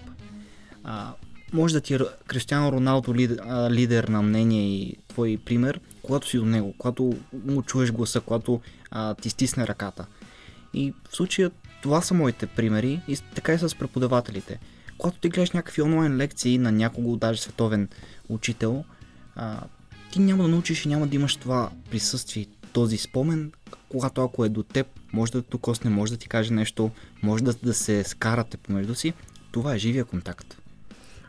А, 0.84 1.14
може 1.54 1.74
да 1.74 1.82
ти 1.82 1.94
е 1.94 2.00
Кристиано 2.28 2.72
Роналдо 2.72 3.16
лидер, 3.70 4.04
на 4.04 4.22
мнение 4.22 4.68
и 4.68 4.98
твой 5.08 5.40
пример, 5.46 5.80
когато 6.02 6.28
си 6.28 6.38
до 6.38 6.46
него, 6.46 6.74
когато 6.78 7.18
му 7.46 7.62
чуеш 7.62 7.92
гласа, 7.92 8.22
когато 8.22 8.62
а, 8.92 9.16
ти 9.16 9.30
стисне 9.30 9.68
ръката. 9.68 10.06
И 10.74 10.94
в 11.10 11.16
случая 11.16 11.52
това 11.82 12.02
са 12.02 12.14
моите 12.14 12.48
примери 12.48 13.02
и 13.08 13.18
така 13.36 13.54
и 13.54 13.60
с 13.60 13.76
преподавателите. 13.76 14.60
Когато 14.98 15.20
ти 15.20 15.30
гледаш 15.30 15.52
някакви 15.52 15.82
онлайн 15.82 16.18
лекции 16.18 16.58
на 16.58 16.72
някого, 16.72 17.16
даже 17.16 17.42
световен 17.42 17.90
учител, 18.30 18.84
а, 19.36 19.62
ти 20.12 20.20
няма 20.20 20.44
да 20.44 20.50
научиш 20.50 20.86
и 20.86 20.90
няма 20.90 21.08
да 21.08 21.16
имаш 21.16 21.36
това 21.36 21.70
присъствие, 21.92 22.46
този 22.78 22.98
спомен, 22.98 23.52
когато 23.90 24.24
ако 24.24 24.46
е 24.46 24.50
до 24.50 24.64
теб, 24.64 24.88
може 25.14 25.32
да 25.32 25.42
докосне, 25.42 25.90
може 25.90 26.12
да 26.12 26.18
ти 26.18 26.30
каже 26.30 26.54
нещо, 26.54 26.92
може 27.24 27.44
да, 27.44 27.54
да 27.54 27.74
се 27.74 28.04
скарате 28.04 28.58
помежду 28.58 28.96
си. 28.96 29.14
Това 29.52 29.76
е 29.76 29.78
живия 29.78 30.06
контакт. 30.06 30.58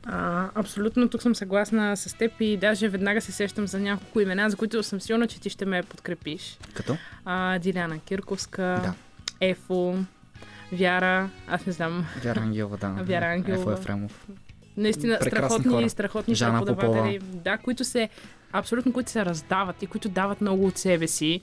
А, 0.04 0.48
абсолютно, 0.54 1.08
тук 1.08 1.22
съм 1.22 1.34
съгласна 1.34 1.96
с 1.96 2.14
теб 2.14 2.32
и 2.40 2.56
даже 2.56 2.88
веднага 2.88 3.20
се 3.20 3.32
сещам 3.32 3.66
за 3.66 3.80
няколко 3.80 4.20
имена, 4.20 4.50
за 4.50 4.56
които 4.56 4.82
съм 4.82 5.00
сигурна, 5.00 5.26
че 5.26 5.40
ти 5.40 5.50
ще 5.50 5.64
ме 5.64 5.82
подкрепиш. 5.82 6.58
Като? 6.74 6.96
А, 7.24 7.58
Диляна 7.58 7.98
Кирковска, 7.98 8.62
Да. 8.62 8.94
Ефо, 9.40 9.96
Вяра, 10.72 11.30
аз 11.46 11.66
не 11.66 11.72
знам. 11.72 12.06
Вяра 12.24 12.40
Ангелова, 12.40 12.76
да. 12.76 12.88
Вяра 13.04 13.26
Ангелова. 13.26 13.72
Ефо 13.72 13.80
Ефремов. 13.82 14.26
Наистина 14.76 15.18
Прекрасни 15.20 15.48
страхотни, 15.48 15.72
хора. 15.72 15.90
страхотни 15.90 16.34
Жана 16.34 16.64
преподаватели, 16.64 17.18
да, 17.18 17.58
които 17.58 17.84
се 17.84 18.08
абсолютно, 18.52 18.92
които 18.92 19.10
се 19.10 19.24
раздават 19.24 19.82
и 19.82 19.86
които 19.86 20.08
дават 20.08 20.40
много 20.40 20.66
от 20.66 20.78
себе 20.78 21.06
си 21.06 21.40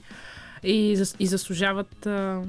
и, 0.62 1.04
и 1.18 1.26
заслужават 1.26 2.06
а, 2.06 2.42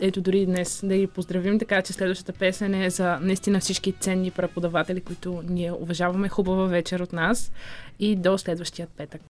ето 0.00 0.20
дори 0.20 0.46
днес 0.46 0.80
да 0.84 0.96
ги 0.96 1.06
поздравим, 1.06 1.58
така 1.58 1.82
че 1.82 1.92
следващата 1.92 2.32
песен 2.32 2.74
е 2.74 2.90
за 2.90 3.18
наистина 3.20 3.60
всички 3.60 3.92
ценни 3.92 4.30
преподаватели, 4.30 5.00
които 5.00 5.42
ние 5.48 5.72
уважаваме. 5.72 6.28
Хубава 6.28 6.66
вечер 6.66 7.00
от 7.00 7.12
нас 7.12 7.52
и 7.98 8.16
до 8.16 8.38
следващия 8.38 8.86
петък. 8.96 9.22